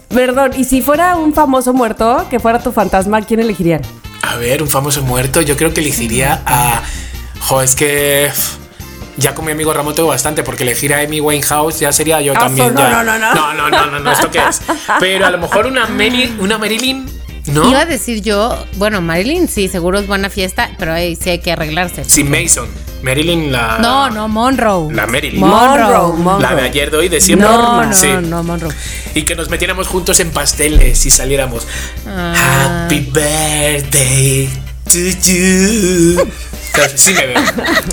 Perdón, 0.10 0.52
y 0.56 0.64
si 0.66 0.82
fuera 0.82 1.16
un 1.18 1.34
famoso 1.34 1.74
muerto, 1.74 2.28
que 2.30 2.40
fuera 2.40 2.60
tu 2.60 2.72
fantasma, 2.72 3.22
¿quién 3.24 3.40
elegirían? 3.40 3.82
A 4.22 4.36
ver, 4.38 4.62
un 4.62 4.70
famoso 4.70 5.02
muerto. 5.02 5.42
Yo 5.42 5.58
creo 5.58 5.74
que 5.74 5.82
elegiría 5.82 6.42
a. 6.46 6.84
Jo, 7.42 7.62
es 7.62 7.76
que. 7.76 8.32
Ya 9.18 9.34
con 9.36 9.46
mi 9.46 9.52
amigo 9.52 9.74
Ramón 9.74 9.96
tengo 9.96 10.10
bastante, 10.10 10.44
porque 10.44 10.64
elegir 10.64 10.94
a 10.94 11.00
Amy 11.02 11.20
Winehouse 11.22 11.80
ya 11.80 11.92
sería 11.92 12.22
yo 12.22 12.34
Ah, 12.36 12.40
también. 12.40 12.74
no, 12.74 12.80
ya. 12.80 12.90
no, 12.90 13.04
no, 13.04 13.18
no. 13.20 13.34
no, 13.36 13.54
no, 13.54 13.70
no, 13.70 13.86
no, 13.92 14.00
no, 14.00 14.12
¿esto 14.12 14.30
qué 14.32 14.40
es? 14.48 14.62
Pero 15.00 15.26
a 15.26 15.30
lo 15.32 15.38
mejor 15.38 15.68
una, 15.68 15.86
Mary- 15.88 16.36
una 16.40 16.58
Marilyn, 16.58 17.06
¿no? 17.48 17.70
Iba 17.70 17.82
a 17.82 17.86
decir 17.86 18.22
yo, 18.22 18.66
bueno, 18.76 19.02
Marilyn 19.02 19.48
sí, 19.48 19.68
seguro 19.68 20.00
es 20.00 20.08
buena 20.08 20.30
fiesta, 20.30 20.72
pero 20.80 20.94
ahí 20.94 21.16
sí 21.16 21.30
hay 21.30 21.40
que 21.40 21.52
arreglarse. 21.52 22.04
Sin 22.04 22.30
Mason. 22.30 22.68
Marilyn 23.04 23.52
la. 23.52 23.78
No, 23.80 24.10
no, 24.10 24.28
Monroe. 24.28 24.92
La 24.92 25.06
Marilyn. 25.06 25.40
Monroe, 25.40 26.14
Monroe. 26.18 26.42
La 26.42 26.56
de 26.56 26.62
ayer, 26.64 26.90
de 26.90 26.98
hoy, 26.98 27.08
de 27.08 27.22
siempre. 27.22 27.48
No, 27.48 27.84
no, 27.86 27.94
Sí. 27.94 28.08
no, 28.24 28.42
Monroe. 28.42 28.74
Y 29.14 29.22
que 29.24 29.36
nos 29.36 29.50
metiéramos 29.50 29.88
juntos 29.88 30.20
en 30.22 30.32
pasteles 30.32 31.06
y 31.06 31.12
saliéramos. 31.12 31.68
Ah. 32.08 32.86
Happy 32.86 33.02
birthday 33.02 34.50
to 34.92 34.98
you. 35.00 36.28
Sí 36.96 37.14
me 37.14 37.26
veo. 37.28 37.42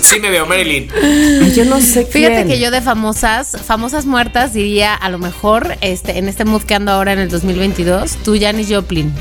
Sí 0.01 0.19
me 0.19 0.29
veo, 0.29 0.45
Marilyn. 0.45 0.89
Ay, 0.93 1.53
yo 1.55 1.65
no 1.65 1.79
sé 1.81 2.05
Fíjate 2.05 2.35
quién. 2.35 2.47
que 2.47 2.59
yo 2.59 2.71
de 2.71 2.81
famosas, 2.81 3.57
famosas 3.65 4.05
muertas 4.05 4.53
diría 4.53 4.93
a 4.93 5.09
lo 5.09 5.17
mejor 5.19 5.77
este 5.81 6.17
en 6.17 6.27
este 6.27 6.45
mood 6.45 6.63
que 6.63 6.75
ando 6.75 6.91
ahora 6.91 7.13
en 7.13 7.19
el 7.19 7.29
2022, 7.29 8.17
tú 8.23 8.37
Janis 8.39 8.67
Joplin. 8.69 9.13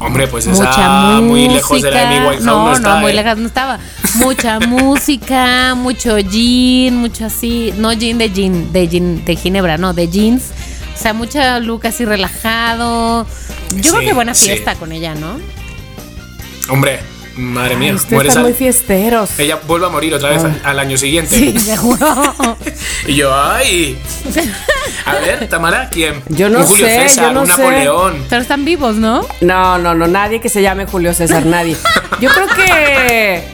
Hombre, 0.00 0.26
pues 0.26 0.46
Mucha 0.46 0.70
esa 0.70 0.78
música. 1.06 1.20
muy 1.22 1.48
lejos 1.48 1.80
de 1.80 1.90
la 1.90 2.06
Amy 2.08 2.16
Winehouse 2.18 2.44
no, 2.44 2.64
no, 2.66 2.72
está. 2.74 2.96
muy 2.96 3.12
¿eh? 3.12 3.14
lejos 3.14 3.38
no 3.38 3.46
estaba. 3.46 3.78
Mucha 4.16 4.58
música, 4.66 5.74
mucho 5.76 6.16
gin, 6.18 6.96
mucho 6.96 7.26
así, 7.26 7.72
no 7.78 7.90
gin 7.92 8.18
de 8.18 8.28
gin, 8.30 8.72
de 8.72 8.88
gin 8.88 9.24
de 9.24 9.36
ginebra, 9.36 9.78
no, 9.78 9.94
de 9.94 10.08
jeans. 10.08 10.50
O 10.94 10.98
sea, 11.00 11.12
mucha 11.14 11.58
look 11.60 11.86
así 11.86 12.04
relajado. 12.04 13.26
Yo 13.70 13.82
Sí, 13.82 13.88
creo 13.90 14.00
que 14.00 14.12
buena 14.12 14.34
sí. 14.34 14.46
fiesta 14.46 14.74
con 14.74 14.92
ella, 14.92 15.14
¿no? 15.14 15.38
Hombre, 16.68 17.00
madre 17.36 17.76
mía. 17.76 17.90
Ay, 17.90 17.96
ustedes 17.96 18.12
mueres 18.12 18.30
están 18.30 18.42
muy 18.44 18.52
fiesteros. 18.52 19.38
Ella 19.38 19.58
vuelve 19.66 19.86
a 19.86 19.88
morir 19.88 20.14
otra 20.14 20.30
vez 20.30 20.44
al, 20.44 20.60
al 20.64 20.78
año 20.78 20.96
siguiente. 20.96 21.34
Sí, 21.36 21.58
seguro. 21.58 22.06
Y 23.06 23.16
yo, 23.16 23.34
ay. 23.34 23.98
A 25.04 25.14
ver, 25.16 25.46
Tamara, 25.48 25.90
¿quién? 25.90 26.22
Yo 26.28 26.48
no 26.48 26.60
un 26.60 26.66
Julio 26.66 26.86
sé, 26.86 27.08
César, 27.08 27.26
yo 27.26 27.32
no 27.34 27.40
un 27.42 27.46
sé. 27.46 27.52
Napoleón. 27.58 28.24
Pero 28.30 28.40
están 28.40 28.64
vivos, 28.64 28.96
¿no? 28.96 29.26
No, 29.42 29.76
no, 29.76 29.94
no, 29.94 30.06
nadie 30.06 30.40
que 30.40 30.48
se 30.48 30.62
llame 30.62 30.86
Julio 30.86 31.12
César, 31.12 31.44
nadie. 31.44 31.76
Yo 32.20 32.30
creo 32.30 32.46
que. 32.48 33.44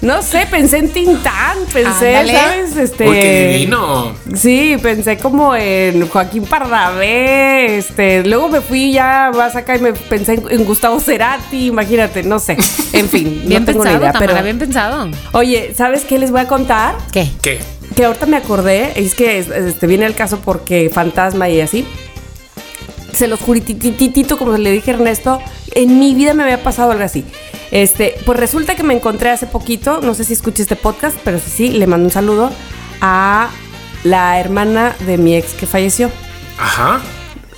No 0.00 0.22
sé, 0.22 0.46
pensé 0.48 0.78
en 0.78 0.90
Tintán, 0.90 1.58
pensé, 1.72 2.14
Ándale. 2.16 2.32
¿sabes? 2.32 2.76
Este. 2.76 3.08
Uy, 3.08 3.18
qué 3.20 3.48
divino. 3.52 4.12
Sí, 4.32 4.76
pensé 4.80 5.18
como 5.18 5.56
en 5.56 6.08
Joaquín 6.08 6.44
Pardavé, 6.44 7.78
este, 7.78 8.24
luego 8.24 8.48
me 8.48 8.60
fui 8.60 8.92
ya 8.92 9.32
más 9.34 9.56
acá 9.56 9.76
y 9.76 9.80
me 9.80 9.92
pensé 9.92 10.34
en, 10.34 10.44
en 10.50 10.64
Gustavo 10.64 11.00
Cerati, 11.00 11.66
imagínate, 11.66 12.22
no 12.22 12.38
sé. 12.38 12.56
En 12.92 13.08
fin, 13.08 13.42
Bien 13.46 13.62
no 13.62 13.66
tengo 13.66 13.82
pensado, 13.82 13.98
ni 13.98 14.02
idea, 14.04 14.12
Tamara, 14.12 14.32
pero 14.34 14.44
bien 14.44 14.58
pensado. 14.58 15.10
Oye, 15.32 15.74
¿sabes 15.76 16.04
qué 16.04 16.18
les 16.18 16.30
voy 16.30 16.42
a 16.42 16.46
contar? 16.46 16.94
¿Qué? 17.10 17.28
¿Qué? 17.42 17.58
Que 17.96 18.04
ahorita 18.04 18.26
me 18.26 18.36
acordé, 18.36 18.92
es 18.94 19.16
que 19.16 19.38
este, 19.38 19.86
viene 19.88 20.06
el 20.06 20.14
caso 20.14 20.38
porque 20.44 20.90
fantasma 20.92 21.48
y 21.48 21.60
así. 21.60 21.84
Se 23.12 23.26
los 23.28 23.40
juritititito, 23.40 24.38
como 24.38 24.56
le 24.56 24.70
dije 24.70 24.90
a 24.90 24.94
Ernesto, 24.94 25.40
en 25.74 25.98
mi 25.98 26.14
vida 26.14 26.34
me 26.34 26.42
había 26.42 26.62
pasado 26.62 26.92
algo 26.92 27.04
así. 27.04 27.24
Este, 27.70 28.14
pues 28.24 28.38
resulta 28.38 28.74
que 28.74 28.82
me 28.82 28.94
encontré 28.94 29.30
hace 29.30 29.46
poquito, 29.46 30.00
no 30.00 30.14
sé 30.14 30.24
si 30.24 30.32
escuché 30.32 30.62
este 30.62 30.76
podcast, 30.76 31.16
pero 31.24 31.38
sí, 31.38 31.50
sí, 31.50 31.68
le 31.70 31.86
mando 31.86 32.06
un 32.06 32.12
saludo 32.12 32.50
a 33.00 33.50
la 34.04 34.40
hermana 34.40 34.94
de 35.06 35.18
mi 35.18 35.34
ex 35.34 35.52
que 35.54 35.66
falleció. 35.66 36.10
Ajá. 36.58 37.00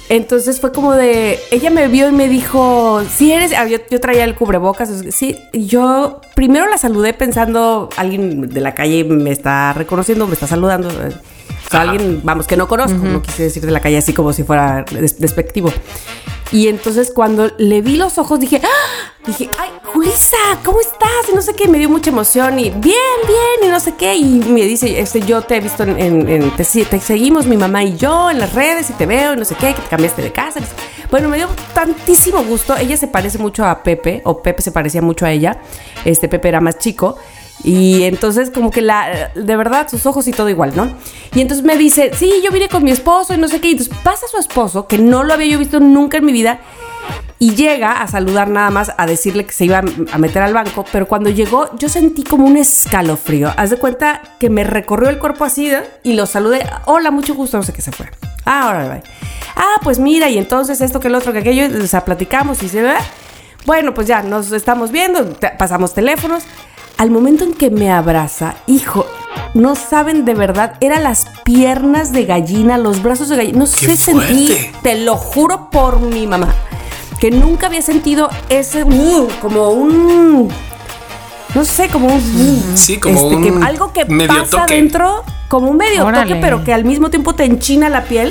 Entonces 0.09 0.61
fue 0.61 0.73
como 0.73 0.95
de, 0.95 1.39
ella 1.53 1.71
me 1.71 1.87
vio 1.87 2.09
y 2.09 2.13
me 2.13 2.29
dijo, 2.29 3.01
si 3.09 3.31
eres, 3.31 3.53
ah, 3.57 3.69
yo, 3.69 3.79
yo 3.89 4.01
traía 4.01 4.25
el 4.25 4.35
cubrebocas, 4.35 4.91
sí, 5.11 5.39
yo 5.53 6.21
primero 6.35 6.69
la 6.69 6.79
saludé 6.79 7.15
pensando, 7.15 7.89
alguien 7.97 8.49
de 8.49 8.61
la 8.61 8.75
calle 8.75 9.05
me 9.05 9.31
está 9.31 9.73
reconociendo, 9.73 10.27
me 10.27 10.35
está 10.35 10.49
saludando, 10.49 10.91
eh, 10.91 11.13
sea, 11.71 11.83
alguien, 11.83 12.21
vamos, 12.25 12.47
que 12.47 12.57
no 12.57 12.67
conozco, 12.69 12.99
no 12.99 13.23
quise 13.23 13.45
decir 13.45 13.65
de 13.65 13.71
la 13.73 13.81
calle 13.81 13.99
así 13.99 14.13
como 14.13 14.33
si 14.33 14.43
fuera 14.45 14.85
des- 14.91 15.19
despectivo. 15.21 15.73
Y 16.53 16.67
entonces 16.67 17.13
cuando 17.15 17.49
le 17.59 17.81
vi 17.81 17.97
los 17.97 18.19
ojos 18.19 18.41
dije, 18.41 18.61
¡Ah! 18.65 19.13
dije, 19.25 19.49
ay, 19.57 19.71
Julisa, 19.85 20.37
¿cómo 20.65 20.81
estás? 20.81 21.29
Y 21.31 21.35
no 21.35 21.43
sé 21.43 21.55
qué, 21.55 21.69
me 21.69 21.79
dio 21.79 21.89
mucha 21.89 22.11
emoción 22.11 22.59
y 22.59 22.71
bien, 22.71 22.83
bien, 22.83 23.69
y 23.69 23.69
no 23.69 23.79
sé 23.79 23.95
qué. 23.95 24.17
Y 24.17 24.25
me 24.25 24.63
dice, 24.63 24.99
este, 24.99 25.21
yo 25.21 25.43
te 25.43 25.57
he 25.57 25.61
visto 25.61 25.85
en, 25.85 25.91
en- 26.01 26.29
en- 26.29 26.51
te, 26.57 26.65
te 26.65 27.01
seguimos 27.01 27.47
mi 27.47 27.57
mamá 27.57 27.85
y 27.85 27.97
yo 27.97 28.31
en 28.31 28.41
las 28.41 28.53
redes 28.53 28.91
y 28.91 28.95
te 28.95 29.07
veo 29.07 29.35
y 29.35 29.37
no 29.37 29.45
sé 29.45 29.55
qué, 29.55 29.75
que 29.75 29.81
te 29.83 29.89
cambiaste 29.89 30.23
de 30.23 30.33
casa. 30.33 30.59
Bueno, 31.09 31.29
me 31.29 31.37
dio 31.37 31.47
tantísimo 31.73 32.43
gusto. 32.43 32.77
Ella 32.77 32.97
se 32.97 33.07
parece 33.07 33.39
mucho 33.39 33.65
a 33.65 33.83
Pepe, 33.85 34.21
o 34.25 34.43
Pepe 34.43 34.63
se 34.63 34.73
parecía 34.73 35.03
mucho 35.03 35.27
a 35.27 35.31
ella. 35.31 35.61
Este 36.05 36.29
Pepe 36.29 36.49
era 36.49 36.61
más 36.61 36.79
chico. 36.79 37.17
Y 37.63 38.05
entonces 38.05 38.51
como 38.51 38.71
que 38.71 38.81
la, 38.81 39.31
de 39.35 39.57
verdad, 39.57 39.89
sus 39.89 40.07
ojos 40.07 40.27
y 40.29 40.33
todo 40.33 40.49
igual, 40.49 40.73
¿no? 40.75 40.91
Y 41.35 41.41
entonces 41.41 41.65
me 41.65 41.77
dice, 41.77 42.13
sí, 42.15 42.33
yo 42.45 42.51
vine 42.51 42.69
con 42.69 42.83
mi 42.83 42.91
esposo 42.91 43.35
y 43.35 43.37
no 43.39 43.49
sé 43.49 43.61
qué. 43.61 43.69
Y 43.69 43.73
entonces 43.73 43.97
pasa 44.03 44.27
su 44.29 44.39
esposo, 44.39 44.87
que 44.87 44.99
no 44.99 45.25
lo 45.25 45.35
había 45.35 45.49
yo 45.49 45.59
visto 45.59 45.81
nunca 45.81 46.19
en 46.19 46.25
mi 46.25 46.33
vida, 46.33 46.61
y 47.39 47.55
llega 47.55 48.03
a 48.03 48.07
saludar 48.07 48.49
nada 48.49 48.71
más, 48.71 48.93
a 48.97 49.07
decirle 49.07 49.47
que 49.47 49.53
se 49.53 49.65
iba 49.65 49.79
a 49.79 50.19
meter 50.19 50.43
al 50.43 50.53
banco, 50.53 50.85
pero 50.93 51.09
cuando 51.09 51.31
llegó 51.31 51.75
yo 51.79 51.89
sentí 51.89 52.23
como 52.23 52.47
un 52.47 52.59
escalofrío. 52.59 53.53
Haz 53.57 53.71
de 53.71 53.79
cuenta 53.79 54.21
que 54.39 54.51
me 54.51 54.63
recorrió 54.63 55.09
el 55.09 55.19
cuerpo 55.19 55.45
así 55.45 55.73
y 56.03 56.13
lo 56.13 56.27
saludé, 56.27 56.69
hola, 56.85 57.11
mucho 57.11 57.35
gusto, 57.35 57.57
no 57.57 57.63
sé 57.63 57.73
qué 57.73 57.81
se 57.81 57.93
fue. 57.93 58.11
Ah, 58.45 58.69
ahora 58.69 58.89
bye. 58.89 59.03
Ah, 59.57 59.77
pues 59.83 59.99
mira, 59.99 60.29
y 60.29 60.37
entonces 60.37 60.83
esto 60.83 61.01
que 61.01 61.09
el 61.09 61.15
otro 61.15 61.33
que 61.33 61.39
aquello, 61.39 61.83
o 61.83 61.87
sea, 61.87 62.05
platicamos 62.05 62.63
y 62.63 62.69
se 62.69 62.83
ve. 62.83 62.95
Bueno, 63.65 63.95
pues 63.95 64.07
ya 64.07 64.23
nos 64.23 64.53
estamos 64.53 64.91
viendo, 64.91 65.35
pasamos 65.59 65.95
teléfonos. 65.95 66.45
Al 67.01 67.11
momento 67.11 67.45
en 67.45 67.55
que 67.55 67.71
me 67.71 67.91
abraza, 67.91 68.57
hijo, 68.67 69.07
no 69.55 69.75
saben 69.75 70.27
de 70.27 70.35
verdad, 70.35 70.75
eran 70.81 71.03
las 71.03 71.25
piernas 71.45 72.13
de 72.13 72.27
gallina, 72.27 72.77
los 72.77 73.03
brazos 73.03 73.31
de 73.31 73.37
gallina. 73.39 73.59
No 73.61 73.65
¡Qué 73.65 73.87
sé, 73.87 73.97
sentí, 73.97 74.49
fuerte! 74.49 74.73
te 74.83 74.99
lo 74.99 75.17
juro 75.17 75.71
por 75.71 76.01
mi 76.01 76.27
mamá, 76.27 76.55
que 77.19 77.31
nunca 77.31 77.69
había 77.69 77.81
sentido 77.81 78.29
ese, 78.51 78.85
uh, 78.85 79.29
como 79.41 79.71
un, 79.71 80.51
no 81.55 81.65
sé, 81.65 81.89
como 81.89 82.09
un, 82.09 82.19
uh, 82.19 82.77
Sí, 82.77 83.01
como 83.01 83.19
este, 83.31 83.43
que 83.45 83.51
un 83.57 83.65
algo 83.65 83.95
que 83.95 84.05
medio 84.05 84.29
pasa 84.29 84.61
toque. 84.61 84.75
dentro, 84.75 85.25
como 85.49 85.71
un 85.71 85.79
medio 85.79 86.05
Órale. 86.05 86.29
toque, 86.29 86.39
pero 86.43 86.63
que 86.65 86.75
al 86.75 86.85
mismo 86.85 87.09
tiempo 87.09 87.35
te 87.35 87.45
enchina 87.47 87.89
la 87.89 88.05
piel. 88.05 88.31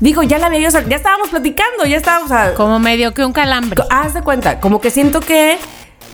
Digo, 0.00 0.22
ya 0.22 0.36
la 0.38 0.48
había 0.48 0.60
yo, 0.60 0.68
o 0.68 0.70
sea, 0.70 0.86
ya 0.86 0.96
estábamos 0.96 1.30
platicando, 1.30 1.86
ya 1.86 1.96
estábamos, 1.96 2.30
o 2.30 2.34
sea, 2.34 2.52
Como 2.54 2.78
medio 2.78 3.14
que 3.14 3.24
un 3.24 3.32
calambre. 3.32 3.82
haz 3.88 4.12
de 4.12 4.20
cuenta, 4.20 4.60
como 4.60 4.82
que 4.82 4.90
siento 4.90 5.20
que, 5.20 5.56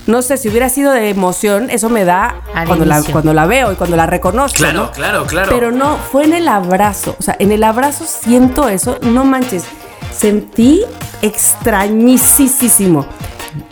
no 0.06 0.22
sé, 0.22 0.36
si 0.36 0.48
hubiera 0.48 0.68
sido 0.68 0.92
de 0.92 1.10
emoción, 1.10 1.68
eso 1.70 1.88
me 1.88 2.04
da 2.04 2.42
Al 2.54 2.66
cuando 2.66 2.84
la, 2.84 3.02
cuando 3.02 3.34
la 3.34 3.46
veo 3.46 3.72
y 3.72 3.76
cuando 3.76 3.96
la 3.96 4.06
reconozco. 4.06 4.56
Claro, 4.58 4.84
¿no? 4.84 4.92
claro, 4.92 5.26
claro. 5.26 5.50
Pero 5.52 5.72
no, 5.72 5.96
fue 5.96 6.24
en 6.24 6.32
el 6.32 6.48
abrazo. 6.48 7.16
O 7.18 7.22
sea, 7.22 7.36
en 7.38 7.50
el 7.52 7.64
abrazo 7.64 8.04
siento 8.06 8.68
eso, 8.68 8.98
no 9.02 9.24
manches. 9.24 9.64
Sentí 10.12 10.82
extrañísimo. 11.22 13.06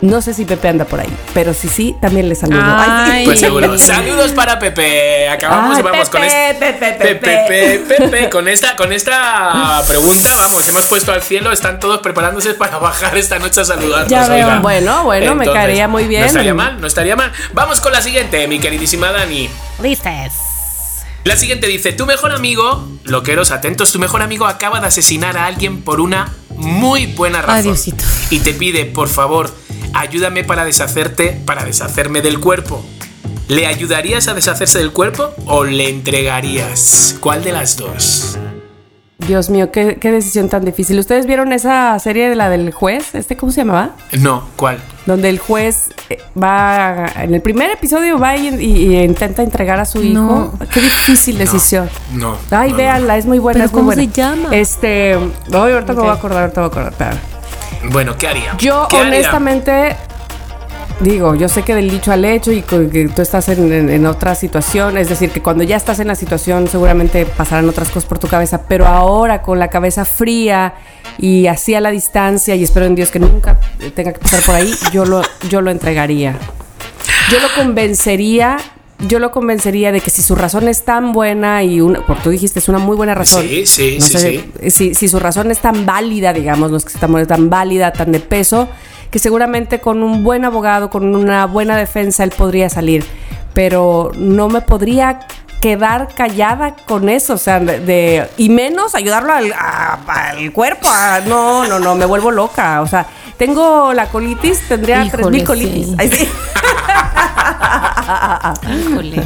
No 0.01 0.21
sé 0.21 0.33
si 0.33 0.45
Pepe 0.45 0.67
anda 0.67 0.85
por 0.85 0.99
ahí, 0.99 1.13
pero 1.33 1.53
si 1.53 1.67
sí, 1.67 1.95
también 2.01 2.29
le 2.29 2.35
saludo. 2.35 2.61
Ay. 2.63 3.25
Pues 3.25 3.39
seguro. 3.39 3.77
Saludos 3.85 4.31
para 4.31 4.59
Pepe. 4.59 5.27
Acabamos 5.29 5.77
Ay, 5.77 5.83
vamos 5.83 6.09
con 6.09 6.21
Pepe, 6.21 6.49
esta. 6.49 6.59
Pepe, 6.59 6.93
Pepe, 6.93 7.15
Pepe. 7.15 7.79
Pepe, 7.79 8.09
Pepe. 8.09 8.29
Con 8.29 8.47
esta, 8.47 8.75
con 8.75 8.91
esta 8.91 9.83
pregunta, 9.87 10.35
vamos, 10.35 10.67
hemos 10.67 10.85
puesto 10.85 11.11
al 11.11 11.21
cielo, 11.21 11.51
están 11.51 11.79
todos 11.79 11.99
preparándose 11.99 12.53
para 12.53 12.77
bajar 12.79 13.17
esta 13.17 13.39
noche 13.39 13.61
a 13.61 13.65
saludarnos. 13.65 14.09
Ya 14.09 14.27
veo. 14.27 14.45
oiga. 14.45 14.59
Bueno, 14.59 15.03
bueno, 15.03 15.35
me 15.35 15.45
caería 15.45 15.87
muy 15.87 16.07
bien. 16.07 16.21
No 16.21 16.27
estaría 16.27 16.53
mal, 16.53 16.81
no 16.81 16.87
estaría 16.87 17.15
mal. 17.15 17.31
Vamos 17.53 17.79
con 17.79 17.91
la 17.91 18.01
siguiente, 18.01 18.47
mi 18.47 18.59
queridísima 18.59 19.11
Dani. 19.11 19.49
Listes. 19.81 20.33
La 21.25 21.35
siguiente 21.35 21.65
dice, 21.65 21.91
tu 21.91 22.05
mejor 22.05 22.33
amigo, 22.33 22.87
loqueros 23.03 23.49
atentos, 23.49 23.91
tu 23.91 23.97
mejor 23.97 24.21
amigo 24.21 24.45
acaba 24.45 24.79
de 24.79 24.87
asesinar 24.87 25.37
a 25.37 25.47
alguien 25.47 25.81
por 25.81 25.99
una 25.99 26.31
muy 26.51 27.07
buena 27.07 27.41
razón. 27.41 27.55
Ay, 27.55 27.63
Diosito. 27.63 28.03
Y 28.29 28.39
te 28.39 28.53
pide, 28.53 28.85
por 28.85 29.09
favor, 29.09 29.51
ayúdame 29.95 30.43
para 30.43 30.63
deshacerte, 30.65 31.39
para 31.45 31.63
deshacerme 31.65 32.21
del 32.21 32.39
cuerpo. 32.39 32.85
¿Le 33.47 33.65
ayudarías 33.67 34.27
a 34.27 34.33
deshacerse 34.33 34.79
del 34.79 34.91
cuerpo 34.91 35.31
o 35.45 35.63
le 35.63 35.89
entregarías? 35.89 37.15
¿Cuál 37.19 37.43
de 37.43 37.51
las 37.51 37.77
dos? 37.77 38.37
Dios 39.19 39.49
mío, 39.49 39.71
qué, 39.71 39.95
qué 39.99 40.11
decisión 40.11 40.49
tan 40.49 40.65
difícil. 40.65 40.99
¿Ustedes 40.99 41.25
vieron 41.25 41.53
esa 41.53 41.97
serie 41.99 42.27
de 42.29 42.35
la 42.35 42.49
del 42.49 42.71
juez? 42.73 43.15
¿Este 43.15 43.37
cómo 43.37 43.51
se 43.51 43.61
llamaba? 43.61 43.91
No, 44.19 44.43
¿cuál? 44.55 44.77
Donde 45.05 45.29
el 45.29 45.39
juez 45.39 45.89
eh, 46.09 46.17
va, 46.41 47.05
en 47.15 47.33
el 47.33 47.41
primer 47.41 47.71
episodio 47.71 48.19
va 48.19 48.35
y, 48.35 48.49
y- 48.49 48.95
y 48.95 49.03
intenta 49.03 49.41
entregar 49.41 49.79
a 49.79 49.85
su 49.85 50.03
hijo. 50.03 50.21
No. 50.59 50.67
Qué 50.71 50.81
difícil 50.81 51.37
decisión. 51.37 51.89
No. 52.13 52.37
Ay, 52.51 52.69
no, 52.69 52.73
no. 52.73 52.77
véanla, 52.77 53.17
es 53.17 53.25
muy 53.25 53.39
buena, 53.39 53.59
¿Pero 53.59 53.65
es 53.67 53.71
muy 53.71 53.79
cómo 53.79 53.85
buena. 53.93 54.01
se 54.01 54.09
llama? 54.21 54.49
Este, 54.55 55.13
ay, 55.13 55.19
ahorita 55.53 55.93
me 55.93 55.99
Ok. 55.99 56.05
voy 56.05 56.09
a 56.09 56.13
acordar, 56.13 56.41
ahorita 56.43 56.61
me 56.61 56.67
voy 56.67 56.77
a 56.77 56.81
acordar. 56.87 57.34
Bueno, 57.91 58.15
¿qué 58.17 58.27
haría? 58.27 58.55
Yo 58.57 58.87
¿Qué 58.89 58.97
haría? 58.97 59.09
honestamente 59.19 59.95
digo, 61.01 61.35
yo 61.35 61.49
sé 61.49 61.63
que 61.63 61.75
del 61.75 61.89
dicho 61.89 62.11
al 62.13 62.23
hecho 62.23 62.51
y 62.53 62.61
que 62.61 63.09
tú 63.13 63.21
estás 63.21 63.49
en, 63.49 63.71
en- 63.73 63.89
en 63.89 64.05
otra 64.05 64.33
situación, 64.33 64.97
es 64.97 65.09
decir, 65.09 65.29
que 65.29 65.41
cuando 65.41 65.63
ya 65.63 65.75
estás 65.75 65.99
en 65.99 66.07
la 66.07 66.15
situación 66.15 66.67
seguramente 66.69 67.25
pasarán 67.25 67.67
otras 67.67 67.89
cosas 67.89 68.05
por 68.05 68.17
tu 68.17 68.27
cabeza, 68.27 68.61
pero 68.67 68.87
ahora 68.87 69.41
con 69.41 69.59
la 69.59 69.67
cabeza 69.67 70.05
fría 70.05 70.73
y 71.17 71.47
así 71.47 71.75
a 71.75 71.81
la 71.81 71.91
distancia 71.91 72.55
y 72.55 72.63
espero 72.63 72.85
en 72.85 72.95
Dios 72.95 73.09
que 73.11 73.19
nunca 73.19 73.59
tenga 73.93 74.13
que 74.13 74.19
pasar 74.19 74.39
por 74.41 74.55
ahí, 74.55 74.73
yo 74.93 75.05
lo, 75.05 75.21
yo 75.49 75.59
lo 75.61 75.69
entregaría. 75.69 76.37
Yo 77.29 77.39
lo 77.39 77.47
convencería 77.55 78.55
yo 78.99 79.19
lo 79.19 79.31
convencería 79.31 79.91
de 79.91 80.01
que 80.01 80.09
si 80.09 80.21
su 80.21 80.35
razón 80.35 80.67
es 80.67 80.85
tan 80.85 81.11
buena 81.11 81.63
y 81.63 81.81
una, 81.81 82.05
porque 82.05 82.23
tú 82.23 82.29
dijiste 82.29 82.59
es 82.59 82.69
una 82.69 82.79
muy 82.79 82.95
buena 82.95 83.13
razón. 83.13 83.45
Sí, 83.45 83.65
sí, 83.65 83.97
No 83.99 84.05
sí, 84.05 84.17
sé, 84.17 84.69
Si, 84.69 84.95
si 84.95 85.07
su 85.07 85.19
razón 85.19 85.51
es 85.51 85.59
tan 85.59 85.85
válida, 85.85 86.33
digamos, 86.33 86.71
no 86.71 86.77
es 86.77 86.85
que 86.85 86.97
tan, 86.97 87.27
tan 87.27 87.49
válida, 87.49 87.91
tan 87.91 88.11
de 88.11 88.19
peso, 88.19 88.69
que 89.11 89.19
seguramente 89.19 89.79
con 89.79 90.01
un 90.01 90.23
buen 90.23 90.45
abogado, 90.45 90.89
con 90.89 91.15
una 91.15 91.45
buena 91.45 91.77
defensa, 91.77 92.23
él 92.23 92.31
podría 92.31 92.69
salir. 92.69 93.03
Pero 93.53 94.11
no 94.17 94.49
me 94.49 94.61
podría 94.61 95.19
quedar 95.65 96.09
callada 96.13 96.75
con 96.85 97.09
eso, 97.09 97.33
o 97.33 97.37
sea, 97.39 97.59
de, 97.59 97.79
de- 97.79 98.29
y 98.37 98.49
menos 98.49 98.93
ayudarlo 98.93 99.33
al, 99.33 99.51
a- 99.53 99.97
al 100.05 100.51
cuerpo. 100.53 100.87
a- 100.87 101.21
no, 101.25 101.65
no, 101.65 101.79
no, 101.79 101.95
me 101.95 102.05
vuelvo 102.05 102.29
loca. 102.29 102.81
O 102.81 102.87
sea, 102.87 103.07
tengo 103.35 103.91
la 103.91 104.05
colitis, 104.09 104.59
tendría 104.67 105.03
Híjole, 105.03 105.23
3000 105.23 105.43
colitis. 105.43 105.87
sí. 105.87 105.95
Ay, 105.97 106.09
sí. 106.11 106.29
Híjole. 108.91 109.19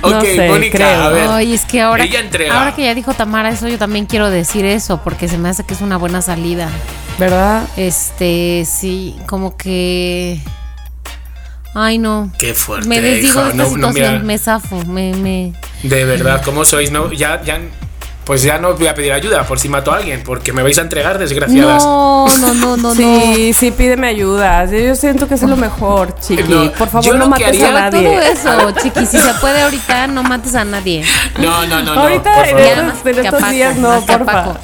Ok, 0.00 0.10
No 0.12 0.20
sé, 0.22 0.48
Mónica, 0.48 0.78
creo. 0.78 1.02
a 1.02 1.08
ver. 1.10 1.28
Ay, 1.28 1.52
es 1.54 1.66
que 1.66 1.82
ahora, 1.82 2.04
ahora 2.52 2.74
que 2.74 2.84
ya 2.84 2.94
dijo 2.94 3.12
Tamara 3.12 3.50
eso, 3.50 3.68
yo 3.68 3.76
también 3.76 4.06
quiero 4.06 4.30
decir 4.30 4.64
eso, 4.64 5.02
porque 5.04 5.28
se 5.28 5.36
me 5.36 5.50
hace 5.50 5.62
que 5.64 5.74
es 5.74 5.82
una 5.82 5.98
buena 5.98 6.22
salida. 6.22 6.70
¿Verdad? 7.18 7.64
Este, 7.76 8.66
sí, 8.66 9.14
como 9.26 9.58
que. 9.58 10.40
Ay, 11.78 11.98
no. 11.98 12.30
Qué 12.38 12.54
fuerte, 12.54 12.88
Me 12.88 13.02
desdigo 13.02 13.40
hija. 13.40 13.42
de 13.44 13.50
esta 13.50 13.62
No, 13.64 13.76
no, 13.76 13.88
situación, 13.92 14.26
me 14.26 14.38
zafo, 14.38 14.84
me, 14.86 15.12
me. 15.14 15.52
De 15.82 16.04
verdad, 16.06 16.40
¿cómo 16.42 16.64
sois? 16.64 16.90
No, 16.90 17.12
ya, 17.12 17.42
ya, 17.42 17.60
pues 18.24 18.42
ya 18.42 18.56
no 18.58 18.68
os 18.68 18.78
voy 18.78 18.88
a 18.88 18.94
pedir 18.94 19.12
ayuda 19.12 19.44
por 19.46 19.58
si 19.60 19.68
mato 19.68 19.92
a 19.92 19.98
alguien, 19.98 20.22
porque 20.24 20.54
me 20.54 20.62
vais 20.62 20.78
a 20.78 20.80
entregar, 20.80 21.18
desgraciadas. 21.18 21.84
No, 21.84 22.26
no, 22.38 22.54
no, 22.54 22.76
no, 22.78 22.94
sí, 22.94 23.52
sí, 23.52 23.70
pídeme 23.72 24.06
ayuda. 24.08 24.64
Yo 24.64 24.94
siento 24.94 25.28
que 25.28 25.34
es 25.34 25.42
lo 25.42 25.54
mejor, 25.58 26.18
chiqui. 26.18 26.42
No, 26.44 26.72
Por 26.72 26.88
favor, 26.88 27.14
no 27.16 27.28
mates 27.28 27.46
haría- 27.46 27.68
a 27.68 27.70
no. 27.72 27.78
nadie. 27.78 28.08
Todo 28.08 28.20
eso, 28.20 28.70
chiqui, 28.82 29.04
si 29.04 29.18
se 29.18 29.34
puede 29.34 29.60
ahorita, 29.60 30.06
no 30.06 30.22
mates 30.22 30.54
a 30.54 30.64
nadie. 30.64 31.04
No, 31.38 31.66
no, 31.66 31.82
no, 31.82 31.94
no. 31.94 32.00
Ahorita 32.00 32.34
por 32.36 32.46
en 32.46 32.56
favor. 32.90 33.08
En 33.18 33.24
estos 33.26 33.50
días 33.50 33.76
no, 33.76 34.00
porfa. 34.06 34.24
Paco. 34.24 34.56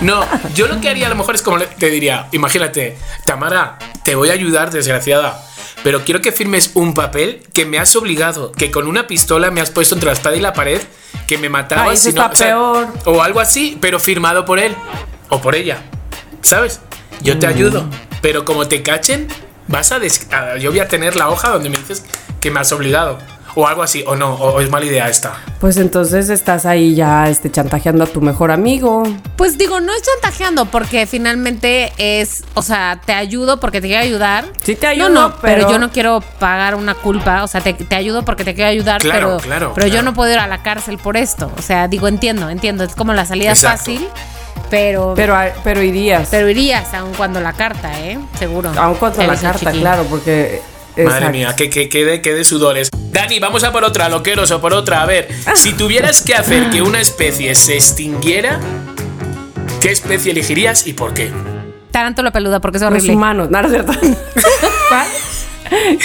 No, 0.00 0.24
yo 0.54 0.68
lo 0.68 0.80
que 0.80 0.88
haría 0.88 1.06
a 1.06 1.10
lo 1.10 1.16
mejor 1.16 1.34
es 1.34 1.42
como 1.42 1.58
te 1.58 1.90
diría, 1.90 2.28
imagínate, 2.30 2.96
Tamara, 3.24 3.78
te 4.04 4.14
voy 4.14 4.30
a 4.30 4.32
ayudar, 4.34 4.70
desgraciada, 4.70 5.42
pero 5.82 6.04
quiero 6.04 6.20
que 6.20 6.32
firmes 6.32 6.70
un 6.74 6.94
papel 6.94 7.42
que 7.52 7.64
me 7.64 7.78
has 7.78 7.94
obligado, 7.96 8.52
que 8.52 8.70
con 8.70 8.86
una 8.86 9.06
pistola 9.06 9.50
me 9.50 9.60
has 9.60 9.70
puesto 9.70 9.94
entre 9.94 10.06
la 10.08 10.12
espada 10.14 10.36
y 10.36 10.40
la 10.40 10.52
pared, 10.52 10.80
que 11.26 11.38
me 11.38 11.48
matabas. 11.48 11.88
Ay, 11.88 11.94
eso 11.94 12.10
si 12.10 12.14
no- 12.14 12.26
está 12.26 12.44
peor. 12.44 12.88
O 13.04 13.22
algo 13.22 13.40
así, 13.40 13.78
pero 13.80 13.98
firmado 14.00 14.44
por 14.44 14.58
él 14.58 14.74
o 15.28 15.40
por 15.40 15.54
ella, 15.54 15.82
¿sabes? 16.42 16.80
Yo 17.22 17.34
Mm. 17.36 17.38
te 17.38 17.46
ayudo, 17.46 17.88
pero 18.22 18.44
como 18.44 18.68
te 18.68 18.82
cachen, 18.82 19.28
vas 19.68 19.92
a, 19.92 19.96
a- 20.32 20.56
yo 20.58 20.70
voy 20.70 20.80
a 20.80 20.88
tener 20.88 21.16
la 21.16 21.28
hoja 21.28 21.50
donde 21.50 21.68
me 21.70 21.76
dices 21.78 22.04
que 22.40 22.50
me 22.50 22.60
has 22.60 22.70
obligado. 22.72 23.18
O 23.58 23.66
algo 23.66 23.82
así, 23.82 24.04
o 24.06 24.14
no, 24.16 24.34
o, 24.34 24.56
o 24.56 24.60
es 24.60 24.70
mala 24.70 24.84
idea 24.84 25.08
esta. 25.08 25.32
Pues 25.60 25.78
entonces 25.78 26.28
estás 26.28 26.66
ahí 26.66 26.94
ya 26.94 27.28
este, 27.30 27.50
chantajeando 27.50 28.04
a 28.04 28.06
tu 28.06 28.20
mejor 28.20 28.50
amigo. 28.50 29.02
Pues 29.36 29.56
digo, 29.56 29.80
no 29.80 29.94
es 29.94 30.02
chantajeando, 30.02 30.66
porque 30.66 31.06
finalmente 31.06 31.90
es, 31.96 32.44
o 32.52 32.60
sea, 32.60 33.00
te 33.04 33.14
ayudo 33.14 33.58
porque 33.58 33.80
te 33.80 33.86
quiero 33.88 34.02
ayudar. 34.02 34.44
Sí 34.62 34.76
te 34.76 34.86
ayudo, 34.86 35.08
No, 35.08 35.28
no, 35.30 35.36
pero, 35.40 35.56
pero- 35.62 35.70
yo 35.72 35.78
no 35.78 35.90
quiero 35.90 36.20
pagar 36.38 36.74
una 36.74 36.94
culpa, 36.94 37.42
o 37.44 37.48
sea, 37.48 37.62
te, 37.62 37.72
te 37.72 37.96
ayudo 37.96 38.26
porque 38.26 38.44
te 38.44 38.54
quiero 38.54 38.68
ayudar, 38.68 39.00
Claro, 39.00 39.38
pero, 39.38 39.38
claro, 39.38 39.72
pero 39.74 39.86
yo 39.86 40.02
no 40.02 40.12
puedo 40.12 40.30
ir 40.30 40.38
a 40.38 40.46
la 40.46 40.62
cárcel 40.62 40.98
por 40.98 41.16
esto. 41.16 41.50
O 41.58 41.62
sea, 41.62 41.88
digo, 41.88 42.08
entiendo, 42.08 42.50
entiendo, 42.50 42.84
es 42.84 42.94
como 42.94 43.14
la 43.14 43.24
salida 43.24 43.52
Exacto. 43.52 43.78
fácil, 43.78 44.06
pero, 44.68 45.14
Pero, 45.16 45.34
pero 45.64 45.82
irías. 45.82 46.28
pero 46.30 46.50
irías 46.50 46.92
aun 46.92 47.14
cuando 47.14 47.40
la 47.40 47.54
carta, 47.54 47.98
¿eh? 48.00 48.18
Seguro. 48.38 48.70
Aún 48.76 48.96
contra 48.96 49.24
Te 49.24 49.32
la 49.32 49.40
carta, 49.40 49.70
claro, 49.72 50.04
porque. 50.10 50.60
Madre 51.04 51.30
mía, 51.30 51.54
que, 51.56 51.68
que, 51.70 51.88
que 51.88 52.04
de, 52.04 52.20
que 52.22 52.32
de 52.32 52.44
sudores. 52.44 52.90
Dani, 53.10 53.38
vamos 53.38 53.64
a 53.64 53.72
por 53.72 53.84
otra, 53.84 54.08
loqueros, 54.08 54.50
o 54.50 54.60
por 54.60 54.72
otra. 54.74 55.02
A 55.02 55.06
ver, 55.06 55.28
si 55.54 55.72
tuvieras 55.72 56.22
que 56.22 56.34
hacer 56.34 56.70
que 56.70 56.82
una 56.82 57.00
especie 57.00 57.54
se 57.54 57.74
extinguiera, 57.74 58.60
¿qué 59.80 59.90
especie 59.90 60.32
elegirías 60.32 60.86
y 60.86 60.92
por 60.92 61.14
qué? 61.14 61.30
Tarántula 61.90 62.30
peluda, 62.30 62.60
porque 62.60 62.76
es 62.78 62.82
Los 62.82 62.92
horrible. 62.92 63.12
humanos, 63.14 63.50
no, 63.50 63.60
no 63.62 63.68
es 63.68 63.72
cierto. 63.72 63.92
¿Cuál? 64.88 65.06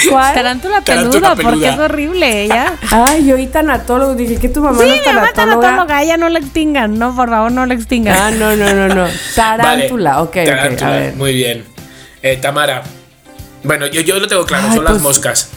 ¿Cuál? 0.09 0.33
Tarántula 0.33 0.81
Tarántula 0.81 1.35
peluda, 1.35 1.49
porque 1.51 1.67
es 1.69 1.77
horrible, 1.77 2.43
ella. 2.43 2.73
Ay, 2.89 3.25
yo 3.27 3.35
oí 3.35 3.47
tanatólogo, 3.47 4.15
dije 4.15 4.37
que 4.37 4.49
tu 4.49 4.61
mamá 4.61 4.79
Sí, 4.81 4.87
no 4.87 4.93
mi 4.93 4.99
es 4.99 5.05
mamá 5.05 5.27
es 5.27 5.33
tanatóloga. 5.33 6.01
ella 6.01 6.17
no 6.17 6.29
la 6.29 6.39
extingan, 6.39 6.97
no, 6.97 7.15
por 7.15 7.29
favor, 7.29 7.51
no 7.51 7.65
la 7.65 7.73
extingan. 7.73 8.17
Ah, 8.17 8.31
no, 8.31 8.55
no, 8.55 8.73
no, 8.73 8.87
no. 8.95 9.07
Tarántula, 9.35 10.11
Vale, 10.15 10.21
ok, 10.23 10.27
ok, 10.29 10.45
tarántula, 10.45 10.87
a 10.87 10.99
ver. 10.99 11.15
Muy 11.15 11.33
bien. 11.33 11.65
Eh, 12.23 12.37
Tamara. 12.37 12.83
Bueno, 13.63 13.87
yo, 13.87 14.01
yo 14.01 14.19
lo 14.19 14.27
tengo 14.27 14.45
claro, 14.45 14.67
Ay, 14.69 14.75
son 14.75 14.83
las 14.83 14.91
pues- 14.93 15.03
moscas. 15.03 15.49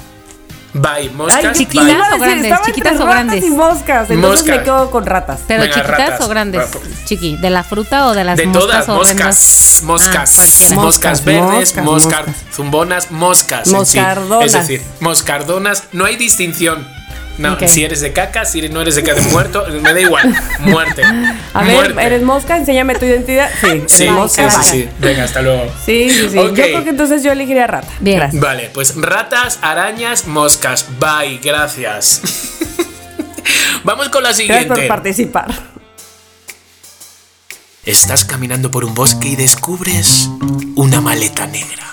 Bye, 0.76 1.08
moscas. 1.10 1.44
Ay, 1.44 1.52
chiquitas 1.52 1.84
bye. 1.86 1.94
o 2.16 2.18
grandes, 2.18 2.44
estaba 2.46 2.66
chiquitas 2.66 2.92
entre 2.94 3.04
o 3.04 3.06
ratas 3.06 3.24
grandes. 3.26 3.44
y 3.44 3.50
moscas, 3.50 4.10
entonces 4.10 4.18
Moscas. 4.18 4.56
me 4.58 4.62
quedo 4.64 4.90
con 4.90 5.06
ratas. 5.06 5.40
¿Pero 5.46 5.60
Venga, 5.62 5.74
chiquitas 5.74 5.98
ratas. 5.98 6.20
o 6.20 6.28
grandes? 6.28 6.68
Chiqui, 7.04 7.36
¿de 7.36 7.50
la 7.50 7.62
fruta 7.62 8.08
o 8.08 8.12
de 8.14 8.24
las 8.24 8.36
De 8.36 8.46
moscas 8.46 8.64
todas, 8.64 8.88
o 8.88 8.94
moscas, 8.96 9.80
moscas, 9.84 10.16
Ah, 10.16 10.34
cualquiera. 10.34 10.74
moscas 10.74 10.84
Moscas, 10.84 11.24
verdes, 11.24 11.44
moscas, 11.52 11.84
moscas, 11.84 12.26
moscas. 12.26 12.36
zumbonas, 12.52 13.10
moscas. 13.12 13.60
en 13.68 13.86
sí. 13.86 13.98
Moscardonas. 14.00 14.46
Es 14.46 14.52
decir, 14.52 14.82
moscardonas, 14.98 15.84
no 15.92 16.04
hay 16.06 16.16
distinción. 16.16 16.88
No, 17.36 17.58
si 17.66 17.82
eres 17.84 18.00
de 18.00 18.12
caca, 18.12 18.44
si 18.44 18.68
no 18.68 18.80
eres 18.80 18.94
de 18.94 19.02
caca, 19.02 19.20
muerto, 19.32 19.64
me 19.82 19.92
da 19.92 20.00
igual. 20.00 20.34
Muerte. 20.60 21.02
A 21.52 21.62
ver, 21.64 21.74
Muerte. 21.74 22.02
¿eres 22.02 22.22
mosca? 22.22 22.56
Enséñame 22.56 22.94
tu 22.94 23.04
identidad. 23.04 23.50
Sí, 23.60 23.66
eres 23.66 23.92
Sí, 23.92 24.08
mosca. 24.08 24.50
sí, 24.50 24.56
sí, 24.62 24.70
sí. 24.70 24.88
Venga, 25.00 25.24
hasta 25.24 25.42
luego. 25.42 25.64
Sí, 25.84 26.10
sí, 26.10 26.28
sí. 26.30 26.38
Ok. 26.38 26.48
Yo 26.48 26.54
creo 26.54 26.84
que 26.84 26.90
entonces 26.90 27.22
yo 27.24 27.32
elegiría 27.32 27.66
rata. 27.66 27.88
Bien. 28.00 28.18
Gracias. 28.18 28.40
Vale, 28.40 28.70
pues 28.72 28.94
ratas, 28.96 29.58
arañas, 29.62 30.26
moscas. 30.26 30.86
Bye, 31.00 31.38
gracias. 31.42 32.20
Vamos 33.84 34.08
con 34.10 34.22
la 34.22 34.28
Gracias 34.30 34.48
por 34.48 34.58
siguiente. 34.58 34.88
participar. 34.88 35.52
Estás 37.84 38.24
caminando 38.24 38.70
por 38.70 38.84
un 38.84 38.94
bosque 38.94 39.28
y 39.28 39.36
descubres 39.36 40.28
una 40.74 41.00
maleta 41.02 41.46
negra. 41.46 41.84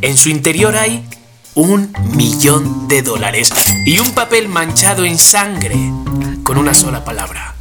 En 0.00 0.16
su 0.16 0.30
interior 0.30 0.74
hay 0.76 1.04
un 1.58 1.92
millón 2.14 2.86
de 2.86 3.02
dólares 3.02 3.50
y 3.84 3.98
un 3.98 4.12
papel 4.12 4.48
manchado 4.48 5.04
en 5.04 5.18
sangre 5.18 5.74
con 6.44 6.56
una 6.56 6.72
sola 6.72 7.04
palabra. 7.04 7.56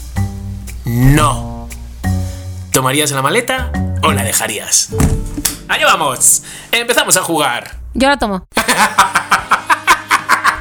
No. 0.86 1.68
¿Tomarías 2.72 3.10
la 3.10 3.24
maleta 3.24 3.72
o 4.04 4.12
la 4.12 4.24
dejarías? 4.24 4.90
Allá 5.68 5.88
vamos. 5.88 6.44
Empezamos 6.72 7.18
a 7.18 7.24
jugar. 7.24 7.78
Yo 7.96 8.08
la 8.08 8.18
tomo. 8.18 8.48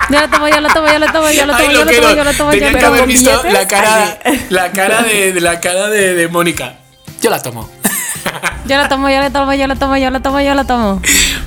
Yo 0.09 0.21
la 0.21 0.31
tomo, 0.31 0.49
yo 0.49 0.61
la 0.61 0.73
tomo, 0.73 0.87
yo 0.87 0.99
la 0.99 1.13
tomo, 1.13 1.31
yo 1.31 1.47
la 1.47 1.59
tomo, 1.59 1.71
yo 1.73 1.79
la 1.79 1.85
loquero, 1.85 2.03
tomo, 2.03 2.15
yo 2.15 2.25
la 2.25 2.33
tomo, 2.33 2.51
Tenía 2.53 2.73
que 2.73 2.85
haber 2.87 3.07
visto 3.07 3.43
la 3.51 3.69
cara, 3.69 4.19
la 4.49 4.71
cara 4.71 5.03
de, 5.03 5.33
de 5.33 5.41
la 5.41 5.61
cara 5.61 5.89
de, 5.89 6.15
de 6.15 6.29
Mónica. 6.29 6.77
Yo 7.21 7.29
la 7.29 7.43
tomo. 7.43 7.69
Yo 8.67 8.77
la 8.77 8.89
tomo, 8.89 9.09
yo 9.09 9.21
la 9.21 9.31
tomo, 9.31 9.53
yo 9.55 9.67
la 9.67 9.77
tomo, 9.77 9.97
yo 9.97 10.11
la 10.11 10.21
tomo, 10.21 10.41
yo 10.41 10.55
la 10.55 10.65
tomo. 10.65 11.03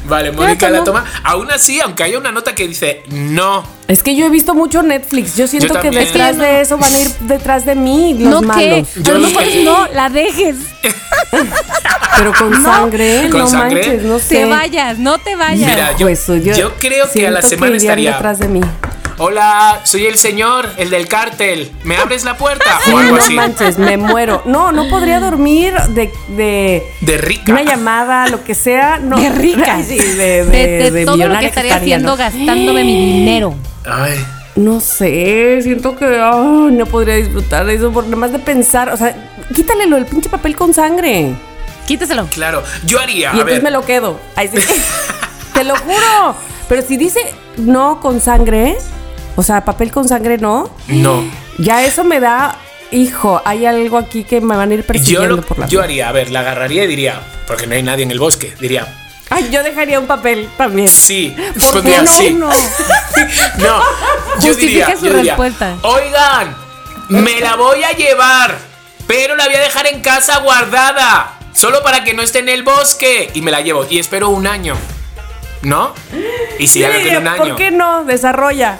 Vale, 0.10 0.32
Mónica 0.32 0.70
la 0.70 0.84
toma. 0.84 1.06
Aún 1.24 1.52
así, 1.52 1.80
aunque 1.80 2.04
haya 2.04 2.18
una 2.18 2.32
nota 2.32 2.56
que 2.56 2.68
dice 2.68 3.04
no. 3.10 3.64
Es 3.88 4.04
que 4.04 4.16
yo 4.16 4.26
he 4.26 4.30
visto 4.30 4.54
mucho 4.56 4.84
Netflix. 4.84 5.36
Yo 5.36 5.48
siento 5.48 5.80
que 5.80 5.90
detrás 5.92 6.06
Es 6.06 6.12
que 6.12 6.18
yo 6.20 6.44
de 6.44 6.52
no- 6.54 6.60
eso 6.60 6.78
van 6.78 6.94
a 6.94 7.00
ir 7.00 7.10
detrás 7.22 7.66
de 7.66 7.76
mí 7.76 8.16
los 8.20 8.42
No, 8.42 8.54
¿qué? 8.56 8.70
malos. 8.72 8.88
Yo 8.96 9.12
A 9.12 9.16
lo 9.16 9.22
lo 9.22 9.28
mejor 9.28 9.44
que- 9.44 9.64
no, 9.64 9.88
la 9.94 10.10
dejes. 10.10 10.56
Pero 12.18 12.34
con 12.34 12.64
sangre, 12.64 13.30
¿Con 13.30 13.42
no 13.42 13.48
sangre? 13.48 13.82
manches, 13.88 14.04
no 14.04 14.20
sé. 14.20 14.36
Te 14.36 14.46
vayas, 14.46 14.98
no 14.98 15.18
te 15.20 15.36
vayas. 15.36 15.70
Mira, 15.70 15.92
yo, 15.98 16.06
Pues, 16.08 16.26
yo 16.58 16.74
creo 16.78 17.10
que 17.12 17.28
a 17.28 17.32
la 17.32 17.42
semana 17.42 17.76
irían 17.76 17.82
estaría. 17.92 18.12
detrás 18.14 18.40
de 18.40 18.48
mí. 18.48 18.62
Hola, 19.22 19.82
soy 19.84 20.06
el 20.06 20.18
señor, 20.18 20.70
el 20.78 20.90
del 20.90 21.08
cártel. 21.10 21.70
¿Me 21.84 21.98
abres 22.02 22.24
la 22.24 22.38
puerta? 22.38 22.80
Sí, 22.86 22.92
o 22.94 22.98
algo 22.98 23.18
no 23.18 23.22
así. 23.22 23.34
manches, 23.34 23.78
me 23.78 23.98
muero. 23.98 24.42
No, 24.46 24.72
no 24.72 24.88
podría 24.88 25.20
dormir 25.30 25.74
de, 25.90 26.10
de 26.30 26.84
De 27.02 27.18
rica. 27.18 27.52
una 27.52 27.64
llamada, 27.64 28.28
lo 28.30 28.44
que 28.46 28.56
sea. 28.56 28.98
No. 28.98 29.20
De 29.20 29.30
rica. 29.30 29.76
Ay, 29.76 29.84
sí, 29.84 29.98
de, 29.98 30.46
de, 30.46 30.46
de, 30.46 30.92
de 30.92 31.06
todo 31.06 31.18
lo 31.18 31.24
que 31.38 31.46
estaría 31.48 31.48
estaría, 31.50 31.76
haciendo 31.76 32.12
¿no? 32.12 32.18
gastándome 32.18 32.84
mi 32.86 32.96
dinero. 33.14 33.56
Ay. 33.86 34.26
No 34.56 34.80
sé, 34.82 35.60
siento 35.64 35.96
que 35.98 36.06
ay, 36.06 36.72
no 36.72 36.86
podría 36.86 37.16
disfrutar 37.16 37.66
de 37.66 37.76
eso 37.76 37.92
por 37.92 38.06
nada 38.06 38.16
más 38.18 38.32
de 38.32 38.40
pensar. 38.40 38.90
O 38.90 38.98
sea, 38.98 39.16
quítale 39.54 39.86
lo 39.86 39.96
del 39.98 40.06
pinche 40.06 40.30
papel 40.30 40.56
con 40.56 40.74
sangre. 40.74 41.34
Quítaselo. 41.88 42.26
Claro, 42.28 42.64
yo 42.86 43.00
haría. 43.00 43.20
Y 43.20 43.26
a 43.26 43.30
entonces 43.32 43.56
ver, 43.56 43.64
me 43.64 43.72
lo 43.72 43.86
quedo. 43.86 44.18
Ay, 44.36 44.50
sí. 44.54 44.60
Te 45.54 45.64
lo 45.66 45.76
juro. 45.76 46.36
Pero 46.70 46.82
si 46.84 46.98
dice 46.98 47.20
no 47.58 48.00
con 48.02 48.22
sangre, 48.22 48.78
o 49.40 49.44
sea, 49.44 49.64
papel 49.64 49.90
con 49.92 50.06
sangre 50.08 50.38
no, 50.38 50.70
No. 50.90 51.24
ya 51.58 51.84
eso 51.86 52.04
me 52.04 52.20
da. 52.20 52.58
Hijo, 52.92 53.42
hay 53.46 53.66
algo 53.68 53.98
aquí 53.98 54.24
que 54.24 54.42
me 54.42 54.56
van 54.58 54.72
a 54.72 54.74
ir 54.74 54.82
Yo, 54.82 54.88
persiguiendo 54.88 55.36
lo- 55.38 55.42
por 55.44 55.60
la 55.60 55.68
yo 55.68 55.78
vida. 55.80 55.84
haría, 55.86 56.10
a 56.10 56.12
ver, 56.12 56.30
la 56.32 56.40
agarraría 56.42 56.84
y 56.84 56.88
diría, 56.88 57.22
porque 57.48 57.68
no 57.68 57.76
hay 57.76 57.84
nadie 57.84 58.04
en 58.04 58.12
el 58.12 58.20
bosque, 58.20 58.54
diría, 58.60 58.88
Ay, 59.30 59.48
yo 59.52 59.62
dejaría 59.64 60.00
un 60.00 60.08
papel 60.08 60.50
también. 60.58 60.88
sí. 60.90 61.36
¿Por 61.38 61.54
qué 61.54 61.72
Pondría 61.72 62.02
no? 62.02 62.12
sí. 62.12 62.30
No. 62.32 62.50
No, 63.60 63.82
yo 64.42 64.54
diría, 64.56 64.96
su 64.98 65.06
yo 65.06 65.14
diría, 65.14 65.34
respuesta. 65.36 65.76
oigan, 65.84 66.56
me 67.10 67.40
la 67.40 67.56
voy 67.56 67.84
a 67.84 67.92
llevar, 67.92 68.58
pero 69.08 69.36
la 69.36 69.46
voy 69.46 69.56
a 69.56 69.60
dejar 69.62 69.86
en 69.88 70.02
casa 70.02 70.40
guardada, 70.40 71.38
solo 71.54 71.84
para 71.84 72.04
que 72.04 72.14
no 72.14 72.24
esté 72.24 72.40
en 72.40 72.50
el 72.50 72.64
bosque. 72.64 73.30
Y 73.36 73.42
me 73.42 73.52
la 73.52 73.62
llevo 73.62 73.86
y 73.90 74.00
espero 74.00 74.30
un 74.30 74.48
año, 74.48 74.76
¿no? 75.62 75.94
Y 76.58 76.68
si 76.68 76.80
Yo 76.80 76.88
ya 76.90 76.98
diría, 76.98 77.20
un 77.20 77.28
año. 77.28 77.38
¿Por 77.50 77.56
qué 77.56 77.70
no? 77.72 78.04
Desarrolla. 78.06 78.80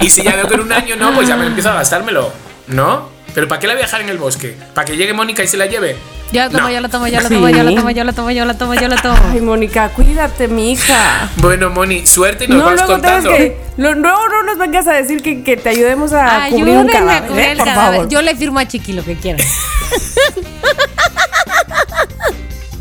Y 0.00 0.10
si 0.10 0.22
ya 0.22 0.36
veo 0.36 0.48
que 0.48 0.54
en 0.54 0.60
un 0.60 0.72
año 0.72 0.96
no, 0.96 1.12
pues 1.14 1.28
ya 1.28 1.36
me 1.36 1.46
empiezo 1.46 1.70
a 1.70 1.74
gastármelo, 1.74 2.32
¿no? 2.68 3.08
Pero 3.34 3.48
¿para 3.48 3.60
qué 3.60 3.66
la 3.66 3.72
voy 3.74 3.82
a 3.82 3.86
dejar 3.86 4.00
en 4.02 4.08
el 4.10 4.18
bosque? 4.18 4.56
¿Para 4.74 4.84
que 4.84 4.96
llegue 4.96 5.12
Mónica 5.12 5.42
y 5.42 5.48
se 5.48 5.56
la 5.56 5.66
lleve? 5.66 5.96
Yo 6.30 6.40
la 6.42 6.50
tomo, 6.50 6.62
No. 6.64 6.70
yo 6.70 6.80
la 6.80 6.88
tomo, 6.88 7.06
yo 7.08 7.20
la 7.20 7.28
Sí. 7.28 7.34
tomo, 7.34 7.48
yo 7.48 7.62
la 7.64 7.74
tomo, 7.74 7.90
yo 7.90 8.04
la 8.04 8.12
tomo, 8.12 8.30
yo 8.30 8.44
la 8.44 8.54
tomo, 8.54 8.74
yo 8.74 8.88
la 8.88 8.96
tomo. 8.96 9.18
Ay, 9.32 9.40
Mónica, 9.40 9.88
cuídate, 9.90 10.48
mi 10.48 10.72
hija. 10.72 11.28
Bueno, 11.36 11.70
Moni, 11.70 12.06
suerte 12.06 12.44
y 12.44 12.48
nos 12.48 12.58
No, 12.58 12.64
vas 12.66 12.74
luego 12.74 12.92
contando. 12.92 13.30
que. 13.30 13.56
lo- 13.76 13.94
No, 13.94 14.28
no 14.28 14.42
nos 14.44 14.58
vengas 14.58 14.86
a 14.86 14.92
decir 14.92 15.22
que, 15.22 15.42
que 15.42 15.56
te 15.56 15.68
ayudemos 15.68 16.12
a 16.12 16.46
cubrir 16.48 16.76
un 16.76 16.88
Ayúdenme 16.90 16.92
a 16.92 17.00
cadáver, 17.00 17.28
cubrir 17.28 17.44
¿eh? 17.46 17.50
el 17.52 17.58
por 17.58 17.66
cadáver. 17.66 17.94
favor. 17.96 18.08
Yo 18.08 18.22
le 18.22 18.36
firmo 18.36 18.58
a 18.60 18.66
Chiqui 18.68 18.92
lo 18.92 19.04
que 19.04 19.16
quiera. 19.16 19.42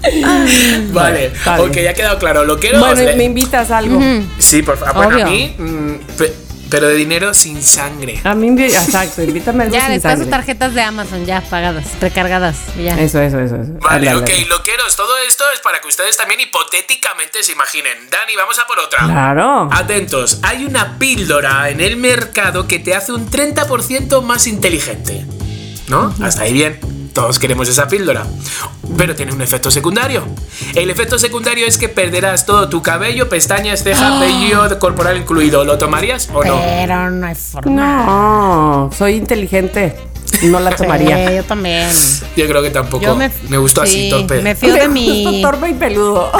Vale, 0.91 1.29
bien. 1.29 1.59
ok, 1.59 1.75
ya 1.77 1.91
ha 1.91 1.93
quedado 1.93 2.19
claro. 2.19 2.43
Lo 2.45 2.59
quiero. 2.59 2.79
Bueno, 2.79 2.95
le- 2.95 3.15
me 3.15 3.23
invitas 3.23 3.71
a 3.71 3.77
algo. 3.79 3.99
Sí, 4.39 4.61
por 4.63 4.77
favor. 4.77 5.05
Bueno, 5.07 5.25
a 5.25 5.29
mí, 5.29 5.55
mm, 5.57 5.93
pe- 6.17 6.33
pero 6.69 6.87
de 6.87 6.95
dinero 6.95 7.33
sin 7.35 7.61
sangre. 7.61 8.19
A 8.23 8.33
mí, 8.33 8.47
exacto, 8.63 9.21
invítame 9.21 9.63
a 9.63 9.65
algo 9.67 9.75
Ya, 9.75 9.81
sin 9.83 9.91
les 9.91 10.01
paso 10.01 10.15
sangre. 10.17 10.31
tarjetas 10.31 10.73
de 10.73 10.81
Amazon 10.81 11.23
ya 11.25 11.41
pagadas, 11.41 11.85
recargadas. 12.01 12.55
Ya. 12.83 12.99
Eso, 12.99 13.21
eso, 13.21 13.39
eso. 13.39 13.55
eso. 13.61 13.73
Vale, 13.79 14.07
Dale, 14.07 14.15
ok, 14.17 14.27
dale. 14.27 14.45
loqueros, 14.47 14.95
todo 14.95 15.11
esto 15.27 15.43
es 15.53 15.59
para 15.59 15.79
que 15.81 15.87
ustedes 15.87 16.17
también 16.17 16.39
hipotéticamente 16.41 17.43
se 17.43 17.51
imaginen. 17.51 18.09
Dani, 18.09 18.35
vamos 18.35 18.57
a 18.59 18.65
por 18.65 18.79
otra. 18.79 19.05
Claro. 19.05 19.69
Atentos, 19.71 20.39
hay 20.41 20.65
una 20.65 20.97
píldora 20.97 21.69
en 21.69 21.79
el 21.79 21.95
mercado 21.95 22.67
que 22.67 22.79
te 22.79 22.95
hace 22.95 23.11
un 23.13 23.29
30% 23.29 24.21
más 24.23 24.47
inteligente. 24.47 25.25
¿No? 25.89 26.15
Hasta 26.23 26.43
ahí 26.43 26.53
bien. 26.53 26.79
Todos 27.13 27.37
queremos 27.39 27.69
esa 27.69 27.87
píldora. 27.87 28.25
Pero 28.97 29.15
tiene 29.15 29.33
un 29.33 29.41
efecto 29.41 29.69
secundario. 29.69 30.23
El 30.75 30.89
efecto 30.89 31.19
secundario 31.19 31.67
es 31.67 31.77
que 31.77 31.89
perderás 31.89 32.45
todo 32.45 32.69
tu 32.69 32.81
cabello, 32.81 33.29
pestañas, 33.29 33.83
ceja, 33.83 34.19
vello 34.19 34.79
corporal 34.79 35.17
incluido. 35.17 35.63
¿Lo 35.63 35.77
tomarías 35.77 36.29
o 36.33 36.43
no? 36.43 36.59
Pero 36.59 37.11
no 37.11 37.27
hay 37.27 37.35
forma. 37.35 37.71
No, 37.71 38.89
soy 38.97 39.15
inteligente. 39.15 40.12
No 40.43 40.59
la 40.59 40.75
tomaría. 40.75 41.29
Sí, 41.29 41.35
yo 41.37 41.43
también. 41.43 41.89
Yo 42.35 42.47
creo 42.47 42.61
que 42.61 42.69
tampoco. 42.69 43.03
Yo 43.03 43.15
me, 43.15 43.31
me, 43.49 43.57
gustó 43.57 43.81
así, 43.81 44.03
sí, 44.03 44.09
torpe. 44.09 44.41
Me 44.41 44.55
fío 44.55 44.73
de 44.73 44.87
mi. 44.89 45.41
Torpe 45.41 45.69
y 45.69 45.73
peludo. 45.73 46.31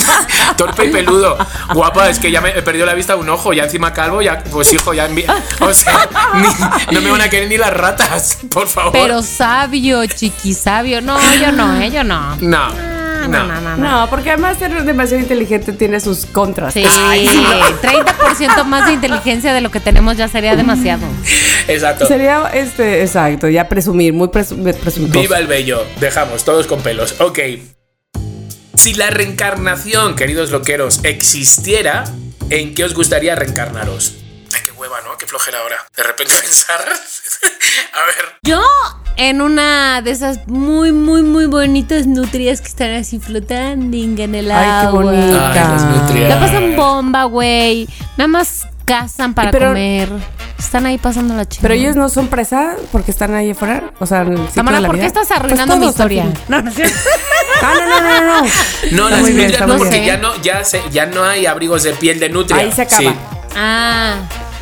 Torpe 0.56 0.86
y 0.86 0.90
peludo. 0.90 1.36
Guapa, 1.74 2.08
es 2.08 2.18
que 2.18 2.30
ya 2.30 2.40
me 2.40 2.50
he 2.50 2.62
perdido 2.62 2.86
la 2.86 2.94
vista 2.94 3.14
de 3.14 3.20
un 3.20 3.28
ojo, 3.28 3.52
ya 3.52 3.64
encima 3.64 3.92
calvo, 3.92 4.22
ya, 4.22 4.42
pues 4.50 4.72
hijo, 4.72 4.92
ya 4.94 5.08
envi- 5.08 5.26
O 5.60 5.74
sea, 5.74 6.08
ni- 6.34 6.94
no 6.94 7.00
me 7.00 7.10
van 7.10 7.20
a 7.22 7.28
querer 7.30 7.48
ni 7.48 7.56
las 7.56 7.72
ratas, 7.72 8.38
por 8.50 8.66
favor. 8.68 8.92
Pero 8.92 9.22
sabio, 9.22 10.04
chiqui, 10.06 10.54
sabio. 10.54 11.00
No, 11.00 11.18
yo 11.40 11.52
no, 11.52 11.80
eh, 11.80 11.90
yo 11.90 12.04
no. 12.04 12.36
No, 12.36 12.68
No, 13.26 13.44
no, 13.44 13.60
no, 13.60 13.76
no. 13.76 14.00
No, 14.02 14.10
porque 14.10 14.30
además 14.30 14.58
ser 14.58 14.84
demasiado 14.84 15.20
inteligente 15.22 15.72
tiene 15.72 15.98
sus 15.98 16.26
contras. 16.26 16.74
Sí, 16.74 16.84
Ay, 16.86 17.26
sí, 17.26 17.36
no. 17.36 17.50
30% 17.82 18.64
más 18.64 18.86
de 18.86 18.92
inteligencia 18.92 19.52
de 19.52 19.60
lo 19.60 19.70
que 19.70 19.80
tenemos 19.80 20.16
ya 20.16 20.28
sería 20.28 20.54
demasiado. 20.54 21.06
Exacto. 21.66 22.06
Sería, 22.06 22.48
este, 22.54 23.02
exacto, 23.02 23.48
ya 23.48 23.68
presumir, 23.68 24.12
muy 24.12 24.28
presu- 24.28 24.56
presuntuoso. 24.78 25.20
Viva 25.20 25.38
el 25.38 25.46
bello. 25.46 25.84
Dejamos, 26.00 26.44
todos 26.44 26.66
con 26.66 26.80
pelos. 26.82 27.20
Ok. 27.20 27.38
Si 28.74 28.94
la 28.94 29.10
reencarnación, 29.10 30.14
queridos 30.14 30.50
loqueros, 30.50 31.00
existiera, 31.02 32.04
¿en 32.50 32.74
qué 32.74 32.84
os 32.84 32.94
gustaría 32.94 33.34
reencarnaros? 33.34 34.14
Hueva, 34.78 35.00
¿no? 35.04 35.16
Qué 35.18 35.26
flojera 35.26 35.58
ahora. 35.60 35.76
De 35.96 36.02
repente 36.02 36.32
pensar. 36.40 36.80
A 36.80 38.06
ver. 38.06 38.34
Yo 38.42 38.62
en 39.16 39.42
una 39.42 40.00
de 40.02 40.10
esas 40.12 40.46
muy, 40.46 40.92
muy, 40.92 41.22
muy 41.22 41.46
bonitas 41.46 42.06
nutrias 42.06 42.60
que 42.60 42.68
están 42.68 42.94
así 42.94 43.18
flotando 43.18 43.96
en 43.96 44.34
el 44.34 44.50
Ay, 44.50 44.86
qué 44.86 44.92
bonita. 44.92 45.52
Ay, 45.52 45.58
las 45.58 45.82
nutrias. 45.84 46.28
La 46.30 46.40
pasan 46.40 46.76
bomba, 46.76 47.24
güey. 47.24 47.88
Nada 48.16 48.28
más 48.28 48.66
cazan 48.84 49.34
para 49.34 49.50
Pero- 49.50 49.68
comer. 49.68 50.08
Están 50.58 50.86
ahí 50.86 50.98
pasando 50.98 51.34
la 51.34 51.46
chica. 51.48 51.62
Pero 51.62 51.74
ellos 51.74 51.94
no 51.94 52.08
son 52.08 52.26
presa 52.26 52.74
porque 52.90 53.12
están 53.12 53.32
ahí 53.32 53.52
afuera. 53.52 53.92
O 54.00 54.06
sea, 54.06 54.26
Tamara, 54.54 54.80
¿por 54.84 54.98
qué 54.98 55.06
estás 55.06 55.30
arruinando 55.30 55.74
Pues 55.74 55.80
mi 55.80 55.86
historia? 55.88 56.26
No, 56.48 56.62
no 56.62 56.70
es 56.70 56.76
cierto. 56.76 56.96
Ah, 57.60 57.74
no, 57.74 57.86
no, 57.88 58.00
no, 58.00 58.42
no. 58.42 58.48
No, 58.92 59.08
las 59.10 59.20
nutrias 59.20 59.66
no, 59.66 59.78
porque 59.78 59.94
bien. 60.00 60.04
ya 60.06 60.16
no, 60.18 60.36
ya, 60.42 60.62
se, 60.62 60.80
ya 60.92 61.06
no 61.06 61.24
hay 61.24 61.44
abrigos 61.46 61.82
de 61.82 61.92
piel 61.92 62.20
de 62.20 62.28
nutria. 62.28 62.56
Ahí 62.58 62.70
se 62.70 62.82
acaba. 62.82 63.00
Sí. 63.00 63.10
Ah. 63.56 64.14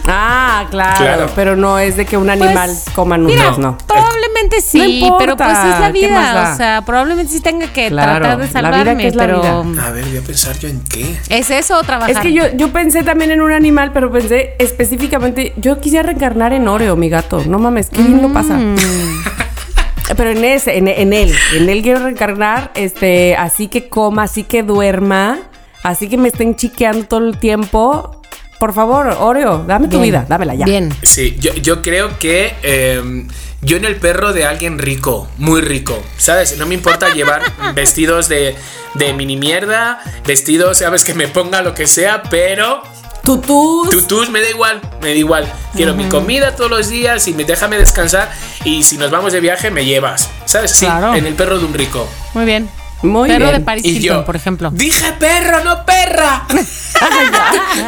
Ah, 0.08 0.66
claro, 0.70 0.96
Claro. 0.98 1.26
Pero 1.34 1.56
no 1.56 1.78
es 1.78 1.96
de 1.96 2.04
que 2.06 2.16
un 2.16 2.26
pues, 2.26 2.40
animal 2.40 2.70
coma 2.94 3.18
nutrias, 3.18 3.58
no. 3.58 3.76
Probablemente 3.86 4.60
sí, 4.60 4.78
No 4.78 4.84
importa, 4.84 5.18
pero 5.18 5.36
pues 5.36 5.48
es 5.50 5.80
la 5.80 5.92
¿qué 5.92 6.08
más 6.08 6.20
vida. 6.30 6.32
da? 6.32 6.52
O 6.52 6.56
sea, 6.56 6.82
probablemente 6.84 7.32
sí 7.32 7.40
tenga 7.40 7.66
que 7.68 7.88
Claro, 7.88 8.20
tratar 8.20 8.30
de 8.30 8.30
la 8.30 8.36
vida 8.46 8.52
salvarme, 8.78 9.02
que 9.02 9.08
es 9.08 9.14
la 9.16 9.26
pero. 9.26 9.64
vida. 9.64 9.86
A 9.86 9.90
ver, 9.90 10.04
voy 10.04 10.16
a 10.18 10.20
pensar 10.22 10.58
yo 10.58 10.68
en 10.68 10.80
qué. 10.84 11.16
¿Es 11.28 11.50
eso 11.50 11.78
o 11.78 11.82
trabajar? 11.82 12.10
Es 12.10 12.18
que 12.20 12.32
yo, 12.32 12.44
yo 12.54 12.72
pensé 12.72 13.02
también 13.02 13.30
en 13.30 13.40
un 13.40 13.52
animal, 13.52 13.92
pero 13.92 14.10
pensé 14.12 14.54
específicamente, 14.58 15.52
yo 15.56 15.80
quisiera 15.80 16.04
reencarnar 16.06 16.52
en 16.52 16.68
Oreo, 16.68 16.96
mi 16.96 17.08
gato. 17.08 17.42
No 17.46 17.58
mames, 17.58 17.90
qué 17.90 18.02
bien 18.02 18.22
lo 18.22 18.32
pasa. 18.32 18.54
Mm. 18.54 18.76
Pero 20.16 20.30
en 20.30 20.44
ese, 20.44 20.78
en, 20.78 20.86
en 20.86 21.12
él, 21.12 21.34
en 21.56 21.68
él 21.68 21.82
quiero 21.82 21.98
reencarnar, 22.04 22.70
este, 22.76 23.34
así 23.36 23.66
que 23.66 23.88
coma, 23.88 24.22
así 24.22 24.44
que 24.44 24.62
duerma, 24.62 25.40
así 25.82 26.08
que 26.08 26.16
me 26.16 26.28
estén 26.28 26.54
chiqueando 26.54 27.04
todo 27.06 27.26
el 27.26 27.38
tiempo. 27.38 28.22
Por 28.58 28.72
favor, 28.72 29.08
Oreo, 29.20 29.64
dame 29.66 29.86
tu 29.88 30.00
Bien. 30.00 30.02
vida, 30.02 30.26
dámela 30.28 30.54
ya. 30.54 30.64
Bien. 30.64 30.94
Sí, 31.02 31.36
yo, 31.38 31.52
yo 31.54 31.82
creo 31.82 32.18
que 32.18 32.54
eh, 32.62 33.26
yo 33.60 33.76
en 33.76 33.84
el 33.84 33.96
perro 33.96 34.32
de 34.32 34.46
alguien 34.46 34.78
rico, 34.78 35.28
muy 35.36 35.60
rico, 35.60 36.02
¿sabes? 36.16 36.56
No 36.56 36.64
me 36.66 36.74
importa 36.74 37.12
llevar 37.12 37.42
vestidos 37.74 38.28
de, 38.28 38.56
de 38.94 39.12
mini 39.12 39.36
mierda, 39.36 40.00
vestidos, 40.26 40.78
sabes, 40.78 41.04
que 41.04 41.12
me 41.14 41.28
ponga 41.28 41.60
lo 41.60 41.74
que 41.74 41.86
sea, 41.86 42.22
pero 42.30 42.82
Tutús. 43.22 43.90
tutus 43.90 44.30
me 44.30 44.40
da 44.40 44.48
igual, 44.48 44.80
me 45.02 45.08
da 45.08 45.14
igual. 45.16 45.52
Quiero 45.74 45.94
mi 45.94 46.08
comida 46.08 46.56
todos 46.56 46.70
los 46.70 46.88
días 46.88 47.26
y 47.28 47.34
me 47.34 47.44
déjame 47.44 47.76
descansar 47.76 48.30
y 48.64 48.84
si 48.84 48.96
nos 48.96 49.10
vamos 49.10 49.32
de 49.34 49.40
viaje 49.40 49.70
me 49.70 49.84
llevas, 49.84 50.30
¿sabes? 50.46 50.70
Sí, 50.70 50.86
Claro. 50.86 51.14
en 51.14 51.26
el 51.26 51.34
perro 51.34 51.58
de 51.58 51.64
un 51.66 51.74
rico. 51.74 52.08
Muy 52.34 52.44
bien. 52.46 52.70
Muy 53.06 53.28
Perro 53.28 53.46
bien. 53.46 53.58
de 53.58 53.64
Paris 53.64 53.84
Y 53.84 53.88
Hilton, 53.96 54.18
yo, 54.18 54.24
por 54.24 54.36
ejemplo. 54.36 54.70
Dije 54.72 55.12
perro, 55.18 55.64
no 55.64 55.84
perra. 55.84 56.46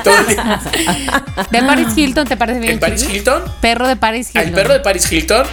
El. 0.05 1.47
De 1.51 1.63
Paris 1.63 1.89
Hilton, 1.97 2.27
¿te 2.27 2.37
parece 2.37 2.61
bien? 2.61 2.75
¿En 2.75 2.81
Paris? 2.81 3.03
Hilton? 3.09 3.43
Perro 3.61 3.89
de 3.89 3.97
Paris 3.97 4.29
Hilton. 4.29 4.49
¿El 4.49 4.53
perro 4.55 4.73
de 4.75 4.81
Paris 4.81 5.11
Hilton? 5.11 5.47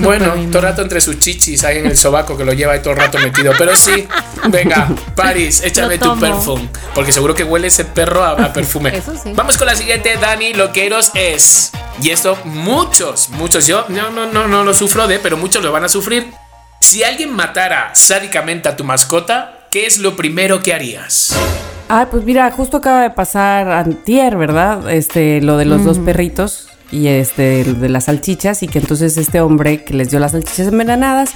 Bueno, 0.00 0.32
bien. 0.34 0.50
todo 0.50 0.60
el 0.60 0.68
rato 0.70 0.80
entre 0.80 1.00
sus 1.02 1.18
chichis 1.18 1.62
ahí 1.64 1.78
en 1.78 1.86
el 1.86 1.96
sobaco 1.96 2.38
que 2.38 2.44
lo 2.44 2.54
lleva 2.54 2.72
ahí 2.72 2.80
todo 2.80 2.94
el 2.94 3.00
rato 3.00 3.18
metido. 3.18 3.52
Pero 3.58 3.76
sí, 3.76 4.06
venga, 4.48 4.88
Paris, 5.14 5.62
échame 5.62 5.98
tu 5.98 6.18
perfume. 6.18 6.68
Porque 6.94 7.12
seguro 7.12 7.34
que 7.34 7.44
huele 7.44 7.66
ese 7.68 7.84
perro 7.84 8.24
a, 8.24 8.30
a 8.30 8.52
perfume. 8.52 8.96
Eso 8.96 9.12
sí. 9.22 9.32
Vamos 9.34 9.58
con 9.58 9.66
la 9.66 9.74
siguiente, 9.76 10.16
Dani 10.18 10.54
Loqueros 10.54 11.10
es. 11.14 11.72
Y 12.02 12.10
esto 12.10 12.38
muchos, 12.44 13.28
muchos, 13.30 13.66
yo 13.66 13.84
no, 13.88 14.10
no, 14.10 14.26
no, 14.26 14.48
no 14.48 14.64
lo 14.64 14.72
sufro 14.74 15.06
de, 15.06 15.18
pero 15.18 15.36
muchos 15.36 15.62
lo 15.62 15.70
van 15.70 15.84
a 15.84 15.88
sufrir. 15.88 16.32
Si 16.84 17.02
alguien 17.02 17.32
matara 17.32 17.92
sádicamente 17.94 18.68
a 18.68 18.76
tu 18.76 18.84
mascota, 18.84 19.66
¿qué 19.70 19.86
es 19.86 19.96
lo 19.96 20.16
primero 20.16 20.62
que 20.62 20.74
harías? 20.74 21.34
Ay, 21.88 22.04
pues 22.10 22.24
mira, 22.24 22.50
justo 22.50 22.76
acaba 22.76 23.00
de 23.00 23.08
pasar 23.10 23.70
antier, 23.72 24.36
¿verdad? 24.36 24.90
Este, 24.90 25.40
lo 25.40 25.56
de 25.56 25.64
los 25.64 25.82
dos 25.82 25.98
perritos 25.98 26.68
y 26.92 27.08
este, 27.08 27.64
de 27.64 27.88
las 27.88 28.04
salchichas 28.04 28.62
y 28.62 28.68
que 28.68 28.80
entonces 28.80 29.16
este 29.16 29.40
hombre 29.40 29.82
que 29.82 29.94
les 29.94 30.10
dio 30.10 30.18
las 30.20 30.32
salchichas 30.32 30.68
envenenadas 30.68 31.30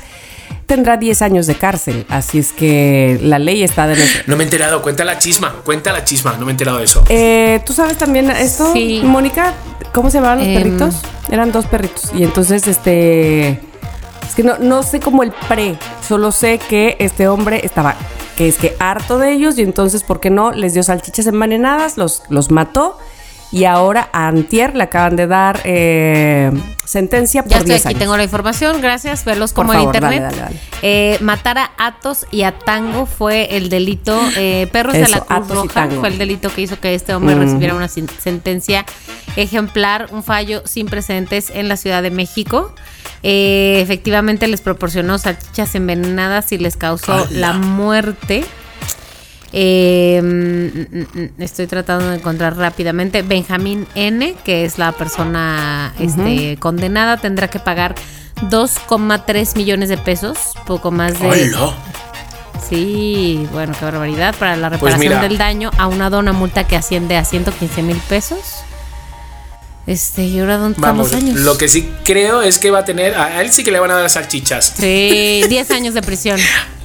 tendrá 0.66 0.98
10 0.98 1.22
años 1.22 1.46
de 1.46 1.54
cárcel. 1.54 2.04
Así 2.10 2.38
es 2.38 2.52
que 2.52 3.18
la 3.22 3.38
ley 3.38 3.62
está 3.62 3.86
de 3.86 3.96
nuestro. 3.96 4.24
No 4.26 4.36
me 4.36 4.44
he 4.44 4.46
enterado, 4.46 4.82
cuenta 4.82 5.02
la 5.06 5.16
chisma, 5.18 5.54
cuenta 5.64 5.92
la 5.94 6.04
chisma, 6.04 6.34
no 6.38 6.44
me 6.44 6.50
he 6.50 6.52
enterado 6.52 6.76
de 6.76 6.84
eso. 6.84 7.04
Eh, 7.08 7.62
¿Tú 7.64 7.72
sabes 7.72 7.96
también 7.96 8.30
esto, 8.30 8.70
Sí. 8.74 9.00
Mónica? 9.02 9.54
¿Cómo 9.94 10.10
se 10.10 10.18
llamaban 10.18 10.40
los 10.40 10.48
Em. 10.48 10.54
perritos? 10.62 10.96
Eran 11.30 11.52
dos 11.52 11.64
perritos. 11.64 12.10
Y 12.14 12.22
entonces, 12.22 12.66
este. 12.68 13.60
Es 14.28 14.34
que 14.34 14.42
no, 14.42 14.58
no 14.58 14.82
sé 14.82 15.00
cómo 15.00 15.22
el 15.22 15.32
pre. 15.48 15.78
Solo 16.06 16.30
sé 16.30 16.58
que 16.58 16.96
este 17.00 17.26
hombre 17.28 17.60
estaba. 17.64 17.96
Que 18.36 18.46
es 18.48 18.58
que 18.58 18.76
harto 18.78 19.18
de 19.18 19.32
ellos. 19.32 19.58
Y 19.58 19.62
entonces, 19.62 20.04
¿por 20.04 20.20
qué 20.20 20.30
no? 20.30 20.52
Les 20.52 20.74
dio 20.74 20.82
salchichas 20.82 21.26
envenenadas, 21.26 21.96
los, 21.96 22.22
los 22.28 22.50
mató. 22.50 22.98
Y 23.50 23.64
ahora 23.64 24.10
a 24.12 24.28
Antier 24.28 24.76
le 24.76 24.82
acaban 24.84 25.16
de 25.16 25.26
dar 25.26 25.60
eh, 25.64 26.52
sentencia 26.84 27.42
por 27.42 27.50
Ya 27.50 27.56
estoy 27.58 27.70
10 27.70 27.80
aquí, 27.86 27.88
años. 27.94 27.98
tengo 28.00 28.16
la 28.18 28.24
información, 28.24 28.80
gracias, 28.82 29.24
verlos 29.24 29.52
Por 29.54 29.64
como 29.66 29.72
favor, 29.72 29.96
en 29.96 30.02
internet. 30.04 30.22
dale, 30.22 30.36
dale, 30.36 30.42
dale. 30.54 30.60
Eh, 30.82 31.18
matar 31.22 31.56
a 31.56 31.70
Atos 31.78 32.26
y 32.30 32.42
a 32.42 32.52
Tango 32.58 33.06
fue 33.06 33.56
el 33.56 33.70
delito, 33.70 34.20
eh, 34.36 34.68
Perros 34.70 34.92
de 34.92 35.02
Eso, 35.02 35.12
la 35.28 35.36
Cruz 35.40 35.48
Roja 35.48 35.88
fue 35.98 36.08
el 36.08 36.18
delito 36.18 36.50
que 36.54 36.60
hizo 36.60 36.78
que 36.78 36.94
este 36.94 37.14
hombre 37.14 37.36
Mm. 37.36 37.40
recibiera 37.40 37.74
una 37.74 37.88
sentencia 37.88 38.84
ejemplar, 39.36 40.08
un 40.10 40.22
fallo 40.22 40.62
sin 40.66 40.86
precedentes 40.86 41.50
en 41.50 41.68
la 41.68 41.76
Ciudad 41.78 42.02
de 42.02 42.10
México. 42.10 42.74
Eh, 43.22 43.80
efectivamente 43.82 44.46
les 44.46 44.60
proporcionó 44.60 45.16
salchichas 45.18 45.74
envenenadas 45.74 46.52
y 46.52 46.58
les 46.58 46.76
causó 46.76 47.26
la 47.30 47.54
muerte. 47.54 48.44
Eh, 49.52 50.20
mm, 50.22 50.96
mm, 50.98 51.06
mm, 51.38 51.42
estoy 51.42 51.66
tratando 51.66 52.08
de 52.10 52.16
encontrar 52.16 52.56
rápidamente. 52.56 53.22
Benjamín 53.22 53.86
N, 53.94 54.34
que 54.44 54.64
es 54.64 54.78
la 54.78 54.92
persona 54.92 55.94
este, 55.98 56.56
condenada, 56.58 57.16
tendrá 57.16 57.48
que 57.48 57.58
pagar 57.58 57.94
2,3 58.50 59.56
millones 59.56 59.88
de 59.88 59.96
pesos, 59.98 60.38
poco 60.66 60.90
más 60.90 61.18
de 61.20 61.28
¡Hola! 61.28 61.74
Sí, 62.68 63.48
bueno, 63.52 63.74
qué 63.78 63.84
barbaridad. 63.86 64.34
Para 64.38 64.56
la 64.56 64.68
Pues 64.68 64.92
reparación 64.92 65.22
del 65.22 65.38
daño, 65.38 65.70
a 65.78 65.86
una 65.86 66.10
dona 66.10 66.32
multa 66.32 66.64
que 66.66 66.76
asciende 66.76 67.16
a 67.16 67.24
115 67.24 67.82
mil 67.82 67.96
pesos. 68.08 68.38
Este, 69.86 70.24
¿y 70.24 70.38
ahora 70.38 70.58
dónde 70.58 70.76
están 70.76 70.96
Vamos, 70.98 71.12
los 71.12 71.22
años? 71.22 71.36
lo 71.40 71.56
que 71.56 71.66
sí 71.66 71.90
creo 72.04 72.42
es 72.42 72.58
que 72.58 72.70
va 72.70 72.80
a 72.80 72.84
tener. 72.84 73.14
A 73.14 73.40
él 73.40 73.50
sí 73.50 73.64
que 73.64 73.70
le 73.70 73.80
van 73.80 73.90
a 73.90 73.94
dar 73.94 74.10
salchichas. 74.10 74.74
Sí, 74.78 75.44
10 75.48 75.70
años 75.70 75.94
de 75.94 76.02
prisión. 76.02 76.38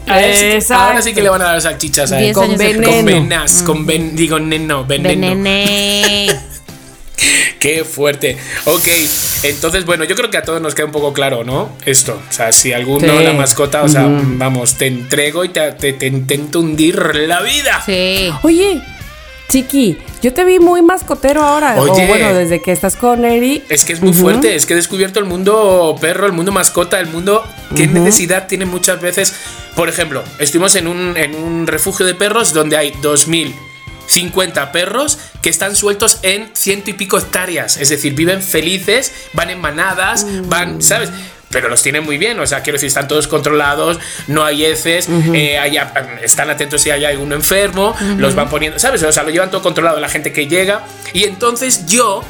Exacto. 0.05 0.83
ahora 0.83 1.01
sí 1.01 1.13
que 1.13 1.21
le 1.21 1.29
van 1.29 1.41
a 1.41 1.45
dar 1.45 1.61
salchichas 1.61 2.11
a 2.11 2.21
él. 2.21 2.33
Con 2.33 2.57
veneno. 2.57 2.89
Con 2.89 3.05
venas, 3.05 3.63
con 3.63 3.85
ven, 3.85 4.15
digo 4.15 4.39
neno, 4.39 4.85
veneno. 4.85 5.27
Venene. 5.27 6.27
Qué 7.59 7.85
fuerte. 7.85 8.37
Ok, 8.65 8.85
entonces, 9.43 9.85
bueno, 9.85 10.03
yo 10.03 10.15
creo 10.15 10.29
que 10.29 10.37
a 10.37 10.41
todos 10.43 10.61
nos 10.61 10.75
queda 10.75 10.87
un 10.87 10.91
poco 10.91 11.13
claro, 11.13 11.45
¿no? 11.45 11.69
Esto. 11.85 12.19
O 12.29 12.33
sea, 12.33 12.51
si 12.51 12.73
alguno, 12.73 13.17
Sí. 13.17 13.23
la 13.23 13.31
mascota, 13.33 13.83
o 13.83 13.87
sea, 13.87 14.05
vamos, 14.09 14.75
te 14.75 14.87
entrego 14.87 15.45
y 15.45 15.49
te, 15.49 15.71
te- 15.73 15.93
te 15.93 16.07
intento 16.07 16.59
hundir 16.59 16.97
la 17.15 17.41
vida. 17.41 17.81
Sí. 17.85 18.29
Oye, 18.43 18.81
Chiqui, 19.49 19.97
yo 20.21 20.33
te 20.33 20.45
vi 20.45 20.59
muy 20.59 20.81
mascotero 20.81 21.43
ahora. 21.43 21.75
Oye. 21.77 22.05
O 22.05 22.07
bueno, 22.07 22.33
desde 22.33 22.61
que 22.61 22.71
estás 22.71 22.95
con 22.95 23.23
Eri. 23.25 23.63
Es 23.69 23.85
que 23.85 23.93
es 23.93 24.01
muy 24.01 24.13
fuerte, 24.13 24.55
es 24.55 24.65
que 24.65 24.73
he 24.73 24.75
descubierto 24.75 25.19
el 25.19 25.25
mundo 25.25 25.95
perro, 25.99 26.25
el 26.25 26.31
mundo 26.31 26.51
mascota, 26.51 26.99
el 26.99 27.07
mundo. 27.07 27.43
¿Qué 27.75 27.87
necesidad 27.87 28.47
tiene 28.47 28.65
muchas 28.65 29.01
veces? 29.01 29.33
Por 29.75 29.89
ejemplo, 29.89 30.23
estuvimos 30.39 30.75
en 30.75 30.87
un, 30.87 31.17
en 31.17 31.35
un 31.35 31.67
refugio 31.67 32.05
de 32.05 32.15
perros 32.15 32.53
donde 32.53 32.77
hay 32.77 32.93
2050 33.01 34.71
perros 34.71 35.19
que 35.41 35.49
están 35.49 35.75
sueltos 35.75 36.19
en 36.21 36.49
ciento 36.53 36.89
y 36.89 36.93
pico 36.93 37.17
hectáreas. 37.17 37.77
Es 37.77 37.89
decir, 37.89 38.13
viven 38.13 38.41
felices, 38.41 39.11
van 39.33 39.49
en 39.49 39.59
manadas, 39.59 40.25
van, 40.47 40.81
¿sabes? 40.81 41.09
Pero 41.53 41.69
los 41.69 41.81
tienen 41.81 42.03
muy 42.03 42.17
bien, 42.17 42.39
o 42.39 42.45
sea, 42.47 42.61
quiero 42.63 42.75
decir, 42.75 42.87
están 42.87 43.07
todos 43.07 43.27
controlados, 43.27 43.99
no 44.27 44.43
hay 44.43 44.65
heces, 44.65 45.07
eh, 45.33 45.57
hay- 45.59 45.77
están 46.21 46.49
atentos 46.49 46.81
si 46.81 46.89
hay 46.91 47.05
alguno 47.05 47.35
enfermo, 47.35 47.95
los 48.17 48.33
van 48.35 48.49
poniendo, 48.49 48.79
¿sabes? 48.79 49.01
O 49.03 49.11
sea, 49.11 49.23
lo 49.23 49.29
llevan 49.29 49.51
todo 49.51 49.61
controlado 49.61 49.99
la 49.99 50.09
gente 50.09 50.33
que 50.33 50.47
llega. 50.47 50.83
Y 51.13 51.23
entonces 51.25 51.85
yo, 51.85 52.23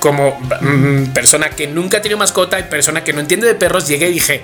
como 0.00 0.38
mm, 0.60 1.06
persona 1.06 1.50
que 1.50 1.66
nunca 1.66 1.98
ha 1.98 2.02
tenido 2.02 2.18
mascota 2.18 2.60
y 2.60 2.64
persona 2.64 3.02
que 3.02 3.12
no 3.12 3.20
entiende 3.20 3.46
de 3.46 3.54
perros, 3.54 3.88
llegué 3.88 4.10
y 4.10 4.12
dije, 4.14 4.42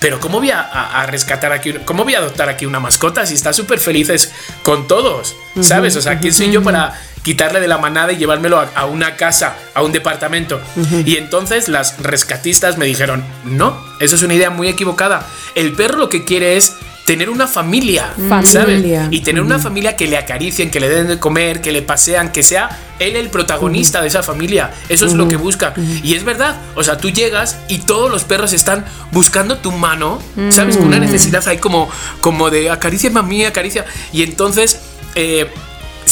pero 0.00 0.18
¿cómo 0.18 0.38
voy 0.40 0.50
a, 0.50 0.60
a- 0.60 1.02
a 1.02 1.06
rescatar 1.06 1.52
aquí, 1.52 1.72
cómo 1.84 2.02
voy 2.04 2.14
a 2.14 2.18
adoptar 2.18 2.48
aquí 2.48 2.66
una 2.66 2.80
mascota 2.80 3.24
si 3.24 3.34
está 3.34 3.52
súper 3.52 3.78
felices 3.78 4.32
con 4.64 4.88
todos? 4.88 5.36
¿Sabes? 5.60 5.94
O 5.96 6.02
sea, 6.02 6.18
¿quién 6.18 6.34
soy 6.34 6.50
yo 6.50 6.62
para 6.62 6.92
quitarle 7.22 7.60
de 7.60 7.68
la 7.68 7.78
manada 7.78 8.12
y 8.12 8.16
llevármelo 8.16 8.58
a, 8.60 8.70
a 8.74 8.86
una 8.86 9.16
casa, 9.16 9.56
a 9.74 9.82
un 9.82 9.92
departamento? 9.92 10.60
Y 11.06 11.16
entonces 11.16 11.68
las 11.68 11.98
rescatistas 11.98 12.78
me 12.78 12.86
dijeron, 12.86 13.24
no, 13.44 13.78
eso 14.00 14.16
es 14.16 14.22
una 14.22 14.34
idea 14.34 14.50
muy 14.50 14.68
equivocada. 14.68 15.26
El 15.54 15.72
perro 15.72 15.98
lo 15.98 16.08
que 16.08 16.24
quiere 16.24 16.56
es 16.56 16.74
tener 17.04 17.30
una 17.30 17.46
familia, 17.46 18.12
¿sabes? 18.28 18.52
Familia. 18.52 19.08
Y 19.10 19.20
tener 19.20 19.42
una 19.42 19.58
familia 19.58 19.96
que 19.96 20.06
le 20.06 20.16
acaricien, 20.16 20.70
que 20.70 20.78
le 20.78 20.88
den 20.88 21.08
de 21.08 21.18
comer, 21.18 21.60
que 21.60 21.72
le 21.72 21.82
pasean, 21.82 22.30
que 22.30 22.42
sea 22.42 22.78
él 22.98 23.16
el 23.16 23.28
protagonista 23.28 24.00
de 24.00 24.08
esa 24.08 24.22
familia. 24.22 24.70
Eso 24.88 25.06
es 25.06 25.14
lo 25.14 25.28
que 25.28 25.36
busca. 25.36 25.74
Y 26.02 26.14
es 26.14 26.24
verdad, 26.24 26.60
o 26.76 26.84
sea, 26.84 26.98
tú 26.98 27.10
llegas 27.10 27.58
y 27.68 27.78
todos 27.78 28.10
los 28.10 28.24
perros 28.24 28.52
están 28.52 28.84
buscando 29.10 29.58
tu 29.58 29.72
mano, 29.72 30.22
¿sabes? 30.50 30.76
Una 30.76 30.98
necesidad 30.98 31.46
ahí 31.48 31.58
como, 31.58 31.90
como 32.20 32.50
de 32.50 32.70
acaricia 32.70 33.10
mami, 33.10 33.44
acaricia. 33.44 33.84
Y 34.12 34.22
entonces, 34.22 34.80
eh, 35.14 35.48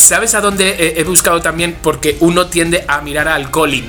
¿sabes 0.01 0.35
a 0.35 0.41
dónde 0.41 0.95
he, 0.99 1.05
buscado 1.05 1.41
también? 1.41 1.77
Porque 1.83 2.17
uno 2.21 2.47
tiende 2.47 2.85
a 2.89 3.01
mirar 3.01 3.29
al 3.29 3.51
Colin, 3.51 3.85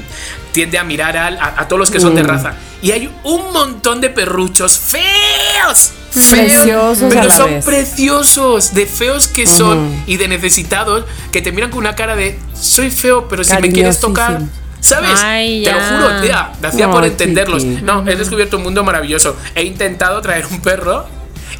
tiende 0.51 0.78
a 0.78 0.84
mirar 0.84 1.18
al- 1.18 1.38
a, 1.38 1.55
a 1.62 1.68
todos 1.68 1.80
los 1.80 1.91
que 1.91 1.99
son 1.99 2.16
de 2.16 2.24
raza. 2.24 2.53
Y 2.82 2.91
hay 2.91 3.12
un 3.24 3.53
montón 3.53 4.01
de 4.01 4.09
perruchos 4.09 4.78
feos. 4.78 5.91
feos, 6.12 6.30
Preciosos 6.30 7.03
a 7.03 7.09
pero 7.09 7.24
la 7.24 7.30
son 7.34 7.51
vez. 7.51 7.66
preciosos, 7.66 8.74
de 8.74 8.86
feos 8.86 9.28
que 9.28 9.45
son 9.45 10.03
y 10.07 10.18
de 10.18 10.28
necesitados, 10.28 11.05
que 11.32 11.41
te 11.41 11.51
miran 11.51 11.70
con 11.70 11.80
una 11.80 11.95
cara 11.95 12.16
de 12.16 12.38
soy 12.59 12.89
feo, 12.91 13.28
pero 13.28 13.43
si 13.43 13.55
me 13.57 13.72
quieres 13.72 13.99
tocar. 13.99 14.41
¿sabes? 14.82 15.12
Ay, 15.22 15.64
te 15.64 15.72
lo 15.72 15.80
juro, 15.80 16.22
tía, 16.22 16.51
lo 16.59 16.68
hacía 16.68 16.88
No, 16.88 16.93
por 16.93 17.05
entenderlos. 17.05 17.62
chiqui. 17.62 17.82
No, 17.84 18.03
he 18.07 18.16
descubierto 18.16 18.57
un 18.57 18.64
mundo 18.64 18.84
maravilloso. 18.84 19.38
He 19.53 19.64
intentado 19.64 20.20
traer 20.22 20.47
un 20.47 20.59
perro 20.59 21.05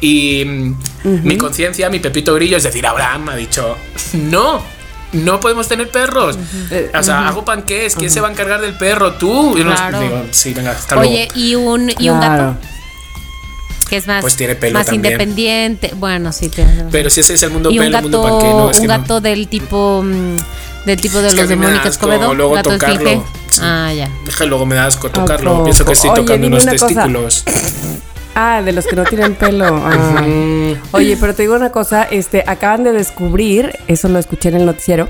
y 0.02 0.44
mm, 0.44 0.74
mi 1.22 1.38
conciencia, 1.38 1.88
mi 1.88 1.98
Pepito 2.00 2.34
Grillo, 2.34 2.58
es 2.58 2.62
decir, 2.64 2.86
Abraham 2.86 3.24
me 3.24 3.32
ha 3.32 3.36
dicho, 3.36 3.76
no. 4.12 4.60
No 5.12 5.40
podemos 5.40 5.68
tener 5.68 5.90
perros. 5.90 6.38
O 6.98 7.02
sea, 7.02 7.28
hago 7.28 7.44
panqués. 7.44 7.94
¿Quién 7.96 8.10
se 8.10 8.22
va 8.22 8.28
a 8.28 8.30
encargar 8.30 8.62
del 8.62 8.72
perro? 8.78 9.12
¿Tú? 9.12 9.54
No- 9.58 9.74
Claro. 9.74 10.00
digo, 10.00 10.24
sí, 10.30 10.54
venga, 10.54 10.70
hasta 10.70 10.98
Oye, 10.98 11.28
luego. 11.28 11.32
y 11.34 11.54
un, 11.54 11.90
y 11.98 12.08
un 12.08 12.18
Claro. 12.18 12.44
gato. 12.54 12.58
Que 13.90 13.96
es 13.98 14.06
más, 14.06 14.22
Pues 14.22 14.36
tiene 14.36 14.54
pelo 14.54 14.78
más 14.78 14.86
también. 14.86 15.12
independiente. 15.12 15.92
Bueno, 15.96 16.32
sí. 16.32 16.50
Pero 16.90 17.10
si 17.10 17.20
ese 17.20 17.34
es 17.34 17.42
el 17.42 17.50
mundo 17.50 17.70
y 17.70 17.78
un 17.78 17.84
pelo, 17.84 17.96
el 17.98 18.02
mundo 18.04 18.22
gato, 18.22 18.38
panqué, 18.38 18.54
no, 18.54 18.70
es 18.70 18.76
un 18.78 18.82
que 18.84 18.88
no. 18.88 18.98
gato 18.98 19.20
del 19.20 19.48
tipo 19.48 20.02
mm, 20.02 20.38
del 20.86 20.98
tipo 20.98 21.18
de 21.18 21.28
Es 21.28 21.34
los 21.34 21.46
de 21.50 21.56
Mónica 21.56 21.88
Escobedo, 21.90 22.32
luego 22.34 22.54
gato 22.54 22.70
tocarlo. 22.70 23.10
Sí. 23.50 23.60
Ah, 23.60 23.92
ya. 23.94 24.08
Que 24.38 24.46
luego 24.46 24.64
me 24.64 24.76
da 24.76 24.86
asco 24.86 25.10
tocarlo. 25.10 25.62
Pienso 25.62 25.84
que 25.84 25.92
estoy 25.92 26.08
Oye, 26.08 26.22
tocando 26.22 26.46
unos 26.46 26.64
testículos. 26.64 27.44
Ah, 28.34 28.62
de 28.62 28.72
los 28.72 28.86
que 28.86 28.96
no 28.96 29.04
tienen 29.04 29.34
pelo. 29.34 29.82
Ah. 29.92 30.24
Oye, 30.92 31.16
pero 31.18 31.34
te 31.34 31.42
digo 31.42 31.54
una 31.54 31.70
cosa, 31.70 32.04
este, 32.04 32.44
acaban 32.46 32.84
de 32.84 32.92
descubrir, 32.92 33.78
eso 33.88 34.08
lo 34.08 34.18
escuché 34.18 34.48
en 34.48 34.56
el 34.56 34.66
noticiero, 34.66 35.08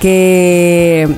que 0.00 1.08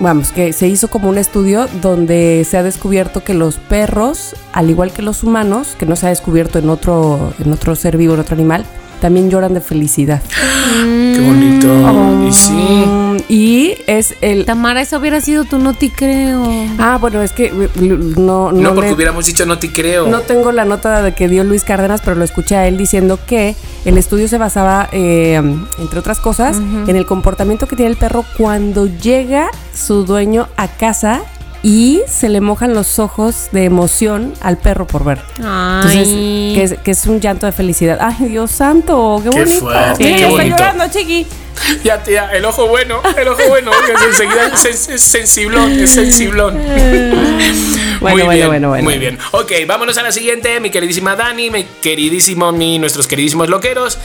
vamos, 0.00 0.32
que 0.32 0.52
se 0.52 0.68
hizo 0.68 0.88
como 0.88 1.08
un 1.08 1.18
estudio 1.18 1.68
donde 1.80 2.46
se 2.48 2.56
ha 2.56 2.62
descubierto 2.62 3.24
que 3.24 3.34
los 3.34 3.56
perros, 3.56 4.34
al 4.52 4.70
igual 4.70 4.92
que 4.92 5.02
los 5.02 5.22
humanos, 5.22 5.76
que 5.78 5.86
no 5.86 5.96
se 5.96 6.06
ha 6.06 6.10
descubierto 6.10 6.58
en 6.58 6.70
otro, 6.70 7.32
en 7.38 7.52
otro 7.52 7.76
ser 7.76 7.96
vivo, 7.96 8.14
en 8.14 8.20
otro 8.20 8.34
animal, 8.34 8.64
también 9.00 9.30
lloran 9.30 9.54
de 9.54 9.60
felicidad. 9.60 10.22
Qué 10.72 11.20
bonito. 11.20 12.28
Y 12.28 12.32
sí. 12.32 12.52
Mm, 12.52 13.16
Y 13.28 13.74
es 13.86 14.14
el 14.20 14.44
Tamara, 14.44 14.80
eso 14.82 14.98
hubiera 14.98 15.20
sido 15.20 15.44
tu 15.44 15.58
noti, 15.58 15.90
creo. 15.90 16.44
Ah, 16.78 16.98
bueno, 17.00 17.22
es 17.22 17.32
que 17.32 17.46
eh, 17.46 17.68
no, 17.76 18.52
no, 18.52 18.52
No, 18.52 18.74
porque 18.74 18.90
le- 18.90 18.94
hubiéramos 18.94 19.26
dicho 19.26 19.44
no 19.46 19.58
te 19.58 19.72
creo. 19.72 20.06
no 20.08 20.20
tengo 20.20 20.52
la 20.52 20.64
nota 20.64 21.02
de 21.02 21.14
que 21.14 21.28
dio 21.28 21.42
Luis 21.44 21.64
Cárdenas, 21.64 22.00
pero 22.04 22.16
lo 22.16 22.24
escuché 22.24 22.56
a 22.56 22.66
él 22.68 22.76
diciendo 22.76 23.18
que 23.26 23.56
el 23.84 23.98
estudio 23.98 24.28
se 24.28 24.38
basaba, 24.38 24.88
eh, 24.92 25.34
entre 25.78 25.98
otras 25.98 26.20
cosas, 26.20 26.56
en 26.58 26.94
el 26.96 27.06
comportamiento 27.06 27.66
que 27.66 27.76
tiene 27.76 27.90
el 27.90 27.96
perro 27.96 28.24
cuando 28.36 28.86
llega 28.86 29.48
su 29.74 30.04
dueño 30.04 30.48
a 30.56 30.68
casa 30.68 31.22
y 31.62 32.02
se 32.06 32.28
le 32.28 32.40
mojan 32.40 32.74
los 32.74 32.98
ojos 32.98 33.48
de 33.52 33.64
emoción 33.64 34.34
al 34.40 34.58
perro 34.58 34.86
por 34.86 35.04
ver. 35.04 35.20
Entonces, 35.36 36.08
que 36.08 36.62
es, 36.62 36.74
que 36.78 36.90
es 36.92 37.06
un 37.06 37.20
llanto 37.20 37.46
de 37.46 37.52
felicidad. 37.52 37.98
¡Ay, 38.00 38.28
Dios 38.28 38.50
santo! 38.50 39.20
¡Qué, 39.22 39.30
Qué 39.30 39.38
bonito! 39.38 39.60
fuerte, 39.60 40.04
qué 40.04 40.10
ya 40.10 40.16
está 40.16 40.28
bonito. 40.30 40.56
llorando, 40.56 40.88
chiqui. 40.88 41.26
Ya, 41.82 42.00
tía, 42.02 42.30
el 42.32 42.44
ojo 42.44 42.68
bueno, 42.68 43.02
el 43.16 43.26
ojo 43.26 43.42
bueno. 43.48 43.72
que 43.84 44.06
enseguida 44.06 44.52
es 44.68 45.02
sensiblón, 45.02 45.72
es 45.72 45.90
sensiblón. 45.90 46.58
Bueno, 48.00 48.14
muy 48.18 48.26
bueno, 48.26 48.36
bien, 48.36 48.46
bueno, 48.46 48.68
bueno. 48.68 48.84
Muy 48.84 48.98
bien. 48.98 49.18
Ok, 49.32 49.50
vámonos 49.66 49.98
a 49.98 50.04
la 50.04 50.12
siguiente, 50.12 50.60
mi 50.60 50.70
queridísima 50.70 51.16
Dani, 51.16 51.50
mi 51.50 51.64
queridísimo, 51.64 52.52
mi, 52.52 52.78
nuestros 52.78 53.08
queridísimos 53.08 53.48
loqueros. 53.48 53.98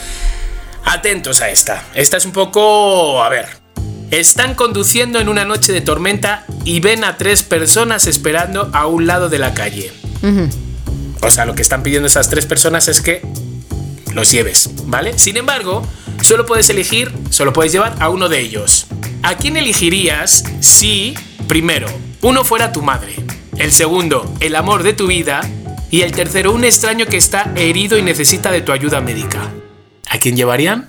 Atentos 0.86 1.42
a 1.42 1.52
esta. 1.52 1.84
Esta 1.94 2.18
es 2.18 2.26
un 2.26 2.32
poco. 2.32 3.24
A 3.24 3.30
ver. 3.30 3.63
Están 4.12 4.56
conduciendo 4.56 5.20
en 5.20 5.30
una 5.30 5.46
noche 5.46 5.72
de 5.72 5.82
tormenta 5.82 6.46
y 6.66 6.80
ven 6.80 7.04
a 7.04 7.18
tres 7.18 7.44
personas 7.44 8.08
esperando 8.08 8.70
a 8.74 8.88
un 8.88 9.08
lado 9.08 9.30
de 9.30 9.40
la 9.40 9.54
calle. 9.54 9.92
O 11.22 11.32
sea, 11.32 11.46
lo 11.46 11.56
que 11.56 11.62
están 11.62 11.84
pidiendo 11.84 12.08
esas 12.08 12.30
tres 12.30 12.46
personas 12.46 12.88
es 12.88 13.02
que 13.02 13.22
los 14.14 14.32
lleves, 14.32 14.70
¿vale? 14.86 15.18
Sin 15.18 15.38
embargo, 15.38 15.86
solo 16.22 16.46
puedes 16.46 16.70
elegir, 16.70 17.12
solo 17.30 17.54
puedes 17.54 17.72
llevar 17.72 17.96
a 18.00 18.10
uno 18.10 18.30
de 18.30 18.40
ellos. 18.40 18.88
¿A 19.24 19.36
quién 19.38 19.58
elegirías 19.58 20.44
si, 20.60 21.16
primero, 21.48 21.88
uno 22.22 22.44
fuera 22.44 22.72
tu 22.72 22.82
madre, 22.82 23.16
el 23.58 23.72
segundo, 23.72 24.32
el 24.40 24.56
amor 24.56 24.84
de 24.84 24.94
tu 24.94 25.08
vida, 25.08 25.42
y 25.90 26.02
el 26.02 26.12
tercero, 26.12 26.52
un 26.52 26.64
extraño 26.66 27.06
que 27.06 27.18
está 27.18 27.52
herido 27.56 27.98
y 27.98 28.02
necesita 28.02 28.52
de 28.52 28.62
tu 28.62 28.72
ayuda 28.72 29.00
médica? 29.00 29.52
¿A 30.10 30.18
quién 30.18 30.36
llevarían? 30.36 30.88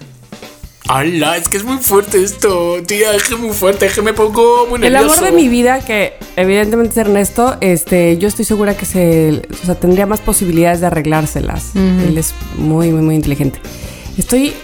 ¡Hala! 0.88 1.38
Es 1.38 1.48
que 1.48 1.56
es 1.56 1.64
muy 1.64 1.78
fuerte 1.78 2.22
esto, 2.22 2.82
tía, 2.86 3.14
es 3.14 3.24
que 3.24 3.34
es 3.34 3.40
muy 3.40 3.54
fuerte, 3.54 3.86
es 3.86 3.94
que 3.94 4.02
me 4.02 4.12
pongo 4.12 4.66
muy 4.66 4.76
El 4.84 4.92
nervioso. 4.92 5.14
amor 5.14 5.24
de 5.24 5.32
mi 5.32 5.48
vida, 5.48 5.80
que 5.80 6.12
evidentemente 6.36 6.90
es 6.92 6.96
Ernesto, 6.98 7.56
este, 7.62 8.18
yo 8.18 8.28
estoy 8.28 8.44
segura 8.44 8.76
que 8.76 8.84
se, 8.84 9.42
o 9.62 9.66
sea, 9.66 9.74
tendría 9.76 10.04
más 10.04 10.20
posibilidades 10.20 10.80
de 10.80 10.88
arreglárselas. 10.88 11.74
Él 11.74 12.18
es 12.18 12.34
muy, 12.56 12.90
muy, 12.90 13.00
muy 13.00 13.14
inteligente. 13.14 13.60
Estoy, 14.18 14.54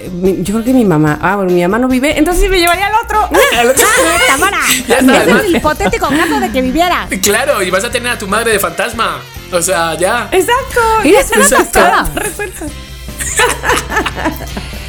yo 0.43 0.55
creo 0.55 0.65
que 0.65 0.75
mi 0.75 0.85
mamá, 0.85 1.19
ah, 1.23 1.37
bueno, 1.37 1.53
mi 1.53 1.63
mamá 1.63 1.79
no 1.79 1.89
vive, 1.89 2.17
entonces 2.17 2.49
me 2.51 2.59
llevaría 2.59 2.89
al 2.89 2.95
otro. 3.03 3.29
Tamara, 4.29 4.61
Ya 4.89 4.99
está, 4.99 5.23
ese 5.23 5.31
es 5.31 5.45
el 5.45 5.57
hipotético 5.57 6.09
caso 6.09 6.39
de 6.39 6.53
que 6.53 6.63
viviera. 6.63 7.09
Claro, 7.23 7.63
y 7.63 7.71
vas 7.71 7.85
a 7.85 7.91
tener 7.91 8.13
a 8.13 8.19
tu 8.19 8.29
madre 8.29 8.53
de 8.53 8.59
fantasma. 8.59 9.21
O 9.53 9.61
sea, 9.61 9.97
ya. 9.99 10.29
Exacto. 10.31 10.81
Mira, 11.03 11.23
se 11.25 11.35
Exacto. 11.35 11.81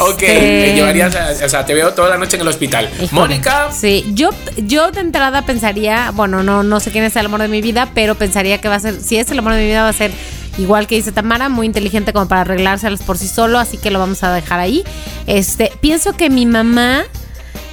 Ok, 0.00 0.22
Este, 0.22 0.40
me 0.68 0.74
llevarías, 0.74 1.14
a- 1.14 1.44
o 1.44 1.48
sea, 1.48 1.64
te 1.64 1.74
veo 1.74 1.92
toda 1.94 2.08
la 2.10 2.18
noche 2.18 2.36
en 2.36 2.42
el 2.42 2.48
hospital. 2.48 2.88
Híjole. 3.00 3.08
Mónica, 3.12 3.70
Sí, 3.72 4.04
yo, 4.14 4.30
yo 4.56 4.90
de 4.90 5.00
entrada 5.00 5.42
pensaría, 5.42 6.10
bueno, 6.12 6.42
no, 6.42 6.62
no 6.62 6.80
sé 6.80 6.90
quién 6.90 7.04
es 7.04 7.16
el 7.16 7.26
amor 7.26 7.40
de 7.42 7.48
mi 7.48 7.62
vida, 7.62 7.88
pero 7.94 8.14
pensaría 8.14 8.60
que 8.60 8.68
va 8.68 8.76
a 8.76 8.80
ser, 8.80 9.00
si 9.00 9.16
es 9.16 9.30
el 9.30 9.38
amor 9.38 9.54
de 9.54 9.60
mi 9.60 9.66
vida, 9.66 9.82
va 9.82 9.88
a 9.88 9.92
ser 9.92 10.10
igual 10.58 10.86
que 10.86 10.96
dice 10.96 11.12
Tamara, 11.12 11.48
muy 11.48 11.66
inteligente 11.66 12.12
como 12.12 12.28
para 12.28 12.42
arreglárselas 12.42 13.02
por 13.02 13.16
sí 13.18 13.26
solo, 13.28 13.58
así 13.58 13.78
que 13.78 13.90
lo 13.90 13.98
vamos 13.98 14.22
a 14.22 14.32
dejar 14.32 14.60
ahí. 14.60 14.84
Este, 15.26 15.72
pienso 15.80 16.14
que 16.16 16.28
mi 16.28 16.44
mamá, 16.46 17.04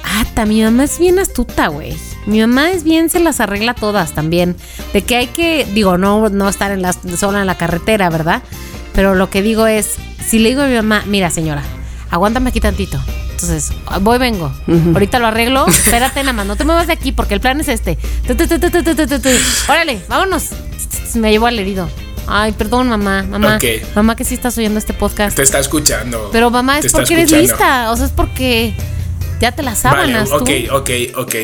ah, 0.04 0.44
mi 0.46 0.62
mamá 0.62 0.84
es 0.84 0.98
bien 0.98 1.18
astuta, 1.18 1.68
güey. 1.68 1.94
Mi 2.26 2.40
mamá 2.40 2.70
es 2.70 2.84
bien, 2.84 3.10
se 3.10 3.18
las 3.18 3.40
arregla 3.40 3.74
todas 3.74 4.12
también. 4.12 4.56
De 4.92 5.02
que 5.02 5.16
hay 5.16 5.26
que, 5.26 5.66
digo, 5.72 5.98
no, 5.98 6.28
no 6.28 6.48
estar 6.48 6.70
en 6.70 6.82
la, 6.82 6.92
sola 6.92 7.40
en 7.40 7.46
la 7.46 7.56
carretera, 7.58 8.08
¿verdad? 8.10 8.42
Pero 8.94 9.14
lo 9.14 9.28
que 9.30 9.42
digo 9.42 9.66
es, 9.66 9.96
si 10.26 10.38
le 10.38 10.50
digo 10.50 10.62
a 10.62 10.66
mi 10.66 10.74
mamá, 10.74 11.02
mira 11.06 11.30
señora, 11.30 11.62
aguántame 12.10 12.50
aquí 12.50 12.60
tantito. 12.60 13.00
Entonces, 13.30 13.72
voy, 14.00 14.18
vengo. 14.18 14.52
Ahorita 14.92 15.18
lo 15.18 15.26
arreglo. 15.26 15.66
Espérate 15.68 16.20
nada 16.20 16.32
más, 16.32 16.46
no 16.46 16.56
te 16.56 16.64
muevas 16.64 16.86
de 16.86 16.92
aquí 16.92 17.12
porque 17.12 17.34
el 17.34 17.40
plan 17.40 17.60
es 17.60 17.68
este. 17.68 17.96
Tu. 18.26 18.34
Órale, 19.68 20.02
vámonos. 20.08 20.48
Me 21.14 21.30
llevo 21.30 21.46
al 21.46 21.58
herido. 21.58 21.88
Ay, 22.26 22.52
perdón, 22.52 22.88
mamá. 22.88 23.22
Mamá, 23.22 23.56
Ok. 23.56 23.64
mamá 23.96 24.14
que 24.14 24.24
sí 24.24 24.34
estás 24.34 24.56
oyendo 24.58 24.78
este 24.78 24.92
podcast. 24.92 25.36
Te 25.36 25.42
está 25.42 25.58
escuchando. 25.58 26.28
Pero 26.32 26.50
mamá, 26.50 26.78
es 26.78 26.92
porque 26.92 27.14
eres 27.14 27.32
lista. 27.32 27.90
O 27.90 27.96
sea, 27.96 28.06
es 28.06 28.12
porque 28.12 28.74
ya 29.40 29.52
te 29.52 29.62
las 29.62 29.78
sábanas 29.80 30.28
Vale, 30.30 30.66
tú. 30.68 30.74
ok, 30.76 30.80
ok, 30.82 31.18
ok. 31.18 31.34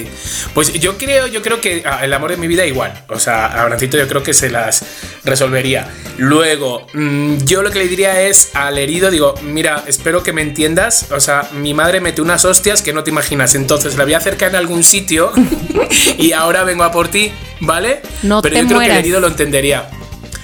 Pues 0.55 0.73
yo 0.75 0.97
creo, 0.99 1.27
yo 1.27 1.43
creo 1.43 1.61
que 1.61 1.83
ah, 1.87 2.05
el 2.05 2.13
amor 2.13 2.31
de 2.31 2.37
mi 2.37 2.47
vida 2.47 2.65
igual. 2.67 2.93
O 3.09 3.19
sea, 3.19 3.47
Abrancito 3.47 3.97
yo 3.97 4.07
creo 4.07 4.23
que 4.23 4.35
se 4.35 4.51
las 4.51 4.85
resolvería. 5.25 5.89
Luego, 6.19 6.87
mm, 6.93 7.39
yo 7.45 7.63
lo 7.63 7.71
que 7.71 7.79
le 7.81 7.89
diría 7.89 8.21
es 8.23 8.51
al 8.55 8.79
herido, 8.79 9.11
digo, 9.11 9.35
mira, 9.43 9.83
espero 9.87 10.23
que 10.23 10.33
me 10.33 10.43
entiendas. 10.43 11.07
O 11.11 11.21
sea, 11.21 11.49
mi 11.55 11.75
madre 11.75 12.01
mete 12.01 12.21
unas 12.23 12.45
hostias 12.45 12.83
que 12.83 12.93
no 12.93 13.03
te 13.03 13.11
imaginas. 13.11 13.55
Entonces 13.55 13.97
la 13.97 14.05
voy 14.05 14.15
a 14.15 14.19
acercar 14.19 14.51
en 14.51 14.57
algún 14.57 14.85
sitio 14.85 15.33
y 16.19 16.33
ahora 16.33 16.65
vengo 16.65 16.85
a 16.85 16.93
por 16.93 17.09
ti, 17.09 17.33
¿vale? 17.61 18.03
No 18.23 18.43
Pero 18.43 18.55
te 18.55 18.61
yo 18.63 18.67
creo 18.67 18.79
que 18.81 18.85
mueras. 18.85 18.97
el 18.99 19.05
herido 19.05 19.21
lo 19.21 19.29
entendería. 19.29 19.89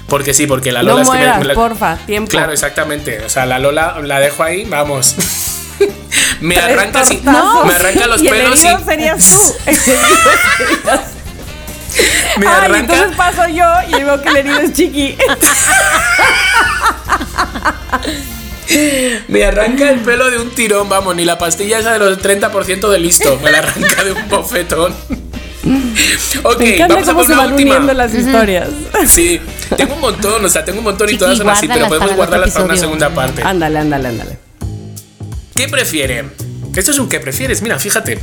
Porque 0.09 0.35
sí, 0.35 0.47
porque 0.47 0.73
la 0.73 0.83
No 0.83 0.91
Lola 0.91 1.03
es 1.03 1.09
que 1.09 1.13
me- 1.15 1.19
mueras, 1.21 1.39
me 1.39 1.45
la- 1.47 1.55
porfa, 1.55 1.97
tiempo. 2.07 2.31
Claro, 2.31 2.53
exactamente. 2.53 3.21
O 3.25 3.29
sea, 3.29 3.47
la 3.47 3.59
Lola 3.59 3.99
la 4.03 4.21
dejo 4.21 4.43
ahí, 4.43 4.65
vamos. 4.65 5.17
me 6.43 6.57
arranca 6.59 7.01
así. 7.01 7.17
tortazos. 7.17 7.67
Me 7.67 7.73
arranca 7.73 8.07
los 8.07 8.23
y 8.23 8.29
el 8.29 8.35
pelos 8.35 8.63
y. 8.63 8.67
herido 8.67 8.85
serías 8.85 9.25
tú. 9.33 9.55
El 9.67 9.75
herido 9.77 10.17
serías- 10.59 11.01
Me 12.39 12.47
Ay, 12.47 12.53
arranca. 12.65 12.79
entonces 12.79 13.17
paso 13.17 13.49
yo 13.49 13.65
y 13.89 14.03
veo 14.03 14.21
que 14.23 14.29
el 14.31 14.37
herido 14.39 14.59
es 14.61 14.73
chiqui. 14.73 15.17
Me 19.29 19.45
arranca 19.45 19.91
el 19.91 20.01
pelo 20.01 20.31
de 20.31 20.39
un 20.39 20.51
tirón, 20.51 20.89
vamos, 20.89 21.15
ni 21.15 21.25
la 21.25 21.39
pastilla 21.39 21.79
esa 21.79 21.93
de 21.93 21.99
los 21.99 22.19
30% 22.19 22.89
de 22.89 22.99
listo. 22.99 23.39
Me 23.43 23.51
la 23.51 23.59
arranca 23.59 24.05
de 24.05 24.13
un 24.13 24.29
bofetón. 24.29 24.95
ok, 26.43 26.61
Me 26.61 26.87
vamos 26.89 27.09
a 27.09 27.15
por 27.15 27.25
una 27.27 27.43
última. 27.47 27.79
las 27.93 28.15
historias. 28.15 28.69
Sí, 29.07 29.41
tengo 29.77 29.95
un 29.95 30.01
montón, 30.01 30.45
o 30.45 30.49
sea, 30.49 30.65
tengo 30.65 30.79
un 30.79 30.85
montón 30.85 31.09
y 31.09 31.13
Chiqui, 31.13 31.19
todas 31.21 31.39
son 31.39 31.51
así, 31.51 31.69
pero 31.69 31.89
podemos 31.89 32.13
guardarlas 32.15 32.51
para 32.53 32.65
una 32.65 32.77
segunda 32.77 33.11
parte. 33.11 33.43
Ándale, 33.45 33.79
ándale, 33.81 34.09
ándale. 34.09 34.39
¿Qué 35.55 35.69
prefieren? 35.69 36.33
Esto 36.75 36.91
es 36.91 36.99
un 36.99 37.09
¿qué 37.09 37.21
prefieres? 37.21 37.61
Mira, 37.63 37.79
fíjate. 37.79 38.19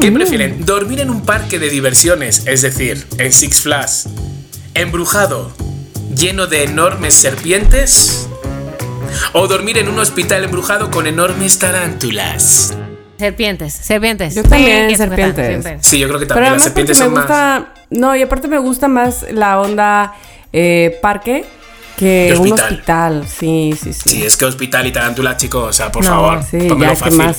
¿Qué 0.00 0.10
prefieren? 0.12 0.64
¿Dormir 0.64 1.00
en 1.00 1.10
un 1.10 1.22
parque 1.22 1.58
de 1.58 1.68
diversiones, 1.68 2.46
es 2.46 2.62
decir, 2.62 3.06
en 3.18 3.32
Six 3.32 3.60
Flags, 3.60 4.08
embrujado, 4.74 5.52
lleno 6.16 6.46
de 6.46 6.64
enormes 6.64 7.14
serpientes? 7.14 8.28
¿O 9.34 9.46
dormir 9.46 9.76
en 9.78 9.88
un 9.88 9.98
hospital 9.98 10.44
embrujado 10.44 10.90
con 10.90 11.06
enormes 11.06 11.58
tarántulas? 11.58 12.74
Serpientes, 13.18 13.72
serpientes. 13.74 14.34
Yo 14.34 14.42
también, 14.42 14.90
Sí, 14.90 14.96
serpientes. 14.96 15.64
Sí, 15.80 15.98
yo 15.98 16.08
creo 16.08 16.20
que 16.20 16.26
Pero 16.26 16.34
también 16.40 16.52
las 16.54 16.62
además 16.66 16.72
porque 16.74 16.94
serpientes 16.94 16.98
me 16.98 17.04
son 17.04 17.14
más... 17.14 17.22
gusta. 17.24 17.74
No, 17.90 18.16
y 18.16 18.22
aparte 18.22 18.48
me 18.48 18.58
gusta 18.58 18.88
más 18.88 19.26
la 19.32 19.60
onda 19.60 20.14
eh, 20.52 20.98
parque 21.02 21.44
que 21.96 22.30
De 22.32 22.38
un 22.38 22.52
hospital. 22.52 22.72
hospital. 23.20 23.28
Sí, 23.28 23.74
sí, 23.82 23.92
sí. 23.92 24.02
Sí, 24.10 24.22
es 24.24 24.36
que 24.36 24.44
hospital 24.44 24.86
y 24.86 24.92
tarántula, 24.92 25.36
chicos, 25.36 25.68
o 25.70 25.72
sea, 25.72 25.90
por 25.90 26.04
No, 26.04 26.10
favor, 26.10 26.42
sí, 26.48 26.58
ya, 26.68 26.90
¿qué 26.90 26.96
fácil. 26.96 27.18
más? 27.18 27.36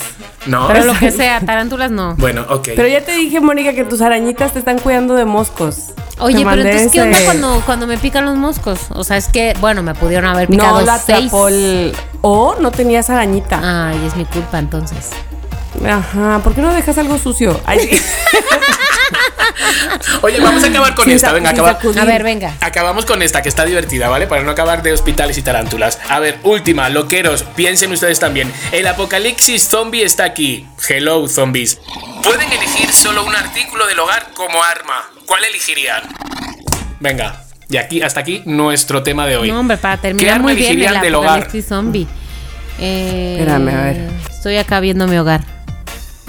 No, 0.48 0.68
Pero 0.68 0.86
lo 0.86 0.94
que 0.98 1.12
sea, 1.12 1.40
tarántulas 1.42 1.92
no. 1.92 2.16
bueno, 2.16 2.46
ok. 2.50 2.70
Pero 2.76 2.88
ya 2.88 3.02
te 3.06 3.12
dije, 3.14 3.40
Mónica, 3.40 3.74
que 3.74 3.84
tus 3.84 4.02
arañitas 4.02 4.54
te 4.54 4.60
están 4.60 4.80
cuidando 4.80 5.14
de 5.16 5.26
moscos. 5.26 5.92
Oye, 6.20 6.44
pero 6.44 6.62
entonces, 6.64 6.92
¿qué 6.92 7.02
onda 7.02 7.20
cuando, 7.26 7.62
cuando 7.66 7.86
me 7.86 7.98
pican 8.00 8.26
los 8.26 8.36
moscos? 8.38 8.80
O 8.90 9.04
sea, 9.04 9.18
es 9.18 9.28
que, 9.28 9.54
bueno, 9.62 9.84
me 9.84 9.94
pudieron 9.94 10.26
haber 10.30 10.48
picado 10.48 10.80
No 10.80 10.86
la 10.86 10.98
seis. 10.98 11.32
el... 11.50 11.94
O 12.22 12.56
no 12.60 12.72
tenías 12.72 13.10
arañita. 13.12 13.90
Ay, 13.90 14.04
es 14.08 14.16
mi 14.16 14.26
culpa 14.26 14.58
entonces. 14.58 15.10
Ajá, 15.88 16.40
¿por 16.44 16.56
qué 16.56 16.62
no 16.62 16.74
dejas 16.74 16.98
algo 16.98 17.20
sucio? 17.20 17.60
Ay, 17.68 17.78
Oye, 20.22 20.40
vamos 20.40 20.64
a 20.64 20.68
acabar 20.68 20.96
con 20.96 21.06
sin 21.06 21.16
esta, 21.16 21.32
venga, 21.32 21.50
acaba. 21.52 21.74
sacudir. 21.74 22.00
A 22.00 22.06
ver, 22.06 22.24
venga. 22.24 22.54
Acabamos 22.62 23.06
con 23.06 23.22
esta 23.22 23.42
que 23.42 23.50
está 23.50 23.66
divertida, 23.66 24.10
¿vale? 24.10 24.28
Para 24.28 24.44
no 24.44 24.52
acabar 24.52 24.82
de 24.84 24.94
hospitales 24.94 25.38
y 25.38 25.42
tarántulas. 25.42 26.00
A 26.10 26.20
ver, 26.20 26.40
última, 26.44 26.90
loqueros, 26.90 27.44
piensen 27.56 27.92
ustedes 27.92 28.20
también. 28.20 28.52
El 28.72 28.88
apocalipsis 28.88 29.68
zombie 29.68 30.04
está 30.04 30.24
aquí. 30.26 30.68
Hello, 30.88 31.28
zombies. 31.28 31.80
Pueden 32.24 32.52
elegir 32.52 32.92
solo 32.94 33.26
un 33.26 33.36
artículo 33.36 33.88
del 33.88 34.00
hogar 34.00 34.28
como 34.34 34.62
arma. 34.64 35.10
¿Cuál 35.26 35.44
elegirían? 35.46 36.04
Venga, 37.00 37.44
y 37.70 37.78
aquí, 37.78 38.02
hasta 38.02 38.22
aquí 38.22 38.44
nuestro 38.46 39.04
tema 39.04 39.26
de 39.28 39.38
hoy. 39.38 39.52
No, 39.52 39.60
hombre, 39.60 39.78
para 39.78 39.98
¿Qué 39.98 40.02
terminar 40.04 40.36
arma 40.36 40.44
muy 40.44 40.56
bien 40.56 40.72
elegirían 40.72 40.96
el 40.96 41.02
del 41.02 41.16
hogar? 41.16 41.30
apocalipsis 41.40 41.66
zombie. 41.68 42.08
Eh, 42.80 43.38
Espérame, 43.40 43.70
a 43.70 43.82
ver. 43.84 44.10
Estoy 44.30 44.58
acá 44.58 44.80
viendo 44.80 45.08
mi 45.08 45.18
hogar. 45.18 45.42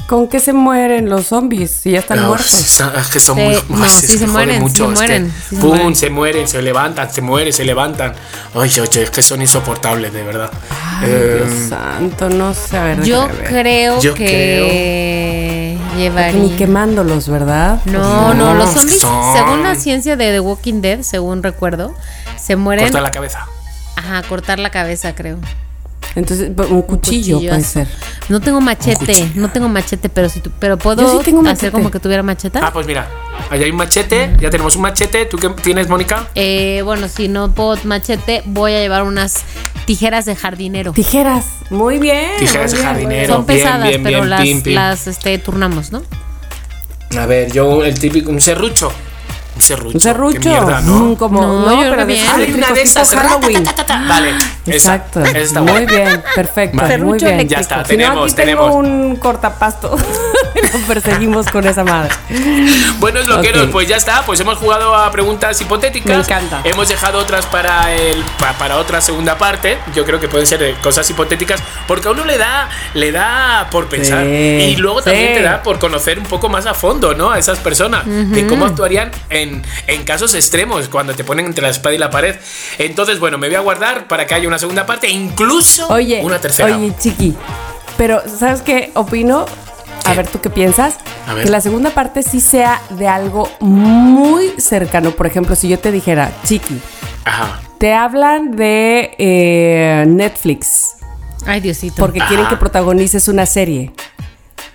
¿Con 0.09 0.27
qué 0.27 0.41
se 0.41 0.55
mueren 0.55 1.11
los 1.11 1.27
zombies 1.27 1.71
si 1.83 1.91
ya 1.91 1.99
están 1.99 2.21
No, 2.23 2.29
muertos? 2.29 2.55
está- 2.55 2.99
es 2.99 3.09
que 3.09 3.21
son 3.21 3.37
Sí, 3.37 3.43
muy. 3.43 3.55
no, 3.79 3.85
ay, 3.85 3.91
sí 3.91 4.07
es 4.07 4.13
se 4.13 4.19
que 4.21 4.27
mueren, 4.27 4.61
mucho, 4.63 4.87
se 4.87 4.93
es 4.95 5.01
que, 5.01 5.07
mueren, 5.07 5.33
sí 5.51 5.55
se 5.57 5.61
pum, 5.61 5.69
mueren. 5.71 5.95
se 5.97 6.11
mueren, 6.11 6.49
se 6.49 6.63
levantan, 6.63 7.13
se 7.13 7.21
mueren, 7.21 7.53
se 7.53 7.65
levantan. 7.65 8.15
Ay, 8.55 8.71
oye, 8.81 9.03
es 9.03 9.11
que 9.11 9.21
son 9.23 9.43
insoportables, 9.43 10.11
de 10.15 10.23
verdad. 10.23 10.51
Ay, 11.01 11.09
Eh, 11.11 11.45
Dios 11.47 11.69
santo, 11.69 12.31
no 12.31 12.55
sé. 12.55 12.79
A 12.79 12.85
ver, 12.85 13.03
Yo 13.05 13.29
ver. 13.29 13.45
creo 13.49 14.01
Yo 14.01 14.15
que 14.15 15.77
llevaría. 15.97 16.41
Ni 16.41 16.51
quemándolos, 16.57 17.29
¿verdad? 17.29 17.81
No, 17.85 18.33
no, 18.33 18.35
No, 18.35 18.55
los 18.55 18.71
zombies, 18.73 19.01
son- 19.03 19.37
según 19.37 19.63
la 19.63 19.75
ciencia 19.75 20.17
de 20.17 20.33
The 20.33 20.41
Walking 20.41 20.81
Dead, 20.81 21.03
según 21.03 21.43
recuerdo, 21.43 21.95
se 22.43 22.57
mueren. 22.57 22.87
corta 22.87 23.03
la 23.03 23.11
cabeza. 23.11 23.47
Ajá, 23.97 24.23
cortar 24.23 24.59
la 24.59 24.71
cabeza, 24.71 25.15
creo. 25.15 25.37
Entonces, 26.15 26.51
un 26.71 26.83
cuchillo 26.83 27.39
puede 27.39 27.63
ser. 27.63 27.87
No 28.29 28.41
tengo 28.41 28.61
machete, 28.61 29.31
no 29.35 29.51
tengo 29.51 29.69
machete, 29.69 30.09
pero 30.09 30.29
si 30.29 30.41
tu- 30.41 30.51
pero 30.51 30.77
puedo 30.77 31.03
Yo 31.03 31.19
sí 31.19 31.25
tengo 31.25 31.41
hacer 31.41 31.53
machete. 31.55 31.73
como 31.73 31.91
que 31.91 32.01
tuviera 32.01 32.23
macheta. 32.23 32.61
Ah, 32.63 32.73
pues 32.73 32.87
mira, 32.87 33.09
allá 33.51 33.65
hay 33.65 33.71
un 33.71 33.77
machete, 33.77 34.35
ya 34.41 34.51
tenemos 34.51 34.75
un 34.77 34.83
machete. 34.83 35.27
¿Tú 35.27 35.37
qué 35.39 35.49
tienes, 35.51 35.89
Mónica? 35.89 36.29
Eh, 36.35 36.83
bueno, 36.85 37.09
si 37.09 37.29
no 37.29 37.53
puedo 37.53 37.77
machete, 37.85 38.43
voy 38.47 38.75
a 38.75 38.81
llevar 38.81 39.03
unas 39.05 39.45
tijeras 39.85 40.25
de 40.25 40.35
jardinero. 40.37 40.93
Tijeras. 40.93 41.45
Muy 41.71 41.99
bien. 41.99 42.31
Tijeras 42.39 42.73
muy 42.73 42.79
de 42.81 42.87
bien, 42.87 42.95
jardinero. 42.95 43.35
Son 43.35 43.47
bien, 43.47 43.59
pesadas, 43.59 43.89
bien, 43.89 44.03
pero 44.03 44.19
bien, 44.19 44.31
las, 44.31 44.41
pim, 44.43 44.63
pim. 44.63 44.75
las 44.75 45.07
este, 45.07 45.39
turnamos, 45.39 45.93
¿no? 45.93 46.03
A 47.19 47.27
ver, 47.27 47.51
yo 47.53 47.85
el 47.85 47.99
típico, 47.99 48.31
un 48.31 48.41
serrucho. 48.41 48.93
Un 49.57 49.63
serrucho. 49.63 49.97
Un 49.97 50.01
serrucho. 50.01 50.41
Qué 50.41 50.49
mierda, 50.51 50.81
¿no? 50.83 50.95
Mm, 51.01 51.17
como, 51.17 51.41
No, 51.41 51.67
no, 51.67 51.83
yo 51.83 51.91
pero 51.91 52.07
bien. 52.07 52.25
Hay 52.29 52.53
una 52.53 52.69
de 52.73 52.83
esas. 52.83 53.11
Halloween. 53.15 53.65
Vale, 54.09 54.35
Exacto. 54.73 55.21
esa 55.23 55.39
está 55.39 55.61
Muy 55.61 55.73
buena. 55.73 55.87
bien, 55.93 56.25
perfecto. 56.35 56.77
Vale. 56.79 56.99
Muy 56.99 57.19
bien. 57.19 57.35
eléctrico. 57.35 57.55
Ya 57.55 57.61
está, 57.61 57.75
Si 57.85 57.97
no, 57.97 58.05
tenemos, 58.05 58.25
aquí 58.33 58.35
tengo 58.43 58.65
tenemos. 58.67 58.75
un 58.77 59.17
cortapasto. 59.17 59.97
Lo 60.73 60.79
perseguimos 60.87 61.47
con 61.49 61.67
esa 61.67 61.85
madre. 61.85 62.11
Buenos 62.99 63.27
loqueros, 63.27 63.65
Ok. 63.67 63.71
pues 63.71 63.89
ya 63.89 63.97
está. 63.97 64.23
Pues 64.23 64.41
hemos 64.41 64.59
jugado 64.59 64.95
a 64.95 65.11
preguntas 65.11 65.61
hipotéticas. 65.61 66.17
Me 66.29 66.35
encanta. 66.37 66.61
Hemos 66.65 66.89
dejado 66.89 67.19
otras 67.19 67.47
para 67.47 67.93
el 67.95 68.23
pa- 68.39 68.53
para 68.55 68.77
otra 68.79 69.01
segunda 69.01 69.39
parte. 69.39 69.79
Yo 69.95 70.05
creo 70.05 70.21
que 70.21 70.29
pueden 70.29 70.47
ser 70.47 70.63
eh, 70.63 70.75
cosas 70.83 71.09
hipotéticas 71.11 71.63
porque 71.87 72.09
a 72.09 72.11
uno 72.11 72.25
le 72.25 72.39
da 72.39 72.69
le 72.95 73.13
da 73.13 73.69
por 73.71 73.89
pensar 73.89 74.25
Sí, 74.25 74.31
y 74.31 74.77
luego 74.77 75.03
también 75.03 75.29
sí. 75.29 75.35
te 75.35 75.43
da 75.43 75.63
por 75.63 75.79
conocer 75.79 76.19
un 76.19 76.25
poco 76.27 76.49
más 76.49 76.67
a 76.67 76.75
fondo, 76.75 77.15
¿no? 77.15 77.31
A 77.31 77.39
esas 77.39 77.59
personas 77.59 78.03
de 78.07 78.47
cómo 78.47 78.67
actuarían 78.67 79.11
en, 79.31 79.63
en 79.87 80.05
casos 80.05 80.35
extremos 80.35 80.89
cuando 80.89 81.15
te 81.15 81.25
ponen 81.25 81.47
entre 81.47 81.63
la 81.63 81.69
espada 81.71 81.95
y 81.95 81.99
la 81.99 82.11
pared. 82.11 82.37
Entonces, 82.79 83.19
bueno, 83.21 83.39
me 83.39 83.47
voy 83.49 83.57
a 83.57 83.61
guardar 83.61 84.07
para 84.09 84.27
que 84.27 84.35
haya 84.35 84.49
una 84.49 84.58
segunda 84.59 84.85
parte 84.87 85.07
e 85.07 85.11
incluso 85.11 85.89
Oye, 85.89 86.21
una 86.25 86.39
tercera. 86.39 86.77
oye, 86.77 86.93
chiqui. 86.99 87.35
Pero, 87.97 88.23
¿sabes 88.27 88.63
qué? 88.63 88.91
Opino. 88.95 89.45
A 90.05 90.15
ver, 90.15 90.27
¿tú 90.27 90.41
qué 90.41 90.49
piensas? 90.51 90.95
A 91.27 91.35
ver. 91.35 91.45
Que 91.45 91.51
la 91.51 91.61
segunda 91.61 91.91
parte 91.91 92.23
sí 92.23 92.41
sea 92.41 92.81
de 92.91 93.07
algo 93.09 93.51
muy 93.61 94.53
cercano. 94.59 95.11
Por 95.11 95.27
ejemplo, 95.27 95.55
si 95.55 95.69
yo 95.69 95.79
te 95.79 95.93
dijera, 95.93 96.31
chiqui, 96.45 96.81
Ajá. 97.25 97.61
te 97.79 97.93
hablan 97.93 98.53
de 98.57 99.15
eh, 99.19 100.05
Netflix 100.07 100.95
Ay, 101.47 101.61
Diosito. 101.61 101.97
porque 101.99 102.21
quieren 102.29 102.47
que 102.49 102.57
protagonices 102.57 103.29
una 103.29 103.45
serie. 103.47 103.93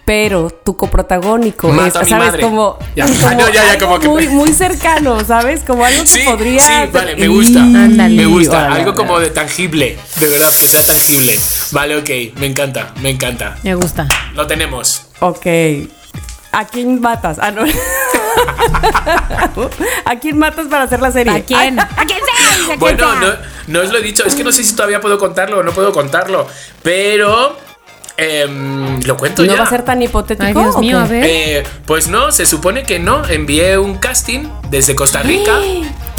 Pero 0.06 0.50
tu 0.50 0.76
coprotagónico 0.76 1.70
Mato 1.70 1.88
es, 1.88 1.96
a 1.96 2.04
mi 2.04 2.10
¿sabes? 2.10 2.26
madre. 2.28 2.42
Como, 2.42 2.78
Ya. 2.96 3.06
como 3.06 3.18
Ah, 3.28 3.36
no, 3.36 3.50
ya, 3.50 3.74
ya, 3.74 3.80
como 3.80 4.00
que- 4.00 4.08
muy, 4.10 4.28
muy 4.28 4.52
cercano, 4.52 5.24
¿sabes? 5.24 5.62
Como 5.66 5.86
algo 5.86 6.02
que 6.02 6.08
Sí, 6.10 6.22
podría. 6.26 6.60
sí, 6.62 6.74
vale, 6.92 7.16
me 7.16 7.28
gusta. 7.30 7.60
Y- 7.60 7.76
Ándale. 7.76 8.16
Me 8.16 8.26
gusta, 8.26 8.52
órale, 8.58 8.76
algo 8.76 8.92
órale. 8.92 8.96
como 9.08 9.20
de 9.20 9.30
tangible, 9.30 9.98
de 10.20 10.28
verdad, 10.30 10.50
que 10.60 10.68
sea 10.68 10.84
tangible. 10.86 11.40
Vale, 11.72 11.96
ok, 11.98 12.10
me 12.38 12.48
encanta, 12.48 12.92
me 13.02 13.12
encanta. 13.12 13.56
Me 13.64 13.76
gusta. 13.76 14.08
Lo 14.36 14.46
tenemos. 14.46 15.04
Ok. 15.22 15.46
¿A 16.52 16.66
quién 16.68 17.00
matas? 17.02 17.38
Ah, 17.42 17.52
no. 17.52 17.64
¿A 20.06 20.20
quién 20.20 20.38
matas 20.38 20.68
para 20.68 20.84
hacer 20.84 21.02
la 21.02 21.12
serie? 21.12 21.34
¿A 21.34 21.44
quién? 21.44 21.80
¿A 21.80 21.88
quién 22.06 22.20
sea? 22.20 22.76
Bueno, 22.78 23.10
sea. 23.12 23.20
no, 23.20 23.34
no 23.68 23.80
os 23.86 23.92
lo 23.92 23.98
he 23.98 24.02
dicho. 24.02 24.24
Es 24.26 24.36
que 24.36 24.44
no 24.44 24.52
sé 24.52 24.64
si 24.64 24.76
todavía 24.76 25.00
puedo 25.02 25.18
contarlo 25.18 25.60
o 25.60 25.64
no 25.64 25.72
puedo 25.72 25.92
contarlo. 25.94 26.48
Pero. 26.82 27.58
Em, 28.18 29.02
lo 29.04 29.18
cuento 29.18 29.44
¿No 29.44 29.54
ya. 29.54 29.60
va 29.60 29.66
a 29.66 29.70
ser 29.70 29.84
tan 29.84 30.02
hipotético? 30.02 30.46
Ay, 30.46 30.54
Dios 30.54 30.76
o 30.76 30.80
mío, 30.80 31.00
a 31.00 31.06
ver. 31.06 31.24
Eh, 31.26 31.64
pues 31.86 32.08
no, 32.08 32.32
se 32.32 32.46
supone 32.46 32.84
que 32.84 33.00
no. 33.00 33.26
Envié 33.28 33.78
un 33.78 33.98
casting 33.98 34.48
desde 34.70 34.96
Costa 34.96 35.22
Rica. 35.22 35.58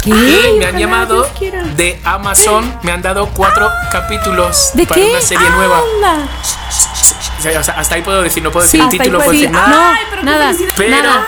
¿Qué? 0.03 0.09
Y 0.09 0.11
me 0.13 0.57
Ojalá 0.57 0.67
han 0.69 0.77
llamado 0.77 1.27
de 1.75 1.99
Amazon. 2.03 2.77
Me 2.83 2.91
han 2.91 3.01
dado 3.01 3.27
cuatro 3.33 3.69
capítulos 3.91 4.69
¿De 4.73 4.85
para 4.85 5.01
qué? 5.01 5.09
una 5.09 5.21
serie 5.21 5.49
nueva. 5.49 5.79
Anda. 5.95 6.27
O 7.39 7.41
sea, 7.41 7.59
o 7.59 7.63
sea, 7.63 7.73
hasta 7.79 7.95
ahí 7.95 8.01
puedo 8.01 8.21
decir, 8.21 8.43
no 8.43 8.51
puedo 8.51 8.67
Sí, 8.67 8.77
decir 8.77 8.91
el 8.93 8.97
título, 8.99 9.17
puedo 9.19 9.31
decir 9.31 9.51
nada. 9.51 9.93
Ay, 9.93 10.01
pero 10.09 10.21
qué 10.21 10.25
nada, 10.25 10.45
felicidad. 10.47 10.73
Pero 10.77 10.89
nada. 10.91 11.25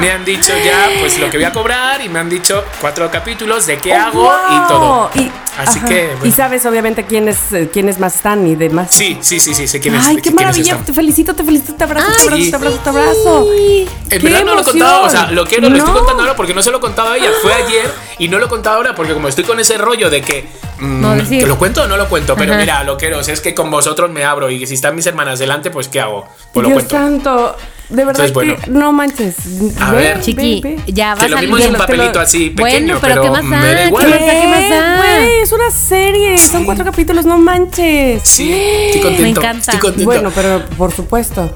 Me 0.00 0.10
han 0.10 0.24
dicho 0.24 0.52
ya 0.64 0.88
pues 1.00 1.18
lo 1.18 1.30
que 1.30 1.36
voy 1.38 1.44
a 1.44 1.52
cobrar 1.52 2.00
y 2.02 2.08
me 2.08 2.18
han 2.18 2.28
dicho 2.30 2.64
cuatro 2.80 3.10
capítulos 3.10 3.66
de 3.66 3.78
qué 3.78 3.92
Oh, 3.92 3.96
hago 3.96 4.22
wow. 4.22 4.32
y 4.64 4.68
todo. 4.68 5.10
Y- 5.14 5.30
Así 5.58 5.80
ajá. 5.80 5.88
que, 5.88 6.06
bueno. 6.12 6.24
Y 6.24 6.32
sabes, 6.32 6.64
obviamente, 6.64 7.04
quiénes, 7.04 7.36
eh, 7.52 7.68
quiénes 7.70 7.98
más 7.98 8.14
están 8.16 8.46
y 8.46 8.54
demás. 8.56 8.88
Sí, 8.90 9.18
sí, 9.20 9.38
sí, 9.38 9.52
sí, 9.54 9.68
sé 9.68 9.80
quién 9.80 9.94
es. 9.96 10.06
Ay, 10.06 10.16
qué 10.16 10.22
quiénes 10.22 10.40
maravilla. 10.40 10.72
están. 10.72 10.86
Te 10.86 10.92
felicito, 10.94 11.34
te 11.34 11.44
felicito, 11.44 11.74
te 11.74 11.84
abrazo, 11.84 12.06
te 12.06 12.12
Ay, 12.22 12.26
abrazo, 12.26 12.42
sí. 12.44 12.50
te 12.50 12.56
abrazo, 12.56 12.78
te 12.78 12.88
abrazo. 12.88 13.46
Sí. 13.54 13.88
En 14.04 14.08
¡Qué 14.08 14.18
verdad 14.28 14.44
no 14.46 14.54
lo 14.54 14.60
he 14.62 14.64
contado, 14.64 15.02
o 15.02 15.10
sea, 15.10 15.30
lo 15.30 15.44
quiero, 15.46 15.68
lo 15.68 15.76
estoy 15.76 15.92
No. 15.92 15.98
contando 15.98 16.22
ahora 16.22 16.36
porque 16.36 16.54
no 16.54 16.62
se 16.62 16.70
lo 16.70 16.78
he 16.78 16.80
contado 16.80 17.10
a 17.10 17.18
ella. 17.18 17.28
Fue 17.42 17.52
ayer 17.52 17.84
y 18.18 18.28
no 18.28 18.38
lo 18.38 18.46
he 18.46 18.48
contado 18.48 18.76
ahora 18.76 18.94
porque 18.94 19.12
como 19.12 19.28
estoy 19.28 19.44
con 19.44 19.60
ese 19.60 19.76
rollo 19.76 20.08
de 20.08 20.22
que. 20.22 20.48
mm, 20.78 21.00
No 21.02 21.14
decir. 21.16 21.40
¿Que 21.42 21.46
lo 21.46 21.58
cuento 21.58 21.82
o 21.82 21.86
no 21.86 21.98
lo 21.98 22.08
cuento? 22.08 22.34
Pero 22.34 22.52
Ajá. 22.52 22.60
mira, 22.60 22.82
lo 22.84 22.96
quiero, 22.96 23.18
o 23.18 23.22
sea, 23.22 23.34
es 23.34 23.42
que 23.42 23.54
con 23.54 23.70
vosotros 23.70 24.08
me 24.10 24.24
abro 24.24 24.48
y 24.48 24.66
si 24.66 24.72
están 24.72 24.96
mis 24.96 25.04
hermanas 25.06 25.38
delante, 25.38 25.70
pues 25.70 25.88
¿qué 25.88 26.00
hago? 26.00 26.26
Pues 26.54 26.62
lo 26.62 26.70
Dios 26.70 26.84
cuento. 26.84 26.96
santo. 26.96 27.56
De 27.92 28.04
verdad 28.04 28.24
Entonces, 28.26 28.32
bueno. 28.32 28.56
que 28.56 28.70
no 28.70 28.92
manches. 28.92 29.36
A 29.80 29.90
Ve, 29.92 29.96
ver. 29.96 30.16
ve, 30.16 30.22
Chiqui, 30.22 30.60
ve. 30.62 30.80
ya 30.86 31.14
va 31.14 31.20
Que 31.24 31.28
lo 31.28 31.36
a 31.36 31.40
mismo 31.42 31.58
es 31.58 31.66
un 31.66 31.72
lo- 31.74 31.78
papelito 31.78 32.20
así 32.20 32.50
pequeño, 32.50 32.98
Bueno, 32.98 32.98
pero 33.00 33.22
¿qué 33.22 33.30
más 33.30 33.44
me 33.44 33.56
da? 33.56 33.76
¿Qué 33.76 33.86
igual. 33.86 34.08
más 34.10 34.20
da? 34.20 34.26
¿Qué 34.26 34.46
más 34.48 34.70
da? 34.70 34.96
Güey, 34.96 35.28
es 35.42 35.52
una 35.52 35.70
serie. 35.70 36.38
Son 36.38 36.64
cuatro 36.64 36.84
capítulos, 36.84 37.24
no 37.26 37.38
manches. 37.38 38.22
Sí, 38.24 38.50
estoy 38.52 39.00
contento. 39.02 39.22
Me 39.22 39.28
encanta. 39.28 39.72
Estoy 39.72 39.78
contento. 39.80 40.04
Bueno, 40.06 40.32
pero 40.34 40.64
por 40.78 40.92
supuesto. 40.92 41.54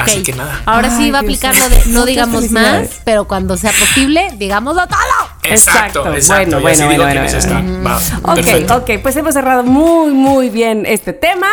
Así 0.00 0.22
que 0.22 0.32
nada. 0.32 0.62
Ahora 0.64 0.96
sí 0.96 1.10
va 1.10 1.18
a 1.18 1.20
aplicar 1.20 1.54
lo 1.58 1.68
de 1.68 1.78
no 1.88 2.06
digamos 2.06 2.50
más, 2.50 3.02
pero 3.04 3.26
cuando 3.26 3.56
sea 3.58 3.70
posible, 3.72 4.28
digámoslo 4.38 4.86
todo. 4.86 4.98
Exacto, 5.42 6.00
Exacto. 6.08 6.14
exacto. 6.14 6.60
Bueno, 6.60 6.86
bueno, 6.86 7.04
bueno, 7.04 7.20
bueno. 7.20 7.84
Va, 7.86 7.98
Ok, 8.22 8.34
perfecto. 8.36 8.76
ok, 8.76 8.90
pues 9.02 9.14
hemos 9.16 9.34
cerrado 9.34 9.62
muy, 9.62 10.12
muy 10.14 10.48
bien 10.48 10.86
este 10.86 11.12
tema. 11.12 11.48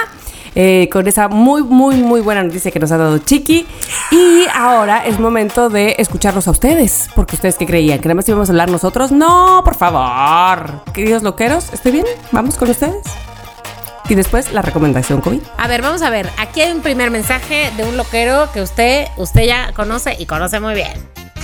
Eh, 0.56 0.90
con 0.92 1.08
esa 1.08 1.28
muy, 1.28 1.64
muy, 1.64 1.96
muy 1.96 2.22
buena 2.22 2.44
noticia 2.44 2.72
que 2.72 2.80
nos 2.80 2.92
ha 2.92 2.98
dado 2.98 3.18
Chiqui. 3.20 3.66
Y 4.12 4.46
ahora 4.54 5.06
es 5.06 5.20
momento 5.20 5.70
de 5.70 5.96
escucharlos 5.98 6.48
a 6.48 6.52
ustedes. 6.52 7.10
Porque 7.16 7.36
ustedes 7.36 7.58
que 7.58 7.66
creían 7.66 8.00
que 8.00 8.08
nada 8.08 8.16
más 8.16 8.30
íbamos 8.30 8.50
a 8.50 8.52
hablar 8.52 8.70
nosotros. 8.70 9.12
No, 9.12 9.62
por 9.64 9.76
favor. 9.76 10.84
Queridos 10.94 11.24
loqueros, 11.24 11.74
¿estoy 11.74 11.92
bien? 11.94 12.06
¿Vamos 12.32 12.58
con 12.58 12.70
ustedes? 12.70 13.04
Y 14.10 14.16
después 14.16 14.52
la 14.52 14.62
recomendación 14.62 15.22
COVID. 15.22 15.42
A 15.58 15.68
ver, 15.68 15.82
vamos 15.82 16.02
a 16.02 16.10
ver. 16.10 16.30
Aquí 16.38 16.62
hay 16.62 16.72
un 16.72 16.82
primer 16.82 17.12
mensaje 17.12 17.72
de 17.78 17.86
un 17.86 17.96
loquero 17.96 18.52
que 18.52 18.62
usted, 18.62 19.08
usted 19.18 19.46
ya 19.46 19.72
conoce 19.74 20.16
y 20.20 20.26
conoce 20.26 20.60
muy 20.60 20.74
bien. 20.74 20.92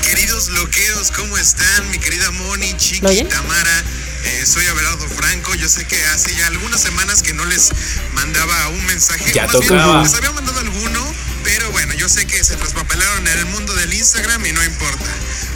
Queridos 0.07 0.47
loqueros, 0.49 1.11
¿cómo 1.11 1.37
están? 1.37 1.89
Mi 1.91 1.99
querida 1.99 2.31
Moni, 2.31 2.71
¿Lo 2.71 2.77
Chiqui? 2.77 3.23
Tamara. 3.25 3.83
eh, 4.23 4.45
soy 4.45 4.65
Abelardo 4.67 5.07
Franco. 5.09 5.53
Yo 5.55 5.67
sé 5.67 5.85
que 5.85 6.01
hace 6.07 6.33
ya 6.35 6.47
algunas 6.47 6.81
semanas 6.81 7.21
que 7.21 7.33
no 7.33 7.43
les 7.45 7.71
mandaba 8.13 8.69
un 8.69 8.85
mensaje. 8.85 9.31
Ya 9.33 9.45
Más 9.47 9.59
bien, 9.59 10.01
les 10.03 10.13
había 10.13 10.31
mandado 10.31 10.59
alguno, 10.59 11.13
pero 11.47 11.71
bueno, 11.71 11.93
yo 11.93 12.09
sé 12.09 12.27
que 12.27 12.43
se 12.43 12.57
traspapelaron 12.57 13.25
en 13.25 13.37
el 13.39 13.45
mundo 13.45 13.73
del 13.73 13.93
Instagram 13.93 14.45
y 14.45 14.51
no 14.51 14.61
importa. 14.65 15.05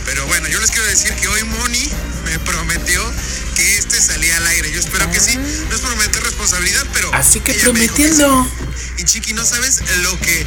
Pero 0.06 0.26
bueno, 0.28 0.48
yo 0.48 0.58
les 0.62 0.72
quiero 0.72 0.86
decir 0.88 1.14
que 1.16 1.28
hoy 1.28 1.44
Moni 1.44 1.92
me 2.24 2.39
prometió 2.39 3.04
que 3.56 3.78
este 3.78 4.00
salía 4.00 4.38
al 4.38 4.48
aire. 4.48 4.72
Yo 4.72 4.80
espero 4.80 5.12
que 5.12 5.20
sí. 5.20 5.36
No 5.36 5.76
es 5.76 5.82
prometer 5.82 6.24
responsabilidad, 6.24 6.88
pero. 6.94 7.14
Así 7.14 7.42
que 7.42 7.52
dijo 7.52 7.74
que 7.74 7.88
prometiendo. 7.89 8.50
sí. 8.96 9.02
Y 9.02 9.04
Chiqui, 9.04 9.34
no 9.34 9.44
sabes 9.44 9.82
lo 10.04 10.18
que 10.22 10.46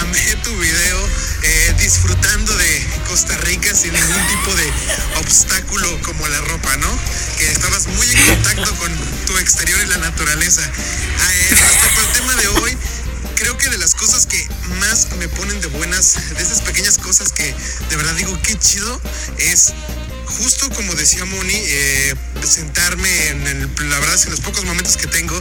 amé 0.00 0.36
tu 0.42 0.56
video 0.58 1.08
eh, 1.42 1.74
disfrutando 1.78 2.56
de 2.56 2.86
Costa 3.06 3.36
Rica 3.38 3.72
sin 3.72 3.92
ningún 3.92 4.26
tipo 4.26 4.54
de 4.56 4.72
obstáculo 5.20 6.00
como 6.02 6.26
la 6.26 6.40
ropa, 6.40 6.76
¿no? 6.78 6.98
Que 7.38 7.48
estabas 7.48 7.86
muy 7.86 8.10
en 8.10 8.26
contacto 8.26 8.74
con 8.74 8.90
tu 9.26 9.38
exterior 9.38 9.80
y 9.84 9.86
la 9.86 9.98
naturaleza. 9.98 10.62
Ah, 10.64 11.32
eh, 11.32 11.48
respecto 11.50 12.00
al 12.00 12.12
tema 12.12 12.34
de 12.34 12.48
hoy, 12.48 12.76
creo 13.40 13.56
que 13.56 13.70
de 13.70 13.78
las 13.78 13.94
cosas 13.94 14.26
que 14.26 14.46
me 15.18 15.28
ponen 15.28 15.60
de 15.60 15.68
buenas, 15.68 16.16
de 16.36 16.42
esas 16.42 16.62
pequeñas 16.62 16.98
cosas 16.98 17.30
que 17.30 17.44
de 17.44 17.96
verdad 17.96 18.12
digo 18.14 18.36
qué 18.42 18.58
chido, 18.58 19.00
es 19.38 19.72
justo 20.26 20.68
como 20.70 20.92
decía 20.96 21.24
Moni, 21.26 21.54
eh, 21.54 22.14
sentarme 22.44 23.28
en 23.28 23.46
el, 23.46 23.88
la 23.88 24.00
verdad 24.00 24.18
en 24.24 24.30
los 24.30 24.40
pocos 24.40 24.64
momentos 24.64 24.96
que 24.96 25.06
tengo 25.06 25.40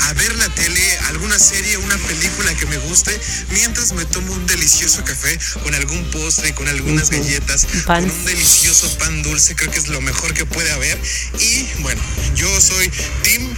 a 0.00 0.12
ver 0.14 0.34
la 0.34 0.48
tele, 0.48 0.98
alguna 1.10 1.38
serie, 1.38 1.76
una 1.76 1.96
película 1.96 2.52
que 2.54 2.66
me 2.66 2.78
guste, 2.78 3.16
mientras 3.50 3.92
me 3.92 4.04
tomo 4.04 4.32
un 4.32 4.46
delicioso 4.48 5.04
café 5.04 5.38
con 5.62 5.72
algún 5.76 6.10
postre, 6.10 6.52
con 6.54 6.66
algunas 6.66 7.10
galletas, 7.10 7.66
pan. 7.86 8.02
con 8.02 8.10
un 8.10 8.24
delicioso 8.24 8.98
pan 8.98 9.22
dulce, 9.22 9.54
creo 9.54 9.70
que 9.70 9.78
es 9.78 9.86
lo 9.86 10.00
mejor 10.00 10.34
que 10.34 10.44
puede 10.44 10.72
haber. 10.72 10.98
Y 11.38 11.68
bueno, 11.82 12.02
yo 12.34 12.48
soy 12.60 12.90
Tim 13.22 13.54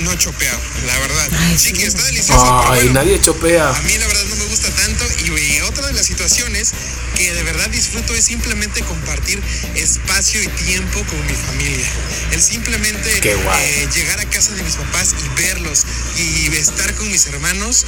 no 0.00 0.14
chopeado, 0.14 0.58
la 0.86 0.98
verdad. 0.98 1.28
Sí 1.56 1.72
que 1.72 1.86
está 1.86 2.02
delicioso. 2.04 2.42
pero 2.42 2.72
Ay, 2.72 2.84
bueno, 2.84 2.92
nadie 3.00 3.20
chopea. 3.20 3.68
a 3.70 3.82
mí 3.82 3.96
la 3.98 4.06
verdad 4.06 4.24
no 4.24 4.36
me 4.36 4.44
gusta 4.46 4.70
tanto 4.70 5.04
y, 5.24 5.56
y 5.56 5.60
otra 5.62 5.86
de 5.86 5.92
las 5.94 6.06
situaciones 6.06 6.72
que 7.16 7.32
de 7.32 7.42
verdad 7.42 7.68
disfruto 7.70 8.14
es 8.14 8.24
simplemente 8.24 8.82
compartir 8.82 9.42
espacio 9.74 10.42
y 10.42 10.48
tiempo 10.48 11.02
con 11.04 11.26
mi 11.26 11.34
familia. 11.34 11.86
El 12.32 12.42
simplemente 12.42 13.10
eh, 13.22 13.88
llegar 13.94 14.20
a 14.20 14.24
casa 14.26 14.52
de 14.54 14.62
mis 14.62 14.74
papás 14.74 15.14
y 15.24 15.42
verlos 15.42 15.84
y 16.16 16.46
estar 16.56 16.92
con 16.94 17.10
mis 17.10 17.26
hermanos, 17.26 17.86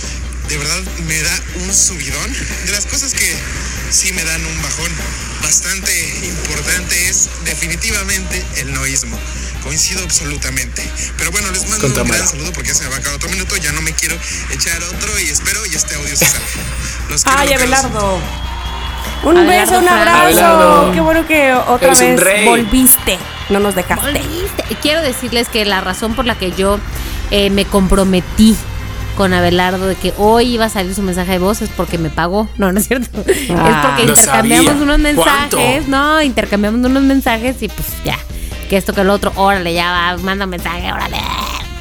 de 0.48 0.56
verdad 0.56 0.82
me 1.06 1.22
da 1.22 1.42
un 1.56 1.74
subidón. 1.74 2.32
De 2.64 2.72
las 2.72 2.86
cosas 2.86 3.12
que 3.12 3.34
sí 3.90 4.12
me 4.12 4.24
dan 4.24 4.44
un 4.44 4.62
bajón 4.62 4.90
bastante 5.42 5.92
importante 6.24 7.08
es 7.08 7.28
definitivamente 7.44 8.44
el 8.56 8.72
noísmo. 8.72 9.18
Coincido 9.62 10.02
absolutamente. 10.04 10.82
Pero 11.18 11.30
bueno, 11.32 11.50
les 11.50 11.68
mando 11.68 11.88
un 11.88 12.08
gran 12.08 12.28
saludo 12.28 12.52
porque 12.52 12.68
ya 12.68 12.74
se 12.74 12.84
me 12.84 12.90
va 12.90 12.96
a 12.96 12.98
acabar 13.00 13.16
otro 13.16 13.28
minuto. 13.28 13.56
Ya 13.56 13.72
no 13.72 13.82
me 13.82 13.92
quiero 13.92 14.16
echar 14.50 14.82
otro 14.84 15.18
y 15.18 15.28
espero 15.28 15.66
y 15.66 15.74
este 15.74 15.96
audio 15.96 16.16
se 16.16 16.24
salga. 16.24 16.46
Los 17.10 17.26
Ay. 17.26 17.52
Abelardo. 17.52 18.47
Un 19.24 19.36
Abelardo 19.36 19.72
beso, 19.72 19.78
un 19.82 19.88
abrazo. 19.88 20.18
Abelardo. 20.22 20.92
Qué 20.92 21.00
bueno 21.00 21.26
que 21.26 21.52
otra 21.54 21.88
Eres 21.92 22.24
vez 22.24 22.44
volviste. 22.44 23.18
No 23.50 23.58
nos 23.60 23.74
dejaste. 23.74 24.12
Volviste. 24.12 24.62
Quiero 24.80 25.02
decirles 25.02 25.48
que 25.48 25.64
la 25.64 25.80
razón 25.80 26.14
por 26.14 26.24
la 26.24 26.36
que 26.36 26.52
yo 26.52 26.78
eh, 27.30 27.50
me 27.50 27.64
comprometí 27.64 28.56
con 29.16 29.34
Abelardo 29.34 29.86
de 29.88 29.96
que 29.96 30.14
hoy 30.16 30.54
iba 30.54 30.66
a 30.66 30.68
salir 30.68 30.94
su 30.94 31.02
mensaje 31.02 31.32
de 31.32 31.38
voz 31.38 31.60
es 31.62 31.70
porque 31.70 31.98
me 31.98 32.08
pagó. 32.10 32.48
No, 32.56 32.70
no 32.72 32.78
es 32.78 32.86
cierto. 32.86 33.20
es 33.26 33.50
Ah. 33.50 33.82
porque 33.88 34.02
intercambiamos 34.10 34.66
sabía. 34.66 34.82
unos 34.84 34.98
mensajes. 35.00 35.54
¿Cuánto? 35.54 35.90
No, 35.90 36.22
intercambiamos 36.22 36.88
unos 36.88 37.02
mensajes 37.02 37.60
y 37.62 37.68
pues 37.68 37.88
ya. 38.04 38.16
Que 38.70 38.76
esto, 38.76 38.92
que 38.92 39.02
lo 39.02 39.14
otro, 39.14 39.32
órale, 39.34 39.72
ya 39.74 39.90
va, 39.90 40.16
manda 40.22 40.44
un 40.44 40.50
mensaje, 40.50 40.92
órale. 40.92 41.16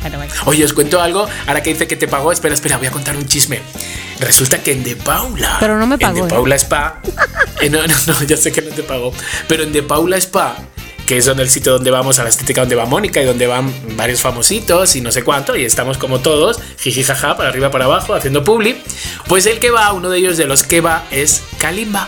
Pero 0.07 0.19
bueno. 0.19 0.33
Oye, 0.45 0.63
os 0.63 0.71
cuento 0.71 1.01
algo. 1.01 1.27
Ahora 1.47 1.61
que 1.61 1.71
dice 1.71 1.85
que 1.85 1.97
te 1.97 2.07
pagó, 2.07 2.31
espera, 2.31 2.53
espera, 2.53 2.77
voy 2.77 2.87
a 2.87 2.91
contar 2.91 3.17
un 3.17 3.27
chisme. 3.27 3.59
Resulta 4.21 4.63
que 4.63 4.71
en 4.71 4.83
De 4.83 4.95
Paula. 4.95 5.57
Pero 5.59 5.77
no 5.77 5.85
me 5.85 5.97
pagó, 5.97 6.17
En 6.17 6.23
¿eh? 6.23 6.27
De 6.27 6.33
Paula 6.33 6.55
Spa. 6.55 7.01
eh, 7.61 7.69
no, 7.69 7.85
no, 7.85 7.93
no, 8.07 8.23
ya 8.23 8.37
sé 8.37 8.53
que 8.53 8.61
no 8.61 8.69
te 8.69 8.83
pagó. 8.83 9.11
Pero 9.49 9.63
en 9.63 9.73
De 9.73 9.83
Paula 9.83 10.15
Spa, 10.17 10.55
que 11.05 11.17
es 11.17 11.25
donde 11.25 11.43
el 11.43 11.49
sitio 11.49 11.73
donde 11.73 11.91
vamos, 11.91 12.19
a 12.19 12.23
la 12.23 12.29
estética 12.29 12.61
donde 12.61 12.75
va 12.75 12.85
Mónica 12.85 13.21
y 13.21 13.25
donde 13.25 13.47
van 13.47 13.73
varios 13.97 14.21
famositos 14.21 14.95
y 14.95 15.01
no 15.01 15.11
sé 15.11 15.23
cuánto, 15.23 15.57
y 15.57 15.65
estamos 15.65 15.97
como 15.97 16.19
todos, 16.19 16.59
jiji 16.79 17.03
jaja, 17.03 17.35
para 17.35 17.49
arriba, 17.49 17.69
para 17.69 17.85
abajo, 17.85 18.13
haciendo 18.13 18.45
publi. 18.45 18.81
Pues 19.27 19.45
el 19.45 19.59
que 19.59 19.71
va, 19.71 19.91
uno 19.91 20.09
de 20.09 20.19
ellos 20.19 20.37
de 20.37 20.45
los 20.45 20.63
que 20.63 20.79
va, 20.79 21.03
es 21.11 21.43
Kalimba. 21.57 22.07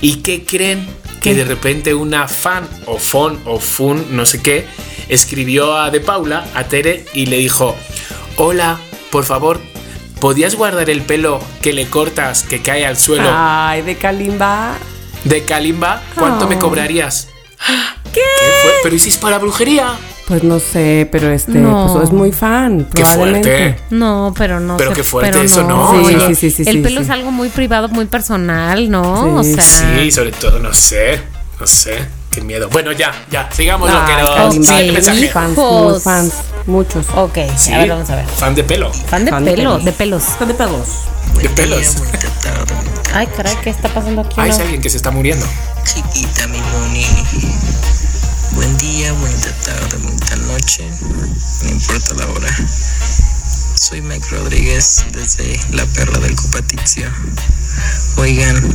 ¿Y 0.00 0.16
qué 0.16 0.44
creen? 0.44 0.86
Que 1.22 1.34
de 1.34 1.44
repente 1.44 1.94
una 1.94 2.26
fan 2.26 2.68
o 2.86 2.98
fon 2.98 3.40
o 3.46 3.60
fun, 3.60 4.06
no 4.10 4.26
sé 4.26 4.42
qué, 4.42 4.66
escribió 5.08 5.76
a 5.76 5.90
De 5.90 6.00
Paula, 6.00 6.44
a 6.54 6.64
Tere, 6.64 7.04
y 7.14 7.26
le 7.26 7.36
dijo, 7.38 7.76
hola, 8.36 8.80
por 9.10 9.24
favor, 9.24 9.60
¿podías 10.20 10.56
guardar 10.56 10.90
el 10.90 11.02
pelo 11.02 11.40
que 11.60 11.72
le 11.72 11.86
cortas 11.86 12.42
que 12.42 12.60
cae 12.60 12.84
al 12.84 12.96
suelo 12.98 13.30
Ay, 13.32 13.82
de 13.82 13.96
Kalimba. 13.96 14.74
de 15.24 15.44
Kalimba? 15.44 16.02
¿Cuánto 16.16 16.48
me 16.48 16.56
Oh. 16.56 16.58
cobrarías? 16.58 17.28
¿Qué? 18.12 18.20
fue? 18.62 18.72
¿Pero 18.82 18.96
hiciste 18.96 19.22
para 19.22 19.38
brujería? 19.38 19.94
Pues 20.32 20.44
no 20.44 20.58
sé, 20.60 21.06
pero 21.12 21.30
este, 21.30 21.52
No. 21.58 21.90
pues 21.92 22.04
es 22.04 22.10
muy 22.10 22.32
fan, 22.32 22.86
Qué 22.94 23.02
probablemente. 23.02 23.50
fuerte. 23.74 23.82
No, 23.90 24.32
pero 24.34 24.60
no. 24.60 24.78
Pero 24.78 24.90
se- 24.92 24.96
qué 24.96 25.04
fuerte 25.04 25.30
pero 25.30 25.44
eso, 25.44 25.62
¿no? 25.64 26.08
Sí, 26.08 26.14
sí, 26.28 26.34
sí, 26.34 26.50
sí, 26.50 26.62
El 26.66 26.76
sí, 26.76 26.82
pelo 26.82 27.00
sí. 27.00 27.04
es 27.04 27.10
algo 27.10 27.30
muy 27.30 27.50
privado, 27.50 27.88
muy 27.90 28.06
personal, 28.06 28.90
¿no? 28.90 29.42
Sí. 29.44 29.52
O 29.52 29.62
sea. 29.62 29.98
Sí, 29.98 30.10
sobre 30.10 30.32
todo, 30.32 30.58
no 30.58 30.72
sé, 30.72 31.20
no 31.60 31.66
sé, 31.66 31.98
qué 32.30 32.40
miedo. 32.40 32.70
Bueno, 32.70 32.92
ya, 32.92 33.12
ya, 33.30 33.50
sigamos 33.52 33.90
lo 33.90 34.06
que 34.06 34.52
sí. 34.52 34.90
mensaje. 34.90 35.28
fans, 35.28 35.58
muy 35.58 36.00
fans, 36.00 36.32
muchos. 36.66 37.04
Ok, 37.14 37.36
Sí, 37.58 37.74
a 37.74 37.78
ver, 37.80 37.88
vamos 37.90 38.08
a 38.08 38.16
ver. 38.16 38.24
Fan 38.26 38.54
de 38.54 38.64
pelo, 38.64 38.90
Fan 38.90 39.26
de 39.26 39.30
Fan 39.32 39.44
de 39.44 39.50
pelo, 39.50 39.70
pelos. 39.72 39.84
de 39.84 39.92
pelos. 39.92 40.22
Son 40.38 40.48
de 40.48 40.54
pelos. 40.54 40.86
de 41.42 41.48
pelos. 41.50 41.96
Ay, 43.14 43.26
caray, 43.36 43.54
¿qué 43.62 43.68
está 43.68 43.90
pasando 43.90 44.22
aquí? 44.22 44.40
Hay 44.40 44.48
no? 44.48 44.56
alguien 44.56 44.80
que 44.80 44.88
se 44.88 44.96
está 44.96 45.10
muriendo. 45.10 45.44
Chiquita 45.84 46.46
mi 46.46 46.58
Moni. 46.58 47.04
Buen 48.54 48.76
día, 48.78 49.12
bonita 49.14 49.48
tarde, 49.64 49.96
no 50.52 51.70
importa 51.70 52.14
la 52.14 52.26
hora. 52.26 52.56
Soy 53.74 54.02
Mike 54.02 54.26
Rodríguez 54.30 55.02
desde 55.12 55.58
La 55.70 55.86
Perla 55.86 56.18
del 56.18 56.36
Cupatizio. 56.36 57.10
Oigan, 58.16 58.74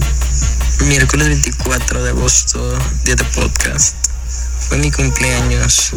miércoles 0.86 1.28
24 1.28 2.04
de 2.04 2.10
agosto, 2.10 2.80
día 3.04 3.16
de 3.16 3.24
podcast. 3.26 3.96
Fue 4.68 4.80
mi 4.80 4.92
cumpleaños. 4.92 5.92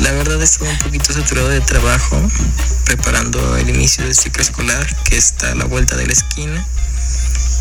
La 0.00 0.12
verdad 0.12 0.42
estaba 0.42 0.70
un 0.70 0.78
poquito 0.80 1.14
saturado 1.14 1.48
de 1.48 1.62
trabajo, 1.62 2.20
preparando 2.84 3.56
el 3.56 3.70
inicio 3.70 4.04
del 4.04 4.14
ciclo 4.14 4.42
escolar 4.42 4.86
que 5.04 5.16
está 5.16 5.52
a 5.52 5.54
la 5.54 5.64
vuelta 5.64 5.96
de 5.96 6.06
la 6.06 6.12
esquina. 6.12 6.66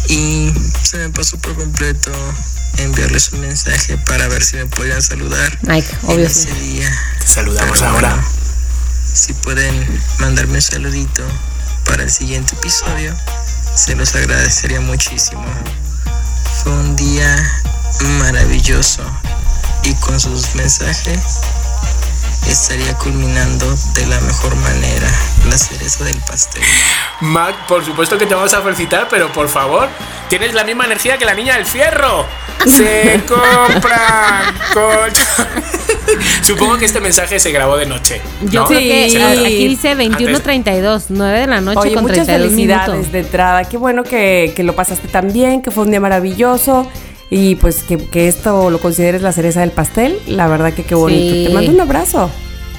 Y 0.09 0.51
se 0.83 0.97
me 0.97 1.09
pasó 1.11 1.37
por 1.37 1.55
completo 1.55 2.11
enviarles 2.77 3.31
un 3.33 3.41
mensaje 3.41 3.97
para 3.97 4.27
ver 4.27 4.43
si 4.43 4.55
me 4.57 4.65
podían 4.65 5.01
saludar 5.01 5.57
Mike, 5.63 5.89
en 6.03 6.09
obvio. 6.09 6.25
ese 6.27 6.51
día. 6.53 6.89
Te 7.19 7.27
saludamos 7.27 7.79
Pero 7.79 7.91
ahora. 7.91 8.09
bueno, 8.15 8.27
si 9.13 9.33
pueden 9.33 10.01
mandarme 10.19 10.55
un 10.55 10.61
saludito 10.61 11.23
para 11.85 12.03
el 12.03 12.11
siguiente 12.11 12.55
episodio, 12.55 13.15
se 13.75 13.95
los 13.95 14.15
agradecería 14.15 14.79
muchísimo. 14.81 15.43
Fue 16.63 16.71
un 16.71 16.95
día 16.95 17.51
maravilloso 18.19 19.03
y 19.83 19.93
con 19.95 20.19
sus 20.19 20.55
mensajes 20.55 21.19
estaría 22.47 22.93
culminando 22.97 23.65
de 23.93 24.05
la 24.07 24.19
mejor 24.21 24.55
manera 24.55 25.07
la 25.47 25.57
cereza 25.57 26.03
del 26.03 26.17
pastel. 26.17 26.61
Mac, 27.21 27.67
por 27.67 27.83
supuesto 27.85 28.17
que 28.17 28.25
te 28.25 28.33
vamos 28.35 28.53
a 28.53 28.61
felicitar, 28.61 29.07
pero 29.09 29.31
por 29.31 29.49
favor, 29.49 29.87
tienes 30.29 30.53
la 30.53 30.63
misma 30.63 30.85
energía 30.85 31.17
que 31.17 31.25
la 31.25 31.33
niña 31.35 31.55
del 31.55 31.65
fierro. 31.65 32.25
Se 32.65 33.21
compran. 33.27 34.55
Supongo 36.43 36.77
que 36.77 36.85
este 36.85 36.99
mensaje 36.99 37.39
se 37.39 37.51
grabó 37.51 37.77
de 37.77 37.85
noche. 37.85 38.21
Yo 38.49 38.61
¿no? 38.61 38.67
creo 38.67 38.79
que 38.79 39.09
Sí. 39.09 39.17
aquí 39.17 39.67
dice 39.67 39.91
Antes- 39.91 40.09
21.32, 40.43 41.05
9 41.09 41.39
de 41.41 41.47
la 41.47 41.61
noche 41.61 41.79
Oye, 41.79 41.93
con 41.93 42.03
muchas 42.03 42.25
32 42.25 42.49
felicidades 42.51 42.87
minutos. 42.89 43.11
de 43.11 43.19
entrada. 43.19 43.63
Qué 43.65 43.77
bueno 43.77 44.03
que, 44.03 44.53
que 44.55 44.63
lo 44.63 44.75
pasaste 44.75 45.07
tan 45.07 45.31
bien, 45.31 45.61
que 45.61 45.71
fue 45.71 45.83
un 45.83 45.91
día 45.91 45.99
maravilloso. 45.99 46.87
Y 47.31 47.55
pues 47.55 47.83
que, 47.83 47.97
que 47.97 48.27
esto 48.27 48.69
lo 48.71 48.79
consideres 48.79 49.21
la 49.21 49.31
cereza 49.31 49.61
del 49.61 49.71
pastel. 49.71 50.17
La 50.27 50.47
verdad 50.47 50.73
que 50.73 50.83
qué 50.83 50.95
bonito. 50.95 51.33
Sí. 51.35 51.43
Te 51.47 51.53
mando 51.53 51.71
un 51.71 51.81
abrazo. 51.81 52.29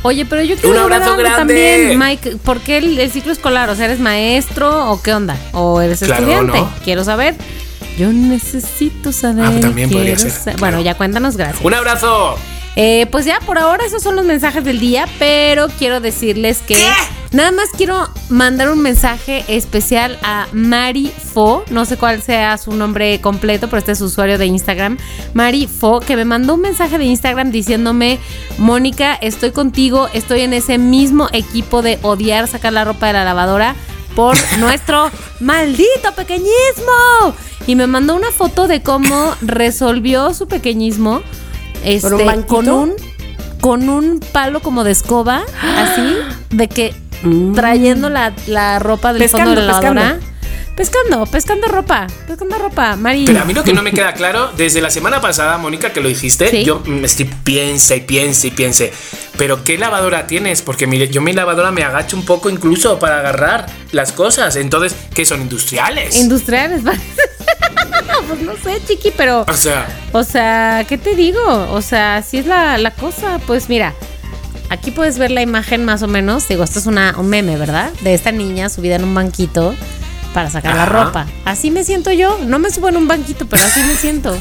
Oye, 0.03 0.25
pero 0.25 0.43
yo 0.43 0.57
quiero 0.57 0.71
Un 0.71 0.79
abrazo 0.83 1.15
grande. 1.17 1.37
también, 1.37 1.99
Mike. 1.99 2.37
¿Por 2.43 2.61
qué 2.61 2.79
el, 2.79 2.99
el 2.99 3.11
ciclo 3.11 3.33
escolar? 3.33 3.69
O 3.69 3.77
sea, 3.77 3.85
¿eres 3.85 4.01
maestro 4.01 4.91
o 4.91 5.01
qué 5.03 5.13
onda? 5.13 5.37
¿O 5.53 5.81
eres 5.81 5.99
Claro, 6.01 6.15
estudiante? 6.23 6.59
¿no? 6.59 6.73
Quiero 6.83 7.05
saber. 7.05 7.35
Yo 7.99 8.11
necesito 8.13 9.13
saber. 9.13 9.45
Ah, 9.45 9.61
también 9.61 9.91
podría 9.91 10.15
quiero 10.17 10.21
ser, 10.21 10.31
sa- 10.31 10.43
claro. 10.53 10.59
Bueno, 10.59 10.81
ya 10.81 10.95
cuéntanos, 10.97 11.37
gracias. 11.37 11.63
Un 11.65 11.75
abrazo. 11.75 12.37
Eh, 12.77 13.07
pues 13.11 13.25
ya 13.25 13.41
por 13.41 13.59
ahora 13.59 13.85
esos 13.85 14.03
son 14.03 14.17
los 14.17 14.25
mensajes 14.25 14.65
del 14.65 14.79
día, 14.79 15.07
pero 15.19 15.69
quiero 15.79 16.01
decirles 16.01 16.63
que 16.67 16.77
nada 17.33 17.51
más 17.51 17.69
quiero 17.77 18.09
mandar 18.29 18.71
un 18.71 18.81
mensaje 18.81 19.45
especial 19.49 20.19
a 20.23 20.47
Mari 20.53 21.09
Fo, 21.09 21.65
no 21.71 21.85
sé 21.85 21.97
cuál 21.97 22.23
sea 22.23 22.57
su 22.59 22.73
nombre 22.73 23.21
completo, 23.21 23.69
pero 23.69 23.79
este 23.79 23.93
es 23.93 23.99
su 23.99 24.05
usuario 24.05 24.39
de 24.39 24.47
Instagram, 24.47 24.99
Mari 25.35 25.67
Fo, 25.67 26.01
que 26.01 26.17
me 26.17 26.25
mandó 26.25 26.55
un 26.55 26.61
mensaje 26.61 26.97
de 26.97 27.05
Instagram 27.05 27.51
diciéndome, 27.51 28.19
Mónica, 28.59 29.15
estoy 29.15 29.51
contigo, 29.51 30.09
estoy 30.15 30.43
en 30.43 30.53
ese 30.53 30.79
mismo 30.79 31.29
equipo 31.33 31.83
de 31.83 31.99
odiar 32.03 32.47
sacar 32.47 32.73
la 32.73 32.85
ropa 32.85 33.09
de 33.09 33.15
la 33.15 33.25
lavadora 33.25 33.75
por 34.15 34.37
nuestro 34.59 35.11
maldito 35.41 36.13
pequeñismo. 36.17 37.35
Y 37.67 37.77
me 37.77 37.87
mandó 37.87 38.17
una 38.17 38.31
foto 38.33 38.67
de 38.67 38.83
cómo 38.83 39.35
resolvió 39.43 40.35
su 40.35 40.49
pequeñismo 40.49 41.23
este, 41.85 42.09
¿Con 42.09 42.19
un 42.21 42.43
con 42.45 42.69
un 42.69 42.95
con 43.61 43.89
un 43.91 44.21
palo 44.21 44.61
como 44.61 44.85
de 44.85 44.93
escoba, 44.93 45.43
así, 45.63 46.17
de 46.51 46.69
que 46.69 46.95
trayendo 47.55 48.09
la, 48.09 48.33
la 48.47 48.79
ropa 48.79 49.13
del 49.13 49.29
fondo 49.29 49.51
de 49.51 49.57
la 49.57 49.75
Pescando, 49.75 50.01
lavadora. 50.01 50.27
Pescando, 50.77 51.27
pescando 51.27 51.69
ropa, 51.69 52.07
pescando 52.27 52.57
ropa, 52.57 52.97
Mari. 52.97 53.27
Pero 53.27 53.43
a 53.43 53.45
mí 53.45 53.53
lo 53.53 53.63
que 53.63 53.75
no 53.75 53.83
me 53.83 53.93
queda 53.93 54.15
claro, 54.15 54.51
desde 54.57 54.81
la 54.81 54.91
semana 54.91 55.21
pasada, 55.21 55.59
Mónica, 55.59 55.93
que 55.93 56.01
lo 56.01 56.09
dijiste, 56.09 56.49
Sí. 56.51 56.65
yo 56.65 56.81
me 56.87 57.07
estoy 57.07 57.27
piensa 57.45 57.97
y 57.97 58.01
piensa 58.01 58.47
y 58.47 58.51
piense. 58.51 58.91
Pero 59.37 59.63
¿qué 59.63 59.77
lavadora 59.77 60.27
tienes? 60.27 60.63
Porque 60.63 60.87
mi- 60.87 61.07
yo 61.09 61.21
mi 61.21 61.35
lavadora 61.35 61.71
me 61.71 61.83
agacho 61.83 62.17
un 62.17 62.25
poco 62.25 62.49
incluso 62.49 62.99
para 62.99 63.19
agarrar 63.19 63.67
las 63.93 64.13
cosas. 64.13 64.57
Entonces, 64.57 64.97
¿qué 65.15 65.27
son 65.27 65.43
industriales? 65.43 66.17
Industriales, 66.17 66.83
pues 68.31 68.43
no 68.43 68.55
sé, 68.57 68.81
chiqui, 68.87 69.13
pero. 69.17 69.45
o 69.49 69.53
sea, 69.55 69.87
O 70.13 70.25
sea, 70.25 70.85
¿qué 70.89 70.99
te 70.99 71.15
digo? 71.15 71.41
O 71.73 71.83
sea, 71.83 72.17
así 72.17 72.39
es 72.39 72.47
la, 72.47 72.79
la 72.79 72.93
cosa. 72.93 73.41
Pues 73.47 73.69
mira, 73.69 73.95
aquí 74.69 74.91
puedes 74.91 75.19
ver 75.19 75.31
la 75.31 75.43
imagen 75.43 75.85
más 75.85 76.03
o 76.03 76.09
menos. 76.09 76.49
Digo, 76.49 76.65
esto 76.65 76.79
es 76.79 76.87
una, 76.87 77.15
un 77.19 77.29
meme, 77.29 77.57
¿verdad? 77.57 77.91
De 78.03 78.15
esta 78.15 78.33
niña 78.33 78.69
subida 78.69 78.97
en 78.97 79.05
un 79.05 79.15
banquito 79.15 79.75
para 80.33 80.49
sacar 80.51 80.77
la 80.77 80.87
ropa. 80.87 81.27
Así 81.45 81.71
me 81.71 81.85
siento 81.85 82.13
yo. 82.13 82.39
No 82.47 82.59
me 82.59 82.71
subo 82.71 82.89
en 82.89 82.97
un 82.97 83.09
banquito, 83.09 83.47
pero 83.47 83.65
así 83.65 83.81
me 83.83 83.95
siento. 83.95 84.37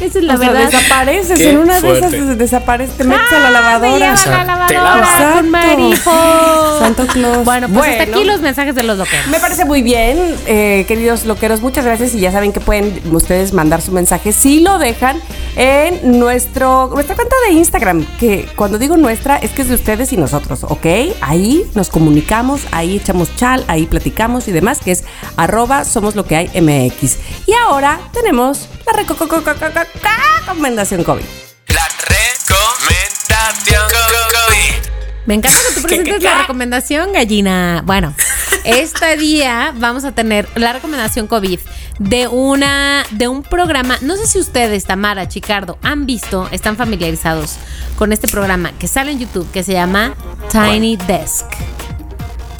Esa 0.00 0.18
es 0.18 0.24
la 0.24 0.34
o 0.34 0.38
sea, 0.38 0.50
verdad. 0.50 0.70
desapareces. 0.70 1.38
Qué 1.38 1.50
En 1.50 1.58
una 1.58 1.74
de 1.74 1.80
fuerte. 1.80 1.98
esas 2.06 2.12
des- 2.28 2.38
desapareces, 2.38 2.96
te 2.96 3.04
metes 3.04 3.32
a 3.32 3.38
la 3.38 3.46
Ah, 3.46 3.50
me 3.50 3.52
lavadora. 3.52 3.98
lleva 3.98 4.14
O 4.14 4.16
sea, 4.16 4.40
a 4.40 4.44
la 4.44 4.66
te 4.66 4.74
lavadora 4.74 4.96
lavas. 5.06 5.34
con 5.36 5.50
Marifo. 5.50 6.78
Santo 6.80 7.06
Claus. 7.06 7.44
Bueno, 7.44 7.68
pues 7.68 7.90
hasta 7.90 8.02
aquí 8.04 8.24
los 8.24 8.40
mensajes 8.40 8.74
de 8.74 8.82
los 8.82 8.96
loqueros. 8.98 9.26
Me 9.28 9.38
parece 9.38 9.64
muy 9.64 9.82
bien, 9.82 10.18
eh, 10.46 10.84
queridos 10.88 11.24
loqueros. 11.26 11.60
Muchas 11.60 11.84
gracias 11.84 12.14
y 12.14 12.20
ya 12.20 12.32
saben 12.32 12.52
que 12.52 12.60
pueden 12.60 13.00
ustedes 13.12 13.52
mandar 13.52 13.82
su 13.82 13.92
mensaje 13.92 14.32
si 14.32 14.60
lo 14.60 14.78
dejan 14.78 15.20
en 15.56 16.18
nuestro, 16.18 16.88
nuestra 16.92 17.16
cuenta 17.16 17.34
de 17.46 17.52
Instagram. 17.54 18.04
Que 18.18 18.48
cuando 18.56 18.78
digo 18.78 18.96
nuestra 18.96 19.36
es 19.36 19.50
que 19.50 19.62
es 19.62 19.68
de 19.68 19.74
ustedes 19.74 20.12
y 20.12 20.16
nosotros, 20.16 20.64
¿ok? 20.64 20.86
Ahí 21.20 21.64
nos 21.74 21.88
comunicamos, 21.90 22.62
ahí 22.72 22.96
echamos 22.96 23.34
chal, 23.36 23.64
ahí 23.68 23.86
platicamos 23.86 24.48
y 24.48 24.52
demás, 24.52 24.78
que 24.84 24.92
es 24.92 25.04
arroba 25.36 25.84
somos 25.84 26.14
lo 26.14 26.24
que 26.24 26.36
hay 26.36 26.46
MX. 26.60 27.18
Y 27.46 27.52
ahora 27.54 28.00
tenemos 28.12 28.68
la 28.86 28.92
reco- 28.92 29.16
co- 29.16 29.28
co- 29.28 29.42
co- 29.42 29.54
co- 29.54 29.72
co- 29.72 30.00
recomendación 30.46 31.04
COVID. 31.04 31.24
La 31.68 31.88
recomendación 32.08 33.82
COVID. 33.88 34.90
Me 35.26 35.34
encanta 35.34 35.58
que 35.68 35.74
tú 35.74 35.82
presentes 35.86 36.14
qué, 36.18 36.24
la 36.24 36.32
qué? 36.32 36.38
recomendación, 36.42 37.12
gallina. 37.12 37.82
Bueno, 37.84 38.14
este 38.64 39.16
día 39.16 39.72
vamos 39.76 40.04
a 40.04 40.12
tener 40.12 40.48
la 40.54 40.72
recomendación 40.72 41.26
COVID 41.26 41.60
de 42.00 42.26
una 42.28 43.04
de 43.12 43.28
un 43.28 43.42
programa. 43.42 43.98
No 44.00 44.16
sé 44.16 44.26
si 44.26 44.38
ustedes, 44.40 44.84
Tamara, 44.86 45.28
Chicardo, 45.28 45.78
han 45.82 46.06
visto, 46.06 46.48
están 46.50 46.76
familiarizados 46.76 47.56
con 47.96 48.12
este 48.12 48.26
programa 48.26 48.72
que 48.78 48.88
sale 48.88 49.12
en 49.12 49.18
YouTube 49.20 49.48
que 49.52 49.62
se 49.62 49.74
llama 49.74 50.14
Tiny 50.50 50.96
Desk. 50.96 51.46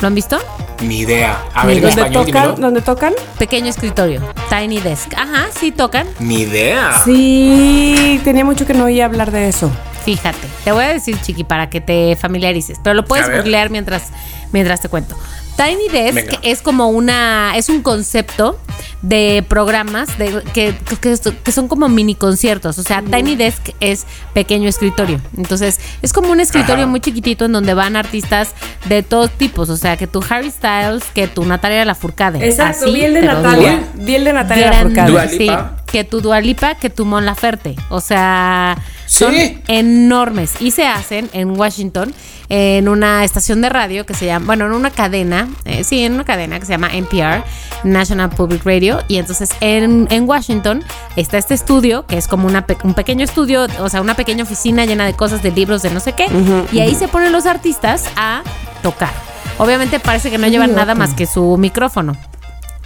¿Lo 0.01 0.07
han 0.09 0.15
visto? 0.15 0.39
ni 0.83 1.01
idea. 1.01 1.39
A 1.53 1.67
ver, 1.67 1.77
en 1.77 1.83
¿Dónde 1.83 2.01
español, 2.01 2.27
tocan? 2.27 2.43
dímelo. 2.43 2.61
¿Dónde 2.63 2.81
tocan? 2.81 3.13
Pequeño 3.39 3.67
escritorio. 3.69 4.23
Tiny 4.49 4.81
Desk. 4.81 5.13
Ajá, 5.15 5.49
sí 5.59 5.73
tocan. 5.73 6.07
Ni 6.21 6.41
idea. 6.41 6.99
Sí, 7.05 8.19
tenía 8.25 8.47
mucho 8.47 8.67
que 8.67 8.73
no 8.73 8.85
oía 8.85 9.05
hablar 9.05 9.31
de 9.31 9.49
eso. 9.49 9.71
Fíjate, 10.07 10.39
te 10.65 10.73
voy 10.73 10.85
a 10.85 10.89
decir, 10.89 11.21
Chiqui, 11.21 11.45
para 11.45 11.69
que 11.69 11.83
te 11.83 12.17
familiarices, 12.17 12.79
pero 12.83 12.95
lo 12.95 13.05
puedes 13.05 13.27
A 13.27 13.29
ver. 13.29 13.39
googlear 13.43 13.69
mientras, 13.69 14.05
mientras 14.53 14.81
te 14.81 14.89
cuento. 14.89 15.17
Tiny 15.63 15.89
Desk 15.93 16.15
Venga. 16.15 16.39
es 16.43 16.63
como 16.63 16.89
una, 16.89 17.53
es 17.57 17.69
un 17.69 17.83
concepto 17.83 18.59
de 19.03 19.45
programas 19.49 20.19
de, 20.19 20.43
que, 20.55 20.75
que, 21.01 21.17
que 21.43 21.53
son 21.53 21.69
como 21.69 21.89
mini 21.89 22.15
conciertos. 22.15 22.79
O 22.79 22.83
sea, 22.83 23.03
Tiny 23.03 23.35
Desk 23.37 23.71
es 23.81 24.07
pequeño 24.35 24.69
escritorio. 24.69 25.21
Entonces, 25.37 25.81
es 26.03 26.13
como 26.13 26.31
un 26.31 26.41
escritorio 26.41 26.85
Ajá. 26.85 26.91
muy 26.91 27.01
chiquitito 27.01 27.45
en 27.47 27.53
donde 27.53 27.75
van 27.75 27.97
artistas 27.97 28.51
de 28.89 29.03
todos 29.03 29.31
tipos. 29.33 29.69
O 29.71 29.77
sea, 29.77 29.97
que 29.97 30.07
tu 30.07 30.23
Harry 30.29 30.51
Styles, 30.51 31.05
que 31.15 31.29
tu 31.29 31.45
Natalia 31.45 31.85
Lafourcade. 31.85 32.47
Exacto, 32.47 32.85
Así 32.85 32.95
vi 32.95 33.05
el 33.05 33.15
de 33.15 33.23
Natalia. 33.23 33.83
el 34.07 34.25
de 34.25 34.33
Natalia 34.33 34.71
Lafourcade. 34.71 35.29
Sí, 35.29 35.51
que 35.87 36.05
tu 36.05 36.21
Dualipa, 36.21 36.75
que 36.77 36.89
tu 36.91 37.05
Mon 37.05 37.25
Laferte. 37.27 37.77
O 37.89 38.01
sea, 38.01 38.77
son 39.07 39.35
Sí. 39.35 39.59
enormes 39.67 40.53
y 40.61 40.71
se 40.71 40.87
hacen 40.87 41.29
en 41.33 41.51
Washington 41.59 42.15
en 42.49 42.89
una 42.89 43.25
estación 43.25 43.61
de 43.61 43.69
radio 43.69 44.05
que 44.07 44.13
se 44.15 44.27
llama, 44.27 44.47
bueno, 44.47 44.67
en 44.67 44.73
una 44.73 44.91
cadena, 44.91 45.49
eh, 45.65 45.85
sí, 45.85 46.05
en 46.05 46.15
una 46.15 46.25
cadena 46.25 46.59
que 46.61 46.67
se 46.67 46.73
llama 46.73 46.89
NPR, 46.93 47.45
National 47.85 48.31
Public 48.31 48.65
Radio. 48.65 49.01
Y 49.09 49.17
entonces 49.19 49.51
en, 49.61 50.07
en 50.11 50.29
Washington 50.29 50.83
está 51.17 51.39
este 51.39 51.55
estudio, 51.55 52.07
que 52.07 52.17
es 52.19 52.29
como 52.29 52.47
una, 52.47 52.67
pe- 52.67 52.77
un 52.85 52.95
pequeño 52.95 53.25
estudio, 53.25 53.67
o 53.81 53.89
sea, 53.89 54.01
una 54.01 54.15
pequeña 54.15 54.45
oficina 54.45 54.85
llena 54.85 55.07
de 55.07 55.15
cosas, 55.15 55.43
de 55.43 55.51
libros, 55.51 55.83
de 55.83 55.91
no 55.91 56.01
sé 56.01 56.13
qué. 56.13 56.27
y 56.73 56.81
ahí 56.81 56.95
se 56.95 57.09
ponen 57.09 57.33
los 57.33 57.47
artistas 57.47 58.05
a 58.17 58.43
tocar. 58.83 59.13
Obviamente 59.59 60.01
parece 60.01 60.31
que 60.31 60.39
no 60.39 60.47
llevan 60.49 60.75
nada 60.75 60.95
más 60.95 61.15
que 61.15 61.27
su 61.27 61.57
micrófono. 61.59 62.17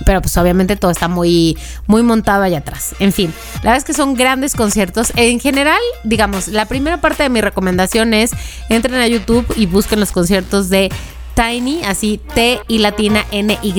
Pero 0.04 0.20
pues 0.20 0.36
obviamente 0.36 0.74
todo 0.74 0.90
está 0.90 1.06
muy, 1.06 1.56
muy 1.86 2.02
montado 2.02 2.42
allá 2.42 2.58
atrás. 2.58 2.96
En 2.98 3.12
fin, 3.12 3.32
la 3.58 3.70
verdad 3.70 3.76
es 3.76 3.84
que 3.84 3.94
son 3.94 4.14
grandes 4.14 4.54
conciertos. 4.56 5.12
En 5.14 5.38
general, 5.38 5.78
digamos, 6.02 6.48
la 6.48 6.66
primera 6.66 7.00
parte 7.00 7.22
de 7.22 7.28
mi 7.28 7.40
recomendación 7.40 8.12
es 8.12 8.32
entren 8.68 8.96
a 9.00 9.06
YouTube 9.06 9.46
y 9.56 9.66
busquen 9.66 10.00
los 10.00 10.10
conciertos 10.10 10.68
de 10.68 10.90
Tiny, 11.34 11.82
así 11.84 12.20
T 12.34 12.60
y 12.68 12.78
latina 12.78 13.24
N 13.30 13.58
Y, 13.62 13.72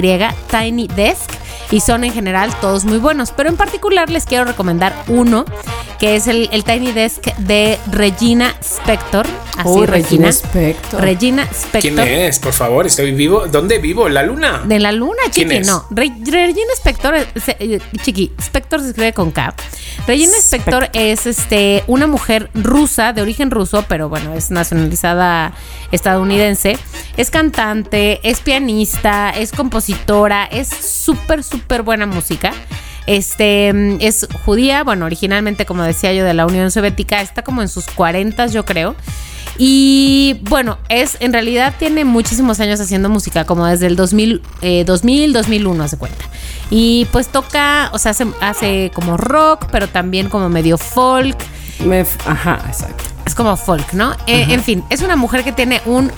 Tiny 0.49 0.87
Desk. 0.87 1.31
Y 1.71 1.79
son 1.79 2.03
en 2.03 2.13
general 2.13 2.53
todos 2.61 2.85
muy 2.85 2.97
buenos. 2.97 3.31
Pero 3.31 3.49
en 3.49 3.57
particular 3.57 4.09
les 4.09 4.25
quiero 4.25 4.45
recomendar 4.45 4.93
uno 5.07 5.45
que 5.99 6.15
es 6.15 6.27
el, 6.27 6.49
el 6.51 6.63
Tiny 6.63 6.91
Desk 6.91 7.25
de 7.37 7.79
Regina 7.91 8.55
Spector. 8.61 9.25
Así, 9.57 9.85
Regina 9.85 10.29
Spector. 10.29 11.01
Regina 11.01 11.43
Spector. 11.43 11.81
¿Quién 11.81 11.99
es? 11.99 12.39
Por 12.39 12.53
favor, 12.53 12.85
estoy 12.85 13.11
vivo. 13.13 13.47
¿Dónde 13.47 13.77
vivo? 13.79 14.07
¿En 14.07 14.13
la 14.13 14.23
luna? 14.23 14.61
De 14.65 14.79
la 14.79 14.91
luna, 14.91 15.17
¿Quién 15.33 15.49
chiqui, 15.49 15.61
es? 15.61 15.67
no. 15.67 15.85
Re- 15.91 16.11
Regina 16.25 16.73
Spector, 16.75 17.15
eh, 17.15 17.25
se- 17.43 17.81
chiqui, 18.01 18.31
Spector 18.39 18.81
se 18.81 18.87
escribe 18.89 19.13
con 19.13 19.31
K. 19.31 19.53
Regina 20.07 20.33
Spector 20.37 20.89
es 20.93 21.25
este 21.25 21.83
una 21.87 22.05
mujer 22.07 22.49
rusa, 22.53 23.13
de 23.13 23.21
origen 23.21 23.49
ruso, 23.51 23.85
pero 23.87 24.09
bueno, 24.09 24.33
es 24.33 24.51
nacionalizada 24.51 25.53
estadounidense. 25.91 26.77
Es 27.17 27.29
cantante, 27.29 28.19
es 28.27 28.41
pianista, 28.41 29.29
es 29.29 29.51
compositora, 29.51 30.45
es 30.45 30.67
súper, 30.67 31.43
súper 31.43 31.81
buena 31.81 32.05
música. 32.05 32.51
Este 33.07 33.69
es 34.05 34.27
judía, 34.45 34.83
bueno, 34.83 35.05
originalmente, 35.05 35.65
como 35.65 35.83
decía 35.83 36.11
yo, 36.13 36.25
de 36.25 36.33
la 36.33 36.45
Unión 36.45 36.71
Soviética, 36.71 37.21
está 37.21 37.43
como 37.43 37.61
en 37.61 37.69
sus 37.69 37.85
40, 37.85 38.47
yo 38.47 38.65
creo. 38.65 38.95
Y 39.57 40.41
bueno, 40.49 40.77
es 40.89 41.17
en 41.19 41.33
realidad 41.33 41.73
tiene 41.79 42.03
muchísimos 42.03 42.59
años 42.59 42.79
haciendo 42.79 43.09
música, 43.09 43.45
como 43.45 43.65
desde 43.65 43.87
el 43.87 43.95
2000, 43.95 44.41
eh, 44.61 44.83
2000 44.85 45.33
2001, 45.33 45.83
hace 45.83 45.97
cuenta. 45.97 46.25
Y 46.69 47.05
pues 47.11 47.27
toca, 47.27 47.89
o 47.93 47.97
sea, 47.97 48.11
hace, 48.11 48.25
hace 48.41 48.91
como 48.93 49.17
rock, 49.17 49.67
pero 49.71 49.87
también 49.87 50.29
como 50.29 50.49
medio 50.49 50.77
folk. 50.77 51.37
Me 51.79 52.05
Ajá, 52.25 52.61
exacto. 52.67 53.03
Es 53.25 53.35
como 53.35 53.55
folk, 53.57 53.93
¿no? 53.93 54.13
Eh, 54.27 54.47
en 54.49 54.63
fin, 54.63 54.83
es 54.89 55.01
una 55.01 55.15
mujer 55.15 55.43
que 55.43 55.51
tiene 55.51 55.81
un 55.85 56.11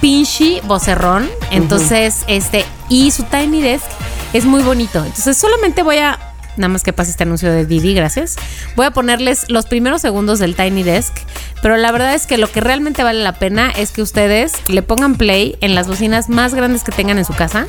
pinche 0.00 0.60
vocerrón. 0.66 1.28
Entonces, 1.50 2.24
este, 2.26 2.64
y 2.88 3.10
su 3.10 3.24
Tiny 3.24 3.60
Desk 3.60 3.84
es 4.32 4.44
muy 4.44 4.62
bonito. 4.62 4.98
Entonces, 4.98 5.36
solamente 5.36 5.82
voy 5.82 5.98
a. 5.98 6.18
Nada 6.56 6.68
más 6.68 6.82
que 6.82 6.92
pase 6.92 7.10
este 7.10 7.22
anuncio 7.22 7.50
de 7.50 7.64
Didi, 7.64 7.94
gracias. 7.94 8.36
Voy 8.76 8.86
a 8.86 8.90
ponerles 8.90 9.48
los 9.48 9.66
primeros 9.66 10.02
segundos 10.02 10.38
del 10.38 10.56
Tiny 10.56 10.82
Desk. 10.82 11.14
Pero 11.62 11.76
la 11.76 11.92
verdad 11.92 12.14
es 12.14 12.26
que 12.26 12.38
lo 12.38 12.50
que 12.50 12.60
realmente 12.60 13.02
vale 13.02 13.22
la 13.22 13.38
pena 13.38 13.70
es 13.70 13.90
que 13.90 14.02
ustedes 14.02 14.52
le 14.68 14.82
pongan 14.82 15.16
play 15.16 15.56
en 15.60 15.74
las 15.74 15.86
bocinas 15.86 16.28
más 16.28 16.54
grandes 16.54 16.84
que 16.84 16.92
tengan 16.92 17.18
en 17.18 17.24
su 17.24 17.34
casa 17.34 17.66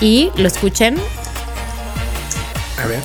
y 0.00 0.30
lo 0.36 0.46
escuchen. 0.46 0.96
A 2.82 2.86
ver. 2.86 3.02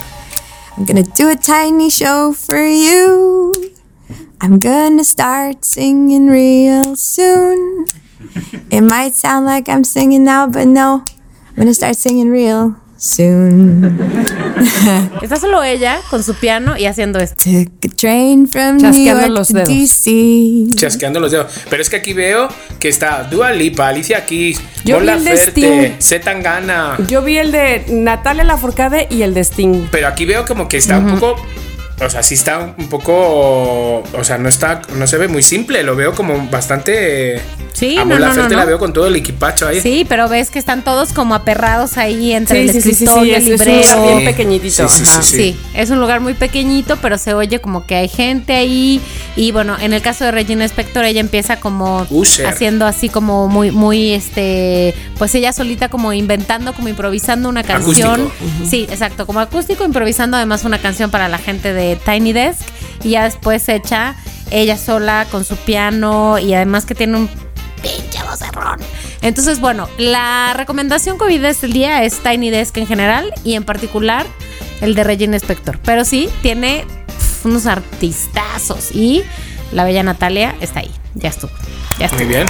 I'm 0.77 0.85
gonna 0.85 1.03
do 1.03 1.29
a 1.29 1.35
tiny 1.35 1.89
show 1.89 2.33
for 2.33 2.65
you. 2.65 3.51
I'm 4.41 4.57
gonna 4.57 5.03
start 5.03 5.63
singing 5.63 6.27
real 6.27 6.95
soon. 6.95 7.85
It 8.71 8.81
might 8.81 9.13
sound 9.13 9.45
like 9.45 9.69
I'm 9.69 9.83
singing 9.83 10.23
now, 10.23 10.47
but 10.47 10.65
no, 10.65 11.03
I'm 11.49 11.55
gonna 11.57 11.73
start 11.73 11.95
singing 11.95 12.31
real 12.31 12.80
soon. 13.01 13.97
Está 15.21 15.37
solo 15.37 15.63
ella 15.63 15.99
con 16.09 16.23
su 16.23 16.35
piano 16.35 16.77
y 16.77 16.85
haciendo 16.85 17.19
esto. 17.19 17.43
Train 17.97 18.47
from 18.47 18.77
New 18.77 18.91
Chasqueando 18.91 19.21
York 19.21 19.37
los 19.37 19.47
to 19.47 19.53
dedos. 19.55 19.69
DC. 19.69 20.75
Chasqueando 20.75 21.19
los 21.19 21.31
dedos. 21.31 21.51
Pero 21.69 21.81
es 21.81 21.89
que 21.89 21.95
aquí 21.97 22.13
veo 22.13 22.47
que 22.79 22.89
está 22.89 23.23
Dua 23.23 23.51
Lipa, 23.51 23.87
Alicia 23.87 24.25
Keys, 24.25 24.61
Yo 24.85 24.97
Mon 24.97 25.05
vi 25.05 25.11
el 25.11 25.23
de 25.23 25.29
Laferte, 25.31 25.85
Sting. 25.87 26.01
Zetangana. 26.01 26.97
Yo 27.09 27.23
vi 27.23 27.37
el 27.37 27.51
de 27.51 27.85
Natalia 27.89 28.43
Lafourcade 28.43 29.07
y 29.09 29.23
el 29.23 29.33
de 29.33 29.41
Sting. 29.41 29.87
Pero 29.91 30.07
aquí 30.07 30.25
veo 30.25 30.45
como 30.45 30.67
que 30.67 30.77
está 30.77 30.99
un 30.99 31.19
poco. 31.19 31.35
O 32.03 32.09
sea, 32.09 32.23
sí 32.23 32.33
está 32.35 32.73
un 32.77 32.89
poco. 32.89 33.99
O 34.13 34.23
sea, 34.23 34.37
no 34.37 34.49
está. 34.49 34.81
No 34.95 35.05
se 35.07 35.17
ve 35.17 35.27
muy 35.27 35.43
simple. 35.43 35.83
Lo 35.83 35.95
veo 35.95 36.13
como 36.13 36.47
bastante. 36.49 37.41
Sí, 37.73 37.97
a 37.97 38.03
no, 38.05 38.19
no, 38.19 38.33
no, 38.33 38.49
la 38.49 38.65
veo 38.65 38.77
con 38.79 38.91
todo 38.91 39.07
el 39.07 39.15
equipacho 39.15 39.65
ahí. 39.67 39.79
Sí, 39.79 40.05
pero 40.07 40.27
ves 40.27 40.49
que 40.51 40.59
están 40.59 40.83
todos 40.83 41.13
como 41.13 41.35
aperrados 41.35 41.97
ahí 41.97 42.33
entre 42.33 42.63
el 42.63 42.69
Sí, 42.71 42.81
sí, 42.81 42.81
sí, 42.81 42.95
sí, 42.95 43.03
escritorio, 43.05 43.39
sí, 43.39 43.45
el 43.47 43.53
es, 43.53 43.61
es 43.61 43.61
un 43.61 43.65
librero. 43.67 43.95
lugar 43.95 44.07
bien 44.07 44.19
Sí. 44.19 44.25
pequeñitito. 44.25 44.87
Sí, 44.89 44.97
sí, 44.97 45.05
sí, 45.05 45.11
ajá. 45.13 45.21
sí. 45.23 45.37
Sí, 45.37 45.59
es 45.73 45.89
un 45.89 45.99
lugar 45.99 46.19
muy 46.19 46.33
pequeñito, 46.33 46.97
pero 47.01 47.17
se 47.17 47.33
oye 47.33 47.59
como 47.61 47.85
que 47.85 47.95
hay 47.95 48.09
gente 48.09 48.53
ahí. 48.53 48.99
Y 49.37 49.51
bueno, 49.53 49.77
en 49.79 49.93
el 49.93 50.01
caso 50.01 50.25
de 50.25 50.31
Regina 50.31 50.65
Spector, 50.65 51.05
ella 51.05 51.21
empieza 51.21 51.59
como 51.61 52.05
Usher. 52.09 52.45
haciendo 52.47 52.85
así 52.85 53.07
como 53.09 53.47
muy, 53.47 53.71
muy, 53.71 54.11
este, 54.11 54.93
pues 55.17 55.33
ella 55.35 55.53
solita 55.53 55.87
como 55.87 56.11
inventando, 56.13 56.73
como 56.73 56.89
improvisando 56.89 57.47
una 57.47 57.63
canción. 57.63 58.21
Acústico. 58.21 58.69
Sí, 58.69 58.85
exacto, 58.89 59.25
como 59.25 59.39
acústico, 59.39 59.85
improvisando 59.85 60.35
además 60.35 60.65
una 60.65 60.79
canción 60.79 61.09
para 61.09 61.29
la 61.29 61.37
gente 61.37 61.73
de 61.73 61.90
Tiny 61.95 62.33
Desk. 62.33 62.61
Y 63.03 63.11
ya 63.11 63.23
después 63.23 63.67
echa 63.69 64.15
ella 64.51 64.77
sola 64.77 65.25
con 65.31 65.45
su 65.45 65.55
piano 65.55 66.37
y 66.37 66.53
además 66.53 66.85
que 66.85 66.95
tiene 66.95 67.17
un 67.17 67.29
pinche 67.81 68.21
vocerrón. 68.23 68.79
Entonces, 69.21 69.59
bueno, 69.59 69.87
la 69.97 70.53
recomendación 70.55 71.17
COVID 71.17 71.41
de 71.41 71.49
este 71.49 71.67
día 71.67 72.03
es 72.03 72.19
Tiny 72.19 72.49
Desk 72.49 72.77
en 72.77 72.87
general 72.87 73.33
y 73.43 73.55
en 73.55 73.63
particular 73.63 74.25
el 74.81 74.95
de 74.95 75.03
Regina 75.03 75.37
Spector. 75.37 75.79
Pero 75.79 76.05
sí, 76.05 76.29
tiene 76.41 76.85
unos 77.43 77.65
artistazos 77.65 78.93
y 78.93 79.23
la 79.71 79.83
bella 79.83 80.03
Natalia 80.03 80.55
está 80.59 80.81
ahí. 80.81 80.91
Ya 81.15 81.29
estuvo. 81.29 81.51
Ya 81.99 82.05
estuvo. 82.05 82.23
Muy 82.23 82.35
bien. 82.35 82.47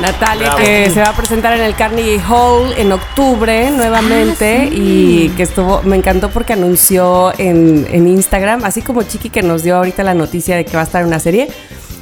Natalia, 0.00 0.46
Bravo. 0.54 0.58
que 0.64 0.90
se 0.90 1.00
va 1.00 1.08
a 1.10 1.16
presentar 1.16 1.52
en 1.54 1.62
el 1.62 1.74
Carnegie 1.74 2.20
Hall 2.28 2.72
en 2.76 2.90
octubre 2.92 3.70
nuevamente 3.70 4.62
Ah, 4.62 4.68
sí. 4.70 4.76
y 4.76 5.28
que 5.36 5.42
estuvo, 5.42 5.82
me 5.82 5.96
encantó 5.96 6.30
porque 6.30 6.52
anunció 6.54 7.32
en, 7.38 7.86
en 7.90 8.08
Instagram, 8.08 8.64
así 8.64 8.82
como 8.82 9.02
Chiqui 9.02 9.28
que 9.30 9.42
nos 9.42 9.62
dio 9.62 9.76
ahorita 9.76 10.02
la 10.02 10.14
noticia 10.14 10.56
de 10.56 10.64
que 10.64 10.72
va 10.74 10.80
a 10.80 10.84
estar 10.84 11.02
en 11.02 11.08
una 11.08 11.20
serie. 11.20 11.48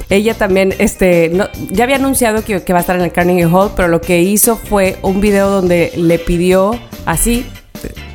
Ella 0.09 0.33
también, 0.33 0.73
este, 0.79 1.29
no, 1.33 1.47
ya 1.69 1.83
había 1.83 1.97
anunciado 1.97 2.43
que, 2.43 2.63
que 2.63 2.73
va 2.73 2.79
a 2.79 2.81
estar 2.81 2.95
en 2.95 3.03
el 3.03 3.11
Carnegie 3.11 3.45
Hall, 3.45 3.71
pero 3.75 3.87
lo 3.87 4.01
que 4.01 4.21
hizo 4.21 4.55
fue 4.55 4.97
un 5.03 5.21
video 5.21 5.49
donde 5.49 5.91
le 5.95 6.17
pidió 6.17 6.79
así, 7.05 7.45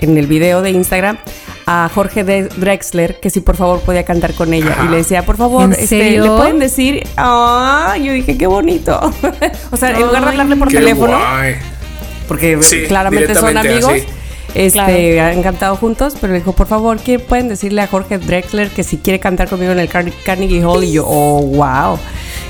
en 0.00 0.18
el 0.18 0.26
video 0.26 0.60
de 0.60 0.70
Instagram, 0.70 1.18
a 1.66 1.90
Jorge 1.94 2.24
de- 2.24 2.44
Drexler 2.48 3.20
que 3.20 3.30
si 3.30 3.40
por 3.40 3.56
favor 3.56 3.80
podía 3.80 4.04
cantar 4.04 4.34
con 4.34 4.52
ella. 4.52 4.76
Y 4.84 4.88
le 4.88 4.98
decía, 4.98 5.24
por 5.24 5.36
favor, 5.36 5.64
¿En 5.64 5.72
este, 5.72 6.18
le 6.20 6.28
pueden 6.30 6.58
decir, 6.58 7.06
ah, 7.16 7.96
yo 8.02 8.12
dije, 8.12 8.36
qué 8.36 8.46
bonito. 8.46 8.98
o 9.70 9.76
sea, 9.76 9.90
en 9.90 10.00
lugar 10.02 10.22
de 10.24 10.30
hablarle 10.30 10.56
por 10.56 10.68
teléfono, 10.68 11.18
guay. 11.18 11.54
porque 12.28 12.58
Sí, 12.62 12.84
claramente 12.88 13.34
son 13.34 13.56
amigos. 13.56 13.90
así. 13.92 14.04
Este, 14.54 15.20
han 15.20 15.42
cantado 15.42 15.76
juntos, 15.76 16.14
pero 16.20 16.32
le 16.32 16.38
dijo, 16.38 16.52
por 16.52 16.66
favor, 16.66 16.98
¿qué 16.98 17.18
pueden 17.18 17.48
decirle 17.48 17.82
a 17.82 17.86
Jorge 17.88 18.18
Drexler 18.18 18.70
que 18.70 18.84
si 18.84 18.98
quiere 18.98 19.18
cantar 19.20 19.48
conmigo 19.48 19.72
en 19.72 19.80
el 19.80 19.88
Car- 19.88 20.12
Carnegie 20.24 20.64
Hall? 20.64 20.84
Y 20.84 20.92
yo, 20.92 21.04
oh, 21.06 21.42
wow, 21.42 21.98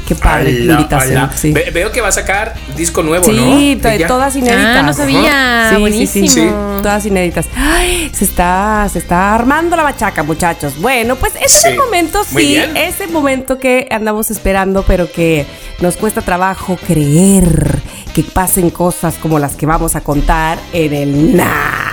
qué 0.06 0.14
padre 0.14 0.50
Ala, 0.50 0.72
invitación. 0.74 1.16
ala. 1.16 1.32
Sí, 1.34 1.52
Ve- 1.52 1.70
veo 1.72 1.90
que 1.92 2.02
va 2.02 2.08
a 2.08 2.12
sacar 2.12 2.54
disco 2.76 3.02
nuevo, 3.02 3.26
¿no? 3.32 3.58
Sí, 3.58 3.78
to- 3.80 3.88
Ella. 3.88 4.06
todas 4.06 4.36
inéditas. 4.36 4.76
Ah, 4.76 4.82
no 4.82 4.92
sabía. 4.92 5.66
Sí, 5.70 5.80
Buenísimo. 5.80 6.26
Sí, 6.28 6.32
sí, 6.42 6.48
Todas 6.82 7.06
inéditas. 7.06 7.46
Ay, 7.56 8.10
se 8.12 8.26
está, 8.26 8.86
se 8.92 8.98
está 8.98 9.34
armando 9.34 9.74
la 9.74 9.84
machaca, 9.84 10.22
muchachos. 10.22 10.78
Bueno, 10.78 11.16
pues 11.16 11.32
ese 11.36 11.44
es 11.46 11.52
Sí. 11.52 11.68
el 11.68 11.78
momento, 11.78 12.20
Muy 12.32 12.42
sí, 12.42 12.48
bien. 12.50 12.76
ese 12.76 13.06
momento 13.06 13.58
que 13.58 13.88
andamos 13.90 14.30
esperando, 14.30 14.82
pero 14.86 15.10
que 15.10 15.46
nos 15.80 15.96
cuesta 15.96 16.20
trabajo 16.20 16.76
creer 16.86 17.78
que 18.12 18.22
pasen 18.22 18.68
cosas 18.68 19.14
como 19.14 19.38
las 19.38 19.56
que 19.56 19.64
vamos 19.64 19.96
a 19.96 20.02
contar 20.02 20.58
en 20.74 20.92
el 20.92 21.36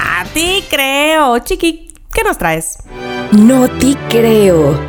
Nati 0.02 0.64
Creo. 0.70 1.38
Chiqui, 1.40 1.94
¿qué 2.14 2.24
nos 2.24 2.38
traes? 2.38 2.78
No 3.32 3.70
te 3.70 3.96
creo. 4.10 4.80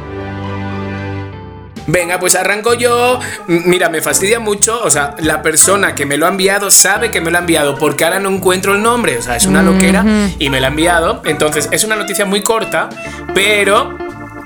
Venga, 1.87 2.19
pues 2.19 2.35
arranco 2.35 2.75
yo. 2.75 3.19
Mira, 3.47 3.89
me 3.89 4.01
fastidia 4.01 4.41
mucho. 4.41 4.81
O 4.83 4.91
sea, 4.91 5.15
la 5.19 5.43
persona 5.43 5.95
que 5.95 6.07
me 6.07 6.17
lo 6.17 6.27
ha 6.27 6.29
enviado 6.29 6.71
sabe 6.71 7.11
que 7.11 7.21
me 7.21 7.31
lo 7.31 7.39
ha 7.39 7.41
enviado 7.41 7.77
porque 7.77 8.05
ahora 8.05 8.21
no 8.21 8.31
encuentro 8.31 8.75
el 8.75 8.83
nombre. 8.83 9.19
O 9.19 9.23
sea, 9.23 9.37
es 9.37 9.47
una 9.47 9.63
loquera 9.63 10.05
y 10.39 10.49
me 10.49 10.61
lo 10.61 10.67
ha 10.67 10.71
enviado. 10.71 11.23
Entonces, 11.25 11.69
es 11.73 11.85
una 11.85 11.97
noticia 11.97 12.25
muy 12.25 12.43
corta, 12.43 12.89
pero. 13.35 13.99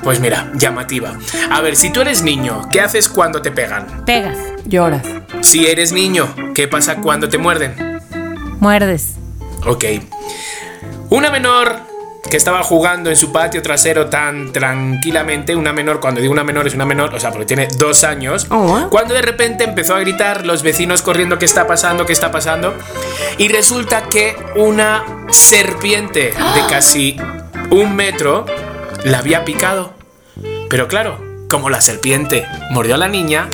Pues 0.03 0.20
mira, 0.20 0.53
llamativa. 0.55 1.19
A 1.51 1.61
ver, 1.62 1.74
si 1.74 1.91
tú 1.91 2.01
eres 2.01 2.23
niño, 2.23 2.69
¿qué 2.70 2.81
haces 2.81 3.09
cuando 3.09 3.43
te 3.43 3.51
pegan? 3.51 4.05
Pegas, 4.05 4.39
Lloras. 4.65 5.05
Si 5.41 5.66
eres 5.66 5.91
niño, 5.93 6.32
¿qué 6.55 6.69
pasa 6.69 6.97
cuando 6.97 7.28
te 7.28 7.39
muerden? 7.39 7.74
muerdes. 8.61 9.16
Ok. 9.67 9.85
Una 11.11 11.31
menor 11.31 11.81
que 12.31 12.37
estaba 12.37 12.63
jugando 12.65 13.09
en 13.11 13.17
su 13.17 13.31
patio 13.31 13.63
trasero 13.63 14.07
tan 14.07 14.53
tranquilamente, 14.53 15.55
una 15.55 15.73
menor, 15.73 16.01
cuando 16.01 16.21
digo 16.21 16.33
una 16.33 16.43
menor 16.43 16.67
es 16.67 16.75
una 16.75 16.85
menor, 16.85 17.15
o 17.15 17.21
sea, 17.21 17.31
porque 17.31 17.47
tiene 17.47 17.69
dos 17.79 18.03
años, 18.03 18.47
Oh. 18.51 18.89
cuando 18.91 19.15
de 19.15 19.23
repente 19.23 19.63
empezó 19.63 19.95
a 19.95 20.01
gritar 20.01 20.45
los 20.45 20.63
vecinos 20.65 21.03
corriendo, 21.03 21.39
¿qué 21.39 21.45
está 21.45 21.69
pasando? 21.69 22.05
¿Qué 22.05 22.13
está 22.13 22.33
pasando? 22.33 22.75
Y 23.39 23.47
resulta 23.49 24.03
que 24.09 24.37
una 24.57 25.05
serpiente 25.31 26.33
de 26.33 26.61
casi 26.69 27.17
un 27.71 27.95
metro 27.95 28.45
la 29.05 29.19
había 29.19 29.45
picado. 29.45 29.95
Pero 30.69 30.89
claro, 30.89 31.21
como 31.49 31.71
la 31.71 31.81
serpiente 31.81 32.45
mordió 32.73 32.97
a 32.97 32.99
la 32.99 33.07
niña, 33.09 33.49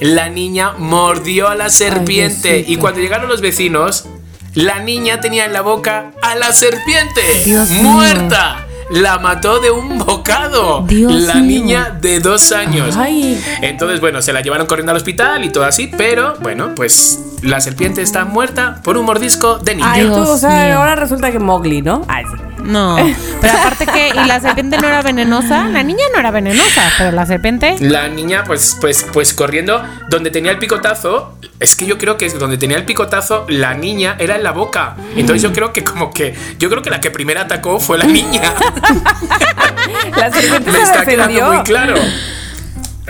la 0.00 0.30
niña 0.30 0.72
mordió 0.78 1.48
a 1.48 1.54
la 1.54 1.68
serpiente. 1.68 2.64
Y 2.66 2.76
cuando 2.76 3.00
llegaron 3.00 3.28
los 3.28 3.42
vecinos, 3.42 4.08
la 4.56 4.80
niña 4.80 5.20
tenía 5.20 5.44
en 5.44 5.52
la 5.52 5.60
boca 5.60 6.12
a 6.22 6.34
la 6.34 6.50
serpiente. 6.52 7.20
Dios 7.44 7.68
mío. 7.68 7.82
¡Muerta! 7.82 8.66
La 8.88 9.18
mató 9.18 9.60
de 9.60 9.70
un 9.70 9.98
bocado. 9.98 10.82
Dios 10.86 11.12
la 11.12 11.34
mío. 11.34 11.60
niña 11.60 11.98
de 12.00 12.20
dos 12.20 12.52
años. 12.52 12.96
Ay. 12.96 13.42
Entonces, 13.60 14.00
bueno, 14.00 14.22
se 14.22 14.32
la 14.32 14.40
llevaron 14.40 14.66
corriendo 14.66 14.92
al 14.92 14.96
hospital 14.96 15.44
y 15.44 15.50
todo 15.50 15.64
así, 15.64 15.88
pero 15.88 16.36
bueno, 16.40 16.72
pues 16.74 17.20
la 17.42 17.60
serpiente 17.60 18.02
está 18.02 18.24
muerta 18.24 18.80
por 18.82 18.96
un 18.96 19.06
mordisco 19.06 19.58
de 19.58 19.74
niña. 19.76 19.92
Ay, 19.92 20.06
tú, 20.06 20.14
o 20.14 20.36
sea, 20.36 20.66
mío. 20.66 20.78
ahora 20.78 20.96
resulta 20.96 21.30
que 21.30 21.38
Mowgli, 21.38 21.82
¿no? 21.82 22.04
Ay, 22.08 22.24
sí. 22.24 22.42
No. 22.64 22.96
Pero 23.40 23.58
aparte 23.58 23.86
que, 23.86 24.08
y 24.08 24.26
la 24.26 24.40
serpiente 24.40 24.78
no 24.78 24.88
era 24.88 25.02
venenosa. 25.02 25.68
La 25.68 25.82
niña 25.82 26.04
no 26.12 26.18
era 26.18 26.30
venenosa, 26.30 26.82
pero 26.98 27.12
la 27.12 27.24
serpiente. 27.26 27.76
La 27.80 28.08
niña, 28.08 28.42
pues, 28.44 28.76
pues, 28.80 29.06
pues 29.12 29.34
corriendo 29.34 29.82
donde 30.08 30.30
tenía 30.30 30.50
el 30.50 30.58
picotazo. 30.58 31.38
Es 31.60 31.76
que 31.76 31.86
yo 31.86 31.96
creo 31.96 32.16
que 32.16 32.26
es 32.26 32.38
donde 32.38 32.58
tenía 32.58 32.76
el 32.76 32.84
picotazo, 32.84 33.46
la 33.48 33.74
niña 33.74 34.16
era 34.18 34.36
en 34.36 34.42
la 34.42 34.50
boca. 34.52 34.96
Entonces 35.14 35.42
yo 35.42 35.52
creo 35.52 35.72
que 35.72 35.84
como 35.84 36.10
que. 36.10 36.34
Yo 36.58 36.68
creo 36.68 36.82
que 36.82 36.90
la 36.90 37.00
que 37.00 37.10
primero 37.10 37.40
atacó 37.40 37.78
fue 37.78 37.98
la 37.98 38.04
niña. 38.06 38.42
La 40.16 40.30
serpiente 40.30 40.70
Me 40.72 40.78
se 40.78 40.82
está 40.84 41.04
quedando 41.04 41.34
defendió. 41.34 41.52
muy 41.52 41.62
claro. 41.62 41.94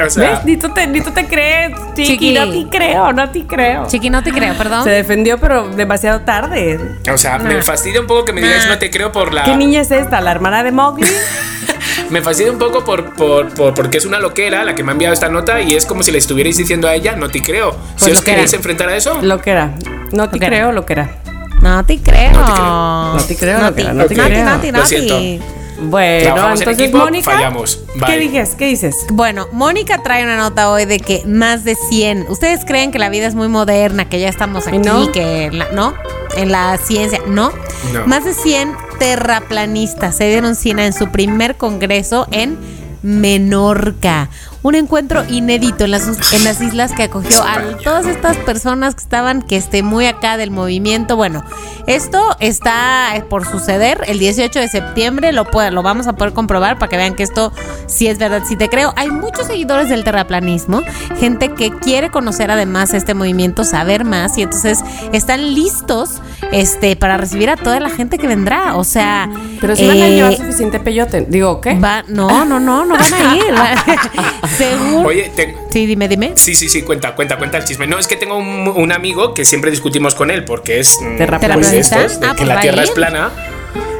O 0.05 0.11
sea, 0.11 0.31
¿Ves? 0.31 0.45
Ni 0.45 0.57
tú, 0.59 0.69
te, 0.75 0.87
ni 0.87 1.01
tú 1.01 1.11
te 1.11 1.27
crees, 1.27 1.73
Chiqui. 1.95 2.05
Chiqui. 2.19 2.35
No 2.35 2.51
te 2.51 2.67
creo, 2.77 3.13
no 3.15 3.31
te 3.31 3.47
creo. 3.47 3.87
Chiqui, 3.87 4.11
no 4.11 4.23
te 4.23 4.31
creo, 4.33 4.55
perdón. 4.55 4.85
Se 4.85 4.91
defendió, 4.91 5.39
pero 5.39 5.69
demasiado 5.71 6.21
tarde. 6.21 6.79
o 7.13 7.17
sea, 7.17 7.39
me 7.39 7.63
fastidia 7.63 8.01
un 8.01 8.07
poco 8.07 8.25
que 8.27 8.33
me 8.35 8.43
digáis 8.43 8.67
no 8.69 8.79
te 8.79 8.91
creo 8.91 9.11
por 9.13 9.33
la. 9.33 9.45
¿Qué 9.45 9.57
niña 9.57 9.81
es 9.81 9.91
esta? 9.91 10.21
¿La 10.21 10.33
hermana 10.33 10.63
de 10.63 10.73
Mowgli? 10.73 11.07
Me 12.11 12.21
fastidia 12.23 12.53
un 12.53 12.59
poco 12.59 12.85
por, 12.85 13.15
por, 13.15 13.49
por- 13.55 13.75
porque 13.75 13.97
es 13.97 14.05
una 14.05 14.21
loquera 14.21 14.63
la 14.63 14.77
que 14.77 14.85
me 14.85 14.91
ha 14.91 14.93
enviado 14.93 15.13
esta 15.13 15.29
nota 15.29 15.61
y 15.61 15.75
es 15.75 15.87
como 15.87 16.05
si 16.05 16.13
le 16.13 16.19
estuvierais 16.19 16.57
diciendo 16.57 16.87
a 16.87 16.95
ella, 16.95 17.17
no 17.17 17.29
te 17.31 17.43
creo. 17.43 17.73
si 17.73 17.79
Pues 17.79 18.03
os 18.13 18.19
loquera. 18.19 18.35
queréis 18.37 18.53
enfrentar 18.53 18.89
a 18.91 18.97
eso, 18.97 19.19
Lo 19.23 19.41
que 19.41 19.51
era. 19.51 19.73
No 20.13 20.29
te 20.29 20.37
Lo 20.37 20.41
que 20.41 20.47
era. 20.47 20.47
creo, 20.47 20.73
lo 20.73 20.87
que 20.87 20.93
era. 20.93 21.11
No 21.63 21.85
te 21.85 21.99
creo. 22.01 22.31
No 22.33 22.45
te 22.45 22.53
creo. 22.55 23.15
No 23.15 23.25
te 23.25 23.37
creo, 23.37 23.59
No 23.59 23.73
te- 23.73 23.83
no 23.93 24.07
creo. 24.07 24.73
no 24.73 24.83
te- 24.83 24.87
siento. 24.87 25.45
Bueno, 25.79 26.23
Trabajamos 26.25 26.61
en 26.61 26.69
entonces, 26.69 26.85
equipo, 26.89 26.99
Mónica. 27.05 27.31
fallamos. 27.31 27.81
¿Qué 28.07 28.19
dices? 28.19 28.55
¿Qué 28.57 28.67
dices? 28.67 28.97
Bueno, 29.13 29.47
Mónica 29.53 30.03
trae 30.03 30.23
una 30.25 30.37
nota 30.37 30.71
hoy 30.71 30.85
de 30.87 30.99
que 30.99 31.23
más 31.27 31.65
de 31.65 31.75
100. 31.75 32.27
¿Ustedes 32.29 32.65
creen 32.65 32.91
que 32.93 32.99
la 32.99 33.09
vida 33.09 33.27
es 33.27 33.35
muy 33.35 33.49
moderna, 33.49 34.09
que 34.09 34.19
ya 34.21 34.29
estamos 34.29 34.67
aquí, 34.67 34.79
no? 34.79 35.13
que 35.13 35.51
la- 35.53 35.71
no? 35.73 35.95
En 36.37 36.51
la 36.53 36.77
ciencia, 36.79 37.21
no. 37.27 37.53
No. 37.93 38.07
Más 38.07 38.25
de 38.25 38.35
100 38.35 38.75
terraplanistas 38.99 40.17
se 40.17 40.29
dieron 40.29 40.55
cena 40.55 40.87
en 40.87 40.93
su 40.93 41.11
primer 41.11 41.57
congreso 41.57 42.27
en 42.31 42.59
Menorca. 43.03 44.29
Un 44.63 44.75
encuentro 44.75 45.23
inédito 45.29 45.85
en 45.85 45.93
las, 45.93 46.33
en 46.33 46.43
las 46.45 46.61
islas 46.61 46.93
que 46.93 47.05
acogió 47.05 47.41
a 47.43 47.77
todas 47.85 48.05
estas 48.07 48.37
personas 48.39 48.97
que 48.97 49.03
estaban 49.03 49.43
que 49.43 49.57
esté 49.57 49.85
muy 49.85 50.07
acá 50.07 50.37
del 50.37 50.51
movimiento. 50.51 51.15
Bueno, 51.15 51.45
esto 51.87 52.37
está 52.41 53.25
por 53.31 53.47
suceder 53.47 54.01
el 54.09 54.19
18 54.19 54.59
de 54.59 54.67
septiembre. 54.69 55.33
Lo, 55.33 55.45
puede- 55.45 55.71
lo 55.71 55.85
vamos 55.85 56.09
a 56.09 56.15
poder 56.15 56.33
comprobar 56.33 56.79
para 56.81 56.91
que 56.91 56.97
vean 56.97 57.15
que 57.15 57.23
esto 57.23 57.53
sí 57.87 58.09
es 58.09 58.19
verdad, 58.19 58.43
sí 58.45 58.57
te 58.57 58.69
creo. 58.69 58.93
Hay 58.97 59.09
muchos 59.09 59.47
seguidores 59.47 59.89
del 59.89 60.03
terraplanismo, 60.03 60.83
gente 61.21 61.53
que 61.55 61.71
quiere 61.71 62.11
conocer 62.11 62.51
además 62.51 62.93
este 62.93 63.15
movimiento, 63.15 63.63
saber 63.63 64.05
más 64.05 64.37
y 64.37 64.43
entonces 64.43 64.81
están 65.13 65.55
listos 65.55 66.21
este, 66.51 66.97
para 66.97 67.17
recibir 67.19 67.51
a 67.51 67.57
toda 67.57 67.79
la 67.79 67.91
gente 67.91 68.19
que 68.19 68.27
vendrá. 68.27 68.75
O 68.75 68.83
sea, 68.83 69.31
Pero 69.61 69.77
si 69.77 69.87
van 69.87 69.97
a 69.99 70.07
eh, 70.09 70.15
llevar 70.17 70.37
suficiente 70.37 70.81
peyote. 70.81 71.25
Digo, 71.29 71.61
¿qué? 71.61 71.79
Va, 71.79 72.03
no, 72.09 72.45
no, 72.45 72.59
no, 72.59 72.85
no 72.85 72.97
van 72.97 73.15
a 73.15 73.37
ir. 73.37 73.45
Según. 74.49 75.07
Oye, 75.07 75.31
te- 75.35 75.55
Sí, 75.71 75.87
dime, 75.87 76.09
dime. 76.09 76.33
Sí, 76.37 76.55
sí, 76.55 76.69
sí, 76.69 76.83
cuenta, 76.83 77.15
cuenta, 77.15 77.37
cuenta 77.39 77.59
el 77.59 77.65
chisme. 77.65 77.87
No, 77.87 77.99
es 77.99 78.07
que 78.07 78.17
tengo 78.17 78.37
un, 78.37 78.69
un 78.69 78.93
amigo 78.93 79.35
que 79.35 79.45
siempre 79.45 79.71
discutimos 79.71 80.15
con 80.15 80.31
él 80.31 80.45
porque 80.45 80.79
es 80.81 80.99
mm, 81.01 81.17
Terraplanista. 81.17 81.97
pues 81.97 82.19
Ah, 82.23 82.35
que 82.37 82.45
la 82.45 82.61
Tierra 82.61 82.83
es 82.83 82.91
plana. 82.91 83.33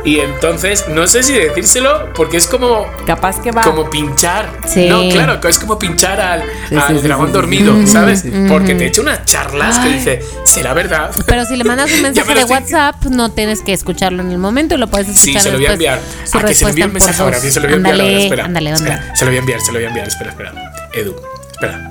Y 0.05 0.21
entonces, 0.21 0.85
no 0.89 1.07
sé 1.09 1.23
si 1.25 1.33
decírselo 1.33 2.13
porque 2.15 2.37
es 2.37 2.47
como 2.47 2.87
Capaz 3.07 3.41
que 3.41 3.51
va. 3.51 3.63
como 3.63 3.91
pinchar. 3.91 4.49
Sí. 4.67 4.89
No, 4.89 5.09
claro, 5.09 5.41
es 5.49 5.59
como 5.59 5.79
pinchar 5.79 6.21
al, 6.21 6.43
Sí, 6.69 6.77
al 6.77 6.89
sí, 6.89 6.95
sí, 7.01 7.07
dragón 7.07 7.27
sí, 7.27 7.31
sí. 7.33 7.35
dormido, 7.35 7.87
¿sabes? 7.87 8.25
Porque 8.49 8.75
te 8.77 8.87
echa 8.87 9.01
unas 9.01 9.25
charlas 9.25 9.79
que 9.81 9.89
dice, 9.89 10.21
¿será 10.45 10.75
verdad? 10.75 11.11
Pero 11.27 11.45
si 11.45 11.57
le 11.57 11.65
mandas 11.65 11.91
un 11.93 12.03
mensaje 12.03 12.29
me 12.29 12.35
de 12.35 12.41
estoy- 12.43 12.53
WhatsApp, 12.53 13.05
no 13.07 13.31
tienes 13.33 13.63
que 13.63 13.73
escucharlo 13.73 14.23
en 14.23 14.31
el 14.31 14.39
momento 14.39 14.77
y 14.77 14.79
lo 14.79 14.87
puedes 14.87 15.09
Sí, 15.09 15.31
escuchar 15.31 15.43
se 15.43 15.51
lo 15.51 15.57
voy 15.59 15.67
a 15.67 15.73
enviar. 15.73 16.01
Su 16.25 16.39
Ah, 16.39 16.45
que 16.45 16.55
se 16.55 16.65
envíe 16.65 16.83
respuesta 16.83 16.87
un 16.87 16.93
mensaje 16.93 17.23
ahora. 17.23 17.39
sí, 17.41 17.51
se 17.51 17.61
lo 17.61 17.67
voy 17.67 17.73
a 17.73 17.77
enviar 17.77 17.95
ahora. 18.01 18.19
Espera, 18.19 18.45
ándale, 18.45 18.71
espera. 18.71 19.15
Se 19.17 19.25
lo 19.25 19.31
voy 19.33 19.37
a 19.37 19.41
enviar, 19.41 19.61
se 19.61 19.73
lo 19.73 19.79
voy 19.79 19.85
a 19.85 19.89
enviar. 19.89 20.07
Espera, 20.09 20.31
espera. 20.31 20.53
Edu, 20.95 21.17
espera. 21.53 21.91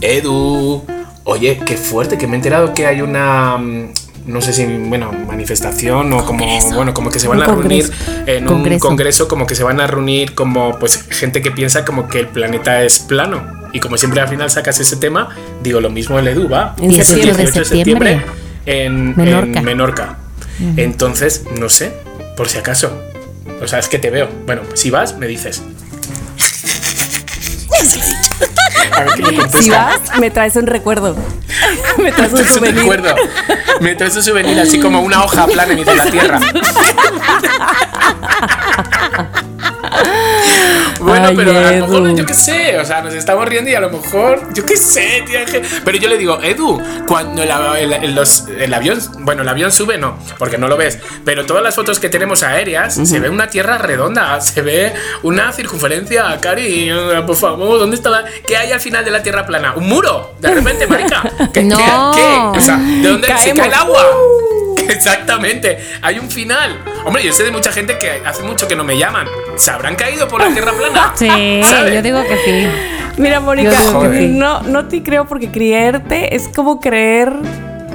Edu. 0.00 0.84
Oye, 1.24 1.60
qué 1.66 1.76
fuerte, 1.76 2.16
que 2.16 2.26
me 2.26 2.34
he 2.34 2.36
enterado 2.36 2.72
que 2.72 2.86
hay 2.86 3.02
una. 3.02 3.58
No 4.28 4.40
sé 4.42 4.52
si, 4.52 4.66
bueno, 4.66 5.10
manifestación 5.26 6.12
o 6.12 6.24
como, 6.24 6.46
bueno, 6.74 6.92
como 6.92 7.10
que 7.10 7.18
se 7.18 7.26
van 7.28 7.38
Un 7.38 7.44
a 7.44 7.46
reunir 7.46 7.90
congreso. 7.90 8.22
en 8.26 8.48
un 8.48 8.78
Congreso. 8.78 9.26
como 9.26 9.46
que 9.46 9.54
se 9.54 9.64
van 9.64 9.80
a 9.80 9.86
reunir 9.86 10.34
como, 10.34 10.78
pues, 10.78 11.02
gente 11.08 11.40
que 11.40 11.50
piensa 11.50 11.84
como 11.86 12.08
que 12.08 12.20
el 12.20 12.28
planeta 12.28 12.82
es 12.84 12.98
plano. 12.98 13.42
Y 13.72 13.80
como 13.80 13.96
siempre 13.96 14.20
al 14.20 14.28
final 14.28 14.50
sacas 14.50 14.78
ese 14.80 14.96
tema, 14.96 15.30
digo 15.62 15.80
lo 15.80 15.88
mismo 15.90 16.18
el. 16.18 16.28
En 16.28 16.90
es 16.92 17.10
el 17.10 17.16
septiembre. 17.16 17.42
18 17.44 17.58
de 17.58 17.64
septiembre 17.64 18.20
en 18.66 19.16
Menorca. 19.16 19.58
en 19.58 19.64
Menorca. 19.64 20.18
Entonces, 20.76 21.44
no 21.58 21.68
sé, 21.68 21.92
por 22.36 22.48
si 22.48 22.58
acaso. 22.58 23.02
O 23.62 23.66
sea, 23.66 23.78
es 23.78 23.88
que 23.88 23.98
te 23.98 24.10
veo. 24.10 24.28
Bueno, 24.46 24.62
si 24.74 24.90
vas, 24.90 25.16
me 25.16 25.26
dices. 25.26 25.62
A 28.96 29.00
ver 29.04 29.14
qué 29.14 29.22
me 29.22 29.34
contesta. 29.36 29.62
Si 29.62 29.70
vas, 29.70 30.18
me 30.18 30.30
traes 30.30 30.56
un 30.56 30.66
recuerdo. 30.66 31.16
me 31.98 32.12
traes 32.12 32.32
un 32.32 32.38
Es 32.40 32.46
un 32.50 32.54
souvenir. 32.54 32.80
recuerdo. 32.80 33.14
Me 33.80 33.94
traes 33.94 34.16
un 34.16 34.22
souvenir 34.22 34.58
así 34.60 34.80
como 34.80 35.00
una 35.00 35.22
hoja 35.24 35.46
plana 35.46 35.72
en 35.72 35.84
la 35.84 36.04
tierra. 36.10 36.40
Bueno, 41.00 41.28
Ay, 41.28 41.36
pero 41.36 41.52
a 41.56 41.70
lo 41.70 41.86
mejor, 41.86 42.14
yo 42.16 42.26
qué 42.26 42.34
sé, 42.34 42.76
o 42.76 42.84
sea, 42.84 43.00
nos 43.02 43.14
estamos 43.14 43.46
riendo 43.48 43.70
y 43.70 43.74
a 43.76 43.80
lo 43.80 43.88
mejor, 43.88 44.52
yo 44.52 44.66
qué 44.66 44.76
sé, 44.76 45.22
tío, 45.26 45.38
que- 45.46 45.62
pero 45.84 45.96
yo 45.96 46.08
le 46.08 46.18
digo, 46.18 46.42
Edu, 46.42 46.82
cuando 47.06 47.40
el, 47.44 47.50
el- 47.78 47.92
el- 47.92 48.14
los- 48.16 48.46
el 48.48 48.74
avión, 48.74 48.98
bueno, 49.20 49.42
el 49.42 49.48
avión 49.48 49.70
sube, 49.70 49.96
no, 49.96 50.18
porque 50.38 50.58
no 50.58 50.66
lo 50.66 50.76
ves, 50.76 50.98
pero 51.24 51.46
todas 51.46 51.62
las 51.62 51.76
fotos 51.76 52.00
que 52.00 52.08
tenemos 52.08 52.42
aéreas, 52.42 52.94
se 52.94 53.20
ve 53.20 53.30
una 53.30 53.46
tierra 53.48 53.78
redonda, 53.78 54.40
se 54.40 54.60
ve 54.60 54.92
una 55.22 55.52
circunferencia, 55.52 56.36
Cari, 56.40 56.90
por 57.24 57.36
favor, 57.36 57.78
¿dónde 57.78 57.94
está 57.94 58.10
la, 58.10 58.24
qué 58.48 58.56
hay 58.56 58.72
al 58.72 58.80
final 58.80 59.04
de 59.04 59.12
la 59.12 59.22
tierra 59.22 59.46
plana? 59.46 59.74
¿Un 59.76 59.88
muro? 59.88 60.34
De 60.40 60.52
repente, 60.52 60.88
marica, 60.88 61.22
¿qué? 61.54 61.62
No. 61.62 61.76
qué- 61.78 62.20
qué? 62.20 62.58
O 62.58 62.60
sea, 62.60 62.76
¿de 62.76 63.08
dónde 63.08 63.28
se 63.28 63.32
Caemos. 63.34 63.58
cae 63.58 63.68
el 63.68 63.74
agua? 63.74 64.04
Exactamente, 64.92 65.78
hay 66.02 66.18
un 66.18 66.30
final. 66.30 66.82
Hombre, 67.04 67.22
yo 67.22 67.32
sé 67.32 67.44
de 67.44 67.50
mucha 67.50 67.72
gente 67.72 67.98
que 67.98 68.22
hace 68.24 68.42
mucho 68.42 68.66
que 68.66 68.76
no 68.76 68.84
me 68.84 68.96
llaman. 68.96 69.26
¿Se 69.56 69.70
habrán 69.70 69.96
caído 69.96 70.28
por 70.28 70.40
la 70.40 70.52
tierra 70.52 70.72
plana? 70.72 71.12
Sí, 71.16 71.60
¿Sabe? 71.64 71.94
yo 71.94 72.02
digo 72.02 72.22
que 72.24 72.36
sí. 72.44 72.68
Mira, 73.16 73.40
Mónica, 73.40 73.76
no, 73.92 74.62
no 74.62 74.86
te 74.86 75.02
creo 75.02 75.26
porque 75.26 75.50
creerte 75.50 76.36
es 76.36 76.48
como 76.48 76.78
creer 76.78 77.32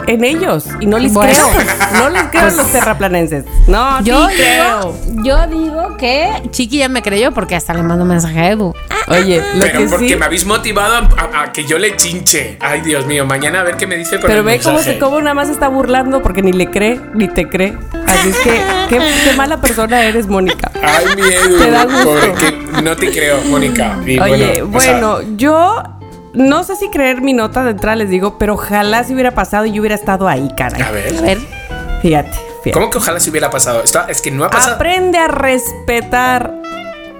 en 0.07 0.23
ellos. 0.23 0.65
Y 0.79 0.85
no 0.85 0.97
les 0.99 1.13
Bueno. 1.13 1.31
creo. 1.33 1.99
No 2.01 2.09
les 2.09 2.23
creo 2.23 2.47
a 2.47 2.51
los 2.51 2.71
terraplanenses. 2.71 3.45
No, 3.67 4.01
Yo 4.03 4.27
sí 4.29 4.35
creo. 4.35 4.93
digo, 4.93 5.23
yo 5.23 5.47
digo 5.47 5.97
que 5.97 6.29
Chiqui 6.51 6.77
ya 6.79 6.89
me 6.89 7.01
creyó 7.01 7.31
porque 7.31 7.55
hasta 7.55 7.73
le 7.73 7.83
mando 7.83 8.05
mensaje 8.05 8.39
a 8.39 8.49
Edu. 8.51 8.73
Oye, 9.07 9.41
lo 9.55 9.59
Pero 9.65 9.79
que 9.79 9.85
porque 9.87 10.09
sí. 10.09 10.15
me 10.15 10.25
habéis 10.25 10.45
motivado 10.45 10.93
a, 10.95 11.09
a- 11.21 11.43
a 11.43 11.51
que 11.51 11.65
yo 11.65 11.77
le 11.77 11.95
chinche. 11.95 12.57
Ay, 12.61 12.81
Dios 12.81 13.05
mío, 13.05 13.25
mañana 13.25 13.59
a 13.61 13.63
ver 13.63 13.75
qué 13.77 13.85
me 13.87 13.97
dice 13.97 14.17
con 14.19 14.27
Pero 14.27 14.39
el 14.39 14.45
ve 14.45 14.59
cómo 14.63 14.79
se 14.79 14.97
cómo 14.97 15.19
nada 15.21 15.33
más 15.33 15.47
se 15.47 15.53
está 15.53 15.67
burlando 15.67 16.21
porque 16.21 16.41
ni 16.41 16.53
le 16.53 16.67
cree 16.69 16.99
ni 17.13 17.27
te 17.27 17.47
cree. 17.47 17.73
Así 18.07 18.29
es 18.29 18.37
que 18.37 18.61
qué, 18.89 18.99
qué 19.25 19.33
mala 19.35 19.59
persona 19.61 20.03
eres, 20.03 20.27
Mónica. 20.27 20.71
Ay, 20.81 21.05
mi 21.15 21.21
Edu, 21.21 21.57
Te 21.57 21.71
da 21.71 21.83
gusto. 21.85 22.15
porque 22.29 22.81
no 22.81 22.95
te 22.95 23.11
creo, 23.11 23.41
Mónica. 23.49 23.97
Y 24.05 24.19
Oye, 24.19 24.61
o 24.61 24.79
sea, 24.79 24.99
bueno, 24.99 25.21
yo 25.35 25.83
no 26.33 26.63
sé 26.63 26.75
si 26.75 26.89
creer 26.89 27.21
mi 27.21 27.33
nota 27.33 27.63
de 27.63 27.71
entrada, 27.71 27.95
les 27.95 28.09
digo, 28.09 28.37
pero 28.37 28.53
ojalá 28.55 29.03
si 29.03 29.13
hubiera 29.13 29.31
pasado 29.31 29.65
y 29.65 29.71
yo 29.71 29.81
hubiera 29.81 29.95
estado 29.95 30.27
ahí, 30.27 30.49
caray. 30.57 30.81
a 30.81 30.91
ver. 30.91 31.15
A 31.17 31.21
ver. 31.21 31.37
Fíjate, 32.01 32.31
fíjate. 32.63 32.71
¿Cómo 32.71 32.89
que 32.89 32.97
ojalá 32.97 33.19
se 33.19 33.29
hubiera 33.29 33.49
pasado? 33.49 33.81
Está- 33.83 34.07
es 34.09 34.21
que 34.21 34.31
no 34.31 34.43
ha 34.43 34.49
pasado. 34.49 34.75
Aprende 34.75 35.17
a 35.17 35.27
respetar. 35.27 36.53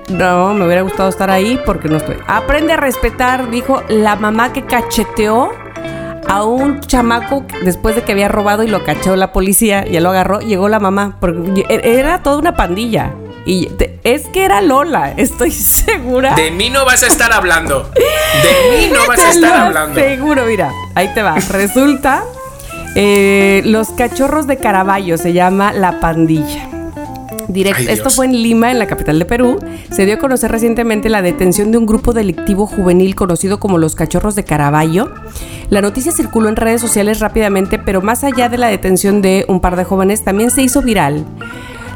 No, 0.09 0.53
me 0.53 0.65
hubiera 0.65 0.81
gustado 0.81 1.07
estar 1.09 1.31
ahí 1.31 1.59
porque 1.65 1.87
no 1.87 1.97
estoy. 1.97 2.17
Aprende 2.27 2.73
a 2.73 2.77
respetar, 2.77 3.49
dijo 3.49 3.81
la 3.87 4.15
mamá 4.17 4.51
que 4.51 4.65
cacheteó 4.65 5.51
a 6.27 6.43
un 6.43 6.81
chamaco 6.81 7.45
después 7.63 7.95
de 7.95 8.01
que 8.03 8.11
había 8.11 8.27
robado 8.27 8.63
y 8.63 8.67
lo 8.67 8.83
cachó 8.83 9.15
la 9.15 9.31
policía, 9.31 9.85
ya 9.85 10.01
lo 10.01 10.09
agarró, 10.09 10.39
llegó 10.39 10.67
la 10.67 10.79
mamá, 10.79 11.17
porque 11.19 11.65
era 11.69 12.21
toda 12.23 12.37
una 12.37 12.55
pandilla. 12.55 13.13
Y 13.45 13.67
te- 13.67 13.99
es 14.03 14.27
que 14.27 14.45
era 14.45 14.61
Lola, 14.61 15.13
estoy 15.17 15.51
segura. 15.51 16.33
De 16.35 16.51
mí 16.51 16.69
no 16.69 16.85
vas 16.85 17.03
a 17.03 17.07
estar 17.07 17.31
hablando. 17.33 17.89
De 17.93 18.77
mí 18.77 18.91
no 18.93 19.05
vas 19.07 19.19
a 19.19 19.29
estar 19.31 19.53
hablando. 19.53 19.99
Seguro, 19.99 20.45
mira, 20.45 20.71
ahí 20.95 21.09
te 21.13 21.21
va. 21.21 21.35
Resulta, 21.49 22.23
eh, 22.95 23.61
los 23.65 23.89
cachorros 23.89 24.47
de 24.47 24.57
Caraballo 24.57 25.17
se 25.17 25.33
llama 25.33 25.73
La 25.73 25.99
Pandilla. 25.99 26.69
Direct- 27.49 27.75
Ay, 27.77 27.87
Esto 27.89 28.09
fue 28.09 28.25
en 28.25 28.41
Lima, 28.41 28.71
en 28.71 28.79
la 28.79 28.87
capital 28.87 29.19
de 29.19 29.25
Perú. 29.25 29.59
Se 29.91 30.05
dio 30.05 30.15
a 30.15 30.17
conocer 30.17 30.49
recientemente 30.49 31.09
la 31.09 31.21
detención 31.21 31.71
de 31.71 31.77
un 31.77 31.85
grupo 31.85 32.13
delictivo 32.13 32.65
juvenil 32.65 33.15
conocido 33.15 33.59
como 33.59 33.77
los 33.77 33.95
Cachorros 33.95 34.35
de 34.35 34.45
Caraballo. 34.45 35.11
La 35.69 35.81
noticia 35.81 36.13
circuló 36.13 36.47
en 36.47 36.55
redes 36.55 36.79
sociales 36.79 37.19
rápidamente, 37.19 37.77
pero 37.77 38.01
más 38.01 38.23
allá 38.23 38.47
de 38.47 38.57
la 38.57 38.67
detención 38.67 39.21
de 39.21 39.45
un 39.49 39.59
par 39.59 39.75
de 39.75 39.83
jóvenes, 39.83 40.23
también 40.23 40.49
se 40.51 40.61
hizo 40.61 40.81
viral 40.81 41.25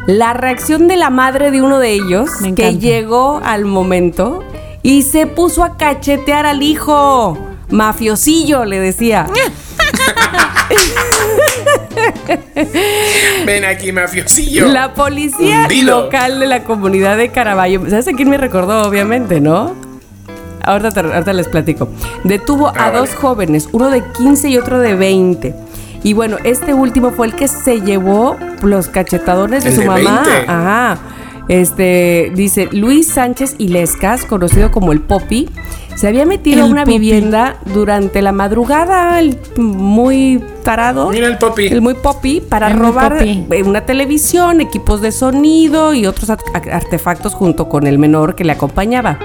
la 0.08 0.34
reacción 0.34 0.88
de 0.88 0.96
la 0.98 1.10
madre 1.12 1.52
de 1.52 1.62
uno 1.62 1.78
de 1.80 1.92
ellos 1.92 2.30
que 2.56 2.78
llegó 2.78 3.40
al 3.44 3.66
momento 3.66 4.44
y 4.82 5.04
se 5.04 5.28
puso 5.28 5.64
a 5.64 5.78
cachetear 5.78 6.46
al 6.46 6.64
hijo. 6.64 7.38
Mafiosillo, 7.70 8.64
le 8.66 8.80
decía. 8.80 9.28
Ven 13.46 13.66
aquí, 13.66 13.92
mafiosillo. 13.92 14.68
La 14.68 14.94
policía 14.94 15.64
Hundido. 15.64 16.04
local 16.04 16.40
de 16.40 16.48
la 16.48 16.64
comunidad 16.64 17.18
de 17.18 17.30
Caraballo, 17.30 17.82
¿sabes 17.90 18.08
a 18.08 18.14
quién 18.14 18.30
me 18.30 18.38
recordó? 18.38 18.84
Obviamente, 18.88 19.40
¿no? 19.42 19.74
Ahorita, 20.64 20.92
te- 20.92 21.00
ahorita 21.14 21.34
les 21.34 21.48
platico. 21.48 21.90
Detuvo 22.24 22.72
a 22.76 22.92
dos 22.92 23.14
jóvenes, 23.16 23.70
uno 23.72 23.90
de 23.90 24.04
15 24.18 24.50
y 24.50 24.58
otro 24.58 24.80
de 24.80 24.96
20. 24.96 25.56
Y 26.04 26.14
bueno, 26.14 26.38
este 26.44 26.74
último 26.74 27.12
fue 27.12 27.28
el 27.28 27.36
que 27.36 27.48
se 27.48 27.82
llevó 27.82 28.38
los 28.64 28.88
cachetadones 28.88 29.64
de 29.64 29.70
El 29.72 29.76
su 29.76 29.82
de 29.82 29.88
mamá. 29.88 30.24
20. 30.26 30.52
Ajá. 30.52 30.98
Este, 31.48 32.32
dice 32.36 32.68
Luis 32.74 33.08
Sánchez 33.08 33.56
Ilescas, 33.58 34.26
conocido 34.26 34.70
como 34.70 34.92
el 34.92 35.00
Popi, 35.00 35.50
se 35.96 36.08
había 36.08 36.26
metido 36.26 36.64
a 36.64 36.66
El 36.66 36.72
una 36.72 36.84
vivienda 36.84 37.58
durante 37.74 38.22
la 38.22 38.34
madrugada, 38.34 39.18
el 39.20 39.40
muy 39.56 40.44
tarado. 40.64 41.10
Mira 41.10 41.28
el 41.28 41.38
Popi. 41.38 41.68
El 41.68 41.82
muy 41.82 41.94
Popi, 41.94 42.42
para 42.42 42.70
El 42.70 42.80
robar 42.80 43.24
eh, 43.24 43.64
una 43.66 43.86
televisión, 43.86 44.60
equipos 44.60 45.02
de 45.02 45.14
sonido 45.14 45.94
y 45.94 46.06
otros 46.06 46.30
artefactos 46.30 47.34
junto 47.34 47.70
con 47.70 47.88
el 47.88 47.98
menor 47.98 48.36
que 48.36 48.44
le 48.44 48.52
acompañaba. 48.52 49.18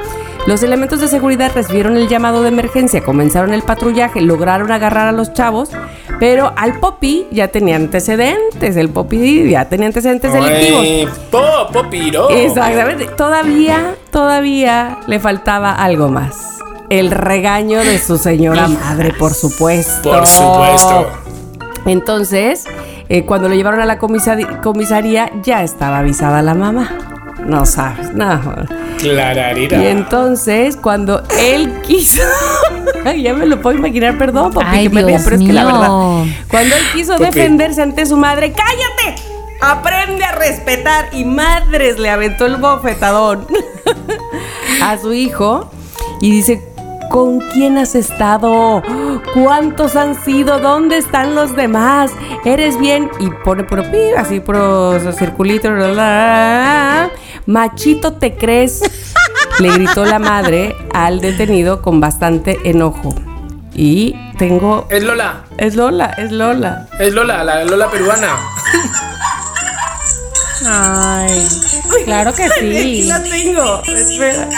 Los 0.46 0.62
elementos 0.64 1.00
de 1.00 1.06
seguridad 1.06 1.52
recibieron 1.54 1.96
el 1.96 2.08
llamado 2.08 2.42
de 2.42 2.48
emergencia, 2.48 3.02
comenzaron 3.02 3.54
el 3.54 3.62
patrullaje, 3.62 4.20
lograron 4.20 4.72
agarrar 4.72 5.06
a 5.06 5.12
los 5.12 5.32
chavos, 5.32 5.70
pero 6.18 6.52
al 6.56 6.80
Popi 6.80 7.28
ya 7.30 7.48
tenía 7.48 7.76
antecedentes, 7.76 8.76
el 8.76 8.88
Popi 8.88 9.48
ya 9.48 9.68
tenía 9.68 9.86
antecedentes 9.86 10.32
delictivos. 10.32 11.16
Po, 11.30 11.68
Popiro. 11.72 12.28
Exactamente. 12.30 13.06
Todavía, 13.06 13.94
todavía 14.10 14.98
le 15.06 15.20
faltaba 15.20 15.74
algo 15.74 16.08
más. 16.08 16.58
El 16.90 17.12
regaño 17.12 17.78
de 17.78 17.98
su 17.98 18.18
señora 18.18 18.66
madre, 18.66 19.14
por 19.14 19.34
supuesto. 19.34 20.10
Por 20.10 20.26
supuesto. 20.26 21.06
Entonces, 21.86 22.64
eh, 23.08 23.24
cuando 23.24 23.48
lo 23.48 23.54
llevaron 23.54 23.80
a 23.80 23.86
la 23.86 23.98
comisaría, 23.98 25.30
ya 25.42 25.62
estaba 25.62 25.98
avisada 25.98 26.42
la 26.42 26.54
mamá. 26.54 27.11
No 27.40 27.66
sabes, 27.66 28.12
no. 28.14 28.40
Clararira. 28.98 29.78
Y 29.82 29.86
entonces, 29.86 30.76
cuando 30.76 31.22
él 31.38 31.72
quiso. 31.82 32.22
Ay, 33.04 33.22
ya 33.22 33.34
me 33.34 33.46
lo 33.46 33.60
puedo 33.60 33.76
imaginar, 33.78 34.16
perdón, 34.16 34.52
papi, 34.52 34.66
Ay, 34.68 34.88
que 34.88 34.94
me 34.94 35.02
ría, 35.02 35.20
pero 35.24 35.36
es 35.36 35.42
que 35.42 35.52
la 35.52 35.64
verdad. 35.64 35.88
Cuando 36.48 36.76
él 36.76 36.82
quiso 36.92 37.18
defenderse 37.18 37.82
ante 37.82 38.06
su 38.06 38.16
madre, 38.16 38.52
¡cállate! 38.52 39.22
Aprende 39.60 40.24
a 40.24 40.32
respetar. 40.32 41.08
Y 41.12 41.24
madres 41.24 41.98
le 41.98 42.10
aventó 42.10 42.46
el 42.46 42.56
bofetadón 42.56 43.46
a 44.82 44.98
su 44.98 45.12
hijo. 45.12 45.70
Y 46.20 46.30
dice. 46.30 46.68
¿Con 47.10 47.40
quién 47.40 47.76
has 47.76 47.94
estado? 47.94 48.82
¿Cuántos 49.34 49.96
han 49.96 50.14
sido? 50.24 50.60
¿Dónde 50.60 50.96
están 50.96 51.34
los 51.34 51.54
demás? 51.54 52.10
¿Eres 52.46 52.78
bien? 52.78 53.10
Y 53.20 53.28
pone 53.44 53.64
pi, 53.64 54.14
así 54.16 54.40
puro 54.40 54.98
circulito. 55.12 55.70
la, 55.72 55.88
la, 55.88 55.92
la. 55.92 57.10
Machito, 57.46 58.14
¿te 58.14 58.34
crees? 58.34 58.80
Le 59.58 59.70
gritó 59.70 60.04
la 60.04 60.18
madre 60.18 60.74
al 60.94 61.20
detenido 61.20 61.82
con 61.82 62.00
bastante 62.00 62.58
enojo. 62.64 63.14
Y 63.74 64.14
tengo... 64.38 64.86
Es 64.90 65.02
Lola. 65.02 65.44
Es 65.56 65.74
Lola, 65.76 66.06
es 66.18 66.30
Lola. 66.32 66.88
Es 66.98 67.12
Lola, 67.12 67.42
la 67.44 67.64
Lola 67.64 67.90
peruana. 67.90 68.36
Ay, 70.64 71.46
claro 72.04 72.32
que 72.34 72.44
Aquí 72.46 72.52
sí. 72.60 73.02
la 73.08 73.22
tengo. 73.22 73.82
Espera. 73.82 74.48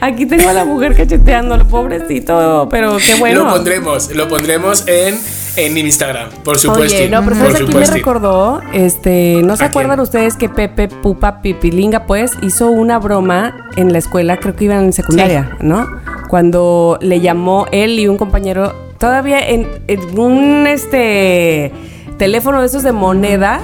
Aquí 0.00 0.26
tengo 0.26 0.48
a 0.48 0.52
la 0.54 0.64
mujer 0.64 0.96
cacheteándolo, 0.96 1.66
pobrecito, 1.68 2.66
pero 2.70 2.96
qué 2.96 3.14
bueno. 3.16 3.44
Lo 3.44 3.50
pondremos, 3.50 4.10
lo 4.14 4.28
pondremos 4.28 4.84
en, 4.88 5.20
en 5.56 5.76
Instagram, 5.78 6.30
por 6.44 6.58
supuesto. 6.58 6.96
Oye, 6.96 7.08
no, 7.08 7.22
pero 7.24 7.36
por 7.36 7.46
¿sabes 7.46 7.62
a 7.62 7.64
quién 7.64 7.78
me 7.78 7.86
recordó? 7.86 8.60
Este, 8.72 9.40
¿no 9.42 9.56
se 9.56 9.64
¿A 9.64 9.66
acuerdan 9.66 9.96
quién? 9.96 10.04
ustedes 10.04 10.36
que 10.36 10.48
Pepe 10.48 10.88
Pupa 10.88 11.42
Pipilinga, 11.42 12.06
pues, 12.06 12.32
hizo 12.42 12.70
una 12.70 12.98
broma 12.98 13.68
en 13.76 13.92
la 13.92 13.98
escuela, 13.98 14.38
creo 14.38 14.56
que 14.56 14.64
iban 14.64 14.84
en 14.84 14.92
secundaria, 14.92 15.56
¿no? 15.60 15.86
Cuando 16.28 16.98
le 17.00 17.20
llamó 17.20 17.66
él 17.72 17.98
y 17.98 18.08
un 18.08 18.16
compañero, 18.16 18.74
todavía 18.98 19.40
en, 19.48 19.66
en 19.88 20.18
un 20.18 20.66
este 20.66 21.72
teléfono 22.18 22.60
de 22.60 22.66
esos 22.66 22.82
de 22.82 22.92
monedas, 22.92 23.62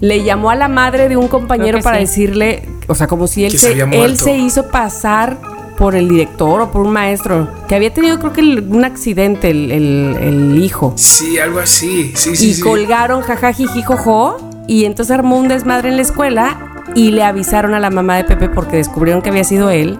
le 0.00 0.24
llamó 0.24 0.50
a 0.50 0.54
la 0.54 0.68
madre 0.68 1.08
de 1.08 1.16
un 1.16 1.28
compañero 1.28 1.80
para 1.80 1.98
sí. 1.98 2.02
decirle, 2.02 2.68
o 2.88 2.94
sea, 2.94 3.06
como 3.06 3.26
si 3.26 3.44
él 3.44 3.58
se 3.58 3.72
él 3.80 4.18
se 4.18 4.36
hizo 4.36 4.68
pasar 4.68 5.38
por 5.76 5.94
el 5.94 6.08
director 6.08 6.60
o 6.60 6.70
por 6.70 6.82
un 6.86 6.92
maestro, 6.92 7.48
que 7.68 7.74
había 7.74 7.92
tenido 7.92 8.18
creo 8.18 8.32
que 8.32 8.40
el- 8.40 8.60
un 8.68 8.84
accidente 8.84 9.50
el, 9.50 9.70
el- 9.70 10.16
el 10.20 10.62
hijo. 10.62 10.94
Sí, 10.96 11.38
algo 11.38 11.58
así. 11.60 12.12
Sí, 12.14 12.34
sí, 12.36 12.48
y 12.50 12.54
sí. 12.54 12.60
colgaron 12.62 13.20
jajajiji 13.22 13.82
jojo 13.82 14.36
y 14.66 14.84
entonces 14.84 15.14
armó 15.14 15.38
un 15.38 15.48
desmadre 15.48 15.88
en 15.90 15.96
la 15.96 16.02
escuela 16.02 16.58
y 16.94 17.10
le 17.10 17.22
avisaron 17.22 17.74
a 17.74 17.80
la 17.80 17.90
mamá 17.90 18.16
de 18.16 18.24
Pepe 18.24 18.48
porque 18.48 18.76
descubrieron 18.76 19.22
que 19.22 19.30
había 19.30 19.44
sido 19.44 19.70
él. 19.70 19.98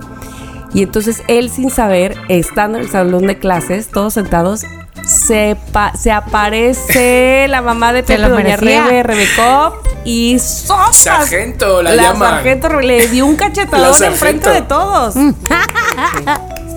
Y 0.74 0.82
entonces 0.82 1.22
él 1.28 1.48
sin 1.50 1.70
saber, 1.70 2.16
estando 2.28 2.78
en 2.78 2.84
el 2.84 2.90
salón 2.90 3.26
de 3.26 3.38
clases, 3.38 3.88
todos 3.88 4.14
sentados, 4.14 4.64
se, 5.06 5.56
se 6.00 6.10
aparece 6.12 7.46
la 7.50 7.62
mamá 7.62 7.92
de 7.92 8.02
Pepe, 8.02 8.22
doña. 8.28 8.56
Rebe, 8.56 9.02
Rebecop, 9.02 9.86
y 10.04 10.38
sopas. 10.38 10.96
Sargento, 10.96 11.82
la 11.82 11.94
llaman. 11.94 12.30
sargento 12.36 12.80
le 12.80 13.08
dio 13.08 13.26
un 13.26 13.36
cachetadón 13.36 13.98
La 14.00 14.06
enfrente 14.06 14.50
de 14.50 14.62
todos. 14.62 15.14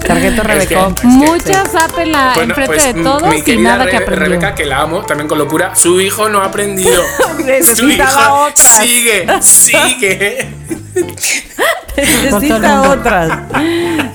sargento 0.05 0.41
Es 0.41 0.47
que- 0.67 0.75
Rebecop. 0.75 0.91
es 0.97 1.01
que- 1.01 1.07
Mucha 1.07 1.65
zapa 1.67 2.01
en 2.03 2.11
la, 2.11 2.31
Bueno, 2.33 2.51
enfrente 2.55 2.73
pues, 2.73 2.83
de 2.83 2.89
m- 2.91 3.03
todos 3.03 3.29
mi 3.29 3.43
y 3.53 3.57
nada 3.57 3.85
que 3.85 3.91
Re- 3.91 4.03
aprendió. 4.03 4.25
Rebeca, 4.25 4.55
que 4.55 4.65
la 4.65 4.81
amo, 4.81 5.01
también 5.05 5.27
con 5.27 5.37
locura, 5.37 5.75
su 5.75 5.99
hijo 6.01 6.29
no 6.29 6.41
ha 6.41 6.45
aprendido. 6.45 7.03
su 7.37 7.43
Necesitaba 7.43 8.21
hijo 8.23 8.35
otras. 8.45 8.77
sigue, 8.85 9.27
sigue. 9.41 10.49
Necesita 12.23 12.89
otras. 12.89 13.39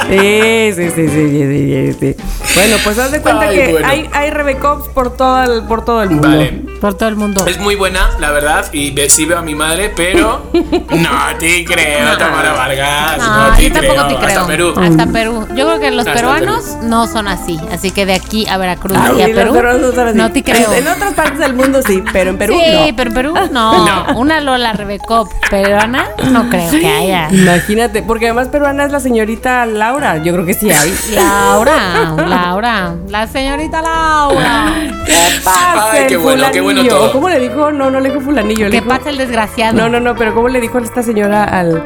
Sí, 0.08 0.72
sí, 0.74 0.90
sí, 0.90 1.08
sí, 1.08 1.08
sí, 1.08 1.92
sí, 1.92 1.96
sí. 2.00 2.16
Bueno, 2.54 2.76
pues 2.84 2.98
haz 2.98 3.10
de 3.10 3.20
cuenta 3.20 3.46
Ay, 3.48 3.56
que 3.56 3.72
bueno. 3.72 3.88
hay, 3.88 4.08
hay 4.12 4.30
Rebecops 4.30 4.88
por 4.88 5.16
todo 5.16 5.42
el, 5.42 5.62
por 5.64 5.84
todo 5.84 6.02
el 6.02 6.10
mundo. 6.10 6.28
Vale. 6.28 6.62
Por 6.80 6.94
todo 6.94 7.08
el 7.08 7.16
mundo. 7.16 7.46
Es 7.46 7.58
muy 7.58 7.74
buena, 7.74 8.10
la 8.20 8.30
verdad, 8.30 8.72
y 8.72 8.94
sí 9.08 9.24
veo 9.24 9.38
a 9.38 9.42
mi 9.42 9.54
madre, 9.54 9.92
pero 9.96 10.42
no 10.52 11.38
te 11.38 11.64
creo, 11.64 12.16
Tamara 12.18 12.52
Vargas. 12.52 13.18
No, 13.18 13.50
no 13.50 13.56
te 13.56 13.62
yo 13.64 13.72
tampoco 13.72 13.94
creo. 13.94 14.08
te 14.08 14.16
creo. 14.16 14.28
Hasta 14.28 14.46
Perú. 14.46 14.74
Hasta 14.76 15.06
Perú. 15.06 15.46
Yo 15.56 15.66
creo 15.66 15.80
que 15.80 15.90
los 15.90 16.06
Hasta 16.06 16.14
peruanos 16.14 16.64
no 16.82 17.06
son 17.06 17.28
así. 17.28 17.58
Así 17.72 17.90
que 17.90 18.06
de 18.06 18.14
aquí 18.14 18.46
a 18.48 18.56
Veracruz 18.58 18.96
Ay, 19.00 19.18
y 19.18 19.22
a 19.22 19.34
Perú 19.34 19.54
no 19.54 19.92
son 19.92 20.08
así. 20.08 20.18
no 20.18 20.30
te 20.30 20.42
creo. 20.42 20.72
En 20.72 20.86
otras 20.86 21.14
partes 21.14 21.38
del 21.38 21.54
mundo 21.54 21.80
sí, 21.86 22.02
pero 22.12 22.30
en 22.30 22.38
Perú 22.38 22.54
sí, 22.54 22.72
no. 22.90 22.96
pero 22.96 23.08
en 23.10 23.14
Perú 23.14 23.34
no. 23.50 23.74
No. 23.84 24.18
Una 24.18 24.40
Lola 24.40 24.72
Rebecop 24.72 25.30
peruana 25.50 26.08
no 26.30 26.48
creo 26.48 26.70
que 26.70 26.86
haya. 26.86 27.28
Imagínate, 27.30 27.73
porque 28.06 28.26
además 28.26 28.48
peruana 28.48 28.84
es 28.84 28.92
la 28.92 29.00
señorita 29.00 29.66
Laura. 29.66 30.18
Yo 30.18 30.32
creo 30.32 30.44
que 30.46 30.54
sí 30.54 30.70
hay. 30.70 30.94
Laura, 31.14 32.14
Laura, 32.26 32.94
la 33.08 33.26
señorita 33.26 33.82
Laura. 33.82 34.72
¿Qué 35.06 35.16
pasa? 35.44 35.90
Ay, 35.92 36.06
qué 36.08 36.14
el 36.14 36.20
bueno, 36.20 36.44
qué 36.52 36.60
bueno 36.60 36.80
fulanillo? 36.80 36.98
todo. 37.06 37.12
¿Cómo 37.12 37.28
le 37.28 37.38
dijo? 37.40 37.70
No, 37.72 37.90
no 37.90 38.00
le 38.00 38.08
dijo 38.10 38.20
fulanillo. 38.20 38.66
le 38.66 38.70
Que 38.70 38.80
dijo- 38.80 38.88
pasa 38.88 39.10
el 39.10 39.18
desgraciado. 39.18 39.76
No, 39.76 39.88
no, 39.88 40.00
no, 40.00 40.14
pero 40.16 40.34
¿cómo 40.34 40.48
le 40.48 40.60
dijo 40.60 40.78
esta 40.78 41.02
señora 41.02 41.44
al. 41.44 41.82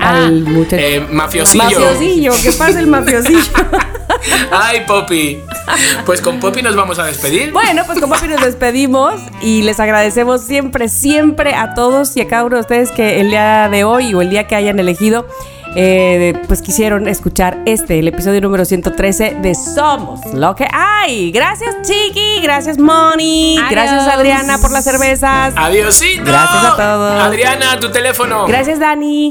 Al 0.00 0.42
muchacho? 0.42 0.82
Eh, 0.82 1.06
mafiosillo. 1.10 1.64
Mafiosillo, 1.64 2.32
¿qué 2.42 2.52
pasa 2.52 2.78
el 2.80 2.86
mafiosillo? 2.86 3.40
Ay, 4.50 4.82
Poppy. 4.86 5.40
Pues 6.04 6.20
con 6.20 6.40
Poppy 6.40 6.62
nos 6.62 6.76
vamos 6.76 6.98
a 6.98 7.04
despedir. 7.04 7.52
Bueno, 7.52 7.82
pues 7.86 8.00
como 8.00 8.14
nos 8.14 8.40
despedimos 8.42 9.14
y 9.40 9.62
les 9.62 9.80
agradecemos 9.80 10.42
siempre, 10.42 10.88
siempre 10.88 11.54
a 11.54 11.74
todos 11.74 12.16
y 12.16 12.20
a 12.20 12.28
cada 12.28 12.44
uno 12.44 12.56
de 12.56 12.62
ustedes 12.62 12.90
que 12.90 13.20
el 13.20 13.30
día 13.30 13.68
de 13.70 13.84
hoy 13.84 14.14
o 14.14 14.20
el 14.20 14.30
día 14.30 14.46
que 14.46 14.56
hayan 14.56 14.78
elegido, 14.78 15.26
eh, 15.76 16.34
pues 16.48 16.62
quisieron 16.62 17.06
escuchar 17.06 17.58
este, 17.64 18.00
el 18.00 18.08
episodio 18.08 18.40
número 18.40 18.64
113 18.64 19.36
de 19.40 19.54
Somos 19.54 20.20
lo 20.34 20.54
que 20.56 20.66
hay. 20.72 21.30
Gracias, 21.30 21.76
Chiqui, 21.82 22.40
gracias, 22.42 22.78
Moni, 22.78 23.56
Adiós. 23.56 23.70
gracias, 23.70 24.08
Adriana, 24.08 24.58
por 24.58 24.72
las 24.72 24.84
cervezas. 24.84 25.54
Adiosito. 25.56 26.24
Gracias 26.24 26.64
a 26.64 26.76
todos. 26.76 27.22
Adriana, 27.22 27.78
tu 27.78 27.90
teléfono. 27.90 28.46
Gracias, 28.46 28.80
Dani. 28.80 29.30